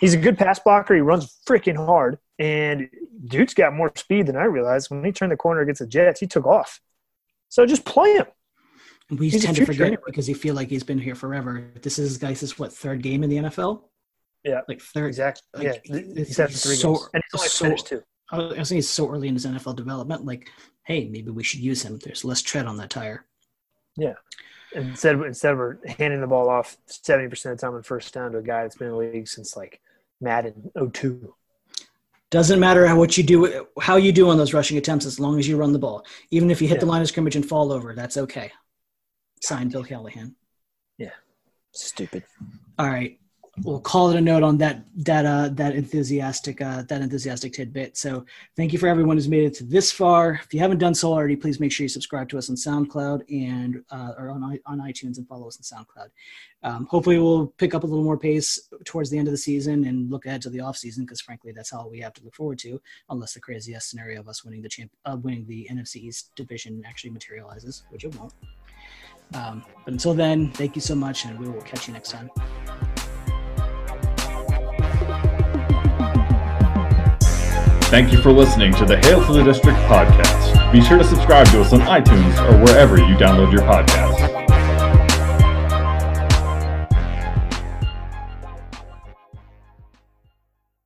he's 0.00 0.14
a 0.14 0.18
good 0.18 0.36
pass 0.36 0.58
blocker. 0.58 0.94
He 0.94 1.00
runs 1.00 1.38
freaking 1.46 1.76
hard, 1.76 2.18
and 2.38 2.88
dude's 3.24 3.54
got 3.54 3.72
more 3.72 3.92
speed 3.94 4.26
than 4.26 4.36
I 4.36 4.44
realized. 4.44 4.90
When 4.90 5.04
he 5.04 5.12
turned 5.12 5.32
the 5.32 5.36
corner 5.36 5.60
against 5.60 5.80
the 5.80 5.86
Jets, 5.86 6.20
he 6.20 6.26
took 6.26 6.46
off. 6.46 6.80
So 7.48 7.66
just 7.66 7.84
play 7.84 8.14
him. 8.14 8.26
We 9.10 9.28
he's 9.28 9.42
tend 9.44 9.56
to 9.56 9.60
future 9.64 9.72
forget 9.72 9.86
anyway. 9.88 10.02
because 10.06 10.28
you 10.28 10.34
feel 10.34 10.54
like 10.54 10.68
he's 10.68 10.84
been 10.84 10.98
here 10.98 11.14
forever. 11.14 11.64
This 11.82 11.98
is 11.98 12.16
Guice' 12.18 12.58
what 12.58 12.72
third 12.72 13.02
game 13.02 13.24
in 13.24 13.30
the 13.30 13.36
NFL? 13.36 13.82
Yeah. 14.44 14.60
like 14.68 14.80
third. 14.80 15.08
Exactly. 15.08 15.42
Like, 15.54 15.64
yeah, 15.84 15.96
it's- 15.96 16.28
he's 16.28 16.36
had 16.36 16.50
three 16.50 16.76
so- 16.76 16.94
games, 16.94 17.08
and 17.14 17.22
he's 17.32 17.40
only 17.40 17.48
so- 17.48 17.64
finished 17.64 17.86
two. 17.86 18.02
I 18.32 18.36
was 18.38 18.44
I 18.44 18.48
was 18.48 18.56
thinking 18.68 18.76
he's 18.76 18.88
so 18.88 19.10
early 19.10 19.26
in 19.28 19.34
his 19.34 19.44
NFL 19.44 19.74
development. 19.74 20.24
Like, 20.24 20.48
hey, 20.84 21.08
maybe 21.08 21.30
we 21.30 21.42
should 21.42 21.60
use 21.60 21.82
him. 21.82 21.98
There's 21.98 22.24
less 22.24 22.40
tread 22.42 22.66
on 22.66 22.76
that 22.76 22.90
tire. 22.90 23.26
Yeah. 23.96 24.14
Instead, 24.72 25.16
instead 25.22 25.58
we're 25.58 25.78
handing 25.98 26.20
the 26.20 26.28
ball 26.28 26.48
off 26.48 26.76
seventy 26.86 27.28
percent 27.28 27.54
of 27.54 27.58
the 27.58 27.66
time 27.66 27.74
on 27.74 27.82
first 27.82 28.14
down 28.14 28.30
to 28.32 28.38
a 28.38 28.42
guy 28.42 28.62
that's 28.62 28.76
been 28.76 28.86
in 28.86 28.92
the 28.92 28.98
league 28.98 29.26
since 29.26 29.56
like 29.56 29.80
Madden 30.20 30.70
02. 30.92 31.34
Doesn't 32.30 32.60
matter 32.60 32.86
how 32.86 32.96
what 32.96 33.18
you 33.18 33.24
do, 33.24 33.66
how 33.80 33.96
you 33.96 34.12
do 34.12 34.28
on 34.30 34.38
those 34.38 34.54
rushing 34.54 34.78
attempts, 34.78 35.04
as 35.06 35.18
long 35.18 35.40
as 35.40 35.48
you 35.48 35.56
run 35.56 35.72
the 35.72 35.80
ball. 35.80 36.06
Even 36.30 36.52
if 36.52 36.62
you 36.62 36.68
hit 36.68 36.78
the 36.78 36.86
line 36.86 37.02
of 37.02 37.08
scrimmage 37.08 37.34
and 37.34 37.44
fall 37.44 37.72
over, 37.72 37.92
that's 37.96 38.16
okay. 38.16 38.52
Signed, 39.40 39.72
Bill 39.72 39.84
Callahan. 39.84 40.34
Yeah, 40.98 41.10
stupid. 41.72 42.24
All 42.78 42.88
right, 42.88 43.18
we'll 43.64 43.80
call 43.80 44.10
it 44.10 44.16
a 44.16 44.20
note 44.20 44.42
on 44.42 44.58
that 44.58 44.84
that 44.96 45.26
uh, 45.26 45.48
that 45.50 45.74
enthusiastic 45.74 46.60
uh, 46.60 46.82
that 46.88 47.02
enthusiastic 47.02 47.52
tidbit. 47.52 47.96
So 47.96 48.24
thank 48.56 48.72
you 48.72 48.78
for 48.78 48.88
everyone 48.88 49.16
who's 49.16 49.28
made 49.28 49.44
it 49.44 49.54
to 49.54 49.64
this 49.64 49.90
far. 49.90 50.40
If 50.44 50.52
you 50.54 50.60
haven't 50.60 50.78
done 50.78 50.94
so 50.94 51.12
already, 51.12 51.36
please 51.36 51.60
make 51.60 51.72
sure 51.72 51.84
you 51.84 51.88
subscribe 51.88 52.28
to 52.30 52.38
us 52.38 52.50
on 52.50 52.56
SoundCloud 52.56 53.22
and 53.30 53.82
uh, 53.90 54.12
or 54.18 54.30
on 54.30 54.58
on 54.66 54.78
iTunes 54.80 55.18
and 55.18 55.26
follow 55.26 55.48
us 55.48 55.58
on 55.58 55.84
SoundCloud. 55.84 56.08
Um, 56.62 56.86
hopefully, 56.86 57.18
we'll 57.18 57.48
pick 57.58 57.74
up 57.74 57.84
a 57.84 57.86
little 57.86 58.04
more 58.04 58.18
pace 58.18 58.68
towards 58.84 59.10
the 59.10 59.18
end 59.18 59.28
of 59.28 59.32
the 59.32 59.38
season 59.38 59.84
and 59.84 60.10
look 60.10 60.26
ahead 60.26 60.42
to 60.42 60.50
the 60.50 60.60
off 60.60 60.76
season 60.76 61.04
because 61.04 61.20
frankly, 61.20 61.52
that's 61.52 61.72
all 61.72 61.90
we 61.90 62.00
have 62.00 62.12
to 62.14 62.24
look 62.24 62.34
forward 62.34 62.58
to, 62.60 62.80
unless 63.10 63.34
the 63.34 63.40
craziest 63.40 63.90
scenario 63.90 64.20
of 64.20 64.28
us 64.28 64.44
winning 64.44 64.62
the 64.62 64.68
champ 64.68 64.90
uh, 65.04 65.16
winning 65.22 65.46
the 65.46 65.68
NFC 65.70 65.96
East 65.96 66.30
division 66.36 66.82
actually 66.86 67.10
materializes, 67.10 67.84
which 67.90 68.04
it 68.04 68.14
won't. 68.16 68.32
Um, 69.34 69.64
but 69.84 69.92
until 69.92 70.14
then, 70.14 70.50
thank 70.52 70.74
you 70.74 70.80
so 70.80 70.94
much, 70.94 71.24
and 71.24 71.38
we 71.38 71.48
will 71.48 71.62
catch 71.62 71.86
you 71.86 71.94
next 71.94 72.10
time. 72.10 72.30
Thank 77.90 78.12
you 78.12 78.22
for 78.22 78.30
listening 78.30 78.72
to 78.74 78.84
the 78.84 78.98
Hail 78.98 79.24
to 79.26 79.32
the 79.32 79.42
District 79.42 79.78
podcast. 79.80 80.72
Be 80.72 80.80
sure 80.80 80.98
to 80.98 81.04
subscribe 81.04 81.48
to 81.48 81.60
us 81.60 81.72
on 81.72 81.80
iTunes 81.80 82.38
or 82.48 82.64
wherever 82.64 82.96
you 82.96 83.16
download 83.16 83.52
your 83.52 83.62
podcasts. 83.62 84.39